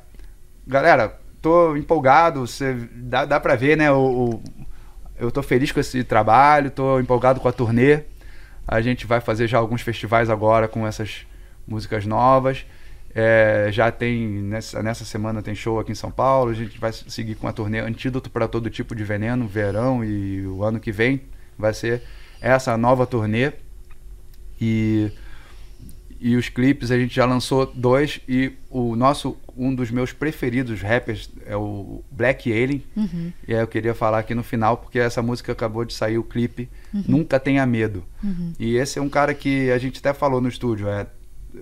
galera, 0.66 1.16
tô 1.40 1.76
empolgado, 1.76 2.40
você, 2.40 2.74
dá, 2.92 3.24
dá 3.24 3.38
pra 3.38 3.54
ver, 3.54 3.76
né? 3.76 3.90
O, 3.92 3.98
o, 3.98 4.42
eu 5.18 5.30
tô 5.30 5.42
feliz 5.42 5.70
com 5.70 5.78
esse 5.78 6.02
trabalho, 6.02 6.70
tô 6.70 6.98
empolgado 6.98 7.40
com 7.40 7.46
a 7.46 7.52
turnê. 7.52 8.02
A 8.66 8.80
gente 8.80 9.06
vai 9.06 9.20
fazer 9.20 9.46
já 9.46 9.58
alguns 9.58 9.82
festivais 9.82 10.30
agora 10.30 10.68
com 10.68 10.86
essas 10.86 11.26
músicas 11.66 12.06
novas. 12.06 12.64
É, 13.12 13.68
já 13.72 13.90
tem, 13.90 14.28
nessa, 14.28 14.82
nessa 14.82 15.04
semana 15.04 15.42
tem 15.42 15.54
show 15.54 15.80
aqui 15.80 15.92
em 15.92 15.96
São 15.96 16.10
Paulo. 16.10 16.50
A 16.50 16.54
gente 16.54 16.78
vai 16.78 16.92
seguir 16.92 17.34
com 17.34 17.48
a 17.48 17.52
turnê 17.52 17.80
Antídoto 17.80 18.30
para 18.30 18.46
Todo 18.46 18.70
Tipo 18.70 18.94
de 18.94 19.02
Veneno, 19.02 19.48
verão 19.48 20.04
e 20.04 20.46
o 20.46 20.62
ano 20.62 20.78
que 20.78 20.92
vem 20.92 21.22
vai 21.58 21.74
ser 21.74 22.02
essa 22.40 22.76
nova 22.76 23.06
turnê. 23.06 23.52
E 24.60 25.10
e 26.20 26.36
os 26.36 26.50
clipes 26.50 26.90
a 26.90 26.98
gente 26.98 27.14
já 27.14 27.24
lançou 27.24 27.64
dois 27.64 28.20
e 28.28 28.52
o 28.68 28.94
nosso 28.94 29.38
um 29.56 29.74
dos 29.74 29.90
meus 29.90 30.12
preferidos 30.12 30.82
rappers 30.82 31.30
é 31.46 31.56
o 31.56 32.04
Black 32.10 32.52
Alien 32.52 32.84
uhum. 32.94 33.32
e 33.48 33.52
eu 33.52 33.66
queria 33.66 33.94
falar 33.94 34.18
aqui 34.18 34.34
no 34.34 34.42
final 34.42 34.76
porque 34.76 34.98
essa 34.98 35.22
música 35.22 35.52
acabou 35.52 35.82
de 35.82 35.94
sair 35.94 36.18
o 36.18 36.22
clipe 36.22 36.68
uhum. 36.92 37.04
Nunca 37.08 37.40
Tenha 37.40 37.64
Medo 37.64 38.04
uhum. 38.22 38.52
e 38.58 38.76
esse 38.76 38.98
é 38.98 39.02
um 39.02 39.08
cara 39.08 39.32
que 39.32 39.70
a 39.70 39.78
gente 39.78 39.98
até 39.98 40.12
falou 40.12 40.42
no 40.42 40.48
estúdio 40.48 40.88
é 40.88 41.06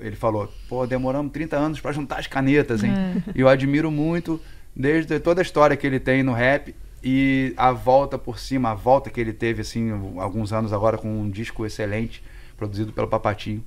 ele 0.01 0.16
falou 0.16 0.52
pô 0.68 0.85
demoramos 0.86 1.30
30 1.32 1.56
anos 1.56 1.80
para 1.80 1.93
juntar 1.93 2.18
as 2.18 2.26
canetas 2.26 2.82
hein 2.82 2.93
é. 2.93 3.22
e 3.36 3.40
eu 3.40 3.48
admiro 3.48 3.93
muito 3.93 4.40
desde 4.74 5.20
toda 5.20 5.40
a 5.40 5.43
história 5.43 5.76
que 5.76 5.86
ele 5.86 6.01
tem 6.01 6.24
no 6.24 6.32
rap 6.32 6.74
e 7.02 7.55
a 7.56 7.70
volta 7.70 8.18
por 8.18 8.40
cima 8.40 8.70
a 8.70 8.74
volta 8.74 9.09
que 9.09 9.20
ele 9.20 9.32
teve 9.32 9.62
assim 9.62 9.93
alguns 10.18 10.52
anos 10.52 10.72
agora 10.72 10.98
com 10.98 11.09
um 11.09 11.30
disco 11.30 11.64
excelente 11.64 12.24
produzido 12.56 12.93
pelo 12.93 13.06
Papatinho 13.06 13.64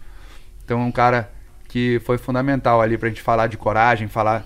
então 0.64 0.82
é 0.82 0.84
um 0.84 0.92
cara 0.92 1.32
que 1.68 2.02
foi 2.06 2.18
fundamental 2.18 2.82
ali 2.82 2.98
pra 2.98 3.10
gente 3.10 3.22
falar 3.22 3.48
de 3.48 3.58
coragem, 3.58 4.08
falar, 4.08 4.46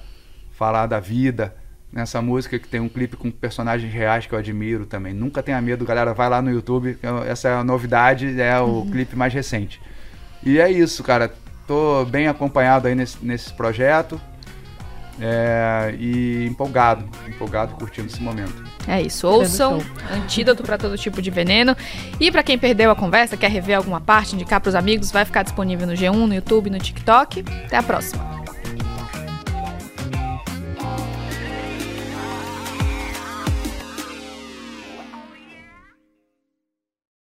falar 0.52 0.86
da 0.86 1.00
vida. 1.00 1.56
Nessa 1.92 2.22
música 2.22 2.60
que 2.60 2.68
tem 2.68 2.80
um 2.80 2.90
clipe 2.90 3.16
com 3.16 3.32
personagens 3.32 3.92
reais 3.92 4.26
que 4.26 4.34
eu 4.34 4.40
admiro 4.40 4.86
também. 4.86 5.14
Nunca 5.14 5.42
tenha 5.42 5.62
medo, 5.62 5.86
galera, 5.86 6.14
vai 6.14 6.30
lá 6.30 6.42
no 6.42 6.52
YouTube. 6.52 6.98
Essa 7.26 7.50
é 7.50 7.54
a 7.56 7.64
novidade, 7.64 8.40
é 8.40 8.60
o 8.60 8.66
uhum. 8.66 8.92
clipe 8.92 9.16
mais 9.16 9.34
recente. 9.34 9.82
E 10.44 10.60
é 10.60 10.70
isso, 10.70 11.04
cara. 11.04 11.34
Tô 11.66 12.06
bem 12.06 12.28
acompanhado 12.28 12.88
aí 12.88 12.94
nesse, 12.94 13.26
nesse 13.26 13.54
projeto. 13.54 14.20
É, 15.20 15.96
e 15.98 16.46
empolgado, 16.46 17.06
empolgado 17.28 17.76
curtindo 17.76 18.08
esse 18.08 18.22
momento. 18.22 18.64
É 18.88 19.02
isso, 19.02 19.28
ouçam 19.28 19.80
Antídoto 20.12 20.62
para 20.62 20.78
todo 20.78 20.98
tipo 20.98 21.22
de 21.22 21.30
veneno. 21.30 21.76
E 22.20 22.32
para 22.32 22.44
quem 22.44 22.58
perdeu 22.58 22.92
a 22.92 22.96
conversa, 22.96 23.38
quer 23.38 23.50
rever 23.50 23.78
alguma 23.78 24.02
parte, 24.02 24.36
indicar 24.36 24.60
para 24.60 24.70
os 24.70 24.76
amigos, 24.76 25.12
vai 25.12 25.26
ficar 25.26 25.44
disponível 25.44 25.88
no 25.88 25.94
G1, 25.94 26.14
no 26.14 26.34
YouTube, 26.34 26.70
no 26.70 26.78
TikTok. 26.78 27.46
Até 27.66 27.78
a 27.78 27.84
próxima. 27.84 28.45